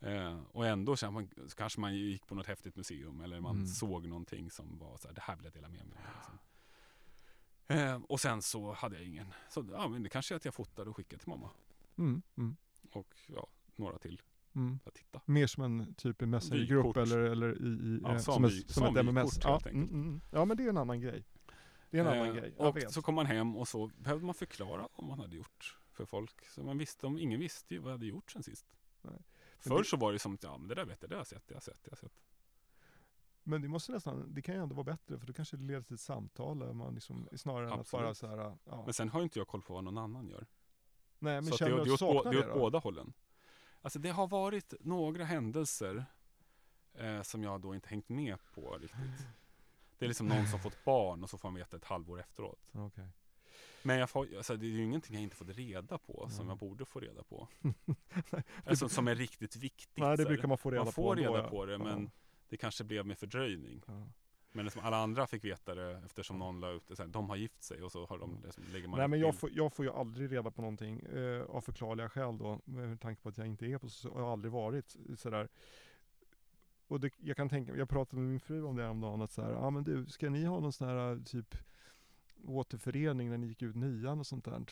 eh, 0.00 0.40
Och 0.42 0.66
ändå 0.66 0.96
kände 0.96 1.12
man, 1.20 1.48
så 1.50 1.56
kanske 1.56 1.80
man 1.80 1.94
gick 1.94 2.26
på 2.26 2.34
något 2.34 2.46
häftigt 2.46 2.76
museum 2.76 3.20
eller 3.20 3.40
man 3.40 3.54
Mm. 3.56 3.66
såg 3.66 4.06
någonting 4.08 4.50
som 4.50 4.78
var 4.78 4.96
så 4.98 5.08
här, 5.08 5.14
det 5.14 5.20
här 5.20 5.36
vill 5.36 5.44
jag 5.44 5.52
dela 5.54 5.68
med 5.68 5.86
mig 5.86 5.98
av 5.98 6.14
liksom. 6.16 6.38
eh, 7.78 8.02
Och 8.08 8.20
sen 8.20 8.42
så 8.42 8.72
hade 8.72 8.96
jag 8.96 9.04
ingen 9.04 9.32
Så 9.50 9.64
ja 9.72 9.88
men 9.88 10.02
det 10.02 10.08
kanske 10.08 10.34
är 10.34 10.36
att 10.36 10.44
jag 10.44 10.54
fotade 10.54 10.90
och 10.90 10.96
skickade 10.96 11.20
till 11.20 11.28
mamma 11.28 11.50
Mm, 11.96 12.22
mm, 12.36 12.56
Och 12.92 13.16
ja, 13.26 13.46
några 13.76 13.98
till 13.98 14.20
mm. 14.54 14.78
att 14.84 14.94
titta 14.94 15.20
Mer 15.24 15.46
som 15.46 15.62
en 15.64 15.94
typ 15.94 16.22
i 16.22 16.26
Messenger-grupp 16.26 16.96
eller, 16.96 17.18
eller 17.18 17.62
i, 17.62 17.66
i 17.66 18.00
Ja, 18.02 18.12
eh, 18.12 18.18
som 18.18 18.44
ett, 18.44 18.70
som 18.70 18.96
ett 18.96 18.96
MMS. 19.06 19.38
Ja, 19.42 19.60
mm, 19.66 19.88
mm. 19.88 20.20
ja, 20.30 20.44
men 20.44 20.56
det 20.56 20.64
är 20.64 20.68
en 20.68 20.76
annan 20.76 21.00
grej. 21.00 21.24
Det 21.90 21.98
är 21.98 22.00
en 22.00 22.08
annan 22.08 22.28
Eh, 22.28 22.34
grej, 22.34 22.54
jag 22.58 22.68
Och 22.68 22.76
vet. 22.76 22.92
så 22.92 23.02
kom 23.02 23.14
man 23.14 23.26
hem 23.26 23.56
och 23.56 23.68
så 23.68 23.90
behövde 23.98 24.26
man 24.26 24.34
förklara 24.34 24.88
vad 24.96 25.06
man 25.08 25.18
hade 25.20 25.36
gjort 25.36 25.78
för 25.92 26.04
folk. 26.04 26.46
Så 26.46 26.62
man 26.62 26.78
visste, 26.78 27.06
om 27.06 27.18
ingen 27.18 27.40
visste 27.40 27.74
ju 27.74 27.80
vad 27.80 27.90
jag 27.92 27.94
hade 27.98 28.06
gjort 28.06 28.30
sen 28.30 28.42
sist. 28.42 28.66
Förr 29.58 29.78
det- 29.78 29.84
så 29.84 29.96
var 29.96 30.12
det 30.12 30.18
som 30.18 30.34
att, 30.34 30.42
ja 30.42 30.58
men 30.58 30.68
det 30.68 30.74
där 30.74 30.84
vet 30.84 31.02
jag, 31.02 31.10
det 31.10 31.14
har 31.14 31.20
jag 31.20 31.26
sett, 31.26 31.48
det 31.48 31.54
har 31.54 31.56
jag 31.56 31.62
sett, 31.62 31.84
det 31.84 31.90
har 31.90 31.92
jag 31.92 31.98
sett. 31.98 32.22
Men 33.44 33.62
det 33.62 33.68
måste 33.68 33.92
nästan, 33.92 34.34
det 34.34 34.42
kan 34.42 34.54
ju 34.54 34.62
ändå 34.62 34.74
vara 34.74 34.84
bättre 34.84 35.18
för 35.18 35.26
då 35.26 35.32
kanske 35.32 35.56
det 35.56 35.64
leder 35.64 35.82
till 35.82 35.94
ett 35.94 36.00
samtal 36.00 36.58
där 36.58 36.72
man 36.72 36.94
liksom, 36.94 37.28
snarare 37.36 37.66
än 37.66 37.72
att 37.72 37.80
Absolut. 37.80 38.04
bara 38.04 38.14
så 38.14 38.26
här, 38.26 38.56
ja. 38.64 38.82
Men 38.84 38.94
sen 38.94 39.08
har 39.08 39.20
ju 39.20 39.24
inte 39.24 39.38
jag 39.38 39.48
koll 39.48 39.62
på 39.62 39.74
vad 39.74 39.84
någon 39.84 39.98
annan 39.98 40.28
gör. 40.28 40.46
Nej 41.18 41.34
men 41.34 41.44
så 41.44 41.54
att 41.54 41.58
känner 41.58 41.76
det, 41.76 41.84
du 41.84 41.90
är 41.90 41.94
att 41.94 42.02
åt, 42.02 42.16
saknar 42.16 42.32
det 42.32 42.38
är 42.38 42.42
det 42.42 42.48
åt 42.48 42.54
då? 42.54 42.60
båda 42.60 42.78
hållen. 42.78 43.12
Alltså 43.82 43.98
det 43.98 44.10
har 44.10 44.26
varit 44.26 44.74
några 44.80 45.24
händelser 45.24 46.04
eh, 46.94 47.22
som 47.22 47.42
jag 47.42 47.60
då 47.60 47.74
inte 47.74 47.88
hängt 47.88 48.08
med 48.08 48.38
på 48.54 48.78
riktigt. 48.78 49.26
Det 49.98 50.06
är 50.06 50.08
liksom 50.08 50.26
någon 50.28 50.46
som 50.46 50.60
fått 50.60 50.84
barn 50.84 51.22
och 51.22 51.30
så 51.30 51.38
får 51.38 51.48
man 51.48 51.54
veta 51.58 51.76
ett 51.76 51.84
halvår 51.84 52.20
efteråt. 52.20 52.68
Okej. 52.72 53.08
Men 53.82 53.98
jag 53.98 54.10
får, 54.10 54.36
alltså 54.36 54.56
det 54.56 54.66
är 54.66 54.70
ju 54.70 54.82
ingenting 54.82 55.14
jag 55.14 55.22
inte 55.22 55.36
fått 55.36 55.48
reda 55.48 55.98
på 55.98 56.28
som 56.30 56.48
jag 56.48 56.58
borde 56.58 56.84
få 56.84 57.00
reda 57.00 57.22
på. 57.22 57.48
alltså, 58.66 58.88
som 58.88 59.08
är 59.08 59.14
riktigt 59.14 59.56
viktigt. 59.56 59.96
Nej 59.96 60.16
det 60.16 60.24
brukar 60.24 60.48
man 60.48 60.58
få 60.58 60.70
reda 60.70 60.84
man 60.84 60.86
på 60.86 60.92
får 60.92 61.18
ändå, 61.18 61.34
reda 61.36 61.48
på 61.48 61.66
det 61.66 61.78
men 61.78 62.04
Ja, 62.04 62.10
det 62.48 62.56
kanske 62.56 62.84
blev 62.84 63.06
med 63.06 63.18
fördröjning. 63.18 63.82
ja. 63.86 64.06
Men 64.52 64.64
liksom 64.64 64.82
alla 64.84 64.96
andra 64.96 65.26
fick 65.26 65.44
veta 65.44 65.74
det 65.74 66.02
eftersom 66.04 66.38
någon 66.38 66.60
la 66.60 66.70
ut 66.70 66.88
det. 66.88 66.96
Så 66.96 67.02
här, 67.02 67.10
de 67.10 67.28
har 67.28 67.36
gift 67.36 67.62
sig 67.62 67.82
och 67.82 67.92
så 67.92 68.06
har 68.06 68.18
de, 68.18 68.38
liksom, 68.44 68.64
lägger 68.72 68.88
man 68.88 68.98
Nej 68.98 69.08
men 69.08 69.20
jag 69.20 69.34
får, 69.34 69.50
jag 69.52 69.72
får 69.72 69.84
ju 69.84 69.92
aldrig 69.92 70.32
reda 70.32 70.50
på 70.50 70.62
någonting 70.62 71.00
eh, 71.00 71.42
av 71.42 71.60
förklarliga 71.60 72.08
skäl 72.08 72.38
då. 72.38 72.60
Med 72.64 73.00
tanke 73.00 73.22
på 73.22 73.28
att 73.28 73.38
jag 73.38 73.46
inte 73.46 73.66
är 73.66 73.78
på 73.78 73.88
så, 73.88 74.08
jag 74.08 74.22
har 74.24 74.32
aldrig 74.32 74.52
varit 74.52 74.96
sådär. 75.16 75.48
Och 76.88 77.00
det, 77.00 77.10
jag 77.18 77.36
kan 77.36 77.48
tänka, 77.48 77.76
jag 77.76 77.88
pratade 77.88 78.22
med 78.22 78.30
min 78.30 78.40
fru 78.40 78.62
om 78.64 78.76
det 78.76 78.82
häromdagen 78.82 79.22
att 79.22 79.32
så 79.32 79.42
här, 79.42 79.50
ja 79.50 79.70
men 79.70 79.84
du, 79.84 80.06
ska 80.06 80.30
ni 80.30 80.44
ha 80.44 80.60
någon 80.60 80.72
sån 80.72 80.88
här 80.88 81.24
typ 81.24 81.54
återförening 82.44 83.30
när 83.30 83.38
ni 83.38 83.46
gick 83.46 83.62
ut 83.62 83.76
nian 83.76 84.18
och 84.20 84.26
sånt 84.26 84.44
där. 84.44 84.64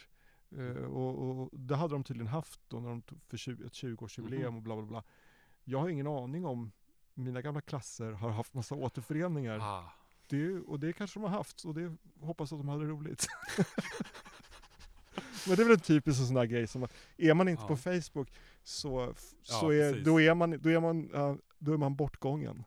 Eh, 0.56 0.84
och, 0.84 1.30
och 1.42 1.48
det 1.52 1.76
hade 1.76 1.94
de 1.94 2.04
tydligen 2.04 2.26
haft 2.32 2.60
då 2.68 2.80
när 2.80 2.88
de 2.88 3.02
tog 3.02 3.22
för 3.22 3.36
20, 3.36 3.64
ett 3.66 3.72
20-årsjubileum 3.72 4.46
Mhm. 4.46 4.56
och 4.56 4.62
bla 4.62 4.76
bla 4.76 4.86
bla. 4.86 5.02
Jag 5.64 5.78
har 5.78 5.88
ingen 5.88 6.06
aning 6.06 6.44
om 6.44 6.72
mina 7.24 7.42
gamla 7.42 7.60
klasser 7.60 8.12
har 8.12 8.30
haft 8.30 8.54
massa 8.54 8.74
återföreningar. 8.74 9.58
Ah, 9.58 9.92
Det, 10.26 10.54
och 10.60 10.80
det 10.80 10.92
kanske 10.92 11.18
de 11.20 11.22
har 11.22 11.30
haft 11.38 11.64
och 11.64 11.74
det 11.74 11.96
hoppas 12.20 12.52
att 12.52 12.58
de 12.58 12.68
hade 12.68 12.84
roligt. 12.84 13.26
Men 15.46 15.56
det 15.56 15.62
är 15.62 15.64
väl 15.64 15.74
en 15.74 15.80
typisk 15.80 16.18
sån 16.26 16.34
där 16.34 16.44
grej 16.44 16.66
som 16.66 16.82
att 16.82 16.92
är 17.16 17.34
man 17.34 17.48
inte 17.48 17.62
Ja. 17.62 17.68
på 17.68 17.76
Facebook 17.76 18.32
så, 18.62 19.14
så 19.42 19.72
Ja, 19.72 19.74
är, 19.74 20.04
då, 20.04 20.20
är 20.20 20.34
man, 20.34 20.50
då, 20.60 20.68
är 20.70 20.80
man, 20.80 21.08
då 21.58 21.72
är 21.72 21.76
man 21.76 21.96
bortgången. 21.96 22.64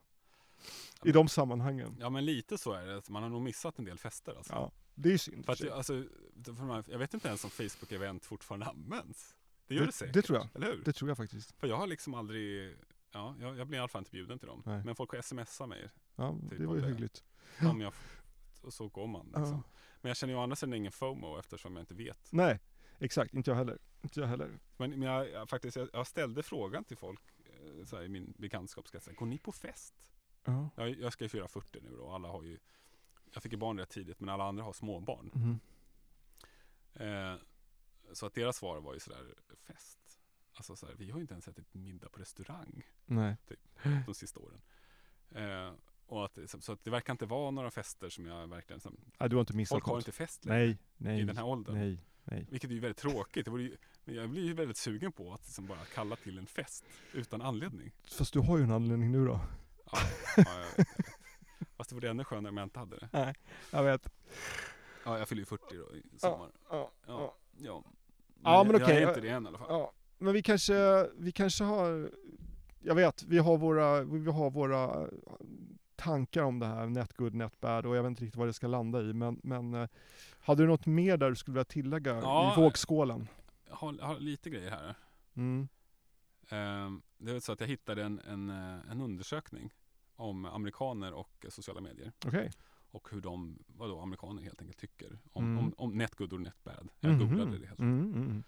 I 1.04 1.12
de 1.12 1.28
sammanhangen. 1.28 1.98
ja 2.00 2.10
men 2.10 2.26
lite 2.26 2.58
så 2.58 2.74
är 2.74 2.86
det. 2.86 3.10
Man 3.10 3.24
har 3.24 3.30
nog 3.30 3.42
missat 3.42 3.80
en 3.80 3.86
del 3.86 3.98
fester 3.98 4.36
alltså. 4.38 4.54
Ja, 4.54 4.72
det 4.96 5.14
är 5.14 5.18
synd. 5.18 5.46
För 5.46 5.52
att, 5.54 5.58
för 5.60 5.66
det- 5.66 5.74
alltså, 5.76 6.04
det- 6.34 6.56
för 6.56 6.64
man- 6.64 6.84
jag 6.88 7.00
vet 7.00 7.14
inte 7.14 7.28
ens 7.28 7.44
om 7.44 7.50
Facebook-event 7.50 8.24
fortfarande 8.26 8.66
används. 8.66 9.36
Det 9.68 9.76
gör 9.76 9.86
det, 9.86 9.92
säkert. 9.92 10.14
det 10.14 10.22
tror 10.22 10.38
jag. 10.40 10.48
Eller 10.56 10.68
hur? 10.68 10.82
Det 10.86 10.94
tror 10.94 11.10
jag 11.10 11.18
faktiskt. 11.18 11.52
För 11.60 11.68
jag 11.68 11.78
har 11.78 11.88
liksom 11.88 12.14
aldrig, 12.14 12.76
ja, 13.14 13.36
jag, 13.40 13.58
jag 13.58 13.68
blir 13.68 13.78
i 13.78 13.80
alla 13.80 13.88
fall 13.88 14.00
inte 14.02 14.12
bjuden 14.12 14.40
till 14.40 14.48
dem. 14.48 14.64
Nej. 14.66 14.82
Men 14.86 14.96
folk 14.96 15.12
har 15.14 15.22
smsat 15.22 15.70
mig. 15.70 15.90
Ja, 16.16 16.38
Typ 16.50 16.60
det 16.60 16.66
var 16.66 16.76
ju 16.76 16.82
det. 16.82 16.88
hyggligt. 16.88 17.24
Om 17.62 17.82
jag, 17.82 17.94
och 18.62 18.74
så 18.74 18.88
går 18.88 19.08
man 19.08 19.26
liksom. 19.26 19.44
Ja. 19.46 19.64
Men 20.02 20.10
jag 20.10 20.18
känner 20.18 20.34
ju 20.34 20.40
å 20.40 20.44
andra 20.44 20.56
sidan 20.56 20.74
ingen 20.74 20.92
FOMO 20.92 21.38
eftersom 21.40 21.76
jag 21.76 21.82
inte 21.84 21.94
vet. 21.94 22.28
Nej, 22.32 22.60
exakt. 23.00 23.34
Inte 23.34 23.52
jag 23.52 23.56
heller. 23.56 23.78
Inte 24.02 24.20
jag 24.20 24.28
heller. 24.28 24.60
Men, 24.78 24.90
men 24.90 25.02
jag, 25.02 25.30
jag, 25.32 25.50
faktiskt, 25.50 25.78
jag, 25.78 25.90
jag 25.94 26.08
ställde 26.08 26.44
frågan 26.44 26.84
till 26.84 26.98
folk 26.98 27.22
eh, 27.46 27.88
här, 27.92 28.04
i 28.04 28.10
min 28.10 28.34
bekantskapskrets. 28.38 29.10
Går 29.16 29.26
ni 29.26 29.38
på 29.38 29.52
fest? 29.52 29.94
Ja. 30.46 30.70
Jag, 30.76 30.90
jag 31.00 31.14
ska 31.14 31.26
ju 31.26 31.30
fyra 31.30 31.48
40 31.48 31.80
nu 31.82 31.96
då. 31.98 32.10
Alla 32.12 32.28
har 32.28 32.44
ju, 32.44 32.58
jag 33.34 33.44
fick 33.44 33.52
ju 33.52 33.58
barn 33.58 33.80
rätt 33.80 33.90
tidigt 33.90 34.20
men 34.20 34.30
alla 34.30 34.44
andra 34.44 34.64
har 34.64 34.74
småbarn. 34.74 35.32
Mhm. 35.34 35.60
Eh, 36.94 37.36
så 38.14 38.26
att 38.26 38.34
deras 38.34 38.58
svar 38.58 38.82
var 38.82 38.94
ju 38.94 39.00
sådär, 39.00 39.34
fest? 39.68 40.00
Alltså 40.56 40.76
så 40.76 40.86
här, 40.86 40.96
vi 40.98 41.12
har 41.12 41.18
ju 41.18 41.22
inte 41.22 41.34
ens 41.34 41.48
ätit 41.48 41.74
middag 41.74 42.10
på 42.10 42.20
restaurang 42.20 42.84
Nej. 43.06 43.36
de 44.06 44.14
sista 44.14 44.40
åren. 44.40 44.62
Eh, 45.32 45.74
och 46.06 46.26
att, 46.26 46.40
så 46.60 46.72
att 46.72 46.84
det 46.84 46.90
verkar 46.90 47.14
inte 47.14 47.26
vara 47.26 47.52
några 47.52 47.72
fester 47.72 48.10
som 48.10 48.26
jag 48.26 48.48
verkligen, 48.48 48.80
som, 48.80 48.98
Nej, 49.20 49.30
du 49.30 49.36
har 49.36 49.42
inte 49.42 49.56
missat 49.56 49.76
folk 49.76 49.86
har 49.86 49.98
inte 49.98 50.12
fest 50.12 50.46
längre 50.46 50.66
Nej, 50.66 50.78
nej. 50.98 51.22
i 51.22 51.24
den 51.24 51.38
här 51.38 51.46
åldern. 51.46 51.76
Nej, 51.76 52.00
nej. 52.24 52.48
Vilket 52.50 52.70
är 52.70 52.74
ju 52.74 52.80
väldigt 52.80 52.98
tråkigt. 52.98 53.48
Ju, 53.48 53.78
men 54.06 54.16
jag 54.16 54.30
blir 54.30 54.44
ju 54.44 54.54
väldigt 54.54 54.78
sugen 54.78 55.12
på 55.12 55.34
att 55.34 55.46
liksom 55.46 55.68
bara 55.68 55.86
kalla 55.86 56.16
till 56.16 56.38
en 56.38 56.46
fest 56.48 56.86
utan 57.14 57.42
anledning. 57.42 57.92
Fast 58.18 58.34
du 58.34 58.40
har 58.40 58.58
ju 58.58 58.64
en 58.64 58.72
anledning 58.72 59.12
nu 59.12 59.26
då. 59.26 59.40
Ja, 59.92 59.98
ja, 60.38 60.44
jag 60.46 60.78
vet, 60.78 60.78
jag 60.78 60.86
vet. 60.86 61.08
Fast 61.76 61.90
det 61.90 61.96
vore 61.96 62.10
ännu 62.10 62.24
skönare 62.24 62.50
om 62.50 62.58
jag 62.58 62.66
inte 62.66 62.80
hade 62.80 62.96
det. 62.98 63.10
Nej, 63.12 63.36
jag 63.72 63.84
vet. 63.84 64.10
Ja, 65.06 65.20
jag 65.20 65.28
fyller 65.28 65.42
ju 65.42 65.46
40 65.46 65.64
då 65.78 65.96
i 65.96 66.20
sommar. 66.20 66.52
Ja, 66.70 66.92
Ja, 67.08 67.36
ja. 67.58 67.84
Ja, 68.44 68.64
men 68.64 68.74
jag, 68.74 68.82
okej. 68.82 68.96
Jag 68.96 69.04
är 69.04 69.08
inte 69.08 69.22
det 69.22 69.30
än 69.30 69.46
i 69.46 69.48
alla 69.48 69.58
fall. 69.58 69.68
Ja, 69.70 69.94
men 70.24 70.34
vi 70.34 70.42
kanske, 70.42 71.08
vi 71.18 71.32
kanske 71.32 71.64
har, 71.64 72.12
jag 72.80 72.96
vet, 72.96 73.24
vi 73.24 73.38
har 73.38 73.58
våra, 73.58 74.02
vi 74.04 74.32
har 74.32 74.52
våra 74.52 75.10
tankar 75.96 76.44
om 76.44 76.60
det 76.60 76.66
här, 76.66 76.88
net 76.88 77.14
good, 77.18 77.34
net 77.34 77.60
bad 77.60 77.86
och 77.86 77.96
jag 77.96 78.04
vet 78.04 78.10
inte 78.10 78.24
riktigt 78.24 78.38
vad 78.40 78.48
det 78.48 78.54
ska 78.54 78.68
landa 78.68 79.02
i, 79.02 79.14
men, 79.14 79.40
men 79.44 79.74
eh, 79.74 79.88
hade 80.40 80.64
du 80.64 80.68
något 80.68 80.86
mer 80.86 81.18
där 81.18 81.30
du 81.30 81.36
skulle 81.36 81.54
vilja 81.54 81.66
tillägga 81.66 82.12
Ja. 82.22 82.54
i 82.58 82.62
vågskålen? 82.62 83.28
Jag 83.70 83.76
har, 83.76 84.20
lite 84.20 84.50
grejer 84.50 84.70
här. 84.72 84.96
Mm. 85.34 85.68
Ehm, 86.50 87.02
det 87.18 87.32
är 87.32 87.40
så 87.40 87.52
att 87.52 87.60
jag 87.60 87.68
hittade 87.68 88.04
en, 88.04 88.20
en, 88.20 88.50
eh, 88.50 88.92
en 88.92 89.02
undersökning 89.02 89.74
om 90.16 90.46
amerikaner 90.46 91.14
och 91.14 91.46
sociala 91.50 91.82
medier. 91.82 92.12
Okej. 92.26 92.52
Och 92.92 93.08
hur 93.12 93.22
de, 93.22 93.60
vadå, 93.68 94.00
amerikaner 94.00 94.42
helt 94.42 94.62
enkelt 94.62 94.78
tycker 94.80 95.20
om, 95.34 95.44
Mm. 95.46 95.60
om, 95.64 95.74
om 95.78 95.98
net 95.98 96.16
good 96.16 96.34
och 96.34 96.42
net 96.42 96.64
bad. 96.64 96.90
Jag 97.00 97.20
googlade 97.20 97.58
det 97.58 97.68
helt 97.68 97.80
Mm, 97.80 98.14
mm, 98.14 98.44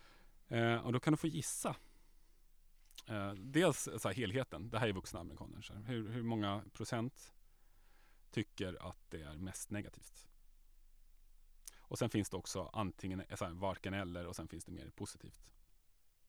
Eh, 0.48 0.76
och 0.86 0.94
då 0.94 1.00
kan 1.00 1.14
du 1.14 1.18
få 1.18 1.28
gissa. 1.28 1.76
Eh, 3.08 3.32
dels 3.34 3.90
så 3.98 4.10
helheten. 4.10 4.70
Det 4.70 4.80
här 4.80 4.88
är 4.88 4.94
vuxna 4.94 5.20
amerikaner. 5.20 5.62
Så. 5.62 5.74
Hur, 5.74 6.10
hur 6.10 6.24
många 6.24 6.64
procent 6.74 7.34
tycker 8.32 8.90
att 8.90 8.98
det 9.10 9.22
är 9.22 9.36
mest 9.36 9.70
negativt? 9.72 10.28
Och 11.88 12.00
sen 12.00 12.10
finns 12.10 12.30
det 12.30 12.38
också 12.38 12.70
antingen 12.74 13.24
så 13.36 13.46
här, 13.46 13.52
varken 13.52 13.94
eller 13.94 14.28
och 14.28 14.36
sen 14.36 14.48
finns 14.48 14.66
det 14.66 14.72
mer 14.72 14.90
positivt. 14.90 15.52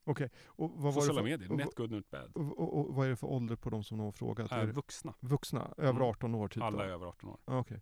Okej, 0.04 0.30
och 0.46 0.70
vad 0.70 0.94
var 0.94 1.02
det 1.02 1.06
Sociala 1.06 1.20
för, 1.20 1.28
medier, 1.28 1.50
och, 1.50 1.56
net 1.56 1.74
good, 1.74 1.90
net 1.90 2.10
bad. 2.10 2.36
och, 2.36 2.58
och, 2.58 2.78
och 2.78 2.94
vad 2.94 3.06
är 3.06 3.10
det 3.10 3.16
för 3.16 3.26
ålder 3.26 3.56
på 3.56 3.70
de 3.70 3.84
som 3.84 4.00
har 4.00 4.12
frågat? 4.12 4.50
Det 4.50 4.66
vuxna. 4.66 5.14
vuxna, 5.20 5.74
över 5.76 5.90
Mm. 5.90 6.02
18 6.02 6.34
år 6.34 6.48
typ? 6.48 6.62
Alla 6.62 6.78
då? 6.78 6.82
är 6.84 6.88
över 6.88 7.06
18 7.06 7.28
år. 7.28 7.38
Okej. 7.44 7.80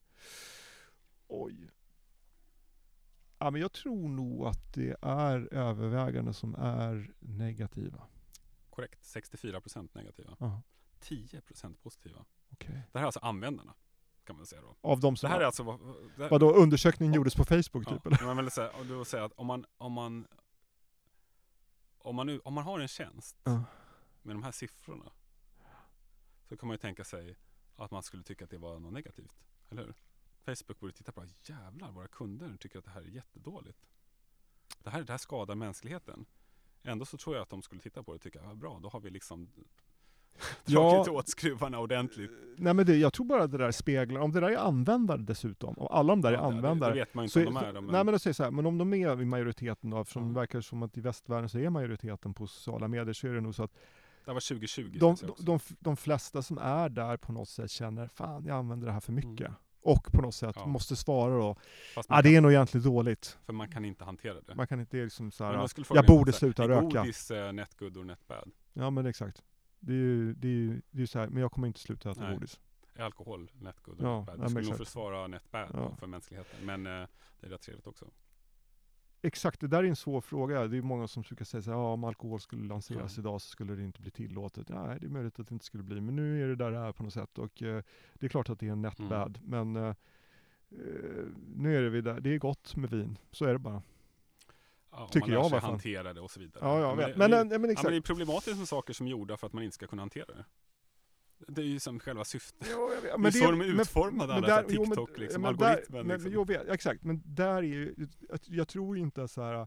Oj. 1.27 1.70
Ja, 3.44 3.50
men 3.50 3.60
jag 3.60 3.72
tror 3.72 4.08
nog 4.08 4.46
att 4.46 4.72
det 4.74 4.96
är 5.02 5.54
övervägande 5.54 6.34
som 6.34 6.54
är 6.54 7.14
negativa. 7.20 8.02
Korrekt. 8.70 9.02
64% 9.02 9.88
negativa. 9.92 10.36
Ja, 10.40 10.62
10% 11.00 11.74
positiva. 11.82 12.24
okej. 12.52 12.82
Det 12.92 12.98
här 12.98 13.00
är 13.02 13.06
alltså 13.06 13.20
användarna. 13.20 13.74
Kan 14.24 14.36
man 14.36 14.46
säga 14.46 14.62
då. 14.62 14.76
Av 14.80 15.00
de 15.00 15.14
Det 15.14 15.18
som... 15.20 15.30
här 15.30 15.40
är 15.40 15.44
alltså 15.44 15.78
det, 16.16 16.28
Vadå, 16.28 16.50
undersökningen 16.52 17.14
gjordes 17.14 17.34
på 17.34 17.44
Facebook 17.44 17.84
Ja, 17.86 17.90
typ 17.94 18.06
eller? 18.06 18.16
men 18.18 18.26
man 18.26 18.36
vill 18.36 18.50
säga, 18.50 18.70
och 18.70 18.86
då 18.86 19.04
säga 19.04 19.24
att 19.24 19.32
om 19.32 19.46
man, 19.46 19.64
om 19.78 19.92
man 19.92 20.26
om 21.98 22.16
man, 22.16 22.26
nu, 22.26 22.38
om 22.38 22.54
man 22.54 22.64
har 22.64 22.80
en 22.80 22.88
tjänst 22.88 23.36
Ja. 23.44 23.64
med 24.22 24.36
de 24.36 24.42
här 24.42 24.52
siffrorna 24.52 25.12
så 26.48 26.56
kan 26.56 26.66
man 26.66 26.74
ju 26.74 26.78
tänka 26.78 27.04
sig 27.04 27.36
att 27.76 27.90
man 27.90 28.02
skulle 28.02 28.22
tycka 28.22 28.44
att 28.44 28.50
det 28.50 28.58
var 28.58 28.78
något 28.78 28.92
negativt. 28.92 29.44
Eller 29.70 29.82
hur? 29.84 29.94
Facebook 30.44 30.80
borde 30.80 30.92
titta 30.92 31.12
på 31.12 31.20
det. 31.20 31.28
Jävlar, 31.52 31.90
våra 31.92 32.08
kunder 32.08 32.56
tycker 32.60 32.78
att 32.78 32.84
det 32.84 32.90
här 32.90 33.00
är 33.00 33.04
jättedåligt. 33.06 33.78
Det 34.82 34.90
här, 34.90 35.02
det 35.02 35.12
här 35.12 35.18
skadar 35.18 35.54
mänskligheten. 35.54 36.24
Ändå 36.82 37.04
så 37.04 37.16
tror 37.16 37.36
jag 37.36 37.42
att 37.42 37.50
de 37.50 37.62
skulle 37.62 37.80
titta 37.80 38.02
på 38.02 38.12
det 38.12 38.14
och 38.16 38.20
tycka, 38.22 38.38
ja, 38.44 38.54
bra, 38.54 38.78
då 38.82 38.88
har 38.88 39.00
vi 39.00 39.10
liksom 39.10 39.48
Ja. 40.64 40.90
dragit 40.90 41.08
åt 41.08 41.28
skruvarna 41.28 41.78
ordentligt. 41.78 42.30
Nej 42.56 42.74
men 42.74 42.86
det, 42.86 42.96
jag 42.96 43.12
tror 43.12 43.26
bara 43.26 43.46
det 43.46 43.58
där 43.58 43.70
speglar, 43.70 44.20
om 44.20 44.32
det 44.32 44.40
där 44.40 44.50
är 44.50 44.56
användare 44.56 45.18
dessutom, 45.22 45.74
och 45.74 45.96
alla 45.98 46.12
de 46.12 46.20
där 46.20 46.28
är 46.28 46.32
Ja, 46.32 46.40
det- 46.40 46.46
användare. 46.46 46.92
Det 46.94 47.00
vet 47.00 47.14
man 47.14 47.24
inte 47.24 47.32
så, 47.32 47.38
om 47.48 47.54
de 47.54 47.56
är. 47.64 47.72
De, 47.72 47.86
nej 47.86 48.04
men 48.04 48.12
jag 48.14 48.20
säger 48.20 48.34
så 48.34 48.42
här, 48.44 48.50
men 48.50 48.66
om 48.66 48.78
de 48.78 48.94
är 48.94 49.22
i 49.22 49.24
majoriteten 49.24 49.90
då, 49.90 50.00
eftersom 50.00 50.22
Ja. 50.22 50.28
det 50.28 50.34
verkar 50.34 50.60
som 50.60 50.82
att 50.82 50.96
i 50.98 51.00
västvärlden 51.00 51.48
så 51.48 51.58
är 51.58 51.70
majoriteten 51.70 52.34
på 52.34 52.46
sociala 52.46 52.88
medier, 52.88 53.12
så 53.12 53.26
är 53.28 53.32
det 53.32 53.40
nog 53.40 53.54
så 53.54 53.62
att 53.62 53.72
det 54.24 54.32
var 54.32 54.40
2020. 54.40 54.96
de, 55.00 55.16
de, 55.22 55.34
de, 55.38 55.58
de 55.80 55.96
flesta 55.96 56.42
som 56.42 56.58
är 56.58 56.88
där 56.88 57.16
på 57.16 57.32
något 57.32 57.48
sätt 57.48 57.70
känner, 57.70 58.08
fan 58.08 58.44
jag 58.46 58.56
använder 58.56 58.86
det 58.86 58.92
här 58.92 59.00
för 59.00 59.12
mycket. 59.12 59.46
Mm. 59.48 59.54
Och 59.85 60.12
på 60.12 60.23
något 60.23 60.35
sätt 60.35 60.56
Ja. 60.59 60.66
måste 60.66 60.97
svara 60.97 61.39
då, 61.39 61.56
Fast 61.94 62.09
ja 62.11 62.16
det 62.16 62.23
kan, 62.28 62.35
är 62.36 62.40
nog 62.40 62.51
egentligen 62.52 62.85
dåligt. 62.85 63.39
för 63.47 63.52
man 63.52 63.69
kan 63.69 63.85
inte 63.85 64.05
hantera 64.05 64.40
det. 64.40 64.55
Man 64.55 64.66
kan 64.66 64.81
inte 64.81 64.97
liksom 64.97 65.31
så 65.31 65.44
Men 65.44 65.55
här, 65.55 65.61
då 65.61 65.69
skulle 65.69 65.85
frågan 65.85 66.05
jag 66.09 66.16
borde 66.19 66.32
så 66.32 66.36
här, 66.36 66.39
sluta 66.52 66.65
är 66.65 66.69
röka. 66.69 66.98
Godis 67.01 67.31
eh, 67.31 67.52
net 67.52 67.77
good 67.78 67.97
och 67.97 68.06
net 68.06 68.27
bad? 68.28 68.51
Ja 68.73 68.90
men 68.90 69.06
exakt. 69.06 69.43
Det 69.81 69.93
är 69.93 69.97
ju, 69.97 70.35
det 70.35 70.48
är 70.48 70.52
ju, 70.52 70.82
det 70.90 71.02
är 71.02 71.06
så 71.06 71.19
här, 71.19 71.28
men 71.28 71.43
jag 71.43 71.52
kommer 71.52 71.66
inte 71.66 71.81
sluta 71.81 72.11
äta 72.11 72.20
Nej. 72.20 72.35
godis. 72.35 72.61
Är 72.94 73.05
alkohol 73.05 73.51
net 73.55 73.81
good 73.82 74.01
och 74.01 74.06
Ja, 74.06 74.19
net 74.19 74.27
bad? 74.27 74.35
ja, 74.35 74.36
Du 74.36 74.40
men 74.43 74.51
skulle 74.51 74.66
nog 74.69 74.77
försvara 74.86 75.27
net 75.27 75.51
bad 75.51 75.70
Ja. 75.74 75.97
för 75.97 76.06
mänskligheten. 76.06 76.66
Men 76.66 76.86
eh, 76.86 77.06
det 77.40 77.47
är 77.47 77.51
rätt 77.51 77.62
trevligt 77.62 77.86
också. 77.86 78.06
Exakt, 79.26 79.60
det 79.60 79.66
där 79.68 79.78
är 79.78 79.88
en 79.88 79.96
svår 79.96 80.20
fråga. 80.20 80.66
Det 80.66 80.76
är 80.76 80.82
många 80.82 81.09
som 81.09 81.22
brukar 81.22 81.44
säga 81.44 81.62
här, 81.66 81.72
ja, 81.72 81.92
om 81.92 82.05
alkohol 82.05 82.40
skulle 82.40 82.64
lanseras 82.68 83.16
Ja. 83.16 83.20
idag 83.20 83.40
så 83.42 83.48
skulle 83.48 83.74
det 83.74 83.82
inte 83.82 84.01
bli 84.01 84.10
tillåtet. 84.10 84.68
Nej, 84.68 84.98
det 85.01 85.06
är 85.06 85.10
möjligt 85.10 85.38
att 85.40 85.48
det 85.48 85.52
inte 85.52 85.64
skulle 85.64 85.82
bli, 85.82 86.01
men 86.01 86.16
nu 86.16 86.42
är 86.44 86.48
det 86.48 86.56
där 86.56 86.70
det 86.70 86.78
är 86.78 86.92
på 86.92 87.02
något 87.02 87.12
sätt. 87.12 87.38
Och 87.38 87.62
eh, 87.62 87.82
det 88.14 88.26
är 88.26 88.30
klart 88.30 88.51
att 88.51 88.60
det 88.60 88.66
är 88.68 88.72
en 88.72 88.82
net 88.82 88.98
Mm. 88.98 89.34
men 89.44 89.76
eh, 89.76 89.88
eh, 89.88 89.94
nu 91.56 91.76
är 91.76 91.82
det 91.82 91.90
vi 91.90 92.01
där. 92.01 92.20
Det 92.20 92.34
är 92.34 92.38
gott 92.38 92.76
med 92.76 92.90
vin, 92.90 93.18
så 93.30 93.44
är 93.44 93.52
det 93.52 93.59
bara. 93.59 93.82
Ja, 94.90 95.09
Tycker 95.12 95.20
man 95.20 95.30
lär 95.30 95.36
jag 95.36 95.51
sig 95.51 95.60
hantera 95.60 96.12
det 96.12 96.20
och 96.20 96.30
så 96.30 96.40
vidare. 96.40 96.64
Ja, 96.64 96.80
jag 96.80 96.96
men 96.96 97.30
Men, 97.30 97.32
eh, 97.32 97.59
men, 97.59 97.64
ja, 97.64 97.70
exakt. 97.70 97.82
men 97.84 97.92
det 97.92 97.98
är 97.98 98.01
problematiskt 98.01 98.59
med 98.59 98.68
saker 98.68 98.92
som 98.92 99.06
är 99.06 99.10
gjorda 99.10 99.36
för 99.36 99.46
att 99.46 99.52
man 99.52 99.62
inte 99.64 99.74
ska 99.74 99.86
kunna 99.86 100.02
hantera 100.02 100.26
det. 100.26 100.44
Det 101.39 101.62
är 101.62 101.66
ju 101.66 101.81
som 101.81 102.01
själva 102.01 102.24
syftet. 102.24 102.69
Jo, 102.70 102.89
vet, 103.02 103.02
det 103.23 103.28
är 103.28 103.31
så 103.31 103.51
de 103.51 103.61
är 103.61 103.66
men- 103.66 103.81
utformade, 103.81 104.35
alla 104.35 104.47
där- 104.47 104.55
här 104.55 104.65
jo, 104.69 104.81
men- 104.81 104.90
TikTok, 104.90 105.19
liksom, 105.19 105.43
men 105.43 105.56
där- 105.56 105.66
algoritmen, 105.66 106.06
Men, 106.06 106.16
liksom. 106.16 106.32
jo, 106.32 106.44
vet, 106.44 106.69
exakt, 106.69 107.05
men 107.05 107.23
där 107.24 107.55
är 107.56 107.62
ju, 107.62 107.94
jag, 108.48 108.69
tror 108.69 108.98
inte 108.98 109.28
så 109.28 109.43
här 109.43 109.66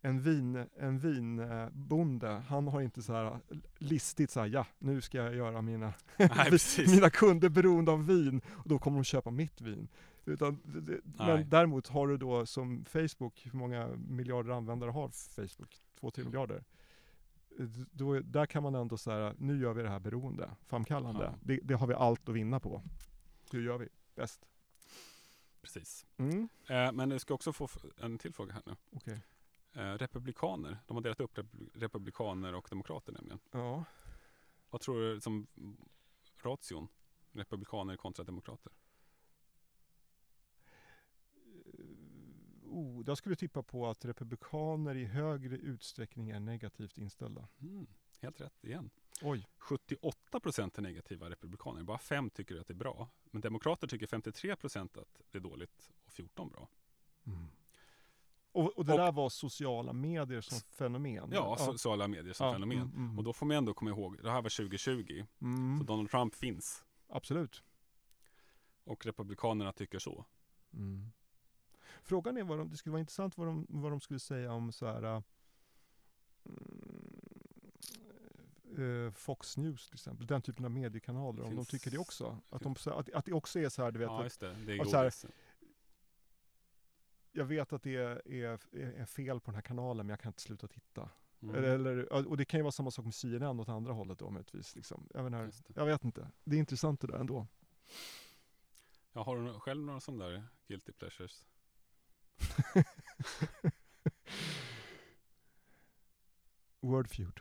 en 0.00 0.20
vin, 0.20 0.66
en 0.78 0.98
vinbonde, 0.98 2.28
han 2.48 2.68
har 2.68 2.80
inte 2.80 3.02
så 3.02 3.12
här 3.12 3.38
listigt 3.78 4.30
så 4.30 4.40
här, 4.40 4.46
ja, 4.46 4.66
nu 4.78 5.00
ska 5.00 5.18
jag 5.18 5.34
göra 5.34 5.62
mina, 5.62 5.92
Nej, 6.16 6.58
mina 6.86 7.10
kunder 7.10 7.48
beroende 7.48 7.90
av 7.92 8.06
vin 8.06 8.40
och 8.48 8.68
då 8.68 8.78
kommer 8.78 8.96
de 8.98 9.04
köpa 9.04 9.30
mitt 9.30 9.60
vin. 9.60 9.88
Utan, 10.24 10.58
Nej. 10.64 11.00
men 11.26 11.48
däremot 11.48 11.86
har 11.88 12.08
du 12.08 12.16
då 12.16 12.46
som 12.46 12.84
Facebook, 12.84 13.46
hur 13.52 13.58
många 13.58 13.88
miljarder 14.08 14.50
användare 14.50 14.90
har 14.90 15.08
Facebook? 15.08 15.80
Två, 16.00 16.10
tre 16.10 16.22
Ja. 16.22 16.28
miljarder. 16.28 16.64
Då, 17.92 18.12
är- 18.16 18.20
där 18.20 18.46
kan 18.46 18.62
man 18.62 18.74
ändå 18.74 18.96
säga, 18.96 19.34
nu 19.38 19.60
gör 19.60 19.72
vi 19.74 19.82
det 19.82 19.88
här 19.88 20.00
beroende, 20.00 20.50
framkallande. 20.66 21.24
Ja. 21.24 21.34
Det, 21.42 21.60
det 21.62 21.74
har 21.74 21.86
vi 21.86 21.94
allt 21.94 22.28
att 22.28 22.34
vinna 22.34 22.60
på. 22.60 22.82
Hur 23.52 23.62
gör 23.62 23.78
vi 23.78 23.88
bäst? 24.14 24.46
precis. 25.62 26.06
Mm. 26.16 26.48
Eh, 26.68 26.92
men 26.92 27.08
du 27.08 27.18
ska 27.18 27.34
också 27.34 27.52
få 27.52 27.68
en 28.00 28.18
till 28.18 28.32
fråga 28.32 28.52
här 28.52 28.62
nu. 28.66 28.76
Okej. 28.92 29.20
Eh, 29.72 29.92
republikaner, 29.92 30.78
de 30.86 30.96
har 30.96 31.02
delat 31.02 31.20
upp 31.20 31.38
rep- 31.38 31.70
republikaner 31.74 32.54
och 32.54 32.66
demokrater 32.70 33.12
nämligen. 33.12 33.38
Ja. 33.50 33.84
Vad 34.70 34.80
tror 34.80 35.00
du 35.00 35.20
som 35.20 35.46
ration? 36.42 36.88
Republikaner 37.32 37.96
kontra 37.96 38.24
demokrater? 38.24 38.72
Jag 43.06 43.18
skulle 43.18 43.36
tippa 43.36 43.62
på 43.62 43.86
att 43.86 44.04
republikaner 44.04 44.94
i 44.94 45.04
högre 45.04 45.56
utsträckning 45.56 46.30
är 46.30 46.40
negativt 46.40 46.98
inställda. 46.98 47.48
Mm, 47.60 47.86
helt 48.20 48.40
rätt 48.40 48.64
igen. 48.64 48.90
Oj. 49.22 49.46
78 49.58 50.40
procent 50.40 50.78
är 50.78 50.82
negativa 50.82 51.30
republikaner. 51.30 51.82
Bara 51.82 51.98
5 51.98 52.30
tycker 52.30 52.60
att 52.60 52.66
det 52.66 52.72
är 52.72 52.76
bra. 52.76 53.08
Men 53.30 53.40
demokrater 53.40 53.86
tycker 53.86 54.06
53 54.06 54.56
procent 54.56 54.96
att 54.96 55.20
det 55.30 55.38
är 55.38 55.42
dåligt 55.42 55.90
och 56.04 56.12
14 56.12 56.48
bra. 56.48 56.68
Och, 58.52 58.78
och 58.78 58.84
det 58.84 58.92
Och- 58.92 58.98
där 58.98 59.12
var 59.12 59.28
sociala 59.28 59.92
medier 59.92 60.40
som 60.40 60.60
fenomen? 60.60 61.28
Ja, 61.32 61.56
sociala 61.58 62.08
medier 62.08 62.32
som 62.32 62.46
Ja, 62.46 62.52
fenomen. 62.52 62.78
mm, 62.78 62.96
mm. 62.96 63.18
Och 63.18 63.24
då 63.24 63.32
får 63.32 63.46
man 63.46 63.56
ändå 63.56 63.74
komma 63.74 63.90
ihåg, 63.90 64.18
det 64.22 64.30
här 64.30 64.42
var 64.42 64.50
2020. 64.50 65.24
Mm, 65.40 65.78
Så 65.78 65.84
Donald 65.84 66.10
Trump 66.10 66.34
finns. 66.34 66.84
absolut. 67.08 67.62
Och 68.84 69.06
republikanerna 69.06 69.72
tycker 69.72 69.98
så. 69.98 70.24
Frågan 72.06 72.36
är 72.36 72.44
vad 72.44 72.58
de, 72.58 72.70
det 72.70 72.76
skulle 72.76 72.90
vara 72.92 73.00
intressant 73.00 73.38
vad 73.38 73.46
de, 73.46 73.66
vad 73.68 73.92
de 73.92 74.00
skulle 74.00 74.20
säga 74.20 74.52
om 74.52 74.72
så 74.72 74.86
här 74.86 75.02
äh, 75.02 75.22
mm, 78.74 79.06
eh, 79.06 79.12
Fox 79.12 79.56
News 79.56 79.86
till 79.86 79.94
exempel, 79.94 80.26
den 80.26 80.42
typen 80.42 80.64
av 80.64 80.70
mediekanaler, 80.70 81.42
om 81.44 81.56
de 81.56 81.64
tycker 81.64 81.90
det 81.90 81.98
också. 81.98 82.38
Att, 82.50 82.62
de, 82.62 82.76
så- 82.76 82.90
att, 82.90 83.12
att 83.12 83.24
det 83.24 83.32
också 83.32 83.58
är 83.60 83.68
så 83.68 83.82
här, 83.82 83.90
du 83.92 83.98
vet, 83.98 84.06
Ja, 84.06 84.22
just 84.22 84.40
det. 84.40 84.54
Det 84.66 84.72
är 84.78 84.84
så 84.84 84.96
här- 84.96 85.12
jag 87.32 87.44
vet 87.44 87.72
att 87.72 87.82
det 87.82 87.96
är, 87.96 88.28
är, 88.32 88.60
är 88.76 89.06
fel 89.06 89.40
på 89.40 89.50
den 89.50 89.54
här 89.54 89.62
kanalen 89.62 90.06
men 90.06 90.10
jag 90.12 90.20
kan 90.20 90.30
inte 90.30 90.42
sluta 90.42 90.68
titta. 90.68 91.10
Mm. 91.42 91.64
Eller, 91.64 92.12
och 92.28 92.36
det 92.36 92.44
kan 92.44 92.58
ju 92.58 92.62
vara 92.62 92.72
samma 92.72 92.90
sak 92.90 93.04
med 93.04 93.14
CNN 93.14 93.60
åt 93.60 93.68
andra 93.68 93.92
hållet 93.92 94.18
då 94.18 94.30
möjligtvis. 94.30 94.76
Liksom. 94.76 95.08
Jag, 95.14 95.44
Just 95.46 95.66
det. 95.66 95.72
jag 95.76 95.86
vet 95.86 96.04
inte, 96.04 96.30
det 96.44 96.56
är 96.56 96.60
intressant 96.60 97.00
det 97.00 97.06
där 97.06 97.18
ändå. 97.18 97.46
Ja, 99.12 99.22
har 99.22 99.36
du 99.36 99.60
själv 99.60 99.84
några 99.84 100.00
sådana 100.00 100.24
där 100.28 100.42
guilty 100.68 100.92
pleasures? 100.92 101.44
Wordfeud. 106.80 107.40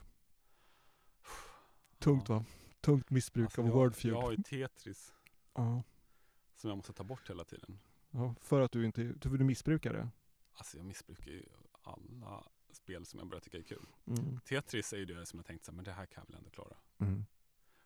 Tungt 1.99 2.29
va? 2.29 2.45
Tungt 2.81 3.09
missbruk 3.09 3.45
Alltså, 3.45 3.61
av 3.61 3.67
jag, 3.67 3.73
Wordfeud. 3.73 4.13
jag 4.13 4.21
har 4.21 4.31
ju 4.31 4.37
Tetris 4.43 5.13
Ja. 5.53 5.83
som 6.55 6.69
jag 6.69 6.77
måste 6.77 6.93
ta 6.93 7.03
bort 7.03 7.29
hela 7.29 7.43
tiden. 7.43 7.79
Ja, 8.11 8.35
för 8.41 8.61
att 8.61 8.71
du 8.71 8.85
inte, 8.85 9.15
för 9.21 9.29
du 9.37 9.43
missbrukar 9.45 9.93
det. 9.93 10.09
Alltså 10.53 10.77
jag 10.77 10.85
missbrukar 10.85 11.31
ju 11.31 11.45
alla 11.81 12.43
spel 12.71 13.05
som 13.05 13.19
jag 13.19 13.27
börjar 13.27 13.41
tycka 13.41 13.57
är 13.57 13.61
kul. 13.63 13.87
Mm. 14.07 14.39
Tetris 14.39 14.93
är 14.93 14.97
ju 14.97 15.05
det 15.05 15.25
som 15.25 15.39
jag 15.39 15.45
tänkt 15.45 15.65
så 15.65 15.71
här, 15.71 15.75
men 15.75 15.85
det 15.85 15.91
här 15.91 16.05
kan 16.05 16.21
jag 16.21 16.27
väl 16.27 16.35
ändå 16.37 16.49
klara. 16.49 16.77
Mm. 16.97 17.25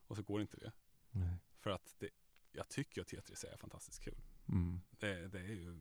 Och 0.08 0.16
så 0.16 0.22
går 0.24 0.42
inte 0.42 0.58
det. 0.58 0.72
Nej. 1.12 1.36
För 1.60 1.70
att 1.70 1.96
det, 2.00 2.10
jag 2.52 2.70
tycker 2.70 3.02
att 3.02 3.08
Tetris 3.08 3.44
är 3.44 3.58
fantastiskt 3.58 4.04
kul. 4.04 4.22
Mm. 4.48 4.82
Det, 4.92 5.28
det 5.28 5.40
är 5.40 5.44
ju... 5.54 5.80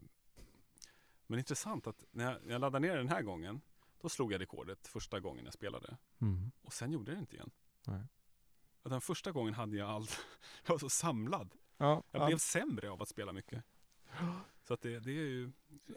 Men 1.30 1.38
intressant 1.38 1.86
att 1.86 2.04
när 2.10 2.24
jag, 2.32 2.42
när 2.44 2.52
jag 2.52 2.60
laddade 2.60 2.86
ner 2.88 2.96
den 2.96 3.08
här 3.08 3.22
gången, 3.22 3.60
då 4.00 4.08
slog 4.08 4.32
jag 4.32 4.40
rekordet 4.40 4.88
första 4.88 5.20
gången 5.20 5.44
jag 5.44 5.54
spelade. 5.54 5.96
Mm. 6.20 6.50
Och 6.62 6.72
sen 6.72 6.92
gjorde 6.92 7.10
jag 7.10 7.16
det 7.18 7.20
inte 7.20 7.34
igen. 7.36 7.50
Nej. 7.86 8.02
Och 8.82 8.90
den 8.90 9.00
första 9.00 9.32
gången 9.32 9.54
hade 9.54 9.76
jag 9.76 9.90
allt, 9.90 10.18
jag 10.64 10.70
var 10.70 10.78
så 10.78 10.88
samlad. 10.88 11.54
Ja, 11.76 12.02
Jag 12.10 12.22
ja, 12.22 12.26
blev 12.26 12.38
sämre 12.38 12.90
av 12.90 13.02
att 13.02 13.08
spela 13.08 13.32
mycket. 13.32 13.64
Så 14.62 14.74
att 14.74 14.80
det, 14.80 14.98
det 15.00 15.10
är 15.10 15.14
ju... 15.14 15.52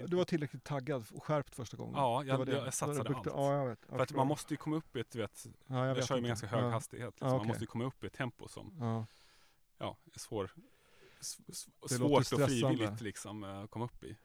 du 0.07 0.15
var 0.15 0.25
tillräckligt 0.25 0.63
taggad 0.63 1.05
och 1.13 1.23
skärpt 1.23 1.55
första 1.55 1.77
gången. 1.77 1.93
Ja, 1.95 2.21
Det 2.21 2.27
jag, 2.27 2.37
var 2.37 2.45
det. 2.45 2.51
jag, 2.51 2.65
jag 2.65 2.73
satsade 2.73 3.15
allt. 3.15 3.25
Ja, 3.25 3.53
jag 3.55 3.67
vet. 3.69 3.79
Jag 3.87 3.97
För 3.97 4.03
att 4.03 4.11
man 4.13 4.27
måste 4.27 4.53
ju 4.53 4.57
komma 4.57 4.75
upp 4.75 4.95
i 4.95 4.99
ett, 4.99 5.15
vet, 5.15 5.47
ja, 5.67 5.87
jag, 5.87 5.97
jag, 5.97 6.05
kör 6.07 6.15
ju 6.15 6.21
med 6.21 6.27
ganska 6.29 6.47
hög 6.47 6.71
hastighet. 6.71 7.13
Liksom. 7.13 7.27
Ja, 7.27 7.37
Man 7.37 7.47
måste 7.47 7.63
ju 7.63 7.67
komma 7.67 7.83
upp 7.83 8.03
i 8.03 8.07
ett 8.07 8.13
tempo 8.13 8.47
som 8.47 8.77
Ja. 9.77 9.97
är 10.13 10.19
svår, 10.19 10.51
s- 11.19 11.37
s- 11.47 11.67
Det 11.89 11.97
låter 11.97 12.23
svårt 12.23 12.39
och 12.41 12.45
frivilligt 12.47 13.01
liksom 13.01 13.43
eh, 13.43 13.67
komma 13.67 13.85
upp 13.85 14.03
i. 14.03 14.17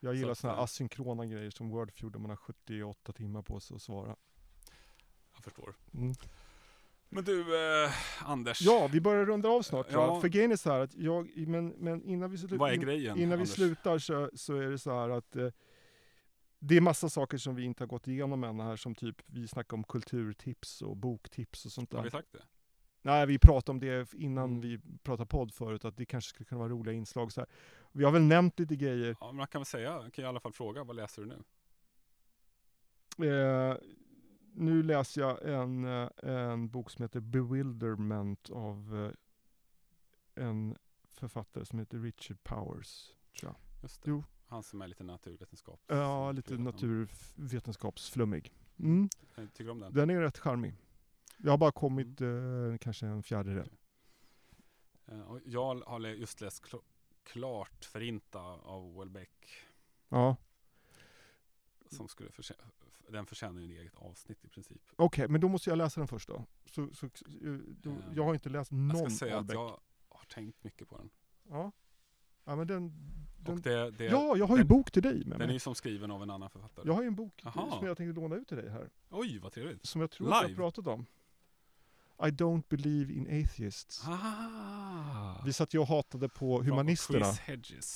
Jag 0.00 0.14
gillar 0.14 0.34
sådana 0.34 0.56
här 0.56 0.64
asynkrona 0.64 1.26
grejer 1.26 1.50
som 1.50 1.68
Wordfeud 1.70 2.12
där 2.12 2.18
man 2.18 2.30
har 2.30 2.36
78 2.36 3.12
timmar 3.12 3.42
på 3.42 3.60
sig 3.60 3.74
att 3.74 3.82
svara. 3.82 4.16
Jag 5.34 5.44
förstår. 5.44 5.74
Mm. 5.94 6.14
Men 7.08 7.24
du, 7.24 7.40
eh, 7.84 7.90
Anders. 8.30 8.60
Ja, 8.62 8.88
vi 8.92 9.00
börjar 9.00 9.24
runda 9.26 9.48
av 9.48 9.62
snart 9.62 9.86
Ja. 9.90 10.06
jag. 10.06 10.20
För 10.20 10.28
grejen 10.28 10.52
är 10.52 10.56
så 10.56 10.70
här 10.72 10.80
att 10.80 10.94
jag, 10.94 11.36
men, 11.48 11.68
men 11.68 12.02
innan 12.04 12.30
vi, 12.30 12.36
slu- 12.36 12.56
vad 12.58 12.70
är 12.70 12.74
in- 12.74 12.80
grejen? 12.80 13.18
innan 13.18 13.38
vi 13.38 13.46
slutar 13.46 13.98
så, 13.98 14.30
så 14.34 14.56
är 14.56 14.70
det 14.70 14.78
så 14.78 14.90
här 14.90 15.08
att 15.08 15.36
eh, 15.36 15.48
det 16.58 16.76
är 16.76 16.80
massa 16.80 17.08
saker 17.08 17.38
som 17.38 17.54
vi 17.54 17.64
inte 17.64 17.82
har 17.82 17.88
gått 17.88 18.08
igenom 18.08 18.44
än 18.44 18.60
här 18.60 18.76
som 18.76 18.94
typ 18.94 19.22
vi 19.26 19.48
snackar 19.48 19.76
om 19.76 19.84
kulturtips 19.84 20.82
och 20.82 20.96
boktips 20.96 21.66
och 21.66 21.72
sånt 21.72 21.92
Har 21.92 22.02
vi 22.02 22.08
där. 22.08 22.18
sagt 22.18 22.32
det? 22.32 22.42
Nej, 23.06 23.26
vi 23.26 23.38
pratade 23.38 23.70
om 23.74 23.80
det 23.80 24.14
innan 24.14 24.44
Mm. 24.50 24.60
vi 24.60 24.78
pratade 25.02 25.26
podd 25.28 25.54
förut 25.54 25.84
att 25.84 25.96
det 25.96 26.04
kanske 26.06 26.28
skulle 26.28 26.44
kunna 26.44 26.58
vara 26.58 26.68
roliga 26.68 26.94
inslag 26.94 27.32
så 27.32 27.40
här. 27.40 27.48
Vi 27.92 28.04
har 28.04 28.12
väl 28.12 28.22
nämnt 28.22 28.58
lite 28.58 28.76
grejer. 28.76 29.16
Ja, 29.20 29.26
men 29.26 29.36
man 29.36 29.46
kan 29.46 29.60
väl 29.60 29.66
säga, 29.66 29.98
kan 29.98 30.10
jag 30.14 30.18
i 30.18 30.24
alla 30.24 30.40
fall 30.40 30.52
fråga, 30.52 30.84
vad 30.84 30.96
läser 30.96 31.22
du 31.22 31.28
nu? 31.28 31.42
Eh, 33.30 33.76
nu 34.52 34.82
läser 34.82 35.20
jag 35.20 35.48
en, 35.48 35.84
eh, 35.84 36.08
en 36.22 36.68
bok 36.68 36.90
som 36.90 37.02
heter 37.02 37.20
Bewilderment 37.20 38.50
av 38.50 39.10
eh, 40.36 40.44
en 40.44 40.76
författare 41.10 41.64
som 41.64 41.78
heter 41.78 41.98
Richard 41.98 42.42
Powers. 42.44 43.12
Tror 43.40 43.52
jag. 43.52 43.56
Just 43.82 44.02
det. 44.02 44.10
Jo. 44.10 44.24
Han 44.46 44.62
som 44.62 44.82
är 44.82 44.88
lite 44.88 45.04
naturvetenskap. 45.04 45.80
Ja, 45.86 46.32
lite 46.32 46.58
naturvetenskapsflummig. 46.58 48.52
Mm. 48.78 49.08
Tycker 49.36 49.64
du 49.64 49.70
om 49.70 49.80
den? 49.80 49.92
Den 49.94 50.10
är 50.10 50.20
rätt 50.20 50.38
charmig. 50.38 50.74
Jag 51.36 51.50
har 51.50 51.58
bara 51.58 51.72
kommit 51.72 52.20
eh, 52.20 52.28
kanske 52.80 53.06
en 53.06 53.22
fjärdedel. 53.22 53.70
Eh, 55.06 55.18
jag 55.44 55.80
har 55.86 55.98
just 56.00 56.40
läst 56.40 56.64
kl- 56.64 56.82
klart 57.22 57.84
Förinta 57.84 58.40
av 58.40 58.96
Welbeck. 58.98 59.52
Ja, 60.08 60.36
Som 61.90 62.08
skulle 62.08 62.30
förtjä- 62.30 62.54
den 63.08 63.26
förtjänar 63.26 63.60
ju 63.60 63.64
en 63.74 63.80
eget 63.80 63.94
avsnitt 63.96 64.44
i 64.44 64.48
princip. 64.48 64.82
okej, 64.96 65.28
men 65.28 65.40
då 65.40 65.48
måste 65.48 65.70
jag 65.70 65.76
läsa 65.76 66.00
den 66.00 66.08
först 66.08 66.28
då. 66.28 66.44
Så, 66.66 66.88
så, 66.94 67.06
eh, 67.06 67.10
då 67.82 67.90
Eh, 67.90 67.96
jag 68.14 68.24
har 68.24 68.34
inte 68.34 68.48
läst 68.48 68.72
Jag 68.72 68.78
någon 68.78 68.96
ska 69.10 69.18
säga 69.18 69.32
att 69.34 69.38
Albeck. 69.38 69.56
jag 69.56 69.80
har 70.08 70.24
tänkt 70.28 70.64
mycket 70.64 70.88
på 70.88 70.96
den. 70.96 71.10
Ja. 71.48 71.72
ja, 72.44 72.56
men 72.56 72.66
den... 72.66 72.92
den 73.38 73.60
det, 73.60 73.90
det, 73.90 74.04
ja, 74.04 74.36
jag 74.36 74.46
har 74.46 74.56
ju 74.56 74.62
den- 74.62 74.68
bok 74.68 74.90
till 74.90 75.02
dig 75.02 75.14
med 75.14 75.24
den 75.26 75.40
är 75.42 75.46
mig. 75.46 75.52
ju 75.54 75.58
som 75.60 75.74
skriven 75.74 76.10
av 76.10 76.22
en 76.22 76.30
annan 76.30 76.50
författare. 76.50 76.86
Jag 76.86 76.94
har 76.94 77.02
ju 77.02 77.08
en 77.08 77.14
bok 77.14 77.40
Jaha. 77.44 77.70
som 77.78 77.86
jag 77.86 77.96
tänkte 77.96 78.20
låna 78.20 78.36
ut 78.36 78.48
till 78.48 78.56
dig 78.56 78.70
här. 78.70 78.90
Oj, 79.10 79.38
vad 79.38 79.52
trevligt. 79.52 79.86
Som 79.86 80.00
jag 80.00 80.10
tror 80.10 80.26
att 80.26 80.30
jag 80.34 80.36
har 80.42 80.48
Live? 80.48 80.56
pratat 80.56 80.86
om. 80.86 81.06
I 82.18 82.30
don't 82.30 82.62
believe 82.68 83.12
in 83.12 83.42
atheists. 83.44 84.02
Ah. 84.06 85.42
Vi 85.44 85.52
satt 85.52 85.74
ju 85.74 85.78
och 85.78 85.86
hatade 85.88 86.28
på 86.28 86.62
humanisterna. 86.62 87.32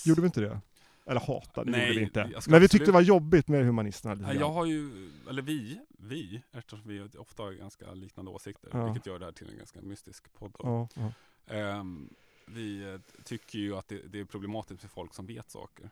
Gjorde 0.06 0.20
vi 0.20 0.26
inte 0.26 0.40
det? 0.40 0.60
Eller 1.06 1.20
hatade, 1.20 1.70
Nej, 1.70 1.86
gjorde 1.88 1.98
vi 1.98 2.04
inte. 2.04 2.40
Men 2.48 2.60
vi 2.60 2.68
tyckte 2.68 2.86
det 2.86 2.92
var 2.92 3.00
jobbigt 3.00 3.48
med 3.48 3.64
humanisterna 3.66 4.14
lite 4.14 4.32
jag 4.32 4.50
har 4.50 4.64
ju, 4.66 5.10
eller 5.28 5.42
vi, 5.42 5.80
vi, 5.98 6.42
eftersom 6.52 6.88
vi 6.88 7.08
ofta 7.18 7.42
har 7.42 7.52
ganska 7.52 7.92
liknande 7.94 8.30
åsikter, 8.30 8.70
Ja. 8.72 8.84
vilket 8.84 9.06
gör 9.06 9.18
det 9.18 9.24
här 9.24 9.32
till 9.32 9.50
en 9.50 9.56
ganska 9.58 9.82
mystisk 9.82 10.32
podd. 10.32 10.52
Ja, 10.58 10.88
ja. 10.94 11.12
Ehm, 11.54 12.10
vi 12.46 12.92
eh, 12.94 13.00
tycker 13.24 13.58
ju 13.58 13.76
att 13.76 13.88
det, 13.88 14.02
det 14.12 14.20
är 14.20 14.24
problematiskt 14.24 14.80
för 14.80 14.88
folk 14.88 15.14
som 15.14 15.26
vet 15.26 15.50
saker. 15.50 15.90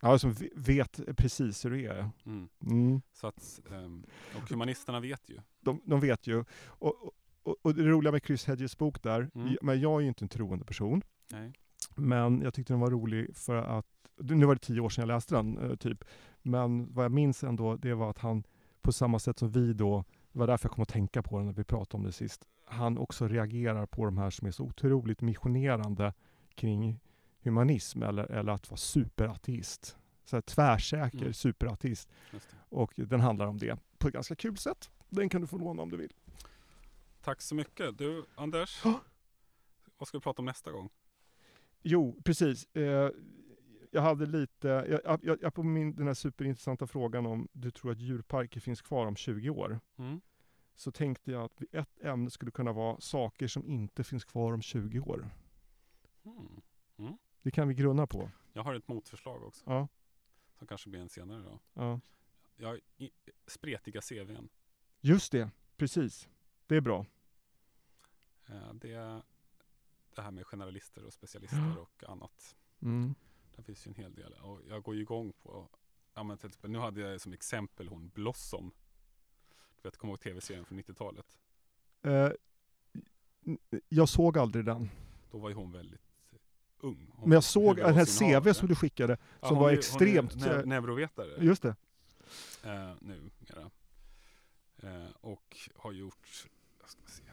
ja, 0.00 0.18
som 0.18 0.32
ve- 0.32 0.50
vet 0.54 1.00
precis 1.16 1.64
hur 1.64 1.70
det 1.70 1.86
är. 1.86 2.10
Mm. 2.26 2.48
Mm. 2.62 3.02
Så 3.12 3.26
att, 3.26 3.60
ehm, 3.70 4.06
och 4.42 4.50
humanisterna 4.50 5.00
vet 5.00 5.28
ju. 5.30 5.38
De, 5.60 5.80
de 5.84 6.00
vet 6.00 6.26
ju. 6.26 6.44
Och, 6.66 7.04
och, 7.06 7.12
och 7.44 7.74
det 7.74 7.82
roliga 7.82 8.12
med 8.12 8.22
Chris 8.26 8.44
Hedges 8.46 8.78
bok 8.78 9.02
där, 9.02 9.30
Mm. 9.34 9.56
men 9.62 9.80
jag 9.80 9.96
är 9.96 10.00
ju 10.00 10.08
inte 10.08 10.24
en 10.24 10.28
troende 10.28 10.64
person. 10.64 11.02
Nej. 11.32 11.52
Men 11.96 12.40
jag 12.42 12.54
tyckte 12.54 12.72
den 12.72 12.80
var 12.80 12.90
rolig 12.90 13.36
för 13.36 13.56
att, 13.56 13.86
nu 14.16 14.46
var 14.46 14.54
det 14.54 14.60
tio 14.60 14.80
år 14.80 14.88
sedan 14.88 15.02
jag 15.08 15.14
läste 15.14 15.34
den 15.34 15.58
eh, 15.58 15.76
typ, 15.76 16.04
men 16.42 16.92
vad 16.94 17.04
jag 17.04 17.12
minns 17.12 17.44
ändå, 17.44 17.76
det 17.76 17.94
var 17.94 18.10
att 18.10 18.18
han 18.18 18.44
på 18.82 18.92
samma 18.92 19.18
sätt 19.18 19.38
som 19.38 19.50
vi 19.50 19.72
då, 19.72 20.04
det 20.32 20.38
var 20.38 20.46
därför 20.46 20.68
jag 20.68 20.74
kom 20.74 20.82
att 20.82 20.88
tänka 20.88 21.22
på 21.22 21.36
den 21.38 21.46
när 21.46 21.52
vi 21.52 21.64
pratade 21.64 21.96
om 22.00 22.04
det 22.06 22.12
sist, 22.12 22.44
han 22.64 22.98
också 22.98 23.28
reagerar 23.28 23.86
på 23.86 24.04
de 24.04 24.18
här 24.18 24.30
som 24.30 24.46
är 24.46 24.50
så 24.50 24.64
otroligt 24.64 25.20
missionerande 25.20 26.12
kring 26.54 27.00
humanism 27.42 28.02
eller, 28.02 28.30
eller 28.32 28.52
att 28.52 28.70
vara 28.70 28.76
superateist. 28.78 29.96
Så 30.24 30.36
här, 30.36 30.40
tvärsäker 30.40 31.18
Mm. 31.18 31.32
superateist. 31.32 32.08
Och 32.68 32.92
den 32.96 33.20
handlar 33.20 33.46
om 33.46 33.58
det 33.58 33.78
på 33.98 34.08
ett 34.08 34.14
ganska 34.14 34.34
kul 34.34 34.56
sätt. 34.56 34.90
Den 35.08 35.28
kan 35.28 35.40
du 35.40 35.46
få 35.46 35.58
låna 35.58 35.82
om 35.82 35.90
du 35.90 35.96
vill. 35.96 36.12
Tack 37.24 37.42
så 37.42 37.54
mycket. 37.54 37.98
Du, 37.98 38.24
Anders. 38.34 38.84
Vad 39.98 40.08
ska 40.08 40.18
vi 40.18 40.22
prata 40.22 40.42
om 40.42 40.46
nästa 40.46 40.72
gång? 40.72 40.90
Jo, 41.82 42.20
precis. 42.24 42.76
Eh, 42.76 43.10
jag 43.90 44.02
hade 44.02 44.26
lite, 44.26 44.68
jag, 45.04 45.20
jag, 45.22 45.38
jag 45.42 45.54
på 45.54 45.62
min, 45.62 45.94
den 45.94 46.06
här 46.06 46.14
superintressanta 46.14 46.86
frågan 46.86 47.26
om 47.26 47.48
du 47.52 47.70
tror 47.70 47.92
att 47.92 47.98
djurparker 47.98 48.60
finns 48.60 48.82
kvar 48.82 49.06
om 49.06 49.16
20 49.16 49.50
år. 49.50 49.80
Mm. 49.96 50.20
Så 50.74 50.92
tänkte 50.92 51.30
jag 51.30 51.44
att 51.44 51.62
ett 51.72 52.00
ämne 52.00 52.30
skulle 52.30 52.50
kunna 52.50 52.72
vara 52.72 53.00
saker 53.00 53.48
som 53.48 53.66
inte 53.66 54.04
finns 54.04 54.24
kvar 54.24 54.52
om 54.52 54.62
20 54.62 55.00
år. 55.00 55.30
Mm. 56.98 57.18
Det 57.42 57.50
kan 57.50 57.68
vi 57.68 57.74
grunna 57.74 58.06
på. 58.06 58.30
Jag 58.52 58.62
har 58.62 58.74
ett 58.74 58.88
motförslag 58.88 59.42
också, 59.42 59.64
Ja, 59.66 59.88
som 60.58 60.66
kanske 60.66 60.90
blir 60.90 61.00
en 61.00 61.08
senare 61.08 61.42
då. 61.42 61.60
ja. 61.74 62.00
Jag 62.56 62.80
i, 62.96 63.10
spretiga 63.46 64.00
CVn. 64.00 64.48
Just 65.00 65.32
det, 65.32 65.50
precis. 65.76 66.28
Det 66.66 66.76
är 66.76 66.80
bra. 66.80 67.06
Eh, 68.48 68.72
det, 68.74 69.22
det 70.14 70.22
här 70.22 70.30
med 70.30 70.46
generalister 70.46 71.04
och 71.04 71.12
specialister 71.12 71.78
och 71.78 72.04
annat. 72.08 72.56
Mm. 72.82 73.14
Det 73.56 73.62
finns 73.62 73.86
ju 73.86 73.88
en 73.88 73.94
hel 73.94 74.14
del. 74.14 74.32
Och 74.32 74.60
jag 74.68 74.82
går 74.82 74.94
ju 74.94 75.00
igång 75.00 75.32
på 75.32 75.68
ja 76.14 76.22
men 76.22 76.38
till 76.38 76.46
exempel, 76.48 76.70
nu 76.70 76.78
hade 76.78 77.00
jag 77.00 77.20
som 77.20 77.32
exempel 77.32 77.88
hon 77.88 78.08
Blossom. 78.08 78.72
Du 79.76 79.88
vet, 79.88 79.96
kommer 79.96 80.12
ihåg 80.12 80.20
tv-serien 80.20 80.64
från 80.64 80.78
90-talet? 80.78 81.36
Eh, 82.02 82.30
jag 83.88 84.08
såg 84.08 84.38
aldrig 84.38 84.64
den. 84.64 84.90
Då 85.30 85.38
var 85.38 85.48
ju 85.48 85.54
hon 85.54 85.72
väldigt 85.72 86.00
ung. 86.80 87.06
Hon 87.12 87.28
Men 87.28 87.36
jag 87.36 87.44
såg 87.44 87.76
den 87.76 87.94
här. 87.94 88.40
CV 88.42 88.52
som 88.54 88.68
du 88.68 88.74
skickade, 88.74 89.18
Ja, 89.40 89.48
som 89.48 89.58
var 89.58 89.70
är- 89.70 89.78
extremt... 89.78 90.32
Hon 90.32 90.42
är 90.42 90.54
eh, 90.58 90.62
neu- 90.62 90.66
neurovetare 90.66 91.44
Just 91.44 91.62
det. 91.62 91.76
eh, 92.62 92.94
nu 93.00 93.30
mera. 93.38 93.70
Eh, 94.76 95.10
och 95.20 95.56
har 95.76 95.92
gjort, 95.92 96.46
jag 96.80 96.88
ska 96.88 97.00
se. 97.06 97.23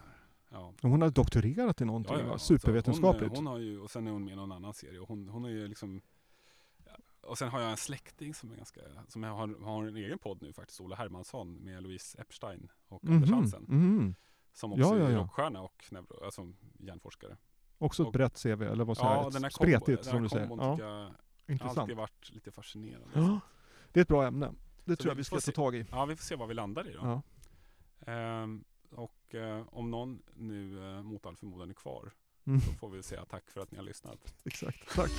Ja. 0.53 0.73
Hon 0.81 1.01
har 1.01 1.09
doktorerat 1.09 1.81
i 1.81 1.85
någonting, 1.85 2.25
va? 2.25 2.31
alltså, 2.31 2.47
supervetenskapligt. 2.57 3.35
Hon, 3.37 3.45
hon 3.45 3.47
har 3.47 3.57
ju, 3.59 3.79
och 3.79 3.91
sen 3.91 4.07
är 4.07 4.11
hon 4.11 4.23
med 4.25 4.31
i 4.33 4.35
någon 4.35 4.51
annan 4.51 4.73
serie. 4.73 4.99
Och 4.99 5.07
hon, 5.07 5.29
hon 5.29 5.45
är 5.45 5.49
ju 5.49 5.67
liksom 5.67 6.01
ja, 6.85 6.91
och 7.21 7.37
sen 7.37 7.49
har 7.49 7.59
jag 7.61 7.71
en 7.71 7.77
släkting 7.77 8.33
som 8.33 8.51
är 8.51 8.55
ganska, 8.55 8.81
som 9.07 9.23
har, 9.23 9.63
har 9.65 9.85
en 9.87 9.95
egen 9.95 10.17
podd 10.19 10.41
nu 10.41 10.53
faktiskt, 10.53 10.81
Ola 10.81 10.95
Hermansson 10.95 11.53
med 11.55 11.83
Louise 11.83 12.21
Epstein 12.21 12.71
och 12.87 13.03
Anders 13.05 13.29
Mhm, 13.29 13.37
Hansen. 13.39 13.63
mhm. 13.67 14.15
Som 14.53 14.71
också 14.73 14.81
Ja, 14.83 14.97
ja, 14.97 15.05
är 15.07 15.11
ja. 15.11 15.19
rockstjärna 15.19 15.61
och 15.61 15.83
neuro, 15.91 16.25
alltså 16.25 16.47
hjärnforskare. 16.79 17.37
Också 17.77 18.03
ett 18.03 18.07
Och- 18.07 18.13
brett 18.13 18.43
CV, 18.43 18.61
eller 18.61 18.83
vad 18.85 18.97
säger 18.97 19.09
Ja, 19.11 19.23
jag? 19.23 19.33
den 19.33 19.43
här 19.43 19.49
Ett 19.49 19.55
kombo, 19.55 19.71
Spretigt, 19.71 20.03
den 20.03 20.03
som 20.03 20.13
här 20.13 20.21
du 20.21 20.29
säger. 20.29 20.47
Ja, 20.79 21.11
intressant. 21.47 21.77
alltid 21.77 21.95
varit 21.97 22.29
lite 22.33 22.51
fascinerande. 22.51 23.07
Ja, 23.13 23.39
det 23.91 23.99
är 23.99 24.01
ett 24.01 24.07
bra 24.07 24.25
ämne. 24.27 24.53
Det 24.85 24.95
Så 24.95 25.01
tror 25.01 25.11
jag 25.11 25.15
vi 25.15 25.23
ska 25.23 25.39
ta 25.39 25.51
tag 25.51 25.75
i. 25.75 25.85
Ja, 25.91 26.05
vi 26.05 26.15
får 26.15 26.23
se 26.23 26.35
vad 26.35 26.47
vi 26.47 26.53
landar 26.53 26.89
i 26.89 26.93
då. 26.93 26.99
Ja. 27.01 27.21
Och 28.91 29.35
eh, 29.35 29.63
om 29.71 29.91
någon 29.91 30.21
nu 30.35 30.83
eh, 30.83 31.03
mot 31.03 31.25
all 31.25 31.35
förmodan 31.35 31.69
är 31.69 31.73
kvar, 31.73 32.11
mm. 32.47 32.61
så 32.61 32.73
får 32.73 32.89
vi 32.89 33.03
säga 33.03 33.25
tack 33.25 33.51
för 33.51 33.61
att 33.61 33.71
ni 33.71 33.77
har 33.77 33.85
lyssnat. 33.85 34.33
Exakt, 34.45 34.95
tack. 34.95 35.11